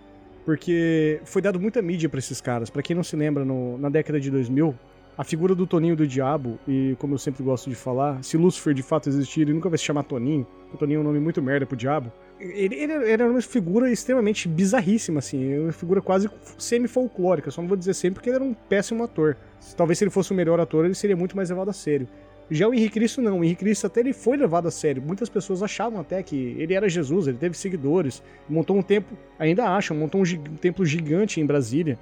porque 0.45 1.20
foi 1.26 1.41
dado 1.41 1.60
muita 1.60 1.82
mídia 1.82 2.08
pra 2.08 2.20
esses 2.20 2.39
caras. 2.39 2.70
Pra 2.70 2.84
quem 2.84 2.95
não 2.95 3.03
se 3.03 3.16
lembra, 3.16 3.43
no- 3.43 3.78
na 3.80 3.89
década 3.89 4.20
de 4.20 4.30
2000, 4.30 4.76
a 5.18 5.24
figura 5.24 5.55
do 5.55 5.66
Toninho 5.66 5.95
do 5.95 6.05
Diabo, 6.05 6.60
e 6.68 6.95
como 6.99 7.16
eu 7.16 7.18
sempre 7.18 7.43
gosto 7.43 7.70
de 7.72 7.76
falar, 7.76 8.24
se 8.24 8.38
Lúcifer 8.38 8.74
de 8.76 8.84
fato 8.84 9.10
existir, 9.10 9.41
ele 9.41 9.53
nunca 9.53 9.68
vai 9.68 9.80
se 9.80 9.84
chamar 9.84 10.03
Toninho, 10.03 10.45
porque 10.62 10.78
Toninho 10.78 10.99
é 10.99 11.01
um 11.01 11.03
nome 11.03 11.20
muito 11.20 11.41
merda 11.41 11.66
pro 11.66 11.76
diabo. 11.76 12.12
Ele, 12.40 12.76
ele 12.76 12.94
era 13.12 13.30
uma 13.30 13.42
figura 13.42 13.92
extremamente 13.92 14.48
bizarríssima, 14.48 15.20
assim, 15.20 15.58
uma 15.60 15.72
figura 15.72 16.02
quase 16.02 16.30
semi-folclórica, 16.58 17.50
só 17.50 17.62
não 17.62 17.68
vou 17.68 17.78
dizer 17.78 17.96
sempre 17.96 18.16
porque 18.16 18.30
ele 18.30 18.36
era 18.36 18.46
um 18.46 18.54
péssimo 18.54 19.04
ator. 19.04 19.36
Talvez 19.76 19.98
se 19.98 20.04
ele 20.04 20.12
fosse 20.12 20.32
o 20.32 20.36
melhor 20.36 20.60
ator, 20.60 20.86
ele 20.86 20.94
seria 20.94 21.16
muito 21.16 21.36
mais 21.36 21.50
levado 21.50 21.70
a 21.70 21.74
sério. 21.74 22.08
Já 22.50 22.68
o 22.68 22.74
Henrique 22.74 22.94
Cristo 22.94 23.22
não, 23.22 23.40
o 23.40 23.44
Henrique 23.44 23.60
Cristo 23.60 23.88
até 23.88 24.00
ele 24.00 24.14
foi 24.14 24.38
levado 24.38 24.68
a 24.68 24.72
sério. 24.72 25.02
Muitas 25.02 25.28
pessoas 25.28 25.62
achavam 25.62 26.00
até 26.00 26.24
que 26.24 26.56
ele 26.58 26.74
era 26.74 26.88
Jesus, 26.88 27.28
ele 27.28 27.38
teve 27.38 27.58
seguidores, 27.58 28.24
montou 28.48 28.78
um 28.78 28.82
templo, 28.82 29.18
ainda 29.38 29.66
acham, 29.66 29.98
montou 29.98 30.22
um, 30.22 30.24
um 30.24 30.56
templo 30.56 30.86
gigante 30.86 31.42
em 31.42 31.46
Brasília. 31.46 32.00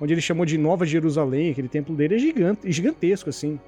onde 0.00 0.14
ele 0.14 0.20
chamou 0.20 0.46
de 0.46 0.56
Nova 0.56 0.86
Jerusalém, 0.86 1.50
aquele 1.50 1.68
templo 1.68 1.96
dele 1.96 2.14
é 2.14 2.18
gigante, 2.18 2.70
gigantesco, 2.70 3.30
assim. 3.30 3.58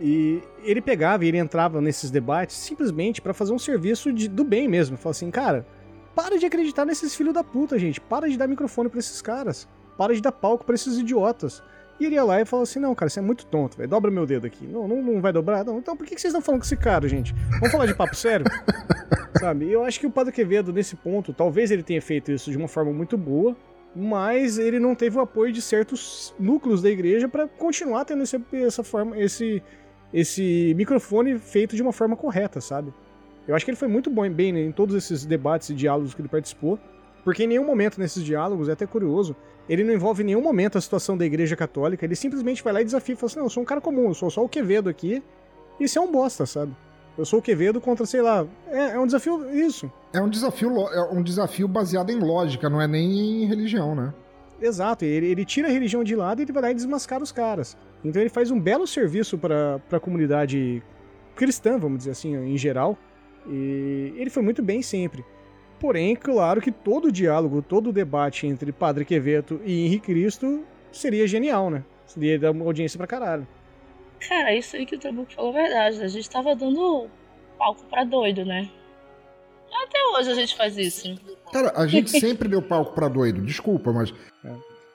E 0.00 0.42
ele 0.62 0.80
pegava 0.80 1.24
e 1.24 1.28
ele 1.28 1.38
entrava 1.38 1.80
nesses 1.80 2.10
debates 2.10 2.56
simplesmente 2.56 3.20
para 3.20 3.34
fazer 3.34 3.52
um 3.52 3.58
serviço 3.58 4.12
de, 4.12 4.28
do 4.28 4.42
bem 4.42 4.66
mesmo. 4.66 4.96
Falava 4.96 5.10
assim, 5.10 5.30
cara, 5.30 5.66
para 6.14 6.38
de 6.38 6.46
acreditar 6.46 6.84
nesses 6.84 7.14
filhos 7.14 7.34
da 7.34 7.44
puta, 7.44 7.78
gente. 7.78 8.00
Para 8.00 8.28
de 8.28 8.36
dar 8.36 8.46
microfone 8.46 8.88
para 8.88 8.98
esses 8.98 9.20
caras. 9.20 9.68
Para 9.96 10.14
de 10.14 10.20
dar 10.20 10.32
palco 10.32 10.64
para 10.64 10.74
esses 10.74 10.98
idiotas. 10.98 11.62
E 12.00 12.06
ele 12.06 12.14
ia 12.14 12.24
lá 12.24 12.40
e 12.40 12.46
falava 12.46 12.62
assim: 12.62 12.80
Não, 12.80 12.94
cara, 12.94 13.10
você 13.10 13.18
é 13.18 13.22
muito 13.22 13.44
tonto, 13.44 13.76
velho. 13.76 13.88
Dobra 13.88 14.10
meu 14.10 14.24
dedo 14.24 14.46
aqui. 14.46 14.66
Não, 14.66 14.88
não, 14.88 15.02
não 15.02 15.20
vai 15.20 15.32
dobrar? 15.32 15.64
Não. 15.64 15.78
Então 15.78 15.94
por 15.94 16.06
que 16.06 16.18
vocês 16.18 16.32
estão 16.32 16.40
falando 16.40 16.62
com 16.62 16.66
esse 16.66 16.76
cara, 16.76 17.06
gente? 17.06 17.34
Vamos 17.52 17.70
falar 17.70 17.86
de 17.86 17.94
papo 17.94 18.16
sério? 18.16 18.46
Sabe? 19.38 19.70
Eu 19.70 19.84
acho 19.84 20.00
que 20.00 20.06
o 20.06 20.10
Padre 20.10 20.32
Quevedo, 20.32 20.72
nesse 20.72 20.96
ponto, 20.96 21.32
talvez 21.32 21.70
ele 21.70 21.82
tenha 21.82 22.00
feito 22.00 22.32
isso 22.32 22.50
de 22.50 22.56
uma 22.56 22.68
forma 22.68 22.92
muito 22.92 23.18
boa, 23.18 23.54
mas 23.94 24.58
ele 24.58 24.78
não 24.78 24.94
teve 24.94 25.18
o 25.18 25.20
apoio 25.20 25.52
de 25.52 25.60
certos 25.60 26.34
núcleos 26.38 26.80
da 26.80 26.90
igreja 26.90 27.28
para 27.28 27.46
continuar 27.46 28.04
tendo 28.04 28.22
esse, 28.22 28.40
essa 28.52 28.82
forma, 28.82 29.18
esse, 29.18 29.62
esse 30.12 30.74
microfone 30.76 31.38
feito 31.38 31.76
de 31.76 31.82
uma 31.82 31.92
forma 31.92 32.16
correta, 32.16 32.60
sabe? 32.60 32.92
Eu 33.46 33.54
acho 33.54 33.64
que 33.64 33.70
ele 33.70 33.76
foi 33.76 33.88
muito 33.88 34.10
bom 34.10 34.28
bem 34.30 34.52
né, 34.52 34.60
em 34.60 34.72
todos 34.72 34.94
esses 34.94 35.24
debates 35.24 35.70
e 35.70 35.74
diálogos 35.74 36.14
que 36.14 36.20
ele 36.20 36.28
participou, 36.28 36.78
porque 37.24 37.44
em 37.44 37.46
nenhum 37.46 37.64
momento 37.64 37.98
nesses 37.98 38.22
diálogos, 38.24 38.68
é 38.68 38.72
até 38.72 38.86
curioso, 38.86 39.34
ele 39.68 39.84
não 39.84 39.92
envolve 39.92 40.22
em 40.22 40.26
nenhum 40.26 40.42
momento 40.42 40.78
a 40.78 40.80
situação 40.80 41.16
da 41.16 41.24
igreja 41.24 41.56
católica, 41.56 42.04
ele 42.04 42.16
simplesmente 42.16 42.62
vai 42.62 42.72
lá 42.72 42.80
e 42.80 42.84
desafia 42.84 43.14
e 43.14 43.16
fala 43.16 43.26
assim: 43.26 43.38
não, 43.38 43.46
eu 43.46 43.50
sou 43.50 43.62
um 43.62 43.66
cara 43.66 43.80
comum, 43.80 44.08
eu 44.08 44.14
sou 44.14 44.30
só 44.30 44.44
o 44.44 44.48
Quevedo 44.48 44.88
aqui, 44.88 45.22
e 45.78 45.84
isso 45.84 45.98
é 45.98 46.02
um 46.02 46.10
bosta, 46.10 46.44
sabe? 46.46 46.74
Eu 47.16 47.24
sou 47.24 47.38
o 47.38 47.42
Quevedo 47.42 47.80
contra, 47.80 48.06
sei 48.06 48.22
lá. 48.22 48.46
É, 48.68 48.92
é 48.92 48.98
um 48.98 49.04
desafio 49.04 49.50
isso. 49.52 49.92
É 50.12 50.20
um 50.20 50.28
desafio, 50.28 50.70
é 50.88 51.02
um 51.12 51.22
desafio 51.22 51.68
baseado 51.68 52.10
em 52.10 52.18
lógica, 52.18 52.70
não 52.70 52.80
é 52.80 52.86
nem 52.86 53.42
em 53.42 53.46
religião, 53.46 53.94
né? 53.94 54.14
Exato, 54.60 55.04
ele, 55.04 55.26
ele 55.26 55.44
tira 55.44 55.68
a 55.68 55.70
religião 55.70 56.04
de 56.04 56.14
lado 56.14 56.40
e 56.40 56.44
ele 56.44 56.52
vai 56.52 56.62
lá 56.62 56.70
e 56.70 56.74
desmascara 56.74 57.22
os 57.22 57.32
caras. 57.32 57.76
Então 58.04 58.20
ele 58.20 58.30
faz 58.30 58.50
um 58.50 58.58
belo 58.58 58.86
serviço 58.86 59.36
para 59.36 59.80
a 59.90 60.00
comunidade 60.00 60.82
cristã, 61.34 61.78
vamos 61.78 61.98
dizer 61.98 62.12
assim, 62.12 62.34
em 62.34 62.56
geral. 62.56 62.98
E 63.46 64.12
ele 64.16 64.30
foi 64.30 64.42
muito 64.42 64.62
bem 64.62 64.82
sempre. 64.82 65.24
Porém, 65.78 66.14
claro 66.14 66.60
que 66.60 66.70
todo 66.70 67.06
o 67.08 67.12
diálogo, 67.12 67.62
todo 67.62 67.88
o 67.88 67.92
debate 67.92 68.46
entre 68.46 68.70
Padre 68.70 69.04
Quevedo 69.04 69.60
e 69.64 69.86
Henrique 69.86 70.06
Cristo 70.06 70.62
seria 70.92 71.26
genial, 71.26 71.70
né? 71.70 71.84
Seria 72.06 72.38
dar 72.38 72.50
uma 72.50 72.64
audiência 72.64 72.98
pra 72.98 73.06
caralho. 73.06 73.46
Cara, 74.28 74.54
isso 74.54 74.76
aí 74.76 74.84
que 74.84 74.96
o 74.96 74.98
Trabuco 74.98 75.32
falou 75.32 75.56
é 75.56 75.62
verdade. 75.62 76.02
A 76.02 76.08
gente 76.08 76.28
tava 76.28 76.54
dando 76.54 77.08
palco 77.56 77.82
pra 77.84 78.04
doido, 78.04 78.44
né? 78.44 78.68
Até 79.72 79.98
hoje 80.18 80.30
a 80.30 80.34
gente 80.34 80.56
faz 80.56 80.76
isso. 80.76 81.14
Cara, 81.52 81.72
a 81.74 81.86
gente 81.86 82.10
sempre 82.20 82.48
deu 82.48 82.60
palco 82.60 82.92
pra 82.92 83.08
doido. 83.08 83.40
Desculpa, 83.40 83.92
mas. 83.92 84.12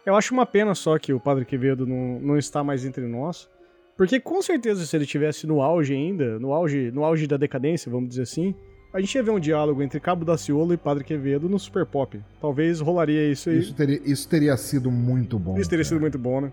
Eu 0.06 0.16
acho 0.16 0.34
uma 0.34 0.46
pena 0.46 0.76
só 0.76 1.00
que 1.00 1.12
o 1.12 1.20
Padre 1.20 1.46
Quevedo 1.46 1.88
não, 1.88 2.20
não 2.20 2.38
está 2.38 2.64
mais 2.64 2.86
entre 2.86 3.08
nós. 3.08 3.50
Porque 3.98 4.20
com 4.20 4.42
certeza 4.42 4.86
se 4.86 4.96
ele 4.96 5.06
tivesse 5.06 5.48
no 5.48 5.62
auge 5.62 5.94
ainda, 5.94 6.38
no 6.38 6.54
auge, 6.54 6.92
no 6.92 7.04
auge 7.04 7.28
da 7.28 7.38
decadência, 7.38 7.90
vamos 7.90 8.10
dizer 8.10 8.24
assim, 8.24 8.54
a 8.94 9.00
gente 9.00 9.16
ia 9.16 9.24
ver 9.24 9.32
um 9.32 9.40
diálogo 9.40 9.82
entre 9.82 10.00
Cabo 10.00 10.26
da 10.26 10.38
Ciolo 10.38 10.74
e 10.74 10.78
Padre 10.78 11.04
Quevedo 11.04 11.50
no 11.50 11.58
Super 11.58 11.86
Pop. 11.86 12.20
Talvez 12.40 12.80
rolaria 12.80 13.32
isso 13.32 13.50
aí. 13.50 13.60
Isso 13.60 13.74
teria, 13.74 14.02
isso 14.06 14.28
teria 14.28 14.58
sido 14.58 14.92
muito 14.92 15.40
bom. 15.40 15.58
Isso 15.58 15.70
teria 15.70 15.84
cara. 15.84 15.96
sido 15.96 16.02
muito 16.02 16.20
bom, 16.20 16.42
né? 16.42 16.52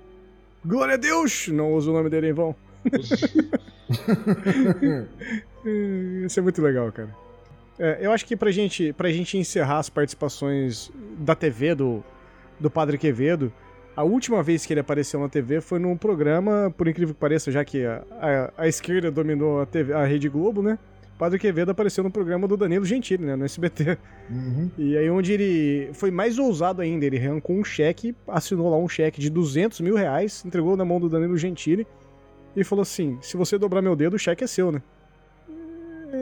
Glória 0.64 0.94
a 0.94 0.96
Deus! 0.96 1.48
Não 1.48 1.74
uso 1.74 1.90
o 1.90 1.94
nome 1.94 2.09
dele 2.09 2.30
em 2.30 2.32
vão. 2.32 2.55
Isso 6.24 6.40
é 6.40 6.42
muito 6.42 6.62
legal, 6.62 6.90
cara. 6.90 7.14
É, 7.78 7.98
eu 8.00 8.12
acho 8.12 8.26
que 8.26 8.36
pra 8.36 8.50
gente, 8.50 8.92
pra 8.92 9.11
gente 9.11 9.38
encerrar 9.38 9.78
as 9.78 9.88
participações 9.88 10.90
da 11.18 11.34
TV 11.34 11.74
do, 11.74 12.05
do 12.62 12.70
Padre 12.70 12.96
Quevedo, 12.96 13.52
a 13.94 14.02
última 14.02 14.42
vez 14.42 14.64
que 14.64 14.72
ele 14.72 14.80
apareceu 14.80 15.20
na 15.20 15.28
TV 15.28 15.60
foi 15.60 15.78
num 15.78 15.96
programa, 15.96 16.72
por 16.76 16.88
incrível 16.88 17.14
que 17.14 17.20
pareça, 17.20 17.52
já 17.52 17.62
que 17.64 17.84
a, 17.84 18.02
a, 18.12 18.62
a 18.62 18.68
esquerda 18.68 19.10
dominou 19.10 19.60
a, 19.60 19.66
TV, 19.66 19.92
a 19.92 20.04
Rede 20.04 20.28
Globo, 20.28 20.62
né? 20.62 20.78
Padre 21.18 21.38
Quevedo 21.38 21.70
apareceu 21.70 22.02
no 22.02 22.10
programa 22.10 22.48
do 22.48 22.56
Danilo 22.56 22.84
Gentili, 22.84 23.24
né, 23.24 23.36
no 23.36 23.44
SBT. 23.44 23.98
Uhum. 24.30 24.70
E 24.78 24.96
aí 24.96 25.08
onde 25.10 25.32
ele 25.32 25.90
foi 25.92 26.10
mais 26.10 26.38
ousado 26.38 26.80
ainda, 26.80 27.04
ele 27.04 27.18
arrancou 27.18 27.54
um 27.54 27.62
cheque, 27.62 28.16
assinou 28.26 28.70
lá 28.70 28.78
um 28.78 28.88
cheque 28.88 29.20
de 29.20 29.28
200 29.28 29.80
mil 29.82 29.94
reais, 29.94 30.42
entregou 30.44 30.76
na 30.76 30.84
mão 30.84 30.98
do 30.98 31.08
Danilo 31.08 31.36
Gentili 31.36 31.86
e 32.56 32.64
falou 32.64 32.82
assim, 32.82 33.18
se 33.20 33.36
você 33.36 33.58
dobrar 33.58 33.82
meu 33.82 33.94
dedo, 33.94 34.16
o 34.16 34.18
cheque 34.18 34.42
é 34.42 34.46
seu, 34.46 34.72
né? 34.72 34.82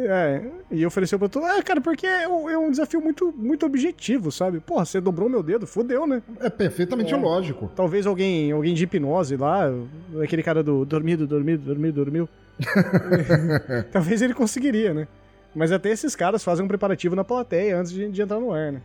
É, 0.07 0.42
e 0.70 0.86
ofereceu 0.86 1.18
pra 1.18 1.28
todo. 1.28 1.44
Ah, 1.44 1.62
cara, 1.62 1.80
porque 1.80 2.07
é 2.07 2.28
um, 2.28 2.48
é 2.48 2.57
um, 2.59 2.70
desafio 2.70 3.01
muito, 3.01 3.32
muito 3.36 3.66
objetivo, 3.66 4.30
sabe? 4.30 4.61
Porra, 4.61 4.84
você 4.84 5.01
dobrou 5.01 5.28
meu 5.28 5.42
dedo, 5.42 5.66
fudeu, 5.66 6.07
né? 6.07 6.22
É 6.40 6.48
perfeitamente 6.48 7.12
é. 7.12 7.16
lógico. 7.16 7.70
Talvez 7.74 8.07
alguém, 8.07 8.53
alguém 8.53 8.74
de 8.74 8.84
hipnose 8.84 9.36
lá, 9.36 9.70
aquele 10.22 10.42
cara 10.42 10.62
do 10.62 10.84
dormido, 10.84 11.26
dormido, 11.26 11.62
dormido, 11.64 12.05
dormiu. 12.05 12.28
Talvez 13.92 14.22
ele 14.22 14.34
conseguiria, 14.34 14.94
né? 14.94 15.09
Mas 15.55 15.72
até 15.72 15.90
esses 15.90 16.14
caras 16.14 16.44
fazem 16.44 16.64
um 16.64 16.68
preparativo 16.68 17.16
na 17.16 17.24
plateia 17.24 17.78
antes 17.78 17.92
de, 17.92 18.09
de 18.09 18.22
entrar 18.22 18.38
no 18.38 18.53
ar, 18.53 18.72
né? 18.72 18.82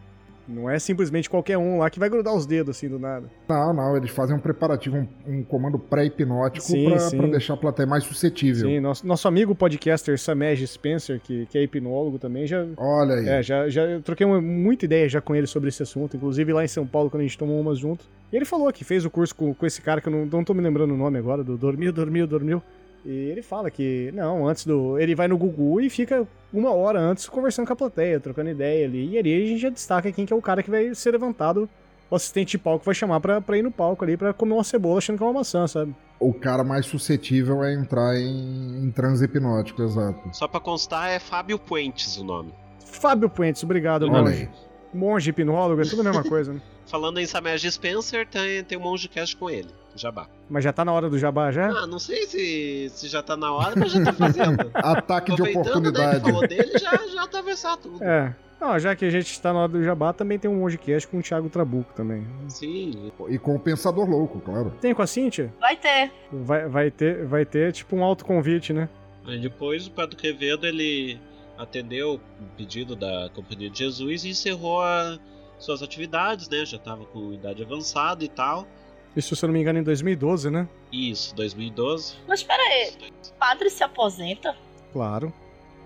Não 0.48 0.70
é 0.70 0.78
simplesmente 0.78 1.30
qualquer 1.30 1.58
um 1.58 1.80
lá 1.80 1.90
que 1.90 2.00
vai 2.00 2.10
grudar 2.10 2.34
os 2.36 2.46
dedos 2.46 2.76
assim 2.76 2.88
do 2.88 3.00
nada. 3.00 3.30
Não, 3.48 3.74
não, 3.74 3.98
eles 3.98 4.12
fazem 4.12 4.36
um 4.36 4.40
preparativo, 4.40 4.98
um, 4.98 5.08
um 5.26 5.44
comando 5.44 5.80
pré-hipnótico 5.80 6.68
pra, 6.68 7.28
deixar 7.28 7.56
a 7.56 7.58
plateia 7.58 7.88
mais 7.88 8.04
suscetível. 8.04 8.68
Sim, 8.68 8.80
nosso, 8.80 9.06
nosso 9.08 9.28
amigo 9.28 9.56
podcaster 9.56 10.20
Samej 10.20 10.66
Spencer, 10.68 11.20
que, 11.20 11.46
que 11.48 11.58
é 11.58 11.64
hipnólogo 11.64 12.20
também, 12.20 12.46
já. 12.46 12.66
Olha 12.78 13.16
aí. 13.16 13.28
É, 13.28 13.44
já, 13.44 13.68
já 13.70 14.00
troquei 14.04 14.26
uma, 14.26 14.40
muita 14.40 14.86
ideia 14.86 15.10
já 15.10 15.20
com 15.22 15.36
ele 15.36 15.48
sobre 15.48 15.70
esse 15.70 15.82
assunto, 15.82 16.16
inclusive 16.16 16.54
lá 16.54 16.64
em 16.64 16.68
São 16.68 16.86
Paulo, 16.86 17.10
quando 17.10 17.22
a 17.22 17.24
gente 17.26 17.38
tomou 17.38 17.60
umas 17.60 17.80
junto. 17.80 18.06
E 18.32 18.36
ele 18.36 18.46
falou 18.46 18.72
que 18.72 18.84
fez 18.84 19.06
o 19.06 19.10
curso 19.10 19.36
com, 19.36 19.54
com 19.54 19.66
esse 19.66 19.82
cara, 19.82 20.00
que 20.02 20.08
eu 20.08 20.12
não, 20.12 20.26
não 20.26 20.44
tô 20.44 20.54
me 20.54 20.62
lembrando 20.62 20.94
o 20.94 20.98
nome 20.98 21.18
agora, 21.18 21.44
do 21.44 21.58
Dormiu, 21.58 21.92
Dormiu, 21.92 22.28
Dormiu. 22.28 22.62
E 23.06 23.30
ele 23.30 23.44
fala 23.44 23.70
que, 23.70 24.12
não, 24.14 24.48
antes 24.48 24.66
do. 24.66 24.98
Ele 24.98 25.14
vai 25.14 25.28
no 25.28 25.38
Google 25.38 25.80
e 25.80 25.90
fica 25.90 26.28
uma 26.52 26.72
hora 26.72 27.00
antes 27.00 27.30
conversando 27.30 27.68
com 27.68 27.74
a 27.74 27.76
plateia, 27.76 28.20
trocando 28.20 28.50
ideia 28.50 28.88
ali. 28.88 29.12
E 29.12 29.18
ali 29.18 29.44
a 29.44 29.48
gente 29.48 29.62
já 29.62 29.70
destaca 29.70 30.12
quem 30.12 30.26
que 30.26 30.34
é 30.34 30.36
o 30.36 30.42
cara 30.42 30.64
que 30.64 30.72
vai 30.72 30.96
ser 30.96 31.12
levantado, 31.12 31.70
o 32.10 32.16
assistente 32.16 32.52
de 32.52 32.58
palco 32.58 32.84
vai 32.84 32.96
chamar 32.96 33.20
pra, 33.20 33.40
pra 33.40 33.58
ir 33.58 33.62
no 33.62 33.72
palco 33.72 34.04
ali 34.04 34.18
pra 34.18 34.34
comer 34.34 34.54
uma 34.54 34.64
cebola 34.64 34.98
achando 34.98 35.18
que 35.18 35.24
é 35.24 35.28
uma 35.28 35.34
maçã, 35.34 35.68
sabe? 35.68 35.96
O 36.20 36.34
cara 36.34 36.64
mais 36.64 36.86
suscetível 36.86 37.64
é 37.64 37.74
entrar 37.74 38.16
em, 38.18 38.84
em 38.86 38.92
transe 38.92 39.26
hipnótico, 39.26 39.84
exato. 39.84 40.22
Só 40.34 40.48
pra 40.48 40.60
constar, 40.60 41.10
é 41.10 41.20
Fábio 41.20 41.60
Puentes 41.60 42.18
o 42.18 42.24
nome. 42.24 42.54
Fábio 42.80 43.30
Puentes, 43.30 43.64
obrigado, 43.64 44.10
monge. 44.10 44.50
Monge, 44.94 45.30
hipnólogo, 45.30 45.82
é 45.82 45.86
tudo 45.86 46.02
a 46.02 46.06
mesma 46.06 46.24
coisa, 46.24 46.54
né? 46.54 46.62
Falando 46.88 47.20
em 47.20 47.26
Samej 47.26 47.70
Spencer, 47.72 48.28
tem, 48.28 48.64
tem 48.64 48.78
um 48.78 48.82
monge 48.82 49.08
cast 49.08 49.36
com 49.36 49.50
ele. 49.50 49.70
Jabá. 49.96 50.28
Mas 50.50 50.64
já 50.64 50.74
tá 50.74 50.84
na 50.86 50.92
hora 50.92 51.10
do 51.10 51.18
jabá 51.18 51.52
já? 51.52 51.70
Ah, 51.70 51.88
não 51.88 51.98
sei 51.98 52.28
se, 52.28 52.92
se 52.94 53.08
já 53.08 53.24
tá 53.24 53.36
na 53.36 53.52
hora, 53.52 53.74
mas 53.76 53.92
já 53.92 54.04
tá 54.04 54.14
fazendo. 54.14 54.70
Ataque 54.76 55.34
de 55.34 55.42
oportunidade. 55.42 56.18
Né, 56.18 56.20
falou 56.20 56.48
dele, 56.48 56.78
já, 56.78 56.96
já 57.08 57.24
atravessar 57.24 57.78
tudo. 57.78 58.04
É. 58.04 58.36
Não, 58.60 58.80
já 58.80 58.96
que 58.96 59.06
a 59.06 59.10
gente 59.10 59.40
tá 59.42 59.52
na 59.52 59.60
hora 59.60 59.68
do 59.70 59.84
jabá, 59.84 60.14
também 60.14 60.40
tem 60.40 60.50
um 60.50 60.56
Mongecast 60.56 61.08
com 61.08 61.20
o 61.20 61.22
Thiago 61.22 61.50
Trabuco 61.50 61.94
também. 61.94 62.26
Sim. 62.48 63.12
E 63.30 63.38
com 63.38 63.56
o 63.56 63.60
Pensador 63.60 64.10
Louco, 64.10 64.40
claro. 64.40 64.74
Tem 64.82 64.94
com 64.94 65.02
a 65.02 65.08
Cintia? 65.08 65.54
Vai 65.60 65.76
ter. 65.76 66.12
Vai, 66.32 66.68
vai 66.68 66.92
ter, 66.92 67.26
vai 67.26 67.46
ter 67.46 67.74
tipo 67.74 67.96
um 67.96 68.04
autoconvite, 68.04 68.74
né? 68.74 68.90
Aí 69.26 69.40
depois 69.40 69.88
o 69.88 69.92
Pedro 69.92 70.16
Quevedo, 70.16 70.66
ele 70.66 71.20
atendeu 71.58 72.16
o 72.16 72.46
pedido 72.58 72.96
da 72.96 73.30
Companhia 73.34 73.70
de 73.70 73.80
Jesus 73.80 74.26
e 74.26 74.30
encerrou 74.30 74.82
a, 74.82 75.18
suas 75.60 75.82
atividades, 75.82 76.50
né? 76.50 76.66
Já 76.66 76.78
tava 76.78 77.06
com 77.06 77.34
idade 77.34 77.64
avançada 77.64 78.24
e 78.24 78.30
tal. 78.30 78.68
Isso, 79.16 79.36
se 79.36 79.46
eu 79.46 79.48
não 79.48 79.54
me 79.54 79.62
engano, 79.62 79.80
em 79.80 79.84
2012, 79.84 80.50
né? 80.50 80.68
Isso, 80.92 81.34
2012. 81.36 82.16
Mas 82.28 82.42
espera 82.42 82.62
aí, 82.62 82.92
padre 83.40 83.70
se 83.70 83.84
aposenta? 83.84 84.56
Claro. 84.92 85.34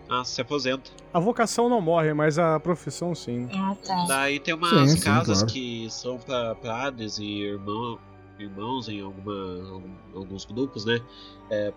Ah, 0.09 0.23
se 0.23 0.41
aposenta. 0.41 0.89
A 1.13 1.19
vocação 1.19 1.69
não 1.69 1.79
morre, 1.79 2.13
mas 2.15 2.39
a 2.39 2.59
profissão 2.59 3.13
sim. 3.13 3.47
Ah, 3.53 3.75
tá. 3.85 4.05
Daí 4.07 4.39
tem 4.39 4.55
umas 4.55 4.91
sim, 4.91 4.99
casas 5.01 5.37
sim, 5.39 5.45
claro. 5.45 5.53
que 5.53 5.87
são 5.91 6.17
para 6.17 6.55
padres 6.55 7.19
e 7.19 7.43
irmão, 7.43 7.99
irmãos 8.39 8.89
em 8.89 9.01
alguma, 9.01 9.83
alguns 10.15 10.45
grupos, 10.45 10.83
né? 10.85 10.99
É, 11.51 11.71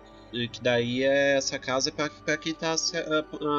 que 0.51 0.61
daí 0.61 1.03
é, 1.03 1.37
essa 1.37 1.59
casa 1.59 1.89
é 1.89 1.91
para 1.91 2.37
quem 2.37 2.53
tá 2.53 2.75
se, 2.77 2.97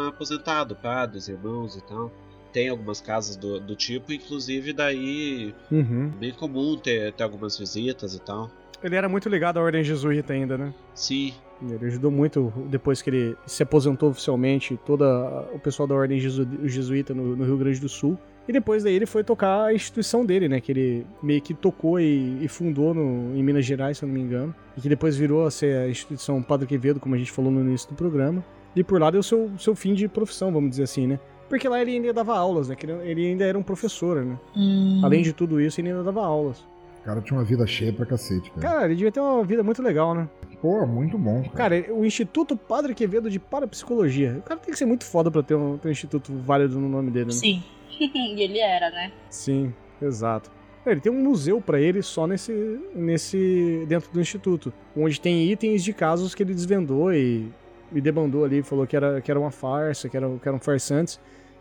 aposentado, 0.09 0.75
padres, 0.77 1.29
irmãos 1.29 1.77
e 1.77 1.83
tal 1.83 2.11
tem 2.55 2.69
algumas 2.69 3.01
casas 3.01 3.35
do, 3.35 3.59
do 3.59 3.75
tipo, 3.75 4.13
inclusive 4.13 4.73
daí 4.73 5.53
uhum. 5.73 6.09
bem 6.21 6.33
comum 6.33 6.79
ter, 6.79 7.13
ter 7.13 7.25
algumas 7.25 7.59
visitas 7.59 8.15
e 8.15 8.21
tal. 8.21 8.49
Ele 8.81 8.95
era 8.95 9.09
muito 9.09 9.29
ligado 9.29 9.59
à 9.59 9.63
ordem 9.63 9.83
jesuíta 9.83 10.33
ainda, 10.33 10.57
né? 10.57 10.73
Sim. 10.95 11.35
Ele 11.61 11.87
ajudou 11.87 12.11
muito 12.11 12.53
depois 12.69 13.03
que 13.03 13.11
ele 13.11 13.37
se 13.47 13.63
aposentou 13.63 14.11
oficialmente, 14.11 14.79
todo 14.87 15.05
o 15.53 15.59
pessoal 15.59 15.89
da 15.89 15.95
ordem 15.95 16.21
jesu, 16.21 16.47
jesuíta 16.65 17.13
no, 17.13 17.35
no, 17.35 17.45
Rio 17.45 17.57
Grande 17.57 17.81
do 17.81 17.89
Sul. 17.89 18.19
E 18.47 18.53
depois 18.53 18.85
daí 18.85 18.95
ele 18.95 19.07
foi 19.07 19.25
tocar 19.25 19.65
a 19.65 19.75
instituição 19.75 20.25
dele, 20.25 20.49
né? 20.49 20.61
Que 20.61 20.73
ele 20.73 21.07
meio 21.23 21.41
que 21.41 21.55
tocou 21.55 21.99
e, 21.99 22.45
e 22.45 22.49
fundou 22.49 22.93
no, 22.93 23.35
em 23.37 23.43
Minas 23.43 23.65
Gerais, 23.65 23.99
se 23.99 24.05
eu 24.05 24.07
não 24.07 24.15
me 24.15 24.21
engano. 24.21 24.55
E 24.77 24.81
que 24.81 24.89
depois 24.89 25.17
virou 25.17 25.47
a 25.47 25.51
ser 25.51 25.77
a 25.77 25.89
instituição 25.89 26.43
Padre 26.43 26.67
Quevedo, 26.67 27.01
como 27.01 27.15
a 27.15 27.19
gente 27.19 27.33
falou 27.33 27.51
no 27.51 27.61
início 27.61 27.89
do 27.89 27.95
programa. 27.95 28.45
E 28.77 28.83
por 28.83 29.01
lá 29.01 29.11
deu 29.11 29.23
seu, 29.23 29.51
seu 29.59 29.75
fim 29.75 29.95
de 29.95 30.09
profissão, 30.09 30.53
vamos 30.53 30.71
dizer 30.71 30.83
assim, 30.83 31.07
né? 31.07 31.19
Porque 31.49 31.69
lá 31.69 31.81
ele 31.81 31.93
ainda 31.93 32.13
dava 32.13 32.37
aulas, 32.37 32.69
né? 32.69 32.77
Ele 33.03 33.27
ainda 33.27 33.45
era 33.45 33.59
um 33.59 33.63
professor, 33.63 34.25
né? 34.25 34.39
Hum. 34.57 35.01
Além 35.03 35.23
de 35.23 35.33
tudo 35.33 35.61
isso, 35.61 35.81
ele 35.81 35.91
ainda 35.91 36.03
dava 36.03 36.25
aulas. 36.25 36.59
O 37.01 37.05
cara 37.05 37.21
tinha 37.21 37.39
uma 37.39 37.45
vida 37.45 37.67
cheia 37.67 37.93
pra 37.93 38.07
cacete, 38.07 38.51
cara. 38.51 38.63
Cara, 38.63 38.85
ele 38.87 38.97
devia 38.97 39.13
ter 39.13 39.21
uma 39.21 39.45
vida 39.45 39.63
muito 39.63 39.83
legal, 39.83 40.15
né? 40.15 40.29
Pô, 40.61 40.87
muito 40.87 41.19
bom. 41.19 41.43
Cara, 41.55 41.83
cara 41.83 41.95
o 41.95 42.05
Instituto 42.05 42.57
Padre 42.57 42.95
Quevedo 42.95 43.29
de 43.31 43.39
Parapsicologia. 43.39 44.37
O 44.39 44.43
cara 44.43 44.59
tem 44.59 44.73
que 44.73 44.79
ser 44.79 44.87
muito 44.87 45.05
foda 45.05 45.31
pra 45.31 45.43
ter 45.43 45.55
um, 45.55 45.77
ter 45.77 45.89
um 45.89 45.91
instituto 45.91 46.33
válido 46.39 46.81
no 46.81 46.89
nome 46.89 47.11
dele, 47.11 47.27
né? 47.27 47.33
Sim. 47.33 47.63
e 48.01 48.43
ele 48.43 48.59
era, 48.59 48.91
né? 48.91 49.13
Sim, 49.29 49.73
exato. 50.01 50.51
Ele 50.87 51.01
tem 51.01 51.11
um 51.11 51.23
museu 51.23 51.61
para 51.61 51.81
ele 51.81 52.03
só 52.03 52.27
nesse, 52.27 52.53
nesse 52.95 53.85
dentro 53.89 54.13
do 54.13 54.21
instituto, 54.21 54.73
onde 54.95 55.19
tem 55.21 55.51
itens 55.51 55.83
de 55.83 55.95
casos 55.95 56.35
que 56.35 56.43
ele 56.43 56.53
desvendou 56.53 57.13
e, 57.13 57.49
e 57.93 58.01
debandou 58.01 58.45
ali, 58.45 58.63
falou 58.63 58.87
que 58.87 58.95
era, 58.95 59.21
que 59.21 59.31
era 59.31 59.41
uma 59.41 59.51
farsa, 59.51 60.09
que, 60.09 60.17
era, 60.17 60.29
que 60.39 60.47
eram 60.47 60.61
farsantes. 60.61 61.19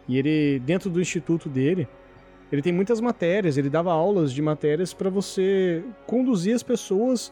E 0.07 0.17
ele, 0.17 0.59
dentro 0.59 0.89
do 0.89 0.99
instituto 0.99 1.47
dele, 1.47 1.87
ele 2.51 2.61
tem 2.61 2.73
muitas 2.73 2.99
matérias, 2.99 3.57
ele 3.57 3.69
dava 3.69 3.91
aulas 3.91 4.33
de 4.33 4.41
matérias 4.41 4.93
para 4.93 5.09
você 5.09 5.83
conduzir 6.05 6.53
as 6.53 6.61
pessoas 6.61 7.31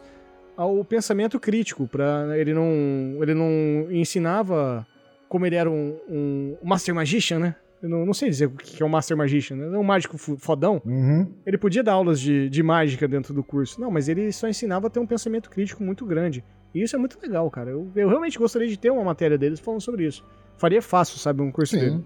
ao 0.56 0.84
pensamento 0.84 1.38
crítico, 1.38 1.86
para 1.86 2.38
ele 2.38 2.52
não 2.54 3.18
ele 3.20 3.34
não 3.34 3.90
ensinava 3.90 4.86
como 5.28 5.46
ele 5.46 5.56
era 5.56 5.70
um, 5.70 5.96
um 6.08 6.56
master 6.62 6.94
magician, 6.94 7.38
né? 7.38 7.54
Eu 7.82 7.88
não, 7.88 8.06
não 8.06 8.14
sei 8.14 8.30
dizer 8.30 8.46
o 8.46 8.50
que 8.50 8.80
é 8.80 8.86
um 8.86 8.88
Master 8.88 9.16
Magician, 9.16 9.56
né? 9.56 9.74
É 9.74 9.78
um 9.78 9.82
mágico 9.82 10.16
fodão. 10.16 10.80
Uhum. 10.86 11.34
Ele 11.44 11.58
podia 11.58 11.82
dar 11.82 11.94
aulas 11.94 12.20
de, 12.20 12.48
de 12.48 12.62
mágica 12.62 13.08
dentro 13.08 13.34
do 13.34 13.42
curso. 13.42 13.80
Não, 13.80 13.90
mas 13.90 14.08
ele 14.08 14.30
só 14.30 14.48
ensinava 14.48 14.86
a 14.86 14.90
ter 14.90 15.00
um 15.00 15.06
pensamento 15.06 15.50
crítico 15.50 15.82
muito 15.82 16.06
grande. 16.06 16.44
E 16.72 16.80
isso 16.80 16.94
é 16.94 16.98
muito 16.98 17.18
legal, 17.20 17.50
cara. 17.50 17.70
Eu, 17.70 17.90
eu 17.96 18.08
realmente 18.08 18.38
gostaria 18.38 18.68
de 18.68 18.78
ter 18.78 18.90
uma 18.90 19.02
matéria 19.02 19.36
deles 19.36 19.58
falando 19.58 19.80
sobre 19.80 20.06
isso. 20.06 20.24
Faria 20.56 20.80
fácil, 20.80 21.18
sabe, 21.18 21.42
um 21.42 21.50
curso 21.50 21.74
Sim. 21.74 21.80
dele. 21.80 22.04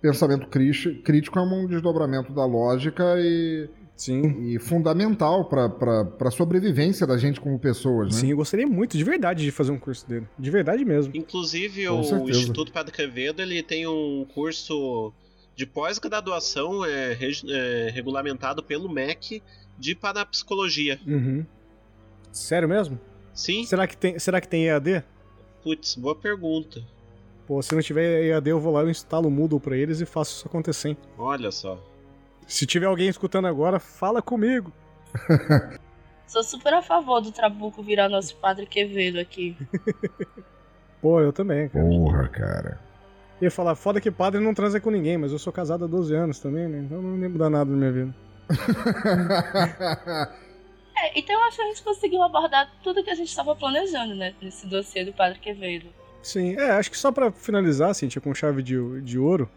Pensamento 0.00 0.48
crítico 0.48 1.38
é 1.38 1.42
um 1.42 1.66
desdobramento 1.68 2.32
da 2.32 2.44
lógica 2.44 3.14
e 3.18 3.70
Sim. 4.02 4.52
E 4.52 4.58
fundamental 4.58 5.44
para 5.44 6.10
a 6.20 6.30
sobrevivência 6.32 7.06
da 7.06 7.16
gente 7.16 7.40
como 7.40 7.56
pessoas, 7.56 8.12
né? 8.12 8.20
Sim, 8.20 8.30
eu 8.32 8.36
gostaria 8.36 8.66
muito, 8.66 8.98
de 8.98 9.04
verdade, 9.04 9.44
de 9.44 9.52
fazer 9.52 9.70
um 9.70 9.78
curso 9.78 10.08
dele. 10.08 10.26
De 10.36 10.50
verdade 10.50 10.84
mesmo. 10.84 11.14
Inclusive, 11.14 11.86
Com 11.86 12.00
o 12.00 12.02
certeza. 12.02 12.30
Instituto 12.40 12.72
Padre 12.72 12.92
Quevedo, 12.92 13.40
ele 13.40 13.62
tem 13.62 13.86
um 13.86 14.26
curso 14.34 15.12
de 15.54 15.64
pós-graduação 15.64 16.84
é, 16.84 17.16
é, 17.48 17.90
regulamentado 17.94 18.60
pelo 18.60 18.88
MEC 18.88 19.40
de 19.78 19.94
parapsicologia. 19.94 20.98
Uhum. 21.06 21.46
Sério 22.32 22.68
mesmo? 22.68 22.98
Sim. 23.32 23.64
Será 23.64 23.86
que 23.86 23.96
tem, 23.96 24.18
será 24.18 24.40
que 24.40 24.48
tem 24.48 24.66
EAD? 24.66 25.04
Putz, 25.62 25.94
boa 25.94 26.16
pergunta. 26.16 26.82
Pô, 27.46 27.62
se 27.62 27.72
não 27.72 27.80
tiver 27.80 28.24
EAD, 28.24 28.50
eu 28.50 28.58
vou 28.58 28.72
lá, 28.72 28.80
eu 28.80 28.90
instalo 28.90 29.28
o 29.28 29.30
Moodle 29.30 29.60
pra 29.60 29.76
eles 29.76 30.00
e 30.00 30.06
faço 30.06 30.38
isso 30.38 30.48
acontecer. 30.48 30.88
Hein? 30.88 30.96
Olha 31.16 31.52
só. 31.52 31.91
Se 32.46 32.66
tiver 32.66 32.86
alguém 32.86 33.08
escutando 33.08 33.46
agora, 33.46 33.78
fala 33.78 34.20
comigo. 34.20 34.72
Sou 36.26 36.42
super 36.42 36.72
a 36.72 36.82
favor 36.82 37.20
do 37.20 37.30
Trabuco 37.30 37.82
virar 37.82 38.08
nosso 38.08 38.36
padre 38.36 38.64
Quevedo 38.66 39.20
aqui. 39.20 39.56
Pô, 41.00 41.20
eu 41.20 41.32
também, 41.32 41.68
cara. 41.68 41.84
Porra, 41.84 42.28
cara. 42.28 42.80
Ia 43.40 43.50
falar, 43.50 43.74
foda 43.74 44.00
que 44.00 44.10
padre 44.10 44.40
não 44.40 44.54
transa 44.54 44.80
com 44.80 44.90
ninguém, 44.90 45.18
mas 45.18 45.32
eu 45.32 45.38
sou 45.38 45.52
casado 45.52 45.84
há 45.84 45.88
12 45.88 46.14
anos 46.14 46.38
também, 46.38 46.68
né? 46.68 46.78
Então 46.78 47.02
não 47.02 47.20
lembro 47.20 47.50
nada 47.50 47.70
na 47.70 47.76
minha 47.76 47.92
vida. 47.92 48.14
é, 50.96 51.18
então 51.18 51.34
eu 51.34 51.42
acho 51.48 51.56
que 51.56 51.62
a 51.62 51.66
gente 51.66 51.82
conseguiu 51.82 52.22
abordar 52.22 52.72
tudo 52.82 53.02
que 53.02 53.10
a 53.10 53.14
gente 53.14 53.28
estava 53.28 53.56
planejando, 53.56 54.14
né? 54.14 54.32
Nesse 54.40 54.66
dossiê 54.66 55.04
do 55.04 55.12
Padre 55.12 55.38
Quevedo. 55.40 55.88
Sim, 56.22 56.54
é, 56.54 56.70
acho 56.70 56.90
que 56.90 56.96
só 56.96 57.10
para 57.10 57.32
finalizar, 57.32 57.92
Cintia, 57.94 58.22
com 58.22 58.32
chave 58.32 58.62
de, 58.62 59.00
de 59.00 59.18
ouro, 59.18 59.50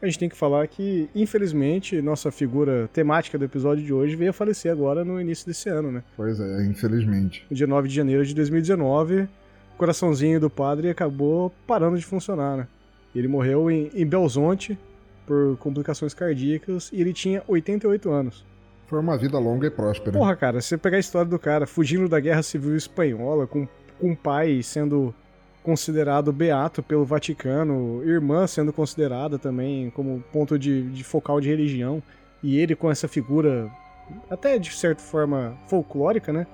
a 0.00 0.06
gente 0.06 0.18
tem 0.18 0.28
que 0.28 0.36
falar 0.36 0.66
que, 0.68 1.08
infelizmente, 1.14 2.00
nossa 2.00 2.30
figura 2.30 2.88
temática 2.92 3.36
do 3.36 3.44
episódio 3.44 3.84
de 3.84 3.92
hoje 3.92 4.14
veio 4.14 4.30
a 4.30 4.32
falecer 4.32 4.70
agora 4.70 5.04
no 5.04 5.20
início 5.20 5.46
desse 5.46 5.68
ano, 5.68 5.90
né? 5.90 6.02
Pois 6.16 6.38
é, 6.38 6.64
infelizmente. 6.66 7.44
No 7.50 7.56
dia 7.56 7.66
9 7.66 7.88
de 7.88 7.94
janeiro 7.94 8.24
de 8.24 8.34
2019, 8.34 9.22
o 9.22 9.28
coraçãozinho 9.76 10.38
do 10.38 10.48
padre 10.48 10.88
acabou 10.88 11.52
parando 11.66 11.98
de 11.98 12.04
funcionar, 12.04 12.56
né? 12.56 12.68
Ele 13.14 13.26
morreu 13.26 13.70
em, 13.70 13.90
em 13.94 14.06
Belzonte 14.06 14.78
por 15.26 15.56
complicações 15.58 16.14
cardíacas 16.14 16.90
e 16.92 17.00
ele 17.00 17.12
tinha 17.12 17.42
88 17.48 18.10
anos. 18.10 18.44
Foi 18.86 18.98
uma 19.00 19.18
vida 19.18 19.38
longa 19.38 19.66
e 19.66 19.70
próspera. 19.70 20.12
Porra, 20.12 20.34
cara, 20.34 20.60
você 20.60 20.78
pegar 20.78 20.96
a 20.96 21.00
história 21.00 21.28
do 21.28 21.38
cara 21.38 21.66
fugindo 21.66 22.08
da 22.08 22.18
Guerra 22.18 22.42
Civil 22.42 22.74
Espanhola, 22.74 23.46
com, 23.46 23.68
com 24.00 24.12
o 24.12 24.16
pai 24.16 24.62
sendo 24.62 25.14
considerado 25.68 26.32
beato 26.32 26.82
pelo 26.82 27.04
Vaticano, 27.04 28.02
irmã 28.02 28.46
sendo 28.46 28.72
considerada 28.72 29.38
também 29.38 29.90
como 29.90 30.24
ponto 30.32 30.58
de, 30.58 30.90
de 30.90 31.04
focal 31.04 31.42
de 31.42 31.50
religião, 31.50 32.02
e 32.42 32.58
ele 32.58 32.74
com 32.74 32.90
essa 32.90 33.06
figura 33.06 33.70
até 34.30 34.58
de 34.58 34.74
certa 34.74 35.02
forma 35.02 35.58
folclórica, 35.66 36.32
né? 36.32 36.46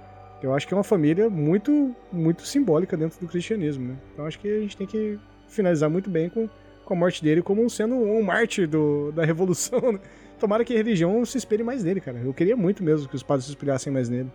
Eu 0.43 0.53
acho 0.53 0.66
que 0.66 0.74
é 0.74 0.77
uma 0.77 0.82
família 0.82 1.31
muito 1.31 1.95
muito 2.12 2.45
simbólica 2.45 2.97
dentro 2.97 3.20
do 3.20 3.28
cristianismo, 3.28 3.86
né? 3.86 3.97
Então 4.12 4.27
acho 4.27 4.36
que 4.41 4.49
a 4.49 4.61
gente 4.61 4.77
tem 4.77 4.86
que 4.86 5.16
finalizar 5.47 5.89
muito 5.89 6.11
bem 6.11 6.28
com, 6.28 6.49
com 6.85 6.95
a 6.95 6.97
morte 6.97 7.23
dele 7.23 7.41
como 7.41 7.70
sendo 7.70 7.95
um 7.95 8.20
mártir 8.20 8.66
do, 8.66 9.12
da 9.12 9.24
revolução, 9.24 9.93
né? 9.93 10.01
Tomara 10.41 10.65
que 10.65 10.74
a 10.74 10.77
religião 10.77 11.24
se 11.24 11.39
espelhe 11.39 11.62
mais 11.62 11.85
nele, 11.85 12.01
cara. 12.01 12.19
Eu 12.19 12.35
queria 12.35 12.57
muito 12.57 12.82
mesmo 12.82 13.09
que 13.09 13.15
os 13.15 13.23
padres 13.23 13.45
se 13.45 13.53
espelhassem 13.53 13.93
mais 13.93 14.09
nele 14.09 14.28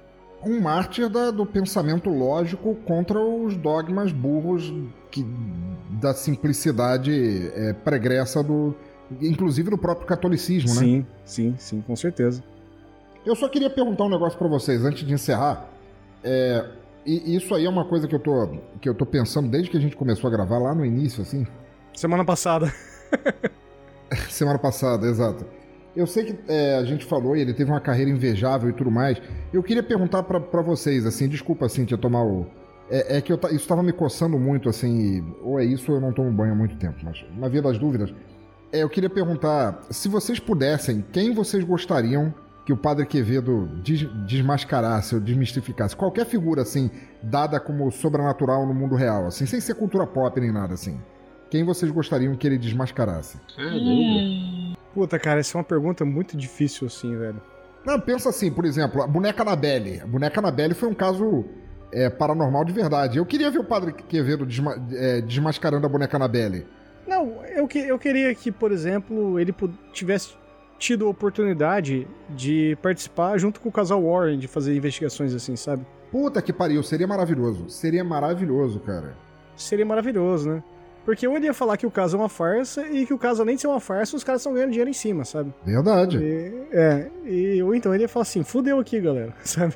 um 0.43 0.59
mártir 0.61 1.09
da, 1.09 1.31
do 1.31 1.45
pensamento 1.45 2.09
lógico 2.09 2.75
contra 2.85 3.19
os 3.19 3.55
dogmas 3.55 4.11
burros 4.11 4.73
que, 5.11 5.25
da 5.99 6.13
simplicidade 6.13 7.51
é, 7.53 7.73
pregressa 7.73 8.43
do. 8.43 8.75
inclusive 9.21 9.69
do 9.69 9.77
próprio 9.77 10.07
catolicismo, 10.07 10.69
né? 10.75 10.79
Sim, 10.79 11.05
sim, 11.25 11.55
sim, 11.57 11.81
com 11.81 11.95
certeza. 11.95 12.43
Eu 13.25 13.35
só 13.35 13.49
queria 13.49 13.69
perguntar 13.69 14.05
um 14.05 14.09
negócio 14.09 14.37
para 14.37 14.47
vocês 14.47 14.83
antes 14.85 15.05
de 15.05 15.13
encerrar. 15.13 15.69
É, 16.23 16.65
e 17.05 17.35
isso 17.35 17.53
aí 17.55 17.65
é 17.65 17.69
uma 17.69 17.85
coisa 17.85 18.07
que 18.07 18.15
eu, 18.15 18.19
tô, 18.19 18.47
que 18.81 18.87
eu 18.87 18.93
tô 18.93 19.05
pensando 19.05 19.49
desde 19.49 19.69
que 19.69 19.77
a 19.77 19.79
gente 19.79 19.95
começou 19.95 20.27
a 20.27 20.31
gravar 20.31 20.57
lá 20.57 20.73
no 20.73 20.85
início, 20.85 21.21
assim. 21.21 21.45
Semana 21.93 22.23
passada. 22.23 22.71
Semana 24.29 24.59
passada, 24.59 25.07
exato. 25.07 25.45
Eu 25.99 26.07
sei 26.07 26.23
que 26.23 26.39
é, 26.47 26.77
a 26.77 26.85
gente 26.85 27.03
falou 27.03 27.35
e 27.35 27.41
ele 27.41 27.53
teve 27.53 27.69
uma 27.69 27.81
carreira 27.81 28.09
invejável 28.09 28.69
e 28.69 28.73
tudo 28.73 28.89
mais. 28.89 29.21
Eu 29.51 29.61
queria 29.61 29.83
perguntar 29.83 30.23
para 30.23 30.61
vocês, 30.61 31.05
assim, 31.05 31.27
desculpa, 31.27 31.67
Cintia, 31.67 31.97
tomar 31.97 32.23
o. 32.23 32.47
É, 32.89 33.17
é 33.17 33.21
que 33.21 33.33
eu, 33.33 33.39
isso 33.47 33.55
estava 33.55 33.83
me 33.83 33.91
coçando 33.91 34.39
muito, 34.39 34.69
assim, 34.69 35.21
ou 35.43 35.59
é 35.59 35.65
isso 35.65 35.91
ou 35.91 35.97
eu 35.97 36.01
não 36.01 36.13
tomo 36.13 36.31
banho 36.31 36.53
há 36.53 36.55
muito 36.55 36.77
tempo, 36.77 36.95
mas 37.03 37.25
na 37.37 37.49
via 37.49 37.61
das 37.61 37.77
dúvidas. 37.77 38.13
É, 38.71 38.81
eu 38.81 38.89
queria 38.89 39.09
perguntar, 39.09 39.81
se 39.89 40.07
vocês 40.07 40.39
pudessem, 40.39 41.03
quem 41.11 41.33
vocês 41.33 41.65
gostariam 41.65 42.33
que 42.65 42.71
o 42.71 42.77
Padre 42.77 43.05
Quevedo 43.05 43.67
des, 43.83 44.07
desmascarasse 44.25 45.15
ou 45.15 45.19
desmistificasse? 45.19 45.97
Qualquer 45.97 46.25
figura, 46.25 46.61
assim, 46.61 46.89
dada 47.21 47.59
como 47.59 47.91
sobrenatural 47.91 48.65
no 48.65 48.73
mundo 48.73 48.95
real, 48.95 49.27
assim, 49.27 49.45
sem 49.45 49.59
ser 49.59 49.75
cultura 49.75 50.07
pop 50.07 50.39
nem 50.39 50.51
nada, 50.51 50.75
assim. 50.75 50.97
Quem 51.51 51.65
vocês 51.65 51.91
gostariam 51.91 52.37
que 52.37 52.47
ele 52.47 52.57
desmascarasse? 52.57 53.37
Hum. 53.59 54.68
Puta, 54.93 55.19
cara, 55.19 55.39
essa 55.39 55.57
é 55.57 55.59
uma 55.59 55.63
pergunta 55.63 56.03
muito 56.03 56.35
difícil, 56.35 56.87
assim, 56.87 57.15
velho. 57.15 57.41
Não, 57.85 57.99
pensa 57.99 58.29
assim, 58.29 58.51
por 58.51 58.65
exemplo, 58.65 59.01
a 59.01 59.07
boneca 59.07 59.41
Anabelle. 59.41 60.01
A 60.01 60.07
boneca 60.07 60.39
Anabelle 60.39 60.73
foi 60.73 60.89
um 60.89 60.93
caso 60.93 61.45
é, 61.91 62.09
paranormal 62.09 62.65
de 62.65 62.73
verdade. 62.73 63.17
Eu 63.17 63.25
queria 63.25 63.49
ver 63.49 63.59
o 63.59 63.63
padre 63.63 63.93
Quevedo 63.93 64.45
desma 64.45 64.75
é, 64.91 65.21
desmascarando 65.21 65.85
a 65.85 65.89
boneca 65.89 66.17
Anabelle. 66.17 66.67
Não, 67.07 67.43
eu, 67.45 67.67
que, 67.67 67.79
eu 67.79 67.97
queria 67.97 68.33
que, 68.35 68.51
por 68.51 68.71
exemplo, 68.71 69.39
ele 69.39 69.53
tivesse 69.91 70.35
tido 70.77 71.07
a 71.07 71.09
oportunidade 71.09 72.07
de 72.29 72.77
participar 72.81 73.37
junto 73.37 73.59
com 73.59 73.69
o 73.69 73.71
casal 73.71 74.03
Warren, 74.03 74.37
de 74.37 74.47
fazer 74.47 74.75
investigações 74.75 75.33
assim, 75.33 75.55
sabe? 75.55 75.85
Puta 76.11 76.41
que 76.41 76.53
pariu, 76.53 76.81
seria 76.81 77.07
maravilhoso. 77.07 77.69
Seria 77.69 78.03
maravilhoso, 78.03 78.79
cara. 78.79 79.15
Seria 79.55 79.85
maravilhoso, 79.85 80.49
né? 80.49 80.63
Porque 81.09 81.25
eu 81.25 81.35
ia 81.39 81.55
falar 81.55 81.75
que 81.75 81.87
o 81.87 81.89
caso 81.89 82.15
é 82.15 82.19
uma 82.19 82.29
farsa 82.29 82.87
e 82.87 83.03
que 83.03 83.11
o 83.11 83.17
caso, 83.17 83.41
além 83.41 83.55
de 83.55 83.61
ser 83.61 83.67
uma 83.67 83.79
farsa, 83.79 84.15
os 84.15 84.23
caras 84.23 84.41
estão 84.41 84.53
ganhando 84.53 84.69
dinheiro 84.69 84.91
em 84.91 84.93
cima, 84.93 85.25
sabe? 85.25 85.51
Verdade. 85.65 86.19
E, 86.19 86.67
é, 86.71 87.09
e, 87.25 87.63
ou 87.63 87.73
então 87.73 87.91
ele 87.95 88.03
ia 88.03 88.07
falar 88.07 88.21
assim, 88.21 88.43
fudeu 88.43 88.77
aqui, 88.77 89.01
galera, 89.01 89.33
sabe? 89.43 89.73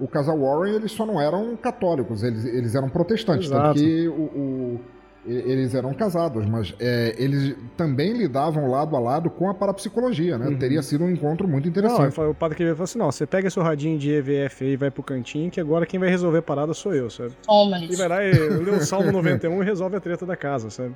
O 0.00 0.08
casal 0.08 0.40
Warren, 0.40 0.76
eles 0.76 0.92
só 0.92 1.04
não 1.04 1.20
eram 1.20 1.54
católicos, 1.54 2.22
eles, 2.22 2.46
eles 2.46 2.74
eram 2.74 2.88
protestantes. 2.88 3.48
Exato. 3.48 3.62
Tanto 3.62 3.78
que 3.78 4.08
o, 4.08 4.22
o 4.22 4.80
eles 5.26 5.74
eram 5.74 5.94
casados, 5.94 6.46
mas 6.46 6.74
é, 6.78 7.14
eles 7.18 7.56
também 7.76 8.12
lidavam 8.12 8.70
lado 8.70 8.94
a 8.94 9.00
lado 9.00 9.30
com 9.30 9.48
a 9.48 9.54
parapsicologia, 9.54 10.36
né? 10.36 10.48
Uhum. 10.48 10.58
Teria 10.58 10.82
sido 10.82 11.04
um 11.04 11.10
encontro 11.10 11.48
muito 11.48 11.68
interessante. 11.68 12.18
Não, 12.18 12.30
o 12.30 12.34
padre 12.34 12.56
que 12.56 12.64
falou 12.70 12.84
assim: 12.84 12.98
não, 12.98 13.10
você 13.10 13.26
pega 13.26 13.48
seu 13.50 13.62
radinho 13.62 13.98
de 13.98 14.10
EVF 14.10 14.64
e 14.64 14.76
vai 14.76 14.90
pro 14.90 15.02
cantinho, 15.02 15.50
que 15.50 15.60
agora 15.60 15.86
quem 15.86 15.98
vai 15.98 16.08
resolver 16.08 16.38
a 16.38 16.42
parada 16.42 16.74
sou 16.74 16.94
eu, 16.94 17.08
sabe? 17.08 17.32
Toma, 17.46 17.78
E 17.78 17.96
vai 17.96 18.08
lá 18.08 18.24
e 18.24 18.32
lê 18.32 18.70
o 18.70 18.80
Salmo 18.80 19.10
91 19.10 19.62
e 19.62 19.64
resolve 19.64 19.96
a 19.96 20.00
treta 20.00 20.26
da 20.26 20.36
casa, 20.36 20.70
sabe? 20.70 20.94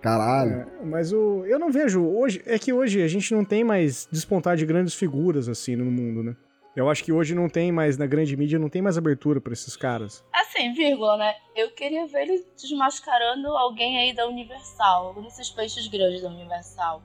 Caralho. 0.00 0.52
É, 0.52 0.66
mas 0.84 1.12
o, 1.12 1.44
eu 1.46 1.58
não 1.58 1.72
vejo. 1.72 2.04
hoje 2.04 2.42
É 2.44 2.58
que 2.58 2.72
hoje 2.72 3.02
a 3.02 3.08
gente 3.08 3.34
não 3.34 3.44
tem 3.44 3.64
mais 3.64 4.06
despontar 4.12 4.54
de 4.56 4.66
grandes 4.66 4.94
figuras 4.94 5.48
assim 5.48 5.74
no 5.76 5.86
mundo, 5.86 6.22
né? 6.22 6.36
Eu 6.76 6.90
acho 6.90 7.04
que 7.04 7.12
hoje 7.12 7.34
não 7.34 7.48
tem 7.48 7.70
mais, 7.70 7.96
na 7.96 8.06
grande 8.06 8.36
mídia, 8.36 8.58
não 8.58 8.68
tem 8.68 8.82
mais 8.82 8.98
abertura 8.98 9.40
para 9.40 9.52
esses 9.52 9.76
caras. 9.76 10.24
Assim, 10.32 10.72
vírgula, 10.72 11.16
né? 11.16 11.34
Eu 11.54 11.70
queria 11.70 12.06
ver 12.06 12.22
ele 12.22 12.44
desmascarando 12.60 13.48
alguém 13.48 13.98
aí 13.98 14.14
da 14.14 14.26
Universal, 14.26 15.06
algum 15.06 15.22
desses 15.22 15.50
peixes 15.50 15.86
grandes 15.86 16.22
da 16.22 16.28
Universal. 16.28 17.00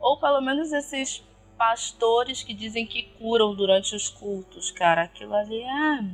Ou 0.00 0.18
pelo 0.18 0.40
menos 0.40 0.72
esses 0.72 1.24
pastores 1.56 2.42
que 2.42 2.52
dizem 2.52 2.84
que 2.84 3.04
curam 3.18 3.54
durante 3.54 3.94
os 3.94 4.08
cultos, 4.08 4.72
cara. 4.72 5.02
Aquilo 5.02 5.34
ali 5.34 5.62
é 5.62 6.04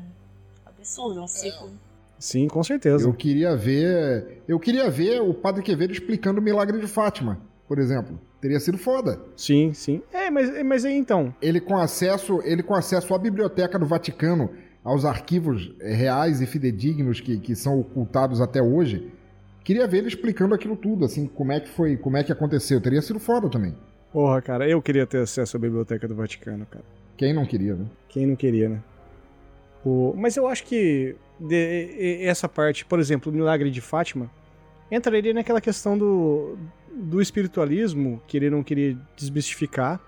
absurdo, 0.67 1.23
um 1.23 1.27
ciclo. 1.27 1.71
Sim, 2.19 2.47
com 2.49 2.63
certeza. 2.63 3.09
Eu 3.09 3.15
queria 3.15 3.57
ver. 3.57 4.43
Eu 4.47 4.61
queria 4.61 4.91
ver 4.91 5.23
o 5.23 5.33
Padre 5.33 5.63
Quevedo 5.63 5.93
explicando 5.93 6.41
o 6.41 6.43
milagre 6.43 6.79
de 6.79 6.87
Fátima, 6.87 7.41
por 7.67 7.79
exemplo. 7.79 8.21
Teria 8.41 8.61
sido 8.61 8.79
foda. 8.79 9.21
Sim, 9.37 9.73
sim. 9.73 10.01
É, 10.13 10.31
mas, 10.31 10.65
mas 10.65 10.85
aí 10.85 10.97
então. 10.97 11.35
Ele 11.43 11.61
com 11.61 11.77
acesso, 11.77 12.41
ele 12.45 12.63
com 12.63 12.75
acesso 12.75 13.13
à 13.15 13.19
biblioteca 13.19 13.79
do 13.79 13.87
Vaticano, 13.87 14.51
aos 14.85 15.05
arquivos 15.05 15.75
eh, 15.81 15.93
reais 15.93 16.41
e 16.41 16.47
fidedignos 16.47 17.21
que, 17.21 17.39
que 17.39 17.57
são 17.57 17.81
ocultados 17.81 18.41
até 18.41 18.63
hoje. 18.63 19.13
Queria 19.65 19.87
ver 19.87 19.99
ele 19.99 20.09
explicando 20.09 20.55
aquilo 20.55 20.77
tudo, 20.77 21.05
assim, 21.05 21.27
como 21.27 21.53
é 21.53 21.61
que 21.61 21.69
foi, 21.69 21.97
como 21.97 22.17
é 22.17 22.23
que 22.23 22.33
aconteceu. 22.33 22.81
Teria 22.81 23.03
sido 23.03 23.19
foda 23.19 23.51
também. 23.51 23.75
Porra, 24.13 24.41
cara, 24.41 24.69
eu 24.69 24.81
queria 24.81 25.07
ter 25.07 25.19
acesso 25.19 25.57
à 25.57 25.61
biblioteca 25.61 26.07
do 26.09 26.15
Vaticano, 26.15 26.65
cara. 26.65 26.85
Quem 27.17 27.35
não 27.35 27.45
queria, 27.45 27.75
né? 27.75 27.87
Quem 28.09 28.27
não 28.27 28.37
queria, 28.37 28.69
né? 28.69 28.83
O... 29.85 30.15
Mas 30.17 30.37
eu 30.37 30.47
acho 30.47 30.65
que 30.65 31.17
de, 31.39 32.23
essa 32.23 32.49
parte, 32.49 32.85
por 32.85 32.99
exemplo, 32.99 33.31
o 33.31 33.35
milagre 33.35 33.71
de 33.71 33.81
Fátima, 33.81 34.31
entraria 34.91 35.35
naquela 35.35 35.61
questão 35.61 35.99
do, 35.99 36.57
do 36.99 37.23
espiritualismo, 37.23 38.21
que 38.27 38.37
ele 38.37 38.51
não 38.51 38.63
queria 38.63 38.97
desmistificar, 39.17 40.01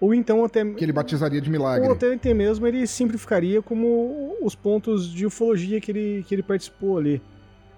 ou 0.00 0.14
então 0.14 0.44
até... 0.44 0.64
Que 0.64 0.84
ele 0.84 0.92
batizaria 0.92 1.40
de 1.40 1.50
milagre. 1.50 1.86
Ou 1.86 1.94
até, 1.94 2.12
até 2.12 2.34
mesmo 2.34 2.66
ele 2.66 2.86
simplificaria 2.86 3.60
como 3.62 4.36
os 4.42 4.54
pontos 4.54 5.12
de 5.12 5.26
ufologia 5.26 5.80
que 5.80 5.90
ele, 5.90 6.24
que 6.26 6.34
ele 6.34 6.42
participou 6.42 6.98
ali. 6.98 7.20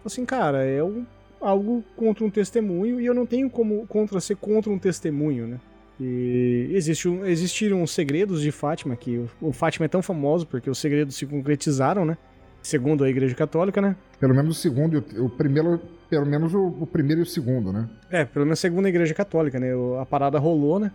Assim, 0.05 0.25
cara, 0.25 0.65
é 0.65 0.83
um, 0.83 1.07
algo 1.41 1.83
contra 1.97 2.25
um 2.25 2.31
testemunho 2.31 3.01
e 3.01 3.07
eu 3.07 3.15
não 3.15 3.25
tenho 3.25 3.49
como 3.49 3.87
contra 3.87 4.21
ser 4.21 4.37
contra 4.37 4.71
um 4.71 4.79
testemunho, 4.79 5.47
né? 5.47 5.61
E 5.99 6.71
existe 6.73 7.09
existiram 7.25 7.83
os 7.83 7.91
segredos 7.91 8.41
de 8.41 8.51
Fátima, 8.51 8.97
que 8.97 9.19
o, 9.19 9.29
o 9.41 9.53
Fátima 9.53 9.85
é 9.85 9.89
tão 9.89 10.01
famoso 10.01 10.47
porque 10.47 10.71
os 10.71 10.79
segredos 10.79 11.15
se 11.15 11.27
concretizaram, 11.27 12.05
né? 12.05 12.17
Segundo 12.63 13.05
a 13.05 13.11
Igreja 13.11 13.35
Católica, 13.35 13.81
né? 13.81 13.97
Pelo 14.19 14.35
menos 14.35 14.57
o 14.57 14.61
segundo 14.61 15.05
o 15.19 15.29
primeiro, 15.29 15.81
pelo 16.11 16.27
menos 16.27 16.53
o, 16.53 16.67
o, 16.67 16.87
primeiro 16.87 17.21
e 17.21 17.23
o 17.23 17.27
segundo, 17.27 17.73
né? 17.73 17.89
É, 18.11 18.25
pelo 18.25 18.45
menos 18.45 18.63
a 18.63 18.69
Igreja 18.69 19.15
Católica, 19.15 19.61
né? 19.61 19.69
A 20.01 20.05
parada 20.05 20.39
rolou, 20.41 20.81
né? 20.81 20.91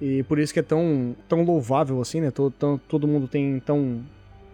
E 0.00 0.24
por 0.24 0.38
isso 0.38 0.52
que 0.52 0.58
é 0.58 0.62
tão, 0.62 1.14
tão 1.28 1.44
louvável 1.44 2.00
assim, 2.00 2.20
né? 2.20 2.32
Todo, 2.32 2.52
tão, 2.52 2.76
todo 2.76 3.06
mundo 3.06 3.28
tem 3.28 3.60
tão, 3.60 4.04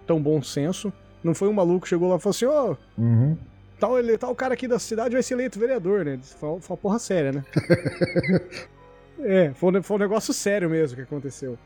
tão 0.07 0.21
bom 0.21 0.43
senso. 0.43 0.93
Não 1.25 1.35
foi 1.35 1.49
um 1.49 1.53
maluco 1.53 1.81
que 1.81 1.89
chegou 1.89 2.11
lá 2.11 2.17
e 2.17 2.21
falou 2.21 2.31
assim, 2.31 2.45
ó, 2.45 2.73
oh, 2.73 3.01
uhum. 3.01 3.37
tal, 3.81 3.99
ele, 3.99 4.19
tal 4.19 4.35
cara 4.35 4.53
aqui 4.55 4.69
da 4.69 4.79
cidade 4.79 5.15
vai 5.15 5.23
ser 5.23 5.35
eleito 5.35 5.59
vereador, 5.59 6.05
né? 6.05 6.19
Foi, 6.23 6.61
foi 6.61 6.75
uma 6.75 6.81
porra 6.81 6.99
séria, 6.99 7.33
né? 7.33 7.45
é, 9.21 9.53
foi, 9.55 9.83
foi 9.83 9.97
um 9.97 10.01
negócio 10.01 10.35
sério 10.35 10.69
mesmo 10.69 10.97
que 10.97 11.03
aconteceu. 11.03 11.59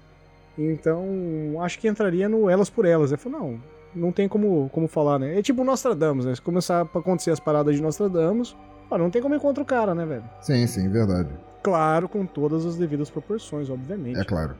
Então, 0.57 1.57
acho 1.61 1.79
que 1.79 1.89
entraria 1.89 2.29
no 2.29 2.49
elas 2.49 2.71
por 2.71 2.87
elas. 2.87 3.13
Eu 3.13 3.19
falei, 3.19 3.39
não, 3.39 3.61
não 3.97 4.13
tem 4.13 4.29
como, 4.29 4.69
como 4.71 4.87
falar, 4.87 5.19
né? 5.19 5.39
É 5.39 5.43
tipo 5.43 5.65
Nostradamus, 5.65 6.27
né? 6.27 6.35
Se 6.35 6.43
começar 6.43 6.81
a 6.81 6.99
acontecer 6.99 7.31
as 7.31 7.41
paradas 7.41 7.75
de 7.75 7.83
Nostradamus, 7.83 8.57
não 8.91 9.11
tem 9.11 9.21
como 9.21 9.35
ir 9.35 9.41
contra 9.41 9.63
o 9.63 9.67
cara, 9.67 9.95
né, 9.95 10.05
velho? 10.05 10.25
Sim, 10.41 10.67
sim, 10.67 10.89
verdade. 10.89 11.31
Claro, 11.63 12.09
com 12.09 12.25
todas 12.25 12.65
as 12.65 12.77
devidas 12.77 13.11
proporções, 13.11 13.69
obviamente. 13.69 14.21
É 14.21 14.25
claro. 14.25 14.57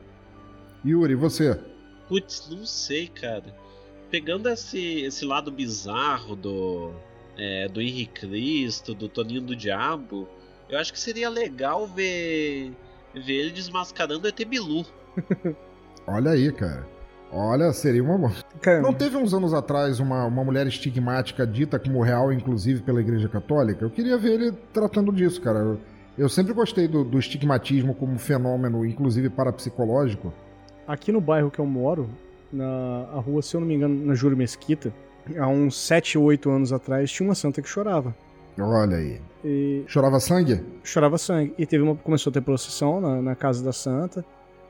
Yuri, 0.85 1.15
você? 1.15 1.57
Putz, 2.07 2.49
não 2.49 2.65
sei, 2.65 3.07
cara. 3.07 3.45
Pegando 4.09 4.49
esse, 4.49 5.01
esse 5.01 5.25
lado 5.25 5.51
bizarro 5.51 6.35
do, 6.35 6.91
é, 7.37 7.67
do 7.67 7.81
Henrique 7.81 8.21
Cristo, 8.21 8.93
do 8.93 9.07
Toninho 9.07 9.41
do 9.41 9.55
Diabo, 9.55 10.27
eu 10.69 10.77
acho 10.79 10.91
que 10.91 10.99
seria 10.99 11.29
legal 11.29 11.87
ver, 11.87 12.73
ver 13.13 13.33
ele 13.33 13.51
desmascarando 13.51 14.27
ET 14.27 14.45
Bilu. 14.45 14.85
Olha 16.07 16.31
aí, 16.31 16.51
cara. 16.51 16.87
Olha, 17.31 17.73
seria 17.73 18.03
uma 18.03 18.17
boa. 18.17 18.31
Não 18.81 18.93
teve 18.93 19.17
uns 19.17 19.33
anos 19.33 19.53
atrás 19.53 19.99
uma, 19.99 20.25
uma 20.25 20.43
mulher 20.43 20.65
estigmática 20.67 21.45
dita 21.45 21.77
como 21.77 22.01
real, 22.01 22.31
inclusive 22.31 22.81
pela 22.81 23.01
Igreja 23.01 23.27
Católica? 23.27 23.83
Eu 23.83 23.89
queria 23.89 24.17
ver 24.17 24.33
ele 24.33 24.51
tratando 24.73 25.11
disso, 25.11 25.41
cara. 25.41 25.59
Eu, 25.59 25.79
eu 26.17 26.29
sempre 26.29 26.53
gostei 26.53 26.87
do, 26.87 27.03
do 27.03 27.19
estigmatismo 27.19 27.93
como 27.93 28.17
fenômeno, 28.17 28.85
inclusive 28.85 29.29
parapsicológico. 29.29 30.33
Aqui 30.87 31.11
no 31.11 31.19
bairro 31.19 31.51
que 31.51 31.59
eu 31.59 31.65
moro, 31.65 32.09
na 32.51 33.09
a 33.13 33.19
rua, 33.19 33.41
se 33.41 33.55
eu 33.55 33.59
não 33.59 33.67
me 33.67 33.75
engano, 33.75 34.05
na 34.05 34.15
Júlio 34.15 34.37
Mesquita, 34.37 34.93
há 35.37 35.47
uns 35.47 35.77
7 35.77 36.17
ou 36.17 36.23
8 36.25 36.49
anos 36.49 36.71
atrás, 36.71 37.11
tinha 37.11 37.27
uma 37.27 37.35
santa 37.35 37.61
que 37.61 37.67
chorava. 37.67 38.15
Olha 38.59 38.97
aí. 38.97 39.21
E... 39.43 39.83
Chorava 39.87 40.19
sangue? 40.19 40.63
Chorava 40.83 41.17
sangue. 41.17 41.53
E 41.57 41.65
teve 41.65 41.83
uma, 41.83 41.95
começou 41.95 42.31
a 42.31 42.33
ter 42.33 42.41
procissão 42.41 42.99
na, 42.99 43.21
na 43.21 43.35
casa 43.35 43.63
da 43.63 43.71
santa. 43.71 44.25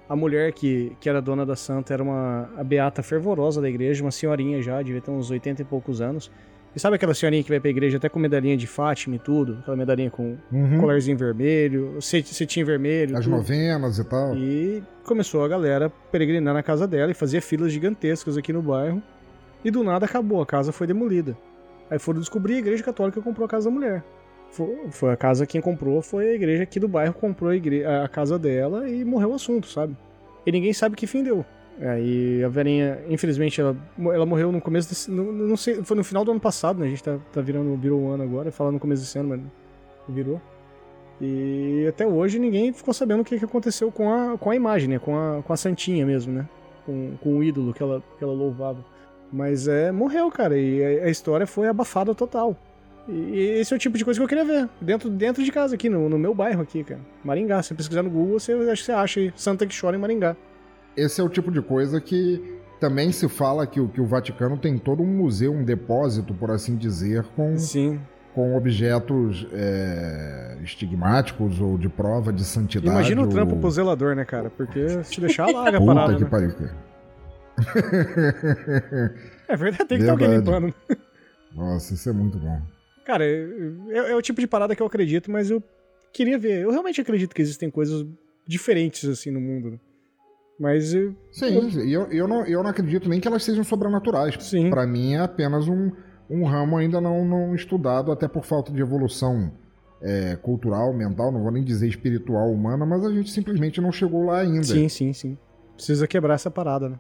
A 0.09 0.15
mulher 0.15 0.53
que, 0.53 0.95
que 1.01 1.09
era 1.09 1.21
dona 1.21 1.45
da 1.45 1.55
santa 1.55 1.93
era 1.93 2.01
uma 2.01 2.49
a 2.55 2.63
beata 2.63 3.03
fervorosa 3.03 3.61
da 3.61 3.69
igreja, 3.69 4.03
uma 4.03 4.11
senhorinha 4.11 4.61
já, 4.61 4.81
devia 4.81 5.01
ter 5.01 5.11
uns 5.11 5.29
80 5.29 5.61
e 5.61 5.65
poucos 5.65 5.99
anos. 5.99 6.31
E 6.75 6.79
sabe 6.79 6.95
aquela 6.95 7.13
senhorinha 7.13 7.43
que 7.43 7.49
vai 7.49 7.59
pra 7.59 7.69
igreja 7.69 7.97
até 7.97 8.07
com 8.07 8.19
medalhinha 8.19 8.55
de 8.55 8.67
Fátima 8.67 9.15
e 9.15 9.19
tudo? 9.19 9.57
Aquela 9.61 9.75
medalhinha 9.75 10.11
com 10.11 10.37
uhum. 10.51 10.79
colarzinho 10.79 11.17
vermelho, 11.17 11.99
cetim 12.01 12.63
vermelho. 12.63 13.17
As 13.17 13.25
tudo. 13.25 13.35
novenas 13.35 13.97
e 13.97 14.03
tal. 14.03 14.35
E 14.35 14.83
começou 15.03 15.43
a 15.43 15.47
galera 15.47 15.91
peregrinar 16.11 16.53
na 16.53 16.61
casa 16.61 16.87
dela 16.87 17.11
e 17.11 17.15
fazia 17.15 17.41
filas 17.41 17.71
gigantescas 17.71 18.37
aqui 18.37 18.53
no 18.53 18.61
bairro. 18.61 19.01
E 19.65 19.71
do 19.71 19.83
nada 19.83 20.05
acabou, 20.05 20.41
a 20.41 20.45
casa 20.45 20.71
foi 20.71 20.85
demolida. 20.85 21.35
Aí 21.89 21.97
foram 21.97 22.19
descobrir 22.19 22.55
a 22.55 22.59
igreja 22.59 22.83
católica 22.83 23.21
comprou 23.21 23.45
a 23.45 23.49
casa 23.49 23.69
da 23.69 23.75
mulher. 23.75 24.03
Foi, 24.51 24.89
foi, 24.91 25.11
a 25.11 25.17
casa 25.17 25.45
quem 25.45 25.61
comprou, 25.61 26.01
foi 26.01 26.29
a 26.29 26.33
igreja 26.33 26.63
aqui 26.63 26.79
do 26.79 26.87
bairro, 26.87 27.13
comprou 27.13 27.51
a, 27.51 27.55
igreja, 27.55 28.03
a 28.03 28.07
casa 28.07 28.39
dela 28.39 28.89
e 28.89 29.03
morreu 29.03 29.31
o 29.31 29.35
assunto, 29.35 29.67
sabe? 29.67 29.95
E 30.45 30.51
ninguém 30.51 30.73
sabe 30.73 30.95
que 30.95 31.05
fim 31.05 31.23
deu. 31.23 31.45
Aí 31.79 32.43
a 32.43 32.47
velhinha, 32.47 32.99
infelizmente, 33.07 33.61
ela, 33.61 33.77
ela 33.99 34.25
morreu 34.25 34.51
no 34.51 34.59
começo 34.59 34.89
desse. 34.89 35.11
No, 35.11 35.31
não 35.31 35.55
sei, 35.55 35.83
foi 35.83 35.95
no 35.95 36.03
final 36.03 36.25
do 36.25 36.31
ano 36.31 36.39
passado, 36.39 36.79
né? 36.79 36.87
A 36.87 36.89
gente 36.89 37.03
tá, 37.03 37.19
tá 37.31 37.41
virando, 37.41 37.75
virou 37.77 38.01
um 38.01 38.09
ano 38.09 38.23
agora, 38.23 38.51
falando 38.51 38.75
no 38.75 38.79
começo 38.79 39.03
desse 39.03 39.19
ano, 39.19 39.29
mas 39.29 39.41
virou. 40.09 40.41
E 41.21 41.85
até 41.87 42.05
hoje 42.05 42.39
ninguém 42.39 42.71
ficou 42.73 42.93
sabendo 42.93 43.21
o 43.21 43.23
que, 43.25 43.37
que 43.37 43.45
aconteceu 43.45 43.91
com 43.91 44.11
a, 44.11 44.37
com 44.37 44.49
a 44.49 44.55
imagem, 44.55 44.89
né? 44.89 44.99
Com 44.99 45.15
a, 45.15 45.43
com 45.43 45.53
a 45.53 45.57
Santinha 45.57 46.05
mesmo, 46.05 46.33
né? 46.33 46.47
Com, 46.85 47.15
com 47.21 47.37
o 47.37 47.43
ídolo 47.43 47.73
que 47.73 47.83
ela, 47.83 48.01
que 48.17 48.23
ela 48.23 48.33
louvava. 48.33 48.83
Mas 49.31 49.67
é, 49.67 49.91
morreu, 49.91 50.31
cara, 50.31 50.57
e 50.57 51.01
a, 51.01 51.05
a 51.05 51.09
história 51.09 51.45
foi 51.45 51.67
abafada 51.67 52.15
total. 52.15 52.55
E 53.07 53.59
esse 53.59 53.73
é 53.73 53.75
o 53.75 53.79
tipo 53.79 53.97
de 53.97 54.03
coisa 54.03 54.19
que 54.19 54.23
eu 54.23 54.27
queria 54.27 54.43
ver. 54.43 54.69
Dentro, 54.81 55.09
dentro 55.09 55.43
de 55.43 55.51
casa 55.51 55.75
aqui, 55.75 55.89
no, 55.89 56.09
no 56.09 56.19
meu 56.19 56.33
bairro 56.33 56.61
aqui, 56.61 56.83
cara. 56.83 56.99
Maringá. 57.23 57.61
Se 57.63 57.69
você 57.69 57.75
pesquisar 57.75 58.03
no 58.03 58.09
Google, 58.09 58.39
você, 58.39 58.53
acho 58.53 58.81
que 58.81 58.85
você 58.85 58.91
acha 58.91 59.19
aí. 59.19 59.33
Santa 59.35 59.65
que 59.65 59.79
chora 59.79 59.95
em 59.95 59.99
Maringá. 59.99 60.35
Esse 60.95 61.21
é 61.21 61.23
o 61.23 61.29
tipo 61.29 61.51
de 61.51 61.61
coisa 61.61 62.01
que 62.01 62.57
também 62.79 63.11
se 63.11 63.27
fala 63.29 63.65
que, 63.65 63.85
que 63.87 64.01
o 64.01 64.05
Vaticano 64.05 64.57
tem 64.57 64.77
todo 64.77 65.01
um 65.01 65.07
museu, 65.07 65.53
um 65.53 65.63
depósito, 65.63 66.33
por 66.33 66.51
assim 66.51 66.75
dizer, 66.75 67.23
com, 67.35 67.57
Sim. 67.57 67.99
com 68.33 68.55
objetos 68.55 69.47
é, 69.53 70.57
estigmáticos 70.63 71.61
ou 71.61 71.77
de 71.77 71.87
prova 71.87 72.33
de 72.33 72.43
santidade. 72.43 72.91
Imagina 72.91 73.21
ou... 73.21 73.27
o 73.27 73.29
trampo 73.29 73.55
pro 73.57 73.71
zelador, 73.71 74.15
né, 74.15 74.25
cara? 74.25 74.49
Porque 74.49 75.03
se 75.03 75.21
deixar 75.21 75.47
larga 75.47 75.77
a 75.77 75.81
parada. 75.81 76.13
Puta 76.13 76.17
que 76.17 76.23
né? 76.23 76.29
pariu, 76.29 76.53
cara. 76.55 76.87
é 79.47 79.55
verdade, 79.55 79.85
tem 79.85 79.97
que 79.97 80.03
estar 80.03 80.11
alguém 80.11 80.29
limpando. 80.29 80.73
Nossa, 81.55 81.93
isso 81.93 82.09
é 82.09 82.13
muito 82.13 82.37
bom. 82.37 82.61
Cara, 83.07 83.23
é, 83.23 84.11
é, 84.11 84.15
o 84.17 84.21
tipo 84.21 84.41
de 84.41 84.47
parada 84.47 84.75
que 84.75 84.81
eu 84.81 84.85
acredito, 84.85 85.31
mas 85.31 85.49
eu 85.49 85.63
queria 86.11 86.37
ver. 86.37 86.63
Eu 86.63 86.71
realmente 86.71 86.99
acredito 86.99 87.33
que 87.33 87.41
existem 87.41 87.71
coisas 87.71 88.05
diferentes 88.45 89.07
assim 89.07 89.31
no 89.31 89.39
mundo. 89.39 89.71
Né? 89.71 89.79
Mas. 90.59 90.93
Eu, 90.93 91.15
Sim, 91.31 91.55
eu, 91.55 91.87
eu, 91.87 92.11
eu, 92.11 92.27
não, 92.27 92.45
eu 92.45 92.61
não 92.61 92.69
acredito 92.69 93.07
nem 93.07 93.21
que 93.21 93.27
elas 93.29 93.45
sejam 93.45 93.63
sobrenaturais. 93.63 94.35
Sim. 94.43 94.69
Pra 94.69 94.85
mim 94.85 95.13
é 95.13 95.19
apenas 95.19 95.69
um, 95.69 95.89
um 96.29 96.43
ramo 96.43 96.75
ainda 96.75 96.99
não, 96.99 97.23
não 97.23 97.55
estudado, 97.55 98.11
até 98.11 98.27
por 98.27 98.43
falta 98.43 98.73
de 98.73 98.81
evolução 98.81 99.53
é, 100.01 100.35
cultural, 100.35 100.93
mental, 100.93 101.31
não 101.31 101.43
vou 101.43 101.51
nem 101.51 101.63
dizer 101.63 101.87
espiritual, 101.87 102.51
humana, 102.51 102.85
mas 102.85 103.05
a 103.05 103.09
gente 103.09 103.31
simplesmente 103.31 103.79
não 103.79 103.89
chegou 103.89 104.25
lá 104.25 104.41
ainda. 104.41 104.65
Sim, 104.65 104.89
sim, 104.89 105.13
sim. 105.13 105.37
Precisa 105.75 106.05
quebrar 106.09 106.33
essa 106.33 106.51
parada, 106.51 106.89
né? 106.89 106.99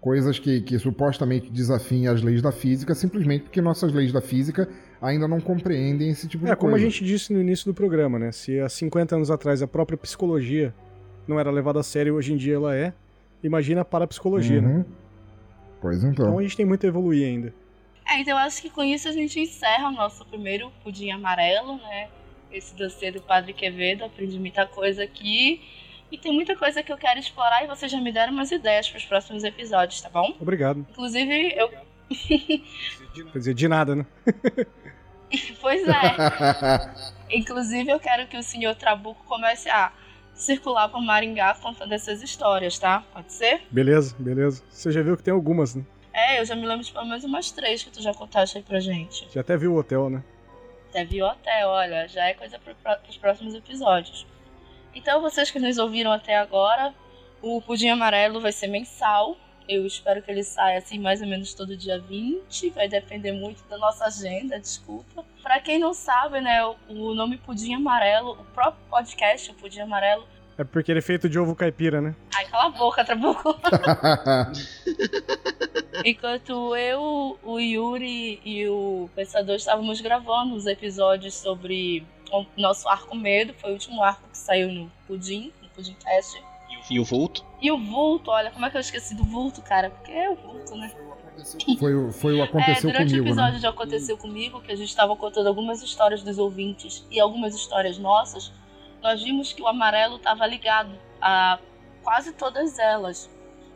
Coisas 0.00 0.38
que, 0.38 0.60
que 0.60 0.78
supostamente 0.78 1.50
desafiem 1.50 2.06
as 2.06 2.22
leis 2.22 2.40
da 2.40 2.52
física, 2.52 2.94
simplesmente 2.94 3.42
porque 3.42 3.60
nossas 3.60 3.92
leis 3.92 4.12
da 4.12 4.20
física 4.20 4.68
ainda 5.02 5.26
não 5.26 5.40
compreendem 5.40 6.10
esse 6.10 6.28
tipo 6.28 6.44
de 6.44 6.52
é, 6.52 6.54
coisa. 6.54 6.58
É, 6.58 6.60
como 6.60 6.74
a 6.74 6.78
gente 6.78 7.04
disse 7.04 7.32
no 7.32 7.40
início 7.40 7.66
do 7.66 7.74
programa, 7.74 8.18
né? 8.18 8.30
Se 8.30 8.60
há 8.60 8.68
50 8.68 9.16
anos 9.16 9.30
atrás 9.30 9.60
a 9.60 9.66
própria 9.66 9.98
psicologia 9.98 10.72
não 11.26 11.38
era 11.38 11.50
levada 11.50 11.80
a 11.80 11.82
sério, 11.82 12.14
hoje 12.14 12.32
em 12.32 12.36
dia 12.36 12.54
ela 12.54 12.76
é, 12.76 12.92
imagina 13.42 13.84
para 13.84 14.04
a 14.04 14.08
psicologia, 14.08 14.60
né? 14.60 14.68
uhum. 14.68 14.78
né? 14.78 14.84
Pois 15.80 16.02
então. 16.02 16.26
Então 16.26 16.38
a 16.38 16.42
gente 16.42 16.56
tem 16.56 16.66
muito 16.66 16.84
a 16.84 16.88
evoluir 16.88 17.26
ainda. 17.26 17.52
É, 18.08 18.20
então 18.20 18.36
acho 18.38 18.62
que 18.62 18.70
com 18.70 18.82
isso 18.82 19.08
a 19.08 19.12
gente 19.12 19.38
encerra 19.38 19.88
o 19.88 19.92
nosso 19.92 20.24
primeiro 20.26 20.70
pudim 20.82 21.10
amarelo, 21.10 21.76
né? 21.76 22.08
Esse 22.50 22.74
dossiê 22.74 23.10
do 23.10 23.20
Padre 23.20 23.52
Quevedo, 23.52 24.04
aprendi 24.04 24.38
muita 24.38 24.66
coisa 24.66 25.02
aqui. 25.02 25.60
E 26.10 26.16
tem 26.16 26.32
muita 26.32 26.56
coisa 26.56 26.82
que 26.82 26.92
eu 26.92 26.96
quero 26.96 27.20
explorar 27.20 27.62
e 27.64 27.66
vocês 27.66 27.92
já 27.92 28.00
me 28.00 28.10
deram 28.10 28.32
umas 28.32 28.50
ideias 28.50 28.88
para 28.88 28.98
os 28.98 29.04
próximos 29.04 29.44
episódios, 29.44 30.00
tá 30.00 30.08
bom? 30.08 30.34
Obrigado. 30.40 30.86
Inclusive, 30.90 31.54
eu. 31.56 31.68
Quer 33.32 33.38
dizer, 33.38 33.54
de 33.54 33.68
nada, 33.68 33.94
né? 33.94 34.06
pois 35.60 35.86
é. 35.86 36.16
Inclusive, 37.36 37.90
eu 37.90 38.00
quero 38.00 38.26
que 38.26 38.36
o 38.36 38.42
senhor 38.42 38.74
Trabuco 38.74 39.22
comece 39.26 39.68
a 39.68 39.92
circular 40.34 40.88
por 40.88 41.02
Maringá 41.02 41.54
contando 41.54 41.92
essas 41.92 42.22
histórias, 42.22 42.78
tá? 42.78 43.02
Pode 43.12 43.32
ser? 43.32 43.62
Beleza, 43.70 44.14
beleza. 44.18 44.62
Você 44.70 44.90
já 44.90 45.02
viu 45.02 45.16
que 45.16 45.22
tem 45.22 45.34
algumas, 45.34 45.74
né? 45.74 45.84
É, 46.12 46.40
eu 46.40 46.44
já 46.44 46.54
me 46.54 46.66
lembro 46.66 46.84
de 46.84 46.92
pelo 46.92 47.06
menos 47.06 47.24
umas 47.24 47.50
três 47.50 47.82
que 47.82 47.90
tu 47.90 48.00
já 48.00 48.14
contaste 48.14 48.56
aí 48.56 48.64
pra 48.64 48.80
gente. 48.80 49.28
Já 49.32 49.40
até 49.40 49.56
viu 49.56 49.74
o 49.74 49.78
hotel, 49.78 50.08
né? 50.08 50.22
Até 50.88 51.04
viu 51.04 51.26
o 51.26 51.28
hotel, 51.28 51.68
olha, 51.68 52.08
já 52.08 52.24
é 52.24 52.34
coisa 52.34 52.58
para 52.82 53.00
os 53.08 53.16
próximos 53.18 53.54
episódios. 53.54 54.26
Então, 54.94 55.20
vocês 55.20 55.50
que 55.50 55.58
nos 55.58 55.78
ouviram 55.78 56.12
até 56.12 56.36
agora, 56.36 56.94
o 57.40 57.60
Pudim 57.62 57.88
Amarelo 57.88 58.40
vai 58.40 58.52
ser 58.52 58.66
mensal. 58.66 59.36
Eu 59.68 59.86
espero 59.86 60.22
que 60.22 60.30
ele 60.30 60.42
saia 60.42 60.78
assim 60.78 60.98
mais 60.98 61.20
ou 61.20 61.28
menos 61.28 61.52
todo 61.52 61.76
dia 61.76 61.98
20. 61.98 62.70
Vai 62.70 62.88
depender 62.88 63.32
muito 63.32 63.62
da 63.68 63.76
nossa 63.76 64.06
agenda, 64.06 64.58
desculpa. 64.58 65.24
Para 65.42 65.60
quem 65.60 65.78
não 65.78 65.92
sabe, 65.92 66.40
né, 66.40 66.64
o 66.88 67.14
nome 67.14 67.36
Pudim 67.36 67.74
Amarelo, 67.74 68.32
o 68.32 68.44
próprio 68.46 68.82
podcast, 68.88 69.50
o 69.50 69.54
Pudim 69.54 69.80
Amarelo, 69.80 70.26
é 70.58 70.64
porque 70.64 70.90
ele 70.90 70.98
é 70.98 71.02
feito 71.02 71.28
de 71.28 71.38
ovo 71.38 71.54
caipira, 71.54 72.00
né? 72.00 72.16
Ai, 72.34 72.44
cala 72.46 72.66
a 72.66 72.70
boca, 72.70 73.04
Trabuco. 73.04 73.54
Enquanto 76.04 76.74
eu, 76.74 77.38
o 77.44 77.60
Yuri 77.60 78.40
e 78.44 78.68
o 78.68 79.08
Pensador 79.14 79.54
estávamos 79.54 80.00
gravando 80.00 80.56
os 80.56 80.66
episódios 80.66 81.34
sobre 81.34 82.04
o 82.32 82.46
nosso 82.56 82.88
arco 82.88 83.16
medo, 83.16 83.54
foi 83.54 83.70
o 83.70 83.72
último 83.74 84.02
arco 84.02 84.28
que 84.30 84.38
saiu 84.38 84.72
no 84.72 84.90
Pudim, 85.06 85.52
no 85.62 85.68
Pudim 85.70 85.94
Cast. 85.94 86.42
E 86.90 86.98
o 86.98 87.04
vulto? 87.04 87.44
E 87.60 87.70
o 87.70 87.78
vulto, 87.78 88.30
olha, 88.30 88.50
como 88.50 88.64
é 88.64 88.70
que 88.70 88.76
eu 88.76 88.80
esqueci 88.80 89.14
do 89.14 89.24
vulto, 89.24 89.60
cara? 89.62 89.90
Porque 89.90 90.12
é 90.12 90.30
o 90.30 90.36
vulto, 90.36 90.76
né? 90.76 90.92
Foi, 91.78 92.12
foi 92.12 92.34
o 92.34 92.42
aconteceu 92.42 92.90
é, 92.90 92.92
durante 92.92 93.10
comigo, 93.10 93.24
o 93.24 93.28
episódio 93.28 93.52
né? 93.54 93.58
de 93.60 93.66
Aconteceu 93.66 94.16
Comigo, 94.16 94.60
que 94.60 94.72
a 94.72 94.76
gente 94.76 94.88
estava 94.88 95.14
contando 95.16 95.46
algumas 95.46 95.82
histórias 95.82 96.22
dos 96.22 96.38
ouvintes 96.38 97.06
e 97.10 97.20
algumas 97.20 97.54
histórias 97.54 97.96
nossas, 97.96 98.52
nós 99.00 99.22
vimos 99.22 99.52
que 99.52 99.62
o 99.62 99.68
amarelo 99.68 100.16
estava 100.16 100.46
ligado 100.46 100.90
a 101.20 101.58
quase 102.02 102.32
todas 102.32 102.78
elas. 102.78 103.30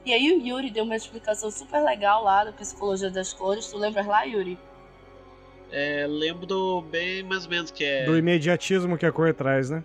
E 0.05 0.12
aí 0.12 0.33
o 0.33 0.45
Yuri 0.45 0.70
deu 0.70 0.85
uma 0.85 0.97
explicação 0.97 1.51
super 1.51 1.81
legal 1.85 2.24
lá 2.24 2.45
da 2.45 2.53
psicologia 2.53 3.11
das 3.11 3.33
cores. 3.33 3.69
Tu 3.69 3.79
lembras 3.79 4.07
lá, 4.07 4.24
Yuri? 4.24 4.59
É, 5.73 6.07
lembro 6.07 6.82
bem 6.90 7.23
mais 7.23 7.44
ou 7.44 7.51
menos 7.51 7.70
que 7.70 7.82
é. 7.82 8.05
Do 8.05 8.16
imediatismo 8.16 8.99
que 8.99 9.07
a 9.07 9.11
cor 9.11 9.32
traz, 9.32 9.70
né? 9.70 9.82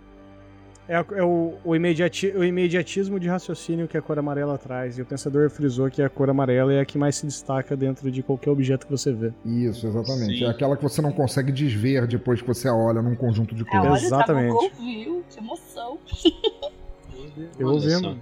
É, 0.90 0.96
é 0.96 1.24
o, 1.24 1.56
o, 1.66 1.76
imediati, 1.76 2.28
o 2.28 2.44
imediatismo 2.44 3.20
de 3.20 3.28
raciocínio 3.28 3.88
que 3.88 3.98
a 3.98 4.02
cor 4.02 4.20
amarela 4.20 4.58
traz. 4.58 4.98
E 4.98 5.02
o 5.02 5.06
pensador 5.06 5.50
frisou 5.50 5.90
que 5.90 6.02
a 6.02 6.10
cor 6.10 6.30
amarela 6.30 6.74
é 6.74 6.80
a 6.80 6.86
que 6.86 6.98
mais 6.98 7.16
se 7.16 7.26
destaca 7.26 7.76
dentro 7.76 8.10
de 8.10 8.24
qualquer 8.24 8.50
objeto 8.50 8.86
que 8.86 8.92
você 8.92 9.12
vê. 9.12 9.34
Isso, 9.46 9.88
exatamente. 9.88 10.40
Sim. 10.40 10.46
É 10.46 10.50
aquela 10.50 10.78
que 10.78 10.84
você 10.84 11.02
não 11.02 11.12
consegue 11.12 11.52
desver 11.52 12.08
depois 12.08 12.42
que 12.42 12.48
você 12.48 12.68
a 12.68 12.76
olha 12.76 13.02
num 13.02 13.16
conjunto 13.16 13.54
de 13.56 13.66
cores. 13.66 13.86
É, 13.86 13.90
olha, 13.90 14.02
exatamente. 14.02 14.54
Tá 14.54 14.78
ouviu, 14.78 15.26
que 15.30 15.40
emoção. 15.40 16.00
Eu 17.60 17.68
ouvindo. 17.68 18.18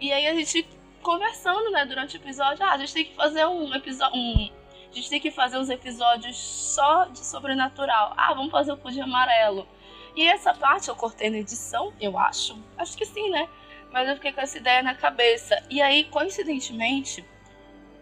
E 0.00 0.10
aí 0.10 0.26
a 0.26 0.34
gente 0.34 0.66
conversando, 1.02 1.70
né, 1.70 1.84
durante 1.84 2.16
o 2.16 2.18
episódio, 2.18 2.64
ah, 2.64 2.72
a 2.72 2.78
gente 2.78 2.94
tem 2.94 3.04
que 3.04 3.14
fazer 3.14 3.44
um 3.46 3.74
episódio. 3.74 4.16
Um, 4.16 4.48
a 4.92 4.94
gente 4.94 5.08
tem 5.08 5.20
que 5.20 5.30
fazer 5.30 5.56
uns 5.56 5.70
episódios 5.70 6.36
só 6.36 7.06
de 7.06 7.24
sobrenatural. 7.24 8.12
Ah, 8.14 8.34
vamos 8.34 8.50
fazer 8.50 8.72
o 8.72 8.76
pudim 8.76 9.00
amarelo. 9.00 9.66
E 10.14 10.28
essa 10.28 10.52
parte 10.52 10.90
eu 10.90 10.94
cortei 10.94 11.30
na 11.30 11.38
edição, 11.38 11.92
eu 11.98 12.18
acho. 12.18 12.58
Acho 12.76 12.96
que 12.96 13.06
sim, 13.06 13.30
né? 13.30 13.48
Mas 13.90 14.06
eu 14.06 14.16
fiquei 14.16 14.32
com 14.32 14.42
essa 14.42 14.58
ideia 14.58 14.82
na 14.82 14.94
cabeça. 14.94 15.62
E 15.70 15.80
aí, 15.80 16.04
coincidentemente, 16.04 17.24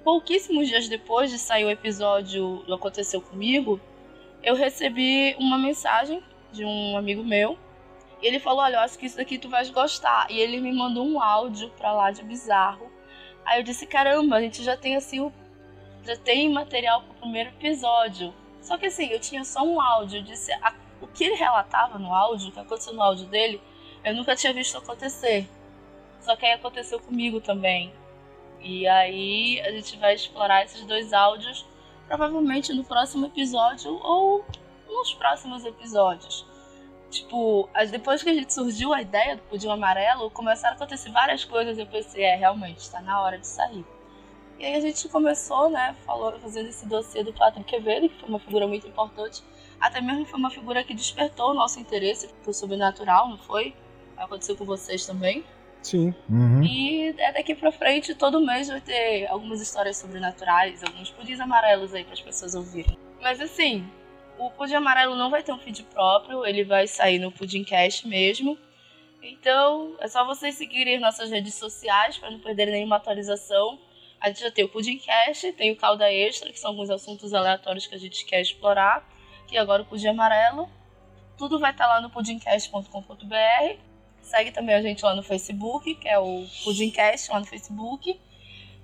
pouquíssimos 0.03 0.67
dias 0.67 0.89
depois 0.89 1.31
de 1.31 1.39
sair 1.39 1.65
o 1.65 1.71
episódio 1.71 2.65
do 2.67 2.75
Aconteceu 2.75 3.21
Comigo, 3.21 3.81
eu 4.43 4.57
recebi 4.57 5.37
uma 5.39 5.57
mensagem 5.57 6.23
de 6.51 6.65
um 6.65 6.97
amigo 6.97 7.23
meu. 7.23 7.57
E 8.21 8.27
ele 8.27 8.41
falou: 8.41 8.63
Olha, 8.63 8.77
eu 8.77 8.81
acho 8.81 8.99
que 8.99 9.07
isso 9.07 9.17
daqui 9.17 9.39
tu 9.39 9.49
vais 9.49 9.71
gostar. 9.71 10.27
E 10.29 10.39
ele 10.41 10.61
me 10.61 10.73
mandou 10.73 11.07
um 11.07 11.23
áudio 11.23 11.71
pra 11.71 11.93
lá 11.93 12.11
de 12.11 12.25
bizarro. 12.25 12.91
Aí 13.45 13.61
eu 13.61 13.63
disse: 13.63 13.87
Caramba, 13.87 14.37
a 14.37 14.41
gente 14.41 14.63
já 14.65 14.77
tem 14.77 14.97
assim 14.97 15.21
o. 15.21 15.33
Já 16.05 16.17
tem 16.17 16.51
material 16.51 17.03
pro 17.03 17.15
primeiro 17.15 17.51
episódio. 17.51 18.33
Só 18.61 18.77
que 18.79 18.87
assim, 18.87 19.07
eu 19.07 19.21
tinha 19.21 19.45
só 19.45 19.63
um 19.63 19.81
áudio. 19.81 20.23
Disse: 20.23 20.53
o 21.01 21.07
que 21.07 21.25
ele 21.25 21.35
relatava 21.35 21.99
no 21.99 22.15
áudio, 22.15 22.49
o 22.49 22.53
que 22.53 22.61
aconteceu 22.61 22.93
no 22.93 23.03
áudio 23.03 23.27
dele, 23.27 23.61
eu 24.05 24.15
nunca 24.15 24.37
tinha 24.37 24.53
visto 24.53 24.77
acontecer. 24.79 25.49
Só 26.21 26.37
que 26.37 26.45
aí 26.45 26.53
aconteceu 26.53 27.01
comigo 27.01 27.41
também. 27.41 27.93
E 28.61 28.87
aí 28.87 29.61
a 29.61 29.71
gente 29.71 29.97
vai 29.97 30.15
explorar 30.15 30.65
esses 30.65 30.85
dois 30.85 31.13
áudios 31.13 31.67
provavelmente 32.07 32.73
no 32.73 32.85
próximo 32.85 33.27
episódio 33.27 33.93
ou 34.03 34.45
nos 34.87 35.15
próximos 35.15 35.65
episódios. 35.65 36.45
Tipo, 37.11 37.69
depois 37.91 38.23
que 38.23 38.31
a 38.31 38.35
gente 38.35 38.53
surgiu 38.53 38.93
a 38.93 39.01
ideia 39.01 39.37
do 39.37 39.43
pudim 39.43 39.69
amarelo, 39.69 40.31
começaram 40.31 40.75
a 40.75 40.77
acontecer 40.77 41.11
várias 41.11 41.45
coisas 41.45 41.77
e 41.77 41.81
eu 41.81 41.87
pensei, 41.87 42.23
é, 42.23 42.37
realmente, 42.37 42.79
está 42.79 43.01
na 43.01 43.21
hora 43.21 43.39
de 43.39 43.47
sair. 43.47 43.85
E 44.61 44.65
aí 44.65 44.75
a 44.75 44.81
gente 44.81 45.09
começou, 45.09 45.71
né, 45.71 45.97
falou, 46.07 46.39
fazendo 46.39 46.69
esse 46.69 46.87
dossiê 46.87 47.25
do 47.25 47.33
Patrick 47.33 47.69
Quevedo, 47.69 48.09
que 48.09 48.21
foi 48.21 48.29
uma 48.29 48.39
figura 48.39 48.69
muito 48.69 48.87
importante 48.87 49.43
até 49.81 50.01
mesmo 50.01 50.27
foi 50.27 50.39
uma 50.39 50.51
figura 50.51 50.85
que 50.85 50.93
despertou 50.93 51.51
o 51.51 51.55
nosso 51.55 51.81
interesse 51.81 52.29
pro 52.43 52.53
sobrenatural, 52.53 53.31
não 53.31 53.39
foi? 53.39 53.75
Aconteceu 54.17 54.55
com 54.55 54.67
vocês 54.67 55.07
também. 55.07 55.43
Sim. 55.81 56.15
Uhum. 56.29 56.63
E 56.63 57.15
é 57.17 57.33
daqui 57.33 57.55
pra 57.55 57.73
frente, 57.73 58.15
todo 58.15 58.45
mês 58.45 58.69
vai 58.69 58.83
ter 58.83 59.27
algumas 59.29 59.63
histórias 59.63 59.97
sobrenaturais, 59.97 60.85
alguns 60.85 61.11
pudins 61.11 61.41
amarelos 61.41 61.95
aí 61.95 62.05
para 62.05 62.13
as 62.13 62.21
pessoas 62.21 62.55
ouvirem. 62.55 62.99
Mas 63.23 63.41
assim, 63.41 63.89
o 64.39 64.51
pudim 64.51 64.75
amarelo 64.75 65.17
não 65.17 65.31
vai 65.31 65.43
ter 65.43 65.53
um 65.53 65.59
feed 65.59 65.83
próprio, 65.85 66.45
ele 66.45 66.63
vai 66.63 66.87
sair 66.87 67.19
no 67.19 67.33
Pudimcast 67.33 68.07
mesmo. 68.07 68.59
Então, 69.23 69.97
é 70.01 70.09
só 70.09 70.25
vocês 70.27 70.55
seguirem 70.55 71.01
nossas 71.01 71.31
redes 71.31 71.55
sociais 71.55 72.19
para 72.19 72.31
não 72.31 72.39
perderem 72.39 72.75
nenhuma 72.75 72.97
atualização. 72.97 73.79
A 74.21 74.29
gente 74.29 74.41
já 74.41 74.51
tem 74.51 74.65
o 74.65 74.69
Pudimcast, 74.69 75.53
tem 75.53 75.73
o 75.73 75.77
Calda 75.77 76.13
Extra, 76.13 76.53
que 76.53 76.59
são 76.59 76.71
alguns 76.73 76.91
assuntos 76.91 77.33
aleatórios 77.33 77.87
que 77.87 77.95
a 77.95 77.99
gente 77.99 78.25
quer 78.27 78.41
explorar 78.41 79.09
e 79.51 79.57
agora 79.57 79.83
o 79.83 79.85
Pudim 79.87 80.09
Amarelo. 80.09 80.69
Tudo 81.39 81.59
vai 81.59 81.71
estar 81.71 81.87
lá 81.87 82.01
no 82.01 82.11
pudimcast.com.br. 82.11 83.79
Segue 84.21 84.53
também 84.53 84.75
a 84.75 84.83
gente 84.83 85.03
lá 85.03 85.15
no 85.15 85.23
Facebook, 85.23 85.95
que 85.95 86.09
é 86.09 86.19
o 86.19 86.47
Pudimcast 86.63 87.31
lá 87.31 87.41
no 87.41 87.47
Facebook. 87.47 88.21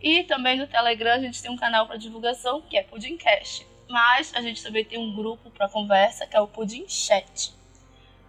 E 0.01 0.25
também 0.25 0.59
no 0.59 0.67
Telegram 0.67 1.13
a 1.13 1.21
gente 1.21 1.41
tem 1.43 1.51
um 1.51 1.57
canal 1.57 1.87
para 1.87 1.97
divulgação, 1.97 2.63
que 2.63 2.77
é 2.79 2.83
Pudimcast. 2.83 3.67
Mas 3.89 4.35
a 4.35 4.41
gente 4.41 4.63
também 4.63 4.85
tem 4.85 4.99
um 4.99 5.15
grupo 5.15 5.51
para 5.51 5.69
conversa, 5.69 6.27
que 6.27 6.37
é 6.37 6.41
o 6.41 6.49
Pudim 6.49 6.89
Chat. 6.89 7.55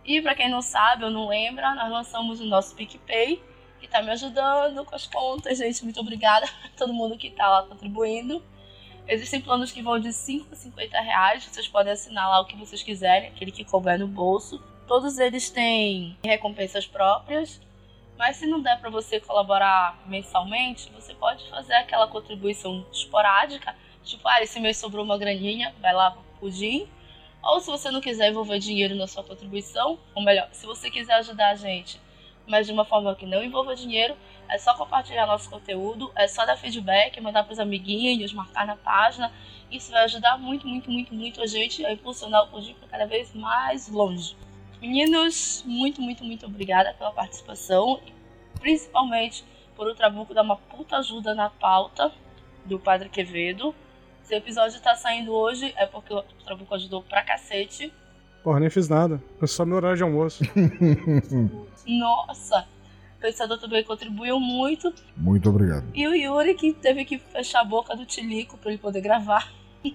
E 0.06 0.22
para 0.22 0.36
quem 0.36 0.50
não 0.50 0.62
sabe 0.62 1.04
ou 1.04 1.10
não 1.10 1.28
lembra, 1.28 1.74
nós 1.74 1.90
lançamos 1.90 2.40
o 2.40 2.46
nosso 2.46 2.76
PicPay, 2.76 3.42
que 3.88 3.96
está 3.96 4.02
me 4.02 4.12
ajudando 4.12 4.84
com 4.84 4.96
as 4.96 5.08
contas, 5.08 5.58
gente. 5.58 5.84
Muito 5.84 6.00
obrigada 6.00 6.46
a 6.64 6.78
todo 6.78 6.94
mundo 6.94 7.18
que 7.18 7.28
está 7.28 7.48
lá 7.48 7.64
contribuindo. 7.64 8.44
Existem 9.08 9.40
planos 9.40 9.72
que 9.72 9.82
vão 9.82 9.98
de 9.98 10.12
5 10.12 10.48
a 10.52 10.56
50 10.56 11.00
reais. 11.00 11.46
Vocês 11.46 11.68
podem 11.68 11.94
assinar 11.94 12.30
lá 12.30 12.42
o 12.42 12.46
que 12.46 12.58
vocês 12.58 12.84
quiserem, 12.84 13.30
aquele 13.30 13.52
que 13.52 13.64
couber 13.64 13.98
no 13.98 14.08
bolso. 14.08 14.62
Todos 14.86 15.18
eles 15.18 15.50
têm 15.50 16.18
recompensas 16.24 16.86
próprias. 16.86 17.62
Mas 18.18 18.38
se 18.38 18.48
não 18.48 18.62
der 18.62 18.80
para 18.80 18.90
você 18.90 19.20
colaborar 19.20 19.98
mensalmente, 20.08 20.92
você 20.92 21.14
pode 21.14 21.48
fazer 21.50 21.74
aquela 21.74 22.08
contribuição 22.08 22.86
esporádica. 22.92 23.76
Tipo, 24.04 24.28
ah, 24.28 24.42
esse 24.42 24.60
mês 24.60 24.78
sobrou 24.78 25.06
uma 25.06 25.18
graninha, 25.18 25.74
vai 25.80 25.94
lá 25.94 26.12
pro 26.12 26.24
pudim. 26.40 26.90
Ou 27.44 27.62
se 27.62 27.70
você 27.70 27.92
não 27.92 28.02
quiser 28.02 28.30
envolver 28.30 28.60
dinheiro 28.60 28.96
na 28.96 29.08
sua 29.08 29.24
contribuição, 29.24 30.00
ou 30.16 30.24
melhor, 30.24 30.50
se 30.52 30.66
você 30.66 30.90
quiser 30.90 31.14
ajudar 31.14 31.52
a 31.52 31.56
gente, 31.56 32.02
mas 32.48 32.65
de 32.65 32.74
uma 32.74 32.86
forma 32.86 33.14
que 33.15 33.26
não 33.26 33.44
envolva 33.44 33.76
dinheiro, 33.76 34.15
é 34.49 34.57
só 34.57 34.74
compartilhar 34.74 35.28
nosso 35.28 35.49
conteúdo, 35.49 36.11
é 36.15 36.28
só 36.28 36.45
dar 36.45 36.57
feedback, 36.57 37.19
mandar 37.19 37.44
para 37.44 37.53
os 37.53 37.60
amiguinhos, 37.60 38.34
marcar 38.34 38.65
na 38.65 38.76
página. 38.76 39.32
Isso 39.69 39.91
vai 39.91 40.03
ajudar 40.06 40.38
muito, 40.38 40.65
muito, 40.65 40.90
muito, 40.90 41.14
muito 41.14 41.41
a 41.41 41.45
gente 41.45 41.86
a 41.86 41.91
impulsionar 41.91 42.45
o 42.45 42.48
Pudim 42.48 42.76
cada 42.90 43.06
vez 43.06 43.34
mais 43.36 43.90
longe. 43.90 44.36
Meninos, 44.82 45.64
muito, 45.65 46.02
muito, 46.02 46.24
muito 46.24 46.45
obrigada 46.45 46.94
pela 46.94 47.11
participação, 47.11 47.99
principalmente 48.60 49.44
por 49.76 49.88
o 49.88 49.95
Trabuco 49.95 50.34
dar 50.34 50.44
uma 50.44 50.56
puta 50.56 50.98
ajuda 50.98 51.36
na 51.36 51.49
pauta 51.49 52.11
do 52.64 52.80
Padre 52.80 53.10
Quevedo. 53.10 53.76
Se 54.24 54.34
o 54.34 54.38
episódio 54.38 54.80
tá 54.82 54.95
saindo 54.95 55.34
hoje 55.34 55.74
é 55.78 55.86
porque 55.86 56.14
o 56.14 56.22
Trabuco 56.45 56.74
ajudou 56.76 57.02
pra 57.02 57.24
cacete. 57.24 57.94
Porra, 58.48 58.61
nem 58.61 58.69
fiz 58.69 58.88
nada. 58.88 59.22
É 59.41 59.45
só 59.45 59.65
meu 59.65 59.76
horário 59.76 59.98
de 59.98 60.03
almoço. 60.03 60.41
Nossa! 61.86 62.65
O 63.18 63.19
pensador 63.19 63.60
também 63.60 63.84
contribuiu 63.84 64.40
muito. 64.40 64.94
Muito 65.18 65.49
obrigado. 65.49 65.84
E 65.94 66.07
o 66.07 66.15
Yuri, 66.15 66.56
que 66.56 66.72
teve 66.72 67.03
que 67.03 67.18
fechar 67.18 67.60
a 67.60 67.65
boca 67.65 67.94
do 67.94 68.06
Tilico 68.06 68.57
para 68.57 68.72
ele 68.72 68.80
poder 68.80 69.02
gravar. 69.02 69.52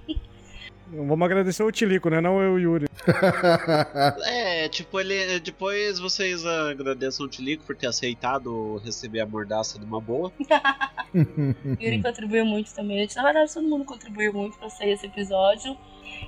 Vamos 0.92 1.24
agradecer 1.24 1.62
o 1.62 1.72
Tilico, 1.72 2.10
né? 2.10 2.20
Não 2.20 2.42
eu, 2.42 2.52
o 2.52 2.58
Yuri. 2.58 2.86
é, 4.26 4.68
tipo, 4.68 5.00
ele. 5.00 5.40
Depois 5.40 5.98
vocês 5.98 6.44
agradeçam 6.44 7.24
o 7.24 7.28
Tilico 7.28 7.64
por 7.64 7.74
ter 7.74 7.86
aceitado 7.86 8.76
receber 8.84 9.20
a 9.20 9.26
mordaça 9.26 9.78
de 9.78 9.86
uma 9.86 10.00
boa. 10.00 10.30
Yuri 11.80 12.02
contribuiu 12.02 12.44
muito 12.44 12.74
também. 12.74 13.08
Na 13.16 13.22
verdade, 13.22 13.54
todo 13.54 13.66
mundo 13.66 13.84
contribuiu 13.86 14.34
muito 14.34 14.58
para 14.58 14.68
sair 14.68 14.92
esse 14.92 15.06
episódio. 15.06 15.76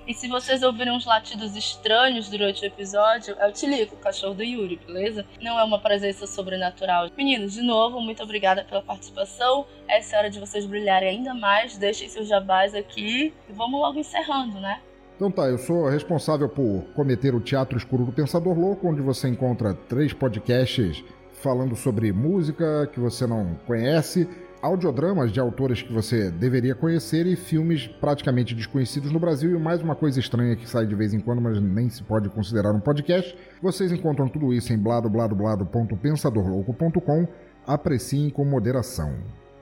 E 0.07 0.13
se 0.13 0.29
vocês 0.29 0.63
ouvirem 0.63 0.93
uns 0.93 1.07
latidos 1.07 1.57
estranhos 1.57 2.29
durante 2.29 2.63
o 2.63 2.67
episódio, 2.67 3.37
é 3.39 3.47
o 3.47 3.53
Tilico, 3.53 3.95
o 3.95 3.99
cachorro 3.99 4.35
do 4.35 4.43
Yuri, 4.43 4.77
beleza? 4.77 5.25
Não 5.41 5.59
é 5.59 5.65
uma 5.65 5.79
presença 5.79 6.27
sobrenatural. 6.27 7.09
Meninos, 7.17 7.55
de 7.55 7.63
novo, 7.63 8.01
muito 8.01 8.23
obrigada 8.23 8.65
pela 8.65 8.83
participação. 8.83 9.67
Essa 9.89 10.15
é 10.15 10.17
a 10.17 10.21
hora 10.21 10.31
de 10.31 10.41
vocês 10.41 10.67
brilharem 10.67 11.09
ainda 11.09 11.33
mais. 11.33 11.79
Deixem 11.79 12.09
seus 12.09 12.29
jabás 12.29 12.75
aqui 12.75 13.33
e 13.49 13.53
vamos 13.53 13.81
logo 13.81 13.99
encerrando, 13.99 14.54
né? 14.61 14.81
Então 15.17 15.31
tá, 15.31 15.49
eu 15.49 15.59
sou 15.59 15.89
responsável 15.89 16.49
por 16.49 16.83
cometer 16.95 17.35
o 17.35 17.41
Teatro 17.41 17.77
Escuro 17.79 18.05
do 18.05 18.13
Pensador 18.13 18.59
Louco, 18.59 18.89
onde 18.89 19.01
você 19.01 19.29
encontra 19.29 19.73
três 19.73 20.13
podcasts 20.13 21.05
falando 21.33 21.77
sobre 21.77 22.13
música 22.13 22.91
que 22.93 22.99
você 22.99 23.25
não 23.27 23.55
conhece, 23.67 24.27
audiodramas 24.63 25.31
de 25.31 25.39
autores 25.39 25.83
que 25.83 25.93
você 25.93 26.31
deveria 26.31 26.75
conhecer 26.75 27.27
e 27.27 27.37
filmes 27.37 27.87
praticamente 27.87 28.55
desconhecidos 28.55 29.13
no 29.13 29.21
Brasil 29.21 29.55
e 29.55 29.59
mais 29.59 29.83
uma 29.83 29.95
coisa 29.95 30.19
estranha 30.19 30.57
que 30.57 30.67
sai 30.67 30.87
de 30.87 30.95
vez 30.95 31.13
em 31.13 31.21
quando, 31.21 31.43
mas 31.43 31.61
nem 31.61 31.91
se 31.91 32.03
pode 32.03 32.31
considerar 32.31 32.73
um 32.73 32.81
podcast. 32.81 33.37
Vocês 33.63 33.93
encontram 33.93 34.27
tudo 34.27 34.55
isso 34.55 34.73
em 34.73 34.79
bladobladoblado.pensadorlouco.com. 34.79 37.29
Apreciem 37.67 38.31
com 38.31 38.47
moderação. 38.47 39.15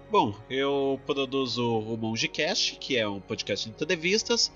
Bom, 0.08 0.36
eu 0.48 1.00
produzo 1.04 1.62
o 1.62 1.96
Mongecast, 1.96 2.78
que 2.78 2.96
é 2.96 3.08
um 3.08 3.18
podcast 3.18 3.68
de 3.68 3.74
entrevistas 3.74 4.52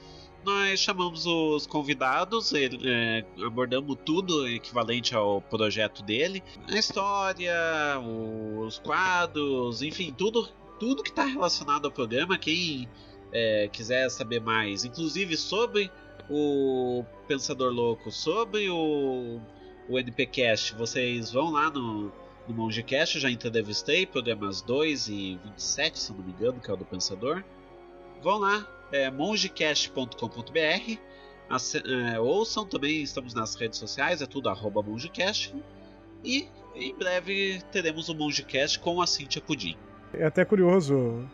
nós 0.46 0.78
chamamos 0.78 1.26
os 1.26 1.66
convidados, 1.66 2.52
ele, 2.52 2.78
é, 2.88 3.24
abordamos 3.44 3.98
tudo 4.04 4.46
equivalente 4.48 5.14
ao 5.14 5.42
projeto 5.42 6.04
dele, 6.04 6.40
a 6.68 6.78
história, 6.78 7.52
os 8.00 8.78
quadros, 8.78 9.82
enfim, 9.82 10.14
tudo, 10.16 10.48
tudo 10.78 11.02
que 11.02 11.10
está 11.10 11.24
relacionado 11.24 11.86
ao 11.86 11.90
programa. 11.90 12.38
Quem 12.38 12.88
é, 13.32 13.68
quiser 13.72 14.08
saber 14.08 14.40
mais, 14.40 14.84
inclusive 14.84 15.36
sobre 15.36 15.90
o 16.30 17.04
Pensador 17.26 17.72
Louco, 17.72 18.12
sobre 18.12 18.70
o, 18.70 19.40
o 19.88 19.98
NPcast, 19.98 20.74
vocês 20.76 21.32
vão 21.32 21.50
lá 21.50 21.68
no, 21.70 22.12
no 22.46 22.54
MongeCast, 22.54 23.16
eu 23.16 23.22
já 23.22 23.30
entrevistei 23.30 24.06
programas 24.06 24.62
2 24.62 25.08
e 25.08 25.40
27, 25.44 25.98
se 25.98 26.12
não 26.12 26.22
me 26.22 26.30
engano, 26.30 26.60
que 26.60 26.70
é 26.70 26.74
o 26.74 26.76
do 26.76 26.84
Pensador. 26.84 27.42
Vão 28.22 28.38
lá, 28.38 28.66
é 28.92 29.10
mongecast.com.br. 29.10 30.98
É, 31.84 32.18
ouçam 32.18 32.66
também, 32.66 33.02
estamos 33.02 33.32
nas 33.32 33.54
redes 33.54 33.78
sociais, 33.78 34.20
é 34.20 34.26
tudo 34.26 34.48
arroba 34.48 34.82
mongecast. 34.82 35.54
E 36.24 36.48
em 36.74 36.94
breve 36.94 37.62
teremos 37.72 38.08
o 38.08 38.14
Mongecast 38.14 38.78
com 38.80 39.00
a 39.00 39.06
Cintia 39.06 39.40
Pudim. 39.40 39.76
É 40.12 40.26
até 40.26 40.44
curioso 40.44 41.28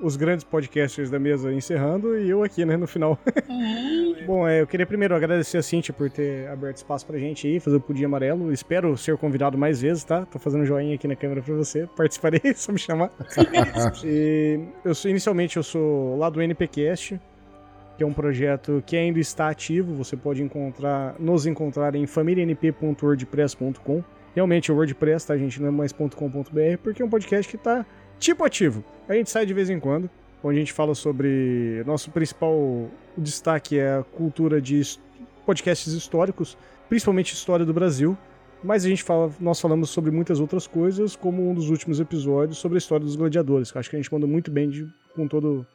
os 0.00 0.16
grandes 0.16 0.44
podcasters 0.44 1.10
da 1.10 1.18
mesa 1.18 1.52
encerrando 1.52 2.18
e 2.18 2.28
eu 2.28 2.42
aqui, 2.42 2.64
né, 2.64 2.76
no 2.76 2.86
final. 2.86 3.18
Uhum. 3.48 4.14
Bom, 4.26 4.46
é, 4.48 4.60
eu 4.60 4.66
queria 4.66 4.86
primeiro 4.86 5.14
agradecer 5.14 5.58
a 5.58 5.62
Cintia 5.62 5.94
por 5.94 6.10
ter 6.10 6.48
aberto 6.48 6.76
espaço 6.76 7.06
pra 7.06 7.18
gente 7.18 7.46
aí, 7.46 7.60
fazer 7.60 7.76
o 7.76 7.80
Pudim 7.80 8.04
Amarelo. 8.04 8.52
Espero 8.52 8.96
ser 8.96 9.16
convidado 9.16 9.56
mais 9.56 9.80
vezes, 9.80 10.04
tá? 10.04 10.26
Tô 10.26 10.38
fazendo 10.38 10.62
um 10.62 10.66
joinha 10.66 10.94
aqui 10.94 11.08
na 11.08 11.16
câmera 11.16 11.42
pra 11.42 11.54
você. 11.54 11.88
Participarei, 11.96 12.40
só 12.54 12.72
me 12.72 12.78
chamar. 12.78 13.10
e 14.04 14.60
eu 14.84 14.94
sou, 14.94 15.10
inicialmente, 15.10 15.56
eu 15.56 15.62
sou 15.62 16.18
lá 16.18 16.28
do 16.28 16.42
NPcast, 16.42 17.20
que 17.96 18.04
é 18.04 18.06
um 18.06 18.12
projeto 18.12 18.82
que 18.84 18.96
ainda 18.96 19.18
está 19.18 19.48
ativo. 19.48 19.94
Você 19.94 20.16
pode 20.16 20.42
encontrar, 20.42 21.14
nos 21.18 21.46
encontrar 21.46 21.94
em 21.94 22.06
famílianp.wordpress.com. 22.06 24.04
Realmente 24.34 24.70
o 24.70 24.74
WordPress, 24.74 25.26
tá, 25.26 25.36
gente? 25.38 25.62
Não 25.62 25.68
é 25.68 25.70
mais 25.70 25.92
.com.br, 25.92 26.76
porque 26.82 27.00
é 27.00 27.04
um 27.04 27.08
podcast 27.08 27.50
que 27.50 27.56
tá 27.56 27.86
tipo 28.18 28.44
ativo. 28.44 28.84
A 29.08 29.14
gente 29.14 29.30
sai 29.30 29.46
de 29.46 29.54
vez 29.54 29.70
em 29.70 29.78
quando, 29.78 30.10
onde 30.42 30.56
a 30.56 30.60
gente 30.60 30.72
fala 30.72 30.94
sobre. 30.94 31.82
Nosso 31.86 32.10
principal 32.10 32.90
destaque 33.16 33.78
é 33.78 33.98
a 33.98 34.02
cultura 34.02 34.60
de 34.60 34.82
podcasts 35.44 35.92
históricos, 35.92 36.58
principalmente 36.88 37.32
história 37.32 37.64
do 37.64 37.72
Brasil. 37.72 38.16
Mas 38.64 38.84
a 38.84 38.88
gente 38.88 39.04
fala, 39.04 39.30
nós 39.38 39.60
falamos 39.60 39.90
sobre 39.90 40.10
muitas 40.10 40.40
outras 40.40 40.66
coisas, 40.66 41.14
como 41.14 41.48
um 41.48 41.54
dos 41.54 41.70
últimos 41.70 42.00
episódios 42.00 42.58
sobre 42.58 42.76
a 42.76 42.80
história 42.80 43.04
dos 43.04 43.14
gladiadores, 43.14 43.70
que 43.70 43.78
acho 43.78 43.88
que 43.88 43.96
a 43.96 43.98
gente 43.98 44.12
manda 44.12 44.26
muito 44.26 44.50
bem 44.50 44.68
de, 44.68 44.88
com 45.14 45.28
todo 45.28 45.66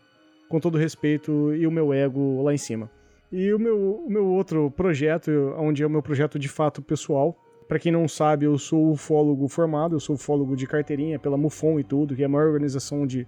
com 0.50 0.60
todo 0.60 0.78
respeito 0.78 1.56
e 1.56 1.66
o 1.66 1.72
meu 1.72 1.94
ego 1.94 2.44
lá 2.44 2.54
em 2.54 2.58
cima. 2.58 2.92
E 3.32 3.54
o 3.54 3.58
meu, 3.58 4.04
o 4.06 4.10
meu 4.10 4.26
outro 4.26 4.70
projeto, 4.70 5.32
onde 5.58 5.82
é 5.82 5.88
o 5.88 5.90
meu 5.90 6.04
projeto 6.04 6.38
de 6.38 6.50
fato 6.50 6.82
pessoal, 6.82 7.38
para 7.72 7.80
quem 7.80 7.90
não 7.90 8.06
sabe, 8.06 8.46
eu 8.46 8.58
sou 8.58 8.92
ufólogo 8.92 9.48
formado, 9.48 9.96
eu 9.96 10.00
sou 10.02 10.16
ufólogo 10.16 10.58
de 10.58 10.68
carteirinha 10.68 11.18
pela 11.18 11.38
MUFON 11.38 11.80
e 11.80 11.86
tudo, 11.86 12.14
que 12.14 12.22
é 12.22 12.26
a 12.26 12.28
maior 12.28 12.48
organização 12.48 13.08
de 13.08 13.26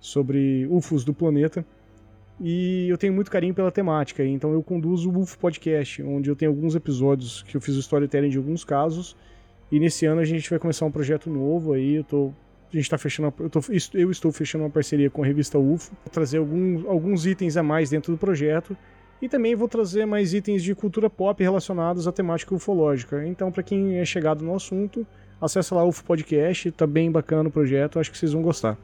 sobre 0.00 0.66
UFOs 0.70 1.04
do 1.04 1.12
planeta. 1.12 1.62
E 2.40 2.88
eu 2.88 2.96
tenho 2.96 3.12
muito 3.12 3.30
carinho 3.30 3.52
pela 3.52 3.70
temática, 3.70 4.24
então 4.24 4.50
eu 4.54 4.62
conduzo 4.62 5.10
o 5.10 5.18
UFO 5.18 5.38
Podcast, 5.38 6.02
onde 6.04 6.30
eu 6.30 6.34
tenho 6.34 6.50
alguns 6.50 6.74
episódios 6.74 7.42
que 7.42 7.54
eu 7.54 7.60
fiz 7.60 7.76
o 7.76 7.80
storytelling 7.80 8.30
de 8.30 8.38
alguns 8.38 8.64
casos. 8.64 9.14
E 9.70 9.78
nesse 9.78 10.06
ano 10.06 10.22
a 10.22 10.24
gente 10.24 10.48
vai 10.48 10.58
começar 10.58 10.86
um 10.86 10.90
projeto 10.90 11.28
novo 11.28 11.74
aí, 11.74 11.96
eu 11.96 12.04
tô 12.04 12.32
a 12.72 12.74
gente 12.74 12.84
está 12.84 12.96
fechando, 12.96 13.34
eu, 13.40 13.50
tô, 13.50 13.60
eu, 13.92 14.10
estou 14.10 14.32
fechando 14.32 14.64
uma 14.64 14.70
parceria 14.70 15.10
com 15.10 15.22
a 15.22 15.26
revista 15.26 15.58
UFO, 15.58 15.94
trazer 16.10 16.38
alguns 16.38 17.26
itens 17.26 17.58
a 17.58 17.62
mais 17.62 17.90
dentro 17.90 18.10
do 18.10 18.16
projeto 18.16 18.74
e 19.22 19.28
também 19.28 19.54
vou 19.54 19.68
trazer 19.68 20.04
mais 20.04 20.34
itens 20.34 20.64
de 20.64 20.74
cultura 20.74 21.08
pop 21.08 21.40
relacionados 21.40 22.08
à 22.08 22.12
temática 22.12 22.52
ufológica. 22.52 23.24
Então, 23.24 23.52
para 23.52 23.62
quem 23.62 23.98
é 23.98 24.04
chegado 24.04 24.44
no 24.44 24.52
assunto, 24.52 25.06
acessa 25.40 25.76
lá 25.76 25.84
o 25.84 25.88
UFO 25.88 26.04
Podcast, 26.04 26.72
tá 26.72 26.88
bem 26.88 27.08
bacana 27.08 27.48
o 27.48 27.52
projeto, 27.52 28.00
acho 28.00 28.10
que 28.10 28.18
vocês 28.18 28.32
vão 28.32 28.42
gostar. 28.42 28.76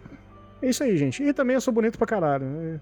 É 0.62 0.70
isso 0.70 0.84
aí, 0.84 0.96
gente. 0.96 1.24
E 1.24 1.32
também 1.32 1.54
eu 1.54 1.60
sou 1.60 1.74
bonito 1.74 1.98
pra 1.98 2.06
caralho. 2.06 2.46
Né? 2.46 2.80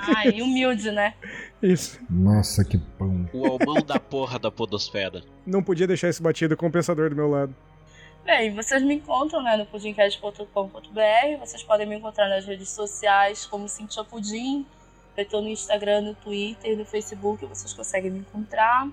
Ah, 0.00 0.26
e 0.34 0.42
humilde, 0.42 0.90
né? 0.90 1.14
Isso. 1.62 2.00
Nossa, 2.10 2.64
que 2.64 2.76
pão. 2.76 3.28
O 3.32 3.46
almão 3.46 3.80
da 3.86 4.00
porra 4.00 4.40
da 4.40 4.50
podosfera. 4.50 5.22
Não 5.46 5.62
podia 5.62 5.86
deixar 5.86 6.08
esse 6.08 6.20
batido 6.20 6.56
com 6.56 6.66
o 6.66 6.70
pensador 6.70 7.10
do 7.10 7.16
meu 7.16 7.30
lado. 7.30 7.54
Bem, 8.24 8.54
vocês 8.54 8.82
me 8.82 8.94
encontram 8.94 9.42
né, 9.42 9.56
no 9.56 9.66
pudimcast.com.br, 9.66 11.38
vocês 11.40 11.62
podem 11.62 11.88
me 11.88 11.96
encontrar 11.96 12.28
nas 12.28 12.44
redes 12.44 12.68
sociais 12.70 13.46
como 13.46 13.68
Cintia 13.68 14.04
Pudim, 14.04 14.64
eu 15.16 15.24
tô 15.26 15.40
no 15.40 15.48
Instagram, 15.48 16.00
no 16.00 16.14
Twitter, 16.14 16.76
no 16.76 16.84
Facebook, 16.84 17.44
vocês 17.44 17.72
conseguem 17.72 18.10
me 18.10 18.20
encontrar. 18.20 18.88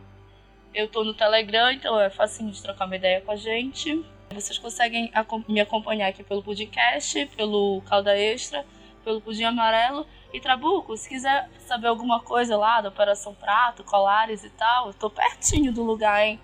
Eu 0.74 0.88
tô 0.88 1.04
no 1.04 1.14
Telegram, 1.14 1.72
então 1.72 2.00
é 2.00 2.10
facinho 2.10 2.52
de 2.52 2.62
trocar 2.62 2.86
uma 2.86 2.96
ideia 2.96 3.22
com 3.22 3.32
a 3.32 3.36
gente. 3.36 4.04
Vocês 4.34 4.58
conseguem 4.58 5.12
me 5.48 5.60
acompanhar 5.60 6.08
aqui 6.08 6.24
pelo 6.24 6.44
Pudimcast, 6.44 7.26
pelo 7.36 7.82
Calda 7.88 8.16
Extra, 8.16 8.66
pelo 9.04 9.22
Pudim 9.22 9.44
Amarelo. 9.44 10.06
E 10.32 10.40
Trabuco, 10.40 10.96
se 10.96 11.10
quiser 11.10 11.50
saber 11.66 11.88
alguma 11.88 12.20
coisa 12.20 12.56
lá 12.56 12.82
da 12.82 12.90
Operação 12.90 13.34
Prato, 13.34 13.84
colares 13.84 14.44
e 14.44 14.50
tal, 14.52 14.88
eu 14.88 14.94
tô 14.94 15.10
pertinho 15.10 15.74
do 15.74 15.84
lugar, 15.84 16.24
hein? 16.24 16.40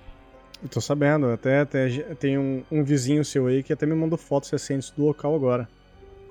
Eu 0.64 0.70
tô 0.70 0.82
sabendo, 0.82 1.30
até, 1.30 1.60
até 1.60 1.88
tem 2.16 2.40
um, 2.40 2.64
um 2.72 2.84
vizinho 2.84 3.24
seu 3.24 3.46
aí 3.46 3.62
que 3.62 3.72
até 3.72 3.86
me 3.86 3.94
mandou 3.94 4.18
fotos 4.18 4.50
recentes 4.50 4.90
do 4.90 5.06
local 5.06 5.36
agora. 5.36 5.70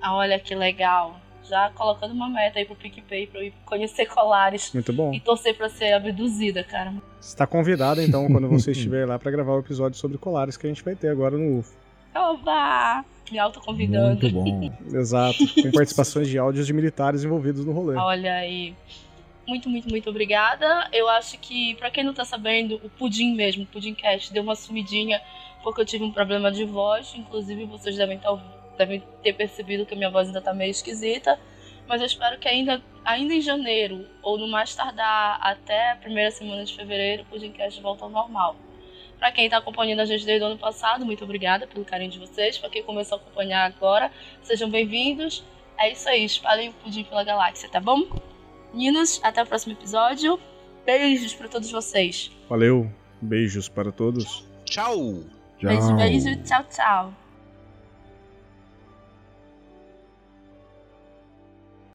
Ah, 0.01 0.15
olha 0.15 0.37
que 0.37 0.53
legal 0.53 1.21
já 1.47 1.69
colocando 1.71 2.13
uma 2.13 2.29
meta 2.29 2.59
aí 2.59 2.65
pro 2.65 2.75
PicPay 2.75 3.27
pra 3.27 3.39
eu 3.39 3.45
ir 3.45 3.53
conhecer 3.65 4.05
colares. 4.05 4.71
Muito 4.73 4.91
bom. 4.91 5.13
E 5.13 5.19
torcer 5.19 5.55
pra 5.55 5.69
ser 5.69 5.93
abduzida, 5.93 6.63
cara. 6.63 6.93
Você 7.19 7.35
tá 7.35 7.47
convidada, 7.47 8.03
então, 8.03 8.27
quando 8.31 8.49
você 8.49 8.71
estiver 8.71 9.07
lá 9.07 9.17
para 9.17 9.31
gravar 9.31 9.53
o 9.53 9.59
episódio 9.59 9.97
sobre 9.97 10.17
colares 10.17 10.57
que 10.57 10.65
a 10.65 10.69
gente 10.69 10.83
vai 10.83 10.95
ter 10.95 11.09
agora 11.09 11.37
no 11.37 11.59
UFO. 11.59 11.73
Oba! 12.13 13.03
Me 13.31 13.39
autoconvidando. 13.39 14.21
Muito 14.21 14.29
bom. 14.29 14.73
Exato. 14.97 15.37
Com 15.61 15.71
participações 15.71 16.27
de 16.27 16.37
áudios 16.37 16.67
de 16.67 16.73
militares 16.73 17.23
envolvidos 17.23 17.65
no 17.65 17.71
rolê. 17.71 17.95
Olha 17.97 18.35
aí. 18.35 18.75
Muito, 19.47 19.69
muito, 19.69 19.89
muito 19.89 20.09
obrigada. 20.09 20.87
Eu 20.91 21.09
acho 21.09 21.37
que, 21.39 21.75
para 21.75 21.91
quem 21.91 22.03
não 22.03 22.13
tá 22.13 22.25
sabendo, 22.25 22.79
o 22.83 22.89
Pudim 22.89 23.35
mesmo, 23.35 23.63
o 23.63 23.67
Pudim 23.67 23.93
Cast, 23.93 24.33
deu 24.33 24.43
uma 24.43 24.55
sumidinha 24.55 25.21
porque 25.63 25.81
eu 25.81 25.85
tive 25.85 26.03
um 26.03 26.11
problema 26.11 26.51
de 26.51 26.63
voz. 26.63 27.13
Inclusive, 27.15 27.65
vocês 27.65 27.97
devem 27.97 28.17
estar 28.17 28.31
ouvindo 28.31 28.64
devem 28.77 29.03
ter 29.23 29.33
percebido 29.33 29.85
que 29.85 29.93
a 29.93 29.97
minha 29.97 30.09
voz 30.09 30.27
ainda 30.27 30.41
tá 30.41 30.53
meio 30.53 30.71
esquisita. 30.71 31.39
Mas 31.87 32.01
eu 32.01 32.07
espero 32.07 32.39
que 32.39 32.47
ainda, 32.47 32.81
ainda 33.03 33.33
em 33.33 33.41
janeiro, 33.41 34.07
ou 34.23 34.37
no 34.37 34.47
mais 34.47 34.73
tardar 34.73 35.39
até 35.41 35.91
a 35.91 35.95
primeira 35.95 36.31
semana 36.31 36.63
de 36.65 36.75
fevereiro, 36.75 37.23
o 37.23 37.25
podcast 37.25 37.79
volta 37.81 38.05
ao 38.05 38.09
normal. 38.09 38.55
Para 39.19 39.31
quem 39.31 39.45
está 39.45 39.57
acompanhando 39.57 40.01
a 40.01 40.05
gente 40.05 40.25
desde 40.25 40.43
o 40.43 40.47
ano 40.47 40.57
passado, 40.57 41.05
muito 41.05 41.23
obrigada 41.23 41.67
pelo 41.67 41.85
carinho 41.85 42.11
de 42.11 42.19
vocês. 42.19 42.57
Para 42.57 42.69
quem 42.69 42.83
começou 42.83 43.17
a 43.17 43.21
acompanhar 43.21 43.65
agora, 43.65 44.11
sejam 44.43 44.69
bem-vindos. 44.69 45.43
É 45.77 45.91
isso 45.91 46.07
aí, 46.09 46.25
espalhem 46.25 46.69
o 46.69 46.73
pudim 46.73 47.03
pela 47.03 47.23
galáxia, 47.23 47.69
tá 47.69 47.79
bom? 47.79 48.01
Meninos, 48.73 49.19
até 49.23 49.41
o 49.43 49.45
próximo 49.45 49.73
episódio. 49.73 50.39
Beijos 50.85 51.33
para 51.33 51.47
todos 51.47 51.71
vocês. 51.71 52.31
Valeu, 52.49 52.91
beijos 53.21 53.69
para 53.69 53.91
todos. 53.91 54.45
Tchau. 54.65 55.23
Tchau. 55.57 55.69
Beijo, 55.69 55.95
beijo, 55.95 56.43
tchau, 56.43 56.63
tchau. 56.69 57.24